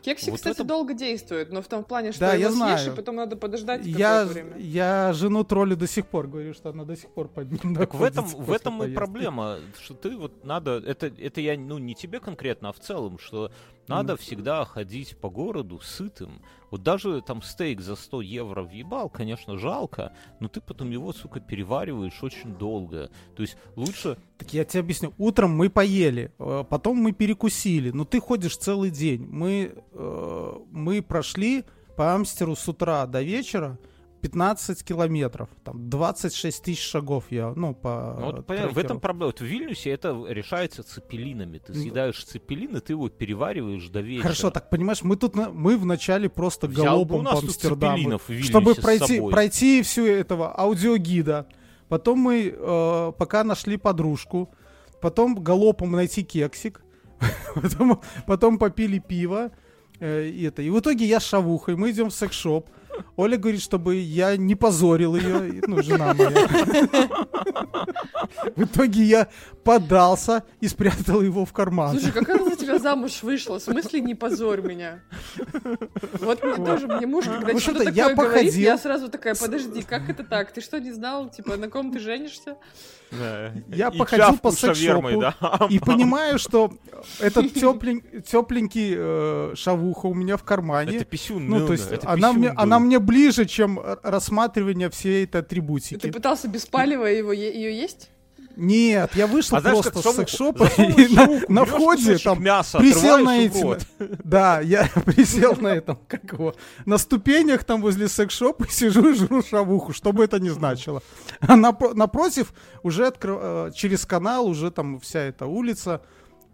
Кексик, 0.02 0.30
Вот 0.30 0.36
кстати, 0.36 0.54
этом- 0.56 0.66
долго 0.66 0.94
действует, 0.94 1.52
но 1.52 1.60
в 1.62 1.66
том 1.68 1.84
плане, 1.84 2.12
что 2.12 2.20
Да, 2.20 2.32
его 2.34 2.42
я 2.42 2.48
съешь, 2.50 2.56
знаю. 2.80 2.92
и 2.92 2.96
потом 2.96 3.16
надо 3.16 3.36
подождать 3.36 3.84
Я, 3.84 4.24
время. 4.24 4.56
я 4.58 5.12
жену 5.12 5.44
троллю 5.44 5.76
до 5.76 5.86
сих 5.86 6.06
пор, 6.06 6.26
говорю, 6.26 6.54
что 6.54 6.70
она 6.70 6.84
до 6.84 6.96
сих 6.96 7.10
пор 7.10 7.28
под 7.28 7.50
ним 7.52 7.74
Так 7.76 7.94
в 7.94 8.02
этом, 8.02 8.24
в 8.26 8.50
этом 8.52 8.82
и 8.82 8.92
проблема, 8.94 9.58
что 9.82 9.94
ты 9.94 10.16
вот 10.16 10.44
надо, 10.44 10.82
это, 10.86 11.06
это 11.06 11.40
я, 11.40 11.58
ну, 11.58 11.78
не 11.78 11.94
тебе 11.94 12.20
конкретно, 12.20 12.70
а 12.70 12.72
в 12.72 12.80
целом, 12.80 13.18
что 13.18 13.50
надо 13.90 14.16
всегда 14.16 14.64
ходить 14.64 15.16
по 15.16 15.28
городу 15.28 15.80
сытым. 15.80 16.42
Вот 16.70 16.82
даже 16.82 17.20
там 17.22 17.42
стейк 17.42 17.80
за 17.80 17.96
100 17.96 18.20
евро 18.22 18.62
въебал, 18.62 19.10
конечно, 19.10 19.58
жалко, 19.58 20.12
но 20.38 20.48
ты 20.48 20.60
потом 20.60 20.90
его, 20.90 21.12
сука, 21.12 21.40
перевариваешь 21.40 22.22
очень 22.22 22.54
долго. 22.54 23.10
То 23.34 23.42
есть 23.42 23.56
лучше... 23.74 24.16
Так 24.38 24.54
я 24.54 24.64
тебе 24.64 24.80
объясню. 24.80 25.12
Утром 25.18 25.50
мы 25.50 25.68
поели, 25.68 26.32
э, 26.38 26.64
потом 26.68 26.98
мы 26.98 27.12
перекусили. 27.12 27.90
Но 27.90 28.04
ты 28.04 28.20
ходишь 28.20 28.56
целый 28.56 28.90
день. 28.90 29.26
Мы, 29.26 29.74
э, 29.92 30.52
мы 30.70 31.02
прошли 31.02 31.64
по 31.96 32.14
Амстеру 32.14 32.54
с 32.54 32.68
утра 32.68 33.06
до 33.06 33.22
вечера 33.22 33.78
15 34.20 34.84
километров. 34.84 35.48
Там 35.64 35.88
26 35.88 36.62
тысяч 36.62 36.82
шагов 36.82 37.24
я, 37.30 37.52
ну, 37.56 37.74
по 37.74 38.16
Ну, 38.18 38.26
вот, 38.32 38.46
понятно, 38.46 38.70
в 38.70 38.78
этом 38.78 39.00
проблема. 39.00 39.26
Вот 39.26 39.40
в 39.40 39.44
Вильнюсе 39.44 39.90
это 39.90 40.24
решается 40.28 40.82
цепелинами. 40.82 41.58
Ты 41.58 41.72
Ну. 41.72 41.80
съедаешь 41.80 42.22
цепелин, 42.24 42.76
и 42.76 42.80
ты 42.80 42.92
его 42.92 43.08
перевариваешь 43.08 43.88
до 43.88 44.00
вечера. 44.00 44.22
Хорошо, 44.24 44.50
так 44.50 44.70
понимаешь, 44.70 45.02
мы 45.02 45.16
тут 45.16 45.34
мы 45.34 45.76
вначале 45.76 46.28
просто 46.28 46.66
Взял 46.66 46.84
галопом 46.84 47.24
по 47.24 47.38
Амстердаму, 47.38 48.18
чтобы 48.42 48.74
пройти, 48.74 49.20
пройти 49.20 49.82
всю 49.82 50.04
этого 50.06 50.54
аудиогида. 50.56 51.46
Потом 51.88 52.18
мы 52.20 52.54
э, 52.56 53.12
пока 53.18 53.42
нашли 53.42 53.76
подружку, 53.76 54.50
потом 55.00 55.34
галопом 55.34 55.92
найти 55.92 56.22
кексик, 56.22 56.82
потом, 57.54 58.00
потом 58.26 58.58
попили 58.58 58.98
пиво. 58.98 59.50
э, 59.98 60.30
это. 60.46 60.62
И 60.62 60.70
в 60.70 60.78
итоге 60.78 61.06
я 61.06 61.18
с 61.20 61.24
шавухой, 61.24 61.76
мы 61.76 61.90
идем 61.90 62.10
в 62.10 62.14
секс-шоп. 62.14 62.68
Оля 63.16 63.36
говорит, 63.36 63.62
чтобы 63.62 63.96
я 63.96 64.36
не 64.36 64.54
позорил 64.54 65.16
ее, 65.16 65.62
ну, 65.66 65.82
жена 65.82 66.14
моя. 66.14 66.30
В 68.56 68.64
итоге 68.64 69.02
я 69.02 69.28
подался 69.64 70.44
и 70.60 70.68
спрятал 70.68 71.20
его 71.20 71.44
в 71.44 71.52
карман. 71.52 71.98
Слушай, 71.98 72.12
как 72.12 72.28
она 72.28 72.44
за 72.44 72.56
тебя 72.56 72.78
замуж 72.78 73.22
вышла? 73.22 73.58
В 73.58 73.62
смысле 73.62 74.00
не 74.00 74.14
позорь 74.14 74.62
меня? 74.62 75.00
Вот 76.20 76.42
мне 76.42 76.64
тоже, 76.64 76.86
мне 76.86 77.06
муж, 77.06 77.26
когда 77.26 77.52
В 77.52 77.60
что-то 77.60 77.84
такое 77.84 78.14
говорит, 78.14 78.16
походил. 78.16 78.60
я 78.60 78.78
сразу 78.78 79.08
такая, 79.08 79.34
подожди, 79.34 79.82
как 79.82 80.08
это 80.08 80.24
так? 80.24 80.52
Ты 80.52 80.60
что, 80.60 80.80
не 80.80 80.92
знал, 80.92 81.28
типа, 81.28 81.56
на 81.56 81.68
ком 81.68 81.92
ты 81.92 81.98
женишься? 81.98 82.56
Да. 83.10 83.52
Я 83.68 83.88
И 83.88 83.98
походил 83.98 84.38
по 84.38 84.52
секс-шопу 84.52 85.20
да. 85.20 85.34
и 85.68 85.80
понимаю, 85.80 86.38
что 86.38 86.72
этот 87.18 87.52
теплень, 87.54 88.02
тепленький 88.22 88.94
э, 88.96 89.52
шавуха 89.56 90.06
у 90.06 90.14
меня 90.14 90.36
в 90.36 90.44
кармане. 90.44 90.96
Это 90.96 91.04
писюн 91.04 91.48
ну, 91.48 91.56
то 91.56 91.62
Милна, 91.62 91.72
есть 91.72 91.90
это 91.90 92.08
она 92.08 92.32
мне, 92.32 92.50
она 92.50 92.78
мне 92.90 92.98
ближе, 92.98 93.46
чем 93.46 93.80
рассматривание 94.02 94.90
всей 94.90 95.22
этой 95.24 95.32
Ты 95.32 95.38
атрибутики. 95.38 96.10
пытался 96.10 96.48
без 96.48 96.66
палева 96.66 97.06
его, 97.06 97.32
ее 97.32 97.72
есть? 97.72 98.10
Нет, 98.56 99.12
я 99.14 99.28
вышел 99.28 99.56
А 99.56 99.60
знаешь, 99.60 99.74
просто 99.74 99.90
как 99.90 100.28
с 100.28 100.32
Засовываешь 100.32 100.98
и 100.98 101.14
на, 101.14 101.40
на 101.48 101.64
входе 101.64 102.18
там 102.18 102.42
мяса, 102.42 102.78
присел 102.78 103.18
на 103.18 103.38
и 103.38 103.48
в 103.48 103.54
эти... 103.54 103.62
рот. 103.62 103.86
Да, 104.24 104.60
я 104.60 104.90
присел 105.06 105.54
на 105.54 105.68
этом, 105.68 106.00
как 106.08 106.32
его, 106.32 106.54
на 106.84 106.98
ступенях 106.98 107.62
там 107.62 107.80
возле 107.80 108.08
секс-шопа 108.08 108.64
и 108.64 108.70
сижу 108.70 109.10
и 109.10 109.14
жру 109.14 109.42
шавуху, 109.42 109.92
что 109.92 110.12
бы 110.12 110.24
это 110.24 110.40
ни 110.40 110.48
значило. 110.48 111.00
А 111.40 111.56
напро- 111.56 111.94
напротив, 111.94 112.52
уже 112.82 113.06
откры- 113.06 113.68
э, 113.68 113.70
через 113.72 114.04
канал, 114.04 114.46
уже 114.48 114.72
там 114.72 114.98
вся 114.98 115.20
эта 115.20 115.46
улица, 115.46 116.02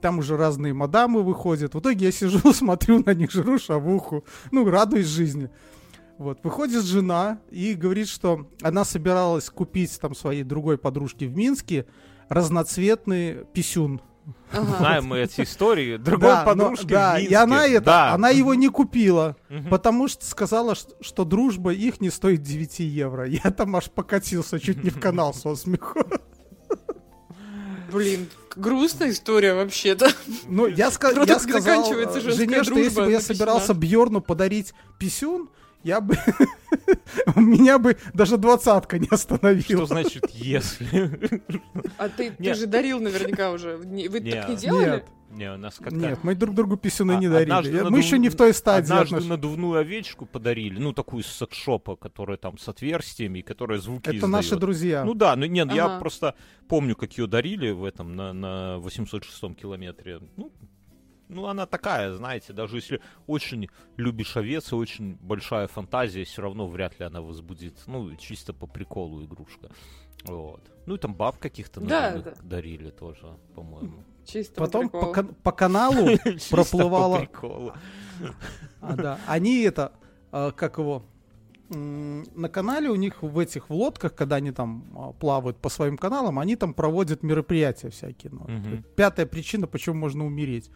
там 0.03 0.19
уже 0.19 0.37
разные 0.37 0.75
мадамы 0.75 1.23
выходят. 1.23 1.75
В 1.75 1.81
итоге 1.81 2.07
я 2.07 2.13
сижу, 2.13 2.53
смотрю 2.53 3.03
на 3.05 3.15
них, 3.15 3.33
жру 3.33 3.59
шавуху, 3.59 4.25
ну, 4.53 4.69
радуюсь 4.69 5.07
жизни. 5.07 5.49
Вот, 6.19 6.39
выходит 6.43 6.85
жена 6.85 7.39
и 7.51 7.75
говорит, 7.75 8.09
что 8.09 8.49
она 8.63 8.85
собиралась 8.85 9.51
купить 9.51 9.99
там 10.01 10.15
своей 10.15 10.45
другой 10.45 10.79
подружке 10.79 11.27
в 11.27 11.37
Минске 11.37 11.87
разноцветный 12.29 13.45
писюн. 13.53 14.01
Ага. 14.51 14.77
Знаем 14.79 15.05
мы 15.07 15.19
эти 15.19 15.43
истории. 15.43 15.99
Другой 15.99 16.31
Да, 16.31 16.41
но- 16.41 16.45
подружки 16.47 16.87
да, 16.87 17.15
в 17.15 17.19
и 17.19 17.21
Минске. 17.21 17.37
она 17.37 17.67
это, 17.67 17.81
Да. 17.85 18.13
она 18.15 18.31
его 18.31 18.55
не 18.55 18.69
купила, 18.69 19.37
потому 19.71 20.09
что 20.09 20.25
сказала, 20.25 20.75
что 20.75 21.25
дружба 21.25 21.73
их 21.73 22.01
не 22.01 22.11
стоит 22.11 22.43
9 22.43 22.81
евро. 22.81 23.27
Я 23.29 23.51
там 23.53 23.77
аж 23.77 23.91
покатился 23.91 24.59
чуть 24.59 24.83
не 24.83 24.91
в 24.91 24.99
канал 24.99 25.33
со 25.35 25.55
смеху. 25.55 26.01
Блин, 27.93 28.29
грустная 28.57 29.11
история 29.11 29.55
вообще-то. 29.55 30.09
Ну, 30.49 30.67
я, 30.67 30.89
ска- 30.89 31.15
Вот 31.17 31.29
я 31.29 31.39
сказал 31.39 31.85
э, 31.93 32.21
жене, 32.21 32.65
что 32.65 32.75
если 32.79 33.01
бы 33.05 33.11
я 33.13 33.21
собирался 33.21 33.75
Бьорну 33.75 34.21
подарить 34.21 34.75
писюн, 34.99 35.49
я 35.87 36.01
бы... 36.01 36.17
Меня 37.37 37.79
бы 37.79 37.97
даже 38.15 38.37
двадцатка 38.37 38.99
не 38.99 39.07
Что 39.07 39.15
остановила. 39.15 39.87
значит 39.87 40.29
если? 40.31 41.31
А 41.99 42.09
ты, 42.09 42.31
ты 42.33 42.55
же 42.55 42.67
дарил 42.67 43.01
наверняка 43.01 43.51
уже. 43.53 43.77
Вы 43.77 44.21
так 44.21 44.23
Нет. 44.23 44.49
не 44.49 44.57
делали? 44.57 44.87
Нет, 44.91 45.05
Не, 45.31 45.53
у 45.55 45.57
нас 45.57 45.77
как-то... 45.77 45.95
нет, 45.95 46.19
мы 46.23 46.35
друг 46.35 46.55
другу 46.55 46.77
писюны 46.77 47.13
А- 47.13 47.17
не 47.17 47.29
дарили. 47.29 47.49
Я- 47.51 47.85
надув- 47.85 47.91
Мы 47.91 47.99
еще 47.99 48.19
не 48.19 48.29
в 48.29 48.37
той 48.37 48.53
стадии. 48.53 48.85
Однажды 48.85 49.17
отнош- 49.17 49.29
надувную 49.29 49.79
овечку 49.81 50.27
подарили, 50.27 50.79
ну, 50.79 50.93
такую 50.93 51.23
из 51.23 51.27
секс-шопа, 51.29 51.97
которая 51.97 52.37
там 52.37 52.59
с 52.59 52.69
отверстиями, 52.69 53.41
которая 53.41 53.79
звуки 53.79 54.17
Это 54.17 54.27
наши 54.27 54.49
издаёт. 54.49 54.61
друзья. 54.61 55.05
Ну 55.05 55.15
да, 55.15 55.37
ну 55.37 55.47
нет, 55.47 55.73
я 55.73 55.87
Ага. 55.87 55.99
просто 56.01 56.35
помню, 56.69 56.97
как 56.97 57.13
ее 57.19 57.27
дарили 57.27 57.71
в 57.71 57.85
этом, 57.85 58.15
на, 58.17 58.33
на 58.33 58.79
806 58.79 59.55
километре. 59.55 60.21
Ну, 60.37 60.53
ну, 61.29 61.47
она 61.47 61.67
такая, 61.67 62.15
знаете, 62.15 62.53
даже 62.53 62.77
если 62.77 63.01
очень 63.27 63.69
любишь 63.97 64.37
овец 64.37 64.73
и 64.73 64.75
очень 64.75 65.17
большая 65.21 65.67
фантазия, 65.69 66.25
все 66.25 66.43
равно 66.43 66.67
вряд 66.69 66.99
ли 67.01 67.07
она 67.07 67.21
возбудит. 67.21 67.75
Ну, 67.87 68.15
чисто 68.17 68.53
по 68.53 68.67
приколу 68.67 69.23
игрушка. 69.25 69.71
Вот. 70.25 70.61
Ну 70.87 70.95
и 70.95 70.99
там 70.99 71.15
баб 71.15 71.39
каких-то 71.39 71.81
Да, 71.81 72.19
да. 72.19 72.35
дарили 72.43 72.91
тоже, 72.91 73.27
по-моему. 73.55 74.03
Чисто 74.25 74.55
Потом 74.61 74.89
по 74.89 75.13
по, 75.13 75.23
по 75.25 75.53
каналу 75.53 76.17
Чисто 76.25 76.57
проплывала- 76.57 77.15
по 77.21 77.27
приколу. 77.27 77.73
А, 78.81 78.95
да. 78.97 79.19
Они 79.27 79.63
это, 79.63 79.93
а, 80.33 80.51
как 80.51 80.79
его, 80.79 81.05
на 81.69 82.49
канале 82.49 82.89
у 82.91 82.95
них 82.97 83.23
в 83.23 83.39
этих 83.39 83.69
в 83.69 83.73
лодках, 83.75 84.15
когда 84.15 84.37
они 84.37 84.53
там 84.53 84.85
а, 84.97 85.13
плавают 85.13 85.59
по 85.59 85.69
своим 85.69 85.97
каналам, 85.97 86.39
они 86.39 86.57
там 86.57 86.75
проводят 86.75 87.23
мероприятия 87.23 87.91
всякие. 87.91 88.33
ну. 88.33 88.83
Пятая 88.97 89.27
причина, 89.27 89.67
почему 89.67 89.97
можно 89.97 90.25
умереть. 90.25 90.71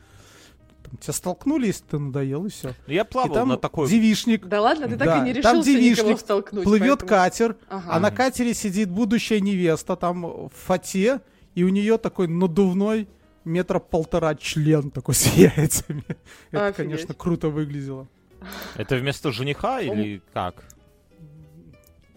Там 0.90 0.98
тебя 0.98 1.12
столкнули, 1.12 1.66
если 1.68 1.84
ты 1.84 1.98
надоел, 1.98 2.46
и 2.46 2.48
все. 2.48 2.74
Ну, 2.86 2.92
Я 2.92 3.02
И 3.02 3.06
плавал 3.06 3.32
там 3.34 3.48
на 3.50 3.56
такой... 3.56 3.88
девишник, 3.88 4.46
Да 4.46 4.60
ладно, 4.60 4.88
ты 4.88 4.96
так 4.96 5.06
Да, 5.06 5.18
и 5.18 5.32
не 5.32 5.34
там 5.40 5.54
решился 5.54 5.70
никого 5.70 5.80
девичник, 6.08 6.18
столкнуть. 6.20 6.64
плывет 6.64 7.00
поэтому- 7.00 7.08
катер, 7.08 7.56
Ага. 7.68 7.86
а 7.88 8.00
на 8.00 8.10
катере 8.10 8.54
сидит 8.54 8.90
будущая 8.90 9.40
невеста 9.40 9.94
там 9.96 10.22
в 10.22 10.50
фате, 10.52 11.20
и 11.54 11.62
у 11.62 11.68
нее 11.68 11.96
такой 11.98 12.26
надувной 12.26 13.08
метра 13.44 13.78
полтора 13.78 14.34
член 14.34 14.90
такой 14.90 15.14
с 15.14 15.26
яйцами. 15.36 16.04
Это, 16.50 16.66
Офигеть. 16.66 16.76
конечно, 16.76 17.14
круто 17.14 17.48
выглядело. 17.50 18.08
Это 18.74 18.96
вместо 18.96 19.30
жениха 19.32 19.80
или 19.80 20.22
как? 20.34 20.64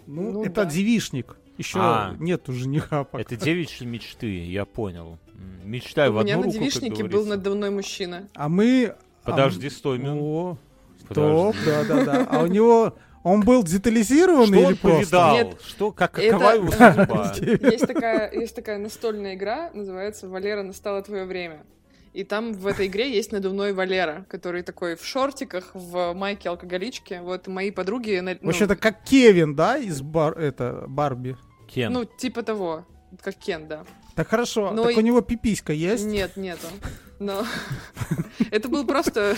Ну, 0.08 0.32
Ну 0.32 0.44
это 0.46 0.66
да. 0.66 0.72
девишник. 0.72 1.36
Еще 1.58 1.78
А. 1.80 2.16
нету 2.20 2.52
жениха 2.54 3.04
пока. 3.04 3.22
Это 3.22 3.36
девичьи 3.36 3.86
мечты, 3.86 4.46
я 4.48 4.66
понял. 4.66 5.20
М, 5.64 5.72
Мечтай 5.72 6.10
в 6.10 6.16
У 6.18 6.22
меня 6.24 6.36
одну 6.36 6.48
на 6.48 6.52
руку, 6.54 6.60
девичнике 6.60 7.04
был 7.04 7.26
надо 7.26 7.50
мной 7.52 7.70
мужчина. 7.70 8.28
А 8.36 8.50
мы... 8.50 8.96
Подожди, 9.24 9.68
а, 9.68 9.72
стой 9.72 10.00
минуту. 10.00 10.24
О, 10.24 10.58
Подожди. 11.08 11.60
стоп, 11.62 11.66
да-да-да. 11.66 12.28
А 12.30 12.44
у 12.44 12.48
него... 12.48 12.96
Он 13.24 13.40
был 13.40 13.64
детализированный 13.64 14.48
Что 14.48 14.56
или 14.58 14.66
он 14.66 14.76
просто? 14.78 14.98
повидал? 15.00 15.34
Нет, 15.36 15.58
Что, 15.66 15.92
как, 15.94 16.20
это- 16.20 16.32
какова 16.38 16.56
его 16.56 16.72
судьба? 16.72 17.34
Есть 17.72 17.88
такая, 17.88 18.32
есть 18.34 18.54
такая 18.54 18.78
настольная 18.80 19.36
игра, 19.36 19.70
называется 19.74 20.28
«Валера, 20.28 20.62
настало 20.62 21.02
твое 21.04 21.24
время». 21.24 21.64
И 22.12 22.26
там 22.26 22.54
в 22.54 22.68
этой 22.68 22.88
игре 22.88 23.10
есть 23.12 23.32
надувной 23.32 23.72
Валера, 23.72 24.26
который 24.30 24.62
такой 24.62 24.96
в 24.98 25.06
шортиках, 25.06 25.72
в 25.74 26.14
майке 26.14 26.50
алкоголичке. 26.50 27.22
Вот 27.22 27.48
мои 27.48 27.72
подруги... 27.72 28.20
ну, 28.22 28.36
Вообще, 28.42 28.66
это 28.66 28.76
как 28.76 29.04
Кевин, 29.04 29.56
да, 29.56 29.78
из 29.78 30.02
бар... 30.02 30.38
это, 30.38 30.84
Барби? 30.88 31.38
Кен. 31.74 31.94
Ну, 31.94 32.04
типа 32.04 32.44
того. 32.44 32.86
Как 33.22 33.36
Кен, 33.36 33.68
да. 33.70 33.86
Так 34.16 34.28
хорошо, 34.28 34.72
Ну 34.72 34.84
так 34.84 34.94
и- 34.94 34.98
у 34.98 35.02
него 35.02 35.22
пиписька 35.22 35.74
есть? 35.74 36.06
Нет, 36.06 36.38
нету. 36.38 36.68
Но 37.20 37.46
это 38.52 38.70
был 38.70 38.86
просто 38.86 39.36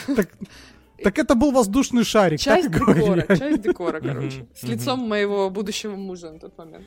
Так 1.03 1.19
это 1.19 1.35
был 1.35 1.51
воздушный 1.51 2.03
шарик, 2.03 2.39
часть 2.39 2.71
декора, 2.71 3.25
часть 3.35 3.61
декора, 3.61 3.99
короче. 4.01 4.47
С 4.55 4.63
лицом 4.63 4.99
моего 5.07 5.49
будущего 5.49 5.95
мужа 5.95 6.31
на 6.31 6.39
тот 6.39 6.57
момент. 6.57 6.85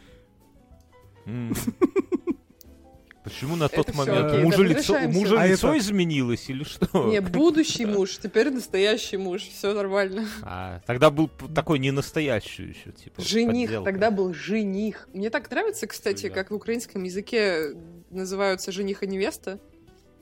Почему 3.29 3.57
на 3.57 3.65
Это 3.65 3.77
тот 3.77 3.91
всё 3.91 3.97
момент? 3.99 4.27
окей, 4.33 4.41
У 4.41 4.45
мужа 4.45 4.59
да, 4.59 4.65
лицо, 4.65 4.95
у 4.95 5.09
мужа 5.11 5.41
А 5.41 5.47
лицо 5.47 5.69
это- 5.69 5.79
изменилось 5.79 6.49
или 6.51 6.65
что? 6.65 7.11
Не, 7.11 7.21
будущий 7.21 7.87
муж, 7.87 8.19
теперь 8.19 8.51
настоящий 8.51 9.17
муж, 9.17 9.43
все 9.43 9.73
нормально. 9.75 10.27
А, 10.43 10.81
тогда 10.87 11.11
был 11.11 11.29
такой 11.55 11.79
не 11.79 11.91
настоящий 11.91 12.65
еще, 12.65 12.93
типа. 12.93 13.21
Жених, 13.23 13.69
подделка. 13.69 13.91
тогда 13.91 14.11
был 14.11 14.33
жених. 14.35 15.09
Мне 15.13 15.31
так 15.31 15.51
нравится, 15.51 15.87
кстати, 15.87 16.29
Да. 16.29 16.35
как 16.35 16.51
в 16.51 16.55
украинском 16.55 17.03
языке 17.05 17.75
называются 18.11 18.73
жених 18.73 19.03
и 19.03 19.07
невеста. 19.07 19.59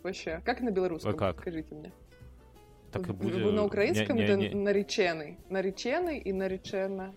Вообще, 0.03 0.41
как 0.45 0.61
на 0.61 0.71
белорусском? 0.71 1.11
А 1.11 1.15
как? 1.15 1.41
Скажите 1.41 1.75
мне. 1.75 1.93
Так 2.93 3.09
и 3.09 3.13
будет. 3.13 3.53
На 3.53 3.65
украинском 3.65 4.17
Не- 4.17 4.25
это 4.25 4.37
не- 4.37 4.49
не- 4.49 4.55
нареченный. 4.55 5.39
Нареченный 5.51 6.19
и 6.19 6.33
наречена, 6.33 7.15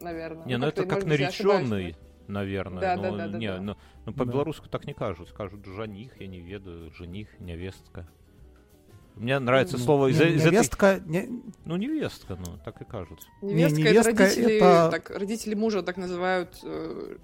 наверное. 0.00 0.46
Не, 0.46 0.56
ну 0.58 0.66
это 0.68 0.84
как 0.86 1.04
я 1.04 1.28
ошибаюсь, 1.28 1.68
нареченный, 1.68 1.96
наверное. 2.32 2.80
Да, 2.80 2.96
но 2.96 3.02
да, 3.02 3.10
да, 3.10 3.28
да, 3.28 3.38
не, 3.38 3.48
да. 3.48 3.60
ну, 3.60 3.76
ну, 4.06 4.12
по-белорусски 4.12 4.68
так 4.68 4.86
не 4.86 4.94
кажут. 4.94 5.28
Скажут 5.28 5.64
жених, 5.66 6.20
я 6.20 6.26
не 6.26 6.40
ведаю, 6.40 6.90
жених, 6.92 7.28
невестка. 7.38 8.06
Мне 9.16 9.38
нравится 9.38 9.76
Ну, 9.76 9.84
слово 9.84 10.06
из, 10.08 10.18
Не- 10.18 10.30
из 10.30 10.40
этой... 10.40 10.52
Невестка, 10.52 11.00
не- 11.04 11.28
Ну, 11.66 11.76
невестка, 11.76 12.36
ну, 12.36 12.58
так 12.64 12.80
и 12.80 12.84
кажется. 12.84 13.28
да. 13.42 13.48
Невестка, 13.48 13.76
Не, 13.78 13.84
невестка 13.84 14.10
это 14.10 14.22
родители, 14.22 14.56
это- 14.56 14.88
так, 14.90 15.10
родители 15.10 15.54
мужа 15.54 15.82
так 15.82 15.98
называют 15.98 16.58
э, 16.62 17.16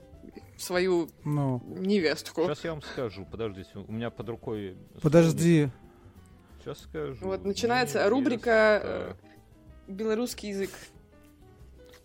свою 0.58 1.08
ну, 1.24 1.62
невестку. 1.66 2.42
Сейчас 2.44 2.64
я 2.64 2.72
вам 2.72 2.82
скажу, 2.82 3.24
подождите, 3.30 3.70
у 3.74 3.90
меня 3.90 4.10
под 4.10 4.28
рукой... 4.28 4.76
подожди. 5.00 5.70
Сейчас 6.60 6.80
скажу. 6.80 7.24
Вот 7.24 7.44
начинается 7.44 8.06
рубрика 8.10 8.80
э, 8.82 9.14
«Белорусский 9.88 10.50
язык». 10.50 10.70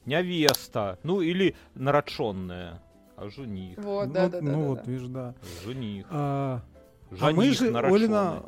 Невеста. 0.06 1.00
Ну, 1.04 1.22
или 1.22 1.56
нароченная. 1.76 2.82
А 3.16 3.30
жених. 3.30 3.78
Вот, 3.78 4.08
Ну, 4.08 4.14
да, 4.14 4.30
да, 4.30 4.42
да. 4.42 4.52
ну 4.52 4.62
да, 4.62 4.68
вот, 4.68 4.84
да. 4.84 4.92
видишь, 4.92 5.08
да. 5.08 5.36
Жених. 5.64 6.06
А, 6.10 6.62
Жених 7.12 7.24
а 7.24 7.32
мы 7.32 7.52
же, 7.52 7.72
нароченный. 7.72 8.06
Олина... 8.06 8.44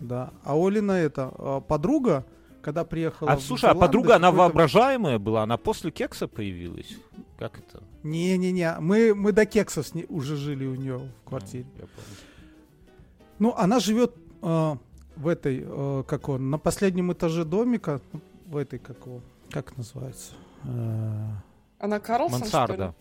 Да, 0.00 0.30
а 0.44 0.54
Олина 0.56 0.92
это, 0.92 1.32
а, 1.38 1.60
подруга, 1.60 2.24
когда 2.60 2.84
приехала 2.84 3.30
А 3.30 3.38
слушай, 3.38 3.66
а 3.66 3.68
Нидерланды, 3.68 3.86
подруга, 3.86 4.16
она 4.16 4.32
воображаемая 4.32 5.18
была? 5.18 5.42
Она 5.42 5.56
после 5.56 5.90
кекса 5.90 6.26
появилась? 6.28 6.96
Как 7.38 7.58
это? 7.58 7.82
Не-не-не, 8.02 8.76
мы, 8.80 9.14
мы 9.14 9.32
до 9.32 9.46
кекса 9.46 9.82
с 9.82 9.94
ней 9.94 10.06
уже 10.08 10.36
жили 10.36 10.66
у 10.66 10.74
нее 10.74 10.98
в 10.98 11.28
квартире. 11.28 11.66
Ну, 11.74 11.80
я 11.80 11.86
понял. 11.86 12.18
Ну, 13.38 13.54
она 13.56 13.80
живет 13.80 14.14
э, 14.42 14.76
в 15.16 15.28
этой, 15.28 15.64
э, 15.66 16.04
как 16.06 16.28
он, 16.28 16.50
на 16.50 16.58
последнем 16.58 17.12
этаже 17.12 17.44
домика, 17.44 18.00
ну, 18.12 18.20
в 18.46 18.56
этой, 18.56 18.78
как 18.78 19.06
его, 19.06 19.20
как 19.50 19.76
называется? 19.76 20.32
Э, 20.64 21.28
Она 21.78 22.00
Карлсон, 22.00 22.40
Мансарда. 22.40 22.94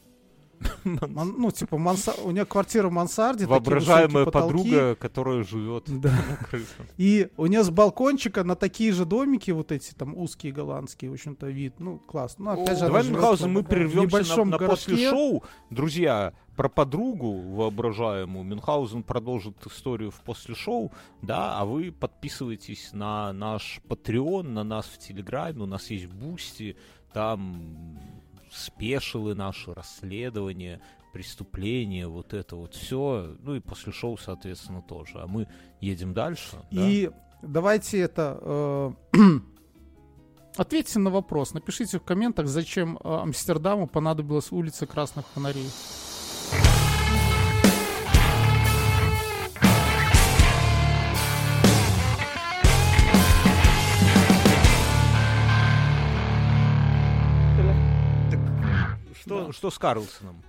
Ман- 0.84 1.36
ну, 1.38 1.52
типа, 1.52 1.78
манса... 1.78 2.14
у 2.24 2.32
нее 2.32 2.46
квартира 2.46 2.88
в 2.88 2.92
мансарде. 2.92 3.46
Воображаемая 3.46 4.26
подруга, 4.26 4.96
которая 4.96 5.44
живет 5.44 5.86
Да. 5.88 6.10
на 6.12 6.38
крыше. 6.38 6.66
И 6.98 7.30
у 7.38 7.46
нее 7.48 7.64
с 7.64 7.70
балкончика 7.70 8.44
на 8.44 8.56
такие 8.56 8.92
же 8.94 9.06
домики, 9.06 9.52
вот 9.52 9.72
эти 9.72 9.94
там 9.94 10.16
узкие 10.18 10.52
голландские, 10.52 11.12
в 11.12 11.14
общем-то, 11.14 11.48
вид. 11.48 11.80
Ну, 11.80 12.00
класс. 12.00 12.36
Ну, 12.38 12.52
опять 12.52 12.78
же, 12.78 12.86
она 12.86 12.88
Давай, 12.88 13.04
Мюнхгаузен, 13.10 13.52
мы 13.52 13.64
прервемся 13.64 14.38
на, 14.38 14.46
на 14.46 14.58
после 14.58 15.10
шоу. 15.10 15.44
Друзья, 15.70 16.34
про 16.56 16.70
подругу 16.70 17.40
воображаемую 17.56 18.46
Мюнхгаузен 18.46 19.04
продолжит 19.04 19.56
историю 19.66 20.12
в 20.12 20.22
после 20.22 20.54
шоу, 20.54 20.92
да, 21.22 21.58
а 21.58 21.66
вы 21.66 21.92
подписывайтесь 21.92 22.90
на 22.94 23.34
наш 23.34 23.82
Patreon, 23.88 24.44
на 24.44 24.64
нас 24.64 24.86
в 24.86 24.98
Телеграме, 24.98 25.62
у 25.62 25.66
нас 25.66 25.90
есть 25.90 26.08
Бусти, 26.08 26.76
там 27.14 27.98
спешилы 28.52 29.36
наши, 29.36 29.74
расследования, 29.74 30.82
преступления, 31.14 32.08
вот 32.08 32.34
это 32.34 32.56
вот 32.56 32.76
все. 32.76 33.36
Ну 33.40 33.56
и 33.56 33.60
после 33.60 33.92
шоу, 33.92 34.18
соответственно, 34.18 34.82
тоже. 34.82 35.20
А 35.20 35.28
мы 35.28 35.48
едем 35.80 36.14
дальше. 36.14 36.58
да? 36.72 36.88
И 36.88 37.10
давайте 37.42 38.00
это... 38.00 38.94
э, 39.14 39.18
Ответьте 40.58 41.00
на 41.00 41.10
вопрос. 41.10 41.54
Напишите 41.54 41.98
в 41.98 42.04
комментах, 42.04 42.48
зачем 42.48 42.98
э, 42.98 43.00
Амстердаму 43.04 43.88
понадобилась 43.88 44.52
улица 44.52 44.86
красных 44.86 45.26
фонарей. 45.28 45.70
Что, 59.52 59.70
с 59.72 59.78
Карлсоном? 59.78 60.42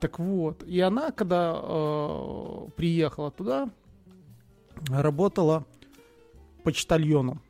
Так 0.00 0.18
вот, 0.18 0.62
и 0.62 0.80
она, 0.80 1.10
когда 1.10 1.58
э, 1.62 2.66
приехала 2.76 3.30
туда, 3.30 3.68
работала 4.88 5.66
почтальоном. 6.64 7.42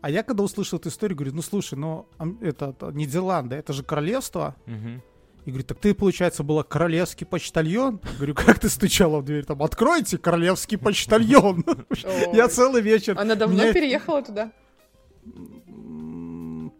А 0.00 0.10
я, 0.10 0.22
когда 0.22 0.42
услышал 0.42 0.78
эту 0.78 0.88
историю, 0.88 1.16
говорю, 1.16 1.34
ну 1.36 1.42
слушай, 1.42 1.74
ну 1.78 2.06
ам- 2.18 2.38
это, 2.40 2.70
это 2.70 2.90
Нидерланды, 2.90 3.54
это 3.56 3.72
же 3.72 3.82
королевство. 3.84 4.56
Мгм. 4.66 5.02
И 5.44 5.50
говорит, 5.50 5.66
так 5.68 5.78
ты, 5.78 5.94
получается, 5.94 6.42
была 6.42 6.62
королевский 6.64 7.26
почтальон? 7.26 8.00
Говорю, 8.16 8.34
как 8.34 8.58
ты 8.58 8.68
стучала 8.68 9.20
в 9.20 9.24
дверь? 9.24 9.44
Там, 9.44 9.62
откройте, 9.62 10.18
королевский 10.18 10.76
почтальон. 10.78 11.64
Я 12.32 12.48
целый 12.48 12.82
вечер. 12.82 13.18
Она 13.18 13.34
давно 13.36 13.72
переехала 13.72 14.22
туда? 14.22 14.52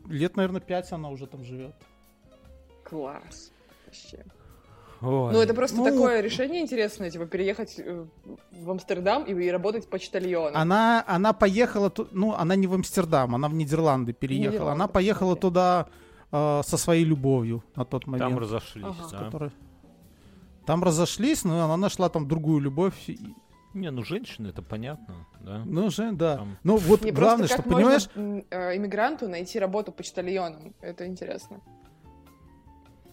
Лет, 0.08 0.36
наверное, 0.36 0.60
пять 0.60 0.90
она 0.92 1.08
уже 1.10 1.26
там 1.26 1.44
живет. 1.44 1.74
Класс. 2.84 3.52
Вообще. 3.86 4.24
Ой. 5.02 5.32
Ну, 5.32 5.40
это 5.40 5.54
просто 5.54 5.78
Ну, 5.78 5.84
такое 5.84 6.20
решение 6.20 6.60
интересное, 6.60 7.10
типа, 7.10 7.24
переехать 7.24 7.78
э, 7.78 8.04
в 8.52 8.70
Амстердам 8.70 9.24
и, 9.24 9.32
и 9.32 9.50
работать 9.50 9.88
почтальоном. 9.88 10.60
Она, 10.60 11.02
она 11.06 11.32
поехала, 11.32 11.88
ту- 11.88 12.08
ну, 12.10 12.34
она 12.34 12.54
не 12.54 12.66
в 12.66 12.74
Амстердам, 12.74 13.34
она 13.34 13.48
в 13.48 13.54
Нидерланды 13.54 14.12
переехала. 14.12 14.52
Нидерланды, 14.52 14.74
Она 14.82 14.88
поехала 14.88 15.36
туда 15.36 15.86
э, 16.30 16.60
со 16.66 16.76
своей 16.76 17.04
любовью 17.04 17.64
на 17.76 17.84
тот 17.86 18.06
момент. 18.06 18.30
Там 18.30 18.38
разошлись, 18.38 18.84
Ага. 18.84 19.08
да? 19.10 19.18
которой- 19.24 19.50
Там 20.66 20.84
разошлись, 20.84 21.44
но 21.44 21.64
она 21.64 21.76
нашла 21.78 22.10
там 22.10 22.28
другую 22.28 22.60
любовь. 22.60 23.08
Не, 23.72 23.90
ну 23.90 24.04
женщины, 24.04 24.48
это 24.48 24.60
понятно, 24.62 25.26
да. 25.40 25.62
Ну, 25.64 25.86
уже, 25.86 26.12
да. 26.12 26.36
Там. 26.36 26.58
Ну, 26.62 26.76
вот 26.76 27.02
Не, 27.02 27.12
главное, 27.12 27.46
что, 27.46 27.62
понимаешь, 27.62 28.08
можно 28.14 28.42
э, 28.50 28.76
иммигранту 28.76 29.28
найти 29.28 29.58
работу 29.58 29.92
почтальоном? 29.92 30.74
Это 30.82 31.06
интересно. 31.06 31.60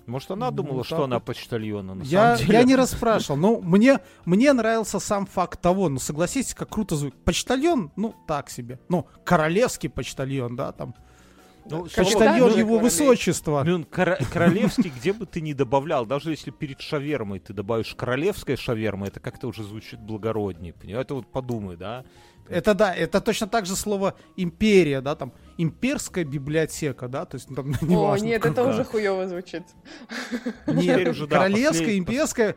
Может, 0.07 0.31
она 0.31 0.49
Ну, 0.49 0.57
думала, 0.57 0.77
так 0.79 0.85
что 0.85 1.03
она 1.03 1.19
почтальона, 1.19 1.93
на 1.95 2.03
я, 2.03 2.35
самом 2.37 2.47
деле. 2.47 2.59
я 2.59 2.63
не 2.65 2.75
расспрашивал. 2.75 3.37
Ну, 3.37 3.61
мне, 3.61 3.99
мне 4.25 4.53
нравился 4.53 4.99
сам 4.99 5.25
факт 5.25 5.61
того, 5.61 5.89
ну, 5.89 5.99
согласитесь, 5.99 6.53
как 6.53 6.69
круто 6.69 6.95
звучит. 6.95 7.23
Почтальон, 7.25 7.91
ну, 7.95 8.15
так 8.27 8.49
себе. 8.49 8.79
Ну, 8.89 9.05
королевский 9.25 9.89
почтальон, 9.89 10.55
да, 10.55 10.71
там. 10.71 10.95
Ну, 11.69 11.79
слушай, 11.89 11.97
Почтальон 12.13 12.47
даже 12.47 12.59
его 12.59 12.79
высочества. 12.79 13.61
Мюн, 13.65 13.83
кора- 13.83 14.17
королевский, 14.33 14.89
где 14.89 15.11
бы 15.11 15.25
ты 15.25 15.41
ни 15.41 15.51
добавлял, 15.51 16.05
даже 16.05 16.31
если 16.31 16.49
перед 16.49 16.79
шавермой 16.79 17.39
ты 17.39 17.51
добавишь 17.51 17.93
королевская 17.93 18.55
шаверма, 18.55 19.07
это 19.07 19.19
как-то 19.19 19.47
уже 19.47 19.63
звучит 19.65 19.99
благороднее, 19.99 20.71
понимаешь? 20.71 21.03
Это 21.03 21.15
вот 21.15 21.27
подумай, 21.29 21.75
да? 21.75 22.05
Это 22.49 22.73
да, 22.73 22.93
это 22.93 23.21
точно 23.21 23.47
так 23.47 23.65
же 23.65 23.75
слово 23.75 24.15
империя, 24.35 25.01
да, 25.01 25.15
там 25.15 25.33
имперская 25.57 26.23
библиотека, 26.23 27.07
да, 27.07 27.25
то 27.25 27.35
есть 27.35 27.49
ну, 27.49 27.55
там 27.55 27.71
О, 27.81 27.85
неважно. 27.85 28.25
нет, 28.25 28.45
это 28.45 28.63
уже 28.63 28.83
хуево 28.83 29.27
звучит. 29.27 29.63
Нет, 30.67 31.07
уже, 31.07 31.27
да, 31.27 31.37
королевская, 31.37 31.87
послед- 31.87 31.97
имперская, 31.97 32.55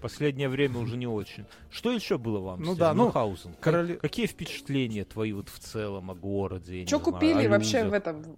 Последнее 0.00 0.50
время 0.50 0.80
уже 0.80 0.98
не 0.98 1.06
очень. 1.06 1.46
Что 1.70 1.90
еще 1.90 2.18
было 2.18 2.38
вам? 2.38 2.60
Ну 2.60 2.74
да, 2.74 2.92
ну? 2.92 3.10
Как- 3.10 3.58
короле- 3.58 3.96
Какие 3.96 4.26
впечатления 4.26 5.04
твои 5.04 5.32
вот 5.32 5.48
в 5.48 5.58
целом 5.58 6.10
о 6.10 6.14
городе? 6.14 6.84
Что 6.86 6.98
не 6.98 7.02
знаю, 7.02 7.04
купили 7.04 7.46
вообще 7.46 7.84
в 7.84 7.92
этом? 7.94 8.36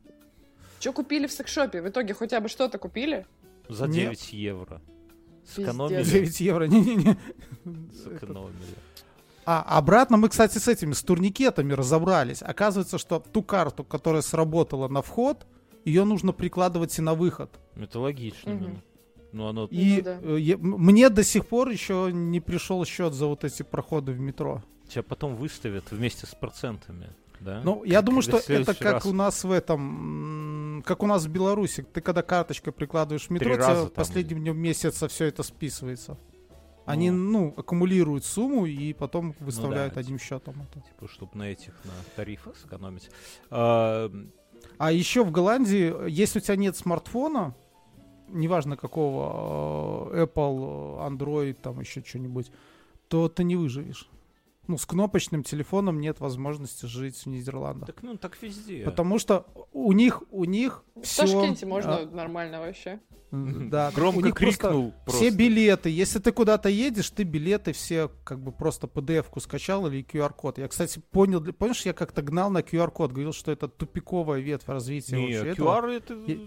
Что 0.79 0.93
купили 0.93 1.27
в 1.27 1.33
секшопе? 1.33 1.83
В 1.83 1.89
итоге 1.89 2.15
хотя 2.15 2.41
бы 2.41 2.49
что-то 2.49 2.79
купили? 2.79 3.27
За 3.69 3.89
Нет. 3.89 4.11
9 4.11 4.33
евро. 4.33 4.81
Сэкономили. 5.45 5.99
Пиздец. 5.99 6.13
9 6.13 6.41
евро, 6.41 6.65
не-не-не. 6.67 7.17
Сэкономили. 8.05 8.77
А 9.47 9.63
обратно 9.79 10.17
мы, 10.17 10.29
кстати, 10.29 10.59
с 10.59 10.67
этими, 10.67 10.93
с 10.93 11.03
турникетами 11.03 11.73
разобрались. 11.73 12.43
Оказывается, 12.43 12.99
что 12.99 13.21
ту 13.21 13.43
карту, 13.43 13.85
которая 13.85 14.23
сработала 14.23 14.89
на 14.89 15.03
вход, 15.03 15.47
ее 15.85 16.05
нужно 16.05 16.33
прикладывать 16.33 16.99
и 16.99 17.03
на 17.03 17.15
выход. 17.15 17.51
Это 17.77 18.01
логично. 18.01 18.53
Мгм. 18.55 18.65
да. 18.75 18.81
Ну, 19.33 19.47
оно... 19.47 19.69
И 19.71 19.97
Ну 19.99 20.03
да. 20.03 20.19
э, 20.23 20.37
я- 20.41 20.55
м- 20.55 20.61
мне 20.79 21.09
до 21.11 21.23
сих 21.23 21.47
пор 21.47 21.69
еще 21.69 22.11
не 22.13 22.41
пришел 22.41 22.85
счет 22.85 23.13
за 23.13 23.27
вот 23.27 23.45
эти 23.45 23.63
проходы 23.63 24.13
в 24.13 24.19
метро. 24.19 24.63
Тебя 24.89 25.03
потом 25.05 25.37
выставят 25.37 25.85
вместе 25.91 26.27
с 26.27 26.35
процентами, 26.35 27.11
да? 27.41 27.61
Ну, 27.63 27.85
я 27.85 28.03
думаю, 28.03 28.23
что 28.23 28.39
это 28.39 28.75
как 28.75 28.95
раз. 28.95 29.07
у 29.07 29.13
нас 29.13 29.45
в 29.45 29.51
этом, 29.53 30.83
как 30.87 31.03
у 31.03 31.07
нас 31.07 31.25
в 31.25 31.29
Беларуси. 31.29 31.83
Ты 31.93 32.01
когда 32.01 32.23
карточкой 32.23 32.73
прикладываешь 32.73 33.27
в 33.27 33.31
метро, 33.31 33.49
Три 33.51 33.55
тебе 33.57 33.67
раза 33.67 33.83
там. 33.83 33.91
последним 33.91 34.41
днем 34.41 34.59
месяца 34.59 35.07
все 35.09 35.27
это 35.27 35.43
списывается. 35.43 36.17
Они, 36.87 37.11
Ну. 37.11 37.17
ну, 37.33 37.55
аккумулируют 37.57 38.25
сумму 38.25 38.65
и 38.65 38.93
потом 38.93 39.35
выставляют 39.41 39.95
да, 39.95 40.01
одним 40.01 40.19
счетом 40.19 40.63
это. 40.63 40.81
Типа, 40.81 41.09
чтобы 41.09 41.37
на 41.37 41.51
этих, 41.51 41.75
на 41.85 41.93
тарифах 42.15 42.57
сэкономить. 42.57 43.11
А, 43.51 44.11
А 44.79 44.93
еще 44.93 45.25
в 45.25 45.31
Голландии, 45.31 46.09
если 46.09 46.39
у 46.39 46.43
тебя 46.43 46.57
нет 46.57 46.77
смартфона, 46.77 47.55
неважно 48.29 48.77
какого, 48.77 50.11
э, 50.13 50.25
Apple, 50.25 50.99
э, 50.99 51.09
Android, 51.09 51.55
там 51.55 51.81
еще 51.81 52.03
что-нибудь, 52.05 52.51
то 53.09 53.29
ты 53.29 53.45
не 53.45 53.57
выживешь. 53.57 54.09
Ну, 54.69 54.79
с 54.79 54.87
кнопочным 54.87 55.43
телефоном 55.43 56.01
нет 56.01 56.21
возможности 56.21 56.87
жить 56.87 57.17
в 57.17 57.27
Нидерландах. 57.27 57.87
так, 57.87 58.03
ну, 58.03 58.17
так 58.17 58.37
везде. 58.43 58.83
Потому 58.85 59.19
что 59.19 59.47
у 59.73 59.93
них, 59.93 60.23
у 60.31 60.45
них 60.45 60.85
В 60.95 61.03
все... 61.03 61.23
Ташкенте 61.23 61.67
можно 61.67 62.05
нормально 62.07 62.61
вообще. 62.61 63.01
Да, 63.33 63.91
у 63.93 63.97
Громко 63.97 64.23
них 64.23 64.35
просто 64.37 64.61
крикнул 64.63 64.93
просто. 65.05 65.21
Все 65.21 65.31
билеты, 65.37 65.91
если 65.91 66.21
ты 66.21 66.31
куда-то 66.33 66.69
едешь, 66.69 67.11
ты 67.11 67.25
билеты 67.25 67.73
все 67.73 68.09
как 68.25 68.41
бы 68.41 68.53
просто 68.53 68.87
PDF-ку 68.87 69.41
скачал 69.41 69.87
или 69.89 70.05
QR-код. 70.05 70.59
Я, 70.59 70.69
кстати, 70.69 71.01
понял, 71.11 71.43
помнишь, 71.53 71.83
я 71.85 71.93
как-то 71.93 72.23
гнал 72.23 72.51
на 72.51 72.59
QR-код, 72.59 73.11
говорил, 73.13 73.33
что 73.33 73.51
это 73.51 73.69
тупиковая 73.69 74.41
ветвь 74.41 74.69
развития 74.69 75.17
Не, 75.17 75.35
вообще 75.39 75.51
этого. 75.53 75.69
QR 75.81 75.91
это 75.91 76.15
Я- 76.27 76.39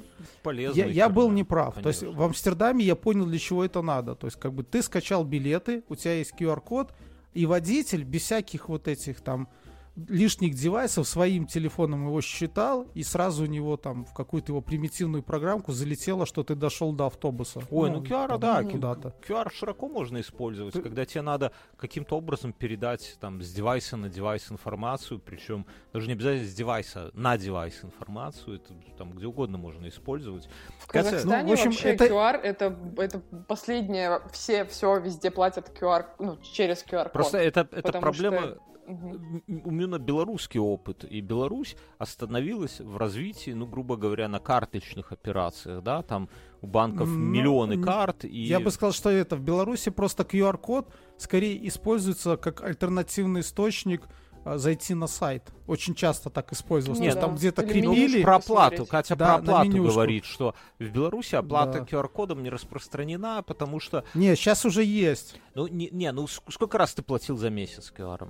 полезно. 0.41 0.79
Я, 0.79 0.85
я 0.87 1.09
был 1.09 1.29
неправ. 1.31 1.75
То 1.81 1.89
есть 1.89 2.01
в 2.03 2.21
Амстердаме 2.23 2.83
я 2.85 2.95
понял, 2.95 3.25
для 3.25 3.39
чего 3.39 3.65
это 3.65 3.81
надо. 3.81 4.15
То 4.15 4.27
есть 4.27 4.39
как 4.39 4.53
бы 4.53 4.63
ты 4.63 4.81
скачал 4.81 5.25
билеты, 5.25 5.83
у 5.89 5.95
тебя 5.95 6.13
есть 6.15 6.33
QR-код, 6.39 6.93
и 7.33 7.45
водитель 7.45 8.03
без 8.03 8.23
всяких 8.23 8.69
вот 8.69 8.87
этих 8.87 9.21
там 9.21 9.47
лишних 10.07 10.53
девайсов 10.55 11.07
своим 11.07 11.45
телефоном 11.47 12.05
его 12.07 12.21
считал, 12.21 12.83
и 12.93 13.03
сразу 13.03 13.43
у 13.43 13.47
него 13.47 13.77
там 13.77 14.05
в 14.05 14.13
какую-то 14.13 14.51
его 14.51 14.61
примитивную 14.61 15.23
программку 15.23 15.71
залетело, 15.71 16.25
что 16.25 16.43
ты 16.43 16.55
дошел 16.55 16.93
до 16.93 17.07
автобуса. 17.07 17.61
Ой, 17.69 17.89
ну 17.91 18.01
QR, 18.01 18.27
там, 18.27 18.39
да, 18.39 18.63
куда-то. 18.63 19.15
QR 19.27 19.51
широко 19.53 19.87
можно 19.87 20.19
использовать, 20.21 20.73
Ты- 20.73 20.81
когда 20.81 21.05
тебе 21.05 21.21
надо 21.21 21.51
каким-то 21.77 22.15
образом 22.17 22.53
передать 22.53 23.17
там 23.19 23.41
с 23.41 23.51
девайса 23.51 23.97
на 23.97 24.09
девайс 24.09 24.51
информацию, 24.51 25.19
причем 25.19 25.65
даже 25.93 26.07
не 26.07 26.13
обязательно 26.13 26.47
с 26.47 26.53
девайса 26.53 27.11
на 27.13 27.37
девайс 27.37 27.83
информацию, 27.83 28.57
это 28.57 28.73
там 28.97 29.11
где 29.11 29.25
угодно 29.27 29.57
можно 29.57 29.87
использовать. 29.87 30.47
В 30.79 30.87
Казахстане 30.87 31.43
ну, 31.43 31.49
в 31.49 31.53
общем, 31.53 31.71
вообще 31.71 31.89
это- 31.93 32.05
QR 32.05 32.35
это, 32.35 32.77
это 32.97 33.19
последнее, 33.47 34.21
все, 34.31 34.65
все 34.65 34.99
везде 34.99 35.31
платят 35.31 35.71
QR, 35.79 36.05
ну, 36.19 36.37
через 36.37 36.83
QR-код. 36.83 37.13
Просто 37.13 37.37
это, 37.37 37.67
это 37.71 37.93
проблема 37.99 38.39
что- 38.41 38.59
М- 38.89 39.43
именно 39.47 39.99
белорусский 39.99 40.59
опыт. 40.59 41.03
И 41.03 41.21
Беларусь 41.21 41.75
остановилась 41.97 42.79
в 42.79 42.97
развитии, 42.97 43.51
ну, 43.51 43.67
грубо 43.67 43.95
говоря, 43.97 44.27
на 44.27 44.39
карточных 44.39 45.11
операциях, 45.11 45.83
да, 45.83 46.01
там 46.01 46.27
у 46.61 46.67
банков 46.67 47.07
Ну, 47.07 47.15
миллионы 47.17 47.81
карт. 47.81 48.25
И... 48.25 48.41
Я 48.41 48.59
бы 48.59 48.71
сказал, 48.71 48.91
что 48.93 49.09
это 49.09 49.35
в 49.35 49.41
Беларуси 49.41 49.89
просто 49.91 50.23
QR-код 50.23 50.91
скорее 51.17 51.67
используется 51.67 52.35
как 52.37 52.63
альтернативный 52.63 53.41
источник 53.41 54.01
а, 54.45 54.57
зайти 54.57 54.93
на 54.93 55.07
сайт. 55.07 55.51
Очень 55.67 55.93
часто 55.95 56.29
так 56.29 56.51
использовалось. 56.53 56.99
Ну 56.99 57.05
есть 57.05 57.15
да. 57.17 57.21
там 57.27 57.35
где-то 57.35 57.61
Или 57.61 57.81
меню 57.81 57.93
крепили. 57.93 58.23
про 58.23 58.35
оплату. 58.37 58.85
Катя 58.85 59.15
Да, 59.15 59.37
про 59.37 59.59
оплату 59.59 59.83
говорит, 59.83 60.25
что 60.25 60.55
в 60.79 60.89
Беларуси 60.89 61.35
оплата 61.35 61.79
Да. 61.79 61.85
QR-кодом 61.85 62.41
не 62.41 62.49
распространена, 62.49 63.43
потому 63.43 63.79
что... 63.79 64.03
Не, 64.13 64.35
сейчас 64.35 64.65
уже 64.65 64.83
есть. 64.83 65.35
Ну, 65.55 65.67
не, 65.67 65.89
не, 65.91 66.11
ну 66.11 66.23
ск- 66.23 66.41
сколько 66.49 66.77
раз 66.77 66.93
ты 66.93 67.01
платил 67.03 67.37
за 67.37 67.49
месяц 67.49 67.93
QR? 67.95 68.29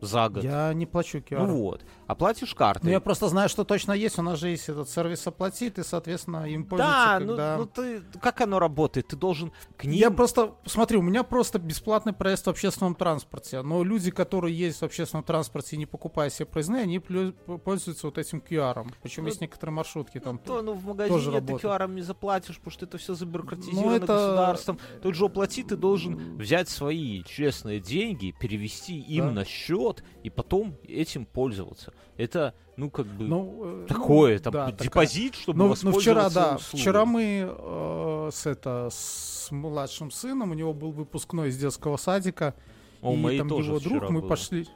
За 0.00 0.28
год? 0.28 0.44
Я 0.44 0.72
не 0.74 0.86
плачу 0.86 1.18
QR. 1.18 1.46
Ну 1.46 1.62
вот. 1.62 1.84
Оплатишь 2.06 2.54
картой. 2.54 2.84
Ну, 2.84 2.90
я 2.90 3.00
просто 3.00 3.28
знаю, 3.28 3.48
что 3.48 3.64
точно 3.64 3.92
есть. 3.92 4.18
У 4.18 4.22
нас 4.22 4.38
же 4.38 4.48
есть 4.48 4.68
этот 4.68 4.88
сервис 4.88 5.26
оплатит, 5.26 5.78
и, 5.78 5.82
соответственно, 5.82 6.44
им 6.48 6.62
Да, 6.64 6.68
пользуются, 6.68 7.18
ну, 7.20 7.26
когда... 7.28 7.56
ну 7.58 7.66
ты... 7.66 8.18
Как 8.20 8.40
оно 8.40 8.58
работает? 8.58 9.08
Ты 9.08 9.16
должен 9.16 9.52
к 9.76 9.84
ним... 9.84 9.94
Я 9.94 10.10
просто, 10.10 10.54
смотри, 10.66 10.98
у 10.98 11.02
меня 11.02 11.22
просто 11.24 11.58
бесплатный 11.58 12.12
проезд 12.12 12.46
в 12.46 12.50
общественном 12.50 12.94
транспорте, 12.94 13.62
но 13.62 13.82
люди, 13.82 14.10
которые 14.10 14.56
ездят 14.56 14.82
в 14.82 14.84
общественном 14.84 15.24
транспорте, 15.24 15.76
не 15.76 15.86
покупая 15.86 16.30
себе 16.30 16.46
проездные, 16.46 16.82
они 16.84 16.98
пользуются 17.00 18.06
вот 18.06 18.18
этим 18.18 18.38
QR. 18.38 18.86
Причем 19.02 19.22
Ну, 19.24 19.28
есть 19.28 19.40
некоторые 19.40 19.74
маршрутки 19.74 20.20
там. 20.20 20.38
То, 20.38 20.62
ну, 20.62 20.72
в 20.74 20.82
тоже 20.84 20.86
магазине 20.86 21.20
ты 21.40 21.52
работает. 21.52 21.64
QR 21.64 21.94
не 21.94 22.02
заплатишь, 22.02 22.56
потому 22.58 22.70
что 22.72 22.84
это 22.86 22.98
все 22.98 23.14
забюрократизировано 23.14 23.90
Ну, 23.90 23.96
это- 23.96 24.06
государством. 24.06 24.78
Тот 25.02 25.14
же 25.14 25.24
оплати, 25.24 25.62
ты 25.64 25.76
должен 25.76 26.36
взять 26.38 26.68
свои 26.68 27.22
честные 27.24 27.80
деньги, 27.80 28.34
перевести 28.38 28.98
им 29.00 29.26
Да. 29.28 29.32
на 29.32 29.44
счет 29.44 29.87
и 30.22 30.30
потом 30.30 30.76
этим 30.86 31.26
пользоваться. 31.26 31.92
Это, 32.16 32.54
ну, 32.76 32.90
как 32.90 33.06
бы... 33.06 33.24
Ну, 33.24 33.84
э, 33.84 33.86
Такое, 33.88 34.36
ну, 34.36 34.42
там, 34.42 34.52
да, 34.52 34.66
такая. 34.70 34.84
депозит, 34.88 35.34
чтобы 35.34 35.58
Ну, 35.58 35.64
ну, 35.64 35.70
воспользоваться 35.70 36.00
вчера, 36.00 36.30
да, 36.30 36.56
услугой. 36.56 36.80
вчера 36.82 37.04
мы 37.04 37.48
э, 37.48 38.30
с, 38.32 38.46
это, 38.46 38.88
с 38.90 39.48
младшим 39.50 40.10
сыном, 40.10 40.50
у 40.50 40.54
него 40.54 40.72
был 40.74 40.92
выпускной 40.92 41.48
из 41.48 41.58
детского 41.58 41.96
садика, 41.96 42.54
О, 43.02 43.14
и 43.14 43.38
там 43.38 43.48
его 43.48 43.80
друг, 43.80 44.10
мы 44.10 44.20
было. 44.20 44.28
пошли, 44.28 44.66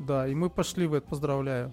да, 0.00 0.26
и 0.28 0.34
мы 0.34 0.50
пошли 0.50 0.86
в 0.86 0.94
это, 0.94 1.06
поздравляю, 1.08 1.72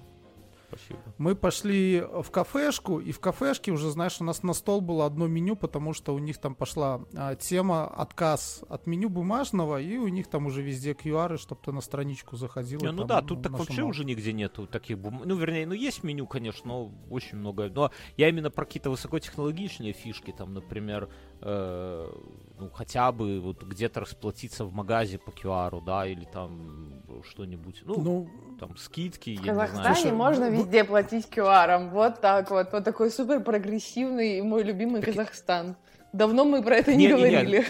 Спасибо. 0.67 0.99
мы 1.17 1.35
пошли 1.35 2.01
в 2.01 2.29
кафешку, 2.31 2.99
и 2.99 3.11
в 3.11 3.19
кафешке 3.19 3.71
уже, 3.71 3.89
знаешь, 3.91 4.17
у 4.19 4.23
нас 4.23 4.43
на 4.43 4.53
стол 4.53 4.81
было 4.81 5.05
одно 5.05 5.27
меню, 5.27 5.55
потому 5.55 5.93
что 5.93 6.13
у 6.13 6.19
них 6.19 6.37
там 6.37 6.55
пошла 6.55 7.01
а, 7.15 7.35
тема 7.35 7.87
отказ 7.87 8.63
от 8.69 8.87
меню 8.87 9.09
бумажного, 9.09 9.81
и 9.81 9.97
у 9.97 10.07
них 10.07 10.27
там 10.27 10.45
уже 10.45 10.61
везде 10.61 10.93
QR, 10.93 11.37
чтобы 11.37 11.61
ты 11.63 11.71
на 11.71 11.81
страничку 11.81 12.35
заходил. 12.35 12.79
Не, 12.81 12.91
ну 12.91 12.99
там 12.99 13.07
да, 13.07 13.21
тут 13.21 13.43
так 13.43 13.53
вообще 13.53 13.83
уже 13.83 14.05
нигде 14.05 14.33
нету 14.33 14.67
таких 14.67 14.99
бум... 14.99 15.21
Ну, 15.25 15.35
вернее, 15.35 15.65
ну 15.65 15.73
есть 15.73 16.03
меню, 16.03 16.27
конечно, 16.27 16.67
но 16.67 16.91
очень 17.09 17.37
много. 17.37 17.69
Но 17.69 17.91
я 18.17 18.29
именно 18.29 18.49
про 18.49 18.65
какие-то 18.65 18.89
высокотехнологичные 18.89 19.93
фишки, 19.93 20.31
там, 20.31 20.53
например, 20.53 21.09
э, 21.41 22.11
ну, 22.59 22.69
хотя 22.69 23.11
бы 23.11 23.39
вот 23.39 23.63
где-то 23.63 23.99
расплатиться 24.01 24.65
в 24.65 24.73
магазе 24.73 25.17
по 25.17 25.29
QR, 25.31 25.83
да, 25.85 26.05
или 26.07 26.25
там 26.25 27.01
что-нибудь, 27.29 27.81
ну, 27.85 27.95
Ну, 28.01 28.29
там, 28.59 28.77
скидки, 28.77 29.31
В 29.31 29.33
я 29.33 29.39
не 29.39 29.43
знаю. 29.53 29.69
Казахстане 29.69 29.95
Слушай, 29.95 30.11
можно 30.13 30.49
ну- 30.49 30.57
везде 30.57 30.83
платить 30.83 31.27
QR. 31.29 31.89
Вот 31.91 32.21
так 32.21 32.49
вот. 32.51 32.71
Вот 32.71 32.83
такой 32.83 33.11
супер 33.11 33.41
прогрессивный 33.41 34.37
и 34.39 34.41
мой 34.41 34.63
любимый 34.63 35.01
Казахстан. 35.01 35.75
Давно 36.13 36.45
мы 36.45 36.63
про 36.63 36.77
это 36.77 36.93
не, 36.95 37.07
Не, 37.07 37.13
не, 37.13 37.21
не. 37.23 37.29
говорили. 37.29 37.65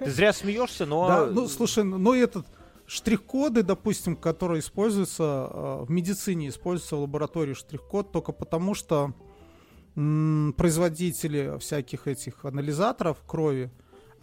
Ты 0.00 0.10
зря 0.10 0.32
смеешься, 0.32 0.86
но... 0.86 1.06
Да, 1.08 1.26
ну 1.26 1.46
слушай, 1.46 1.84
ну 1.84 2.14
этот 2.14 2.46
штрих-коды, 2.86 3.62
допустим, 3.62 4.16
которые 4.16 4.58
используются 4.60 5.22
э, 5.52 5.84
в 5.84 5.90
медицине, 5.90 6.48
используются 6.48 6.96
в 6.96 7.00
лаборатории 7.02 7.54
штрих-код 7.54 8.10
только 8.12 8.32
потому, 8.32 8.74
что 8.74 9.12
м, 9.96 10.52
производители 10.56 11.58
всяких 11.58 12.06
этих 12.06 12.44
анализаторов 12.44 13.22
крови, 13.26 13.70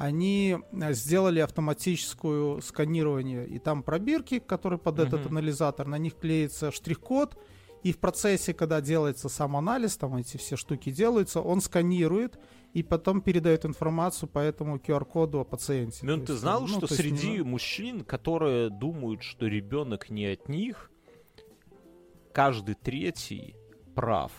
они 0.04 0.58
э, 0.72 0.94
сделали 0.94 1.40
автоматическую 1.40 2.62
сканирование, 2.62 3.48
и 3.48 3.60
там 3.60 3.84
пробирки, 3.84 4.40
которые 4.40 4.80
под 4.80 5.00
этот 5.00 5.22
Мгм. 5.26 5.38
анализатор, 5.38 5.88
на 5.88 5.98
них 5.98 6.16
клеится 6.16 6.72
штрих-код, 6.72 7.38
и 7.84 7.92
в 7.92 7.98
процессе, 8.00 8.54
когда 8.54 8.80
делается 8.82 9.30
сам 9.30 9.58
анализ, 9.58 9.98
там 9.98 10.16
эти 10.16 10.38
все 10.38 10.56
штуки 10.56 10.90
делаются, 10.92 11.42
он 11.42 11.60
сканирует 11.62 12.40
и 12.74 12.82
потом 12.82 13.22
передает 13.22 13.66
информацию 13.66 14.30
по 14.30 14.40
этому 14.40 14.78
QR-коду 14.78 15.40
о 15.40 15.44
пациенте. 15.44 16.00
Ну, 16.06 16.16
ты 16.18 16.32
есть, 16.32 16.42
знал, 16.42 16.62
ну, 16.62 16.68
что 16.68 16.82
не 16.82 16.88
среди 16.88 17.18
знаю. 17.18 17.46
мужчин, 17.46 18.04
которые 18.06 18.70
думают, 18.70 19.22
что 19.22 19.48
ребенок 19.48 20.10
не 20.10 20.26
от 20.28 20.48
них, 20.50 20.90
каждый 22.32 22.76
третий 22.76 23.56
прав, 23.96 24.32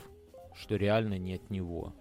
что 0.54 0.76
реально 0.76 1.18
не 1.18 1.34
от 1.34 1.50
него. 1.50 1.92